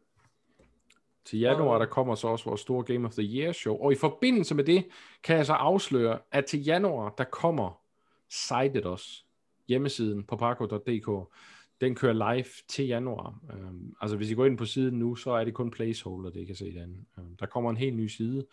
Til 1.25 1.39
januar, 1.39 1.77
der 1.77 1.85
kommer 1.85 2.15
så 2.15 2.27
også 2.27 2.45
vores 2.45 2.61
store 2.61 2.83
Game 2.83 3.07
of 3.07 3.13
the 3.13 3.23
Year 3.23 3.51
show. 3.51 3.77
Og 3.77 3.91
i 3.91 3.95
forbindelse 3.95 4.55
med 4.55 4.63
det, 4.63 4.85
kan 5.23 5.37
jeg 5.37 5.45
så 5.45 5.53
afsløre, 5.53 6.19
at 6.31 6.45
til 6.45 6.63
januar, 6.63 7.13
der 7.17 7.23
kommer 7.23 7.81
Sighted 8.29 8.85
os 8.85 9.25
hjemmesiden 9.67 10.23
på 10.23 10.35
parko.dk. 10.35 11.33
Den 11.81 11.95
kører 11.95 12.33
live 12.33 12.45
til 12.69 12.87
januar. 12.87 13.39
Um, 13.53 13.95
altså 14.01 14.17
hvis 14.17 14.31
I 14.31 14.33
går 14.33 14.45
ind 14.45 14.57
på 14.57 14.65
siden 14.65 14.99
nu, 14.99 15.15
så 15.15 15.31
er 15.31 15.43
det 15.43 15.53
kun 15.53 15.71
placeholder, 15.71 16.29
det 16.29 16.39
I 16.39 16.45
kan 16.45 16.55
se 16.55 16.73
derinde. 16.73 17.05
Um, 17.17 17.35
der 17.39 17.45
kommer 17.45 17.69
en 17.69 17.77
helt 17.77 17.95
ny 17.95 18.07
side, 18.07 18.45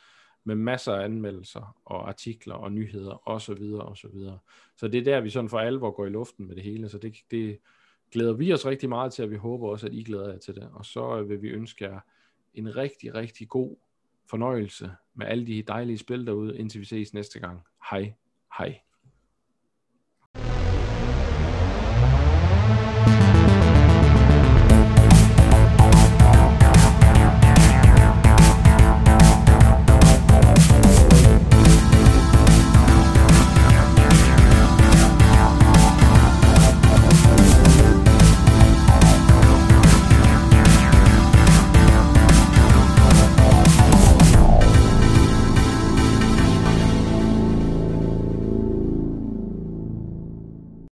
med 0.49 0.57
masser 0.57 0.93
af 0.93 1.05
anmeldelser 1.05 1.77
og 1.85 2.09
artikler 2.09 2.55
og 2.55 2.73
nyheder 2.73 3.29
og 3.29 3.41
så 3.41 3.55
videre 3.55 3.83
og 3.83 3.97
så 3.97 4.09
videre. 4.09 4.39
Så 4.77 4.89
det 4.89 4.99
er 4.99 5.05
der, 5.05 5.21
vi 5.21 5.31
sådan 5.31 5.51
for 5.51 5.59
alvor 5.59 5.91
går 5.91 6.07
i 6.07 6.11
luften 6.11 6.47
med 6.47 6.57
det 6.57 6.65
hele, 6.65 6.89
så 6.89 6.99
det, 6.99 7.17
det 7.31 7.59
glæder 8.13 8.33
vi 8.33 8.53
os 8.53 8.67
rigtig 8.67 8.89
meget 8.89 9.13
til, 9.13 9.25
og 9.25 9.31
vi 9.31 9.37
håber 9.37 9.69
også, 9.69 9.87
at 9.87 9.93
I 9.93 10.03
glæder 10.03 10.31
jer 10.31 10.39
til 10.39 10.55
det. 10.55 10.71
Og 10.73 10.85
så 10.85 11.19
øh, 11.19 11.29
vil 11.29 11.43
vi 11.43 11.49
ønske 11.49 11.85
jer 11.85 12.01
en 12.55 12.77
rigtig, 12.77 13.15
rigtig 13.15 13.49
god 13.49 13.77
fornøjelse 14.31 14.91
med 15.15 15.27
alle 15.27 15.47
de 15.47 15.63
dejlige 15.63 15.99
spil 15.99 16.27
derude, 16.27 16.59
indtil 16.59 16.81
vi 16.81 16.85
ses 16.85 17.15
næste 17.15 17.41
gang. 17.41 17.61
Hej, 17.91 18.15
hej. 18.59 18.81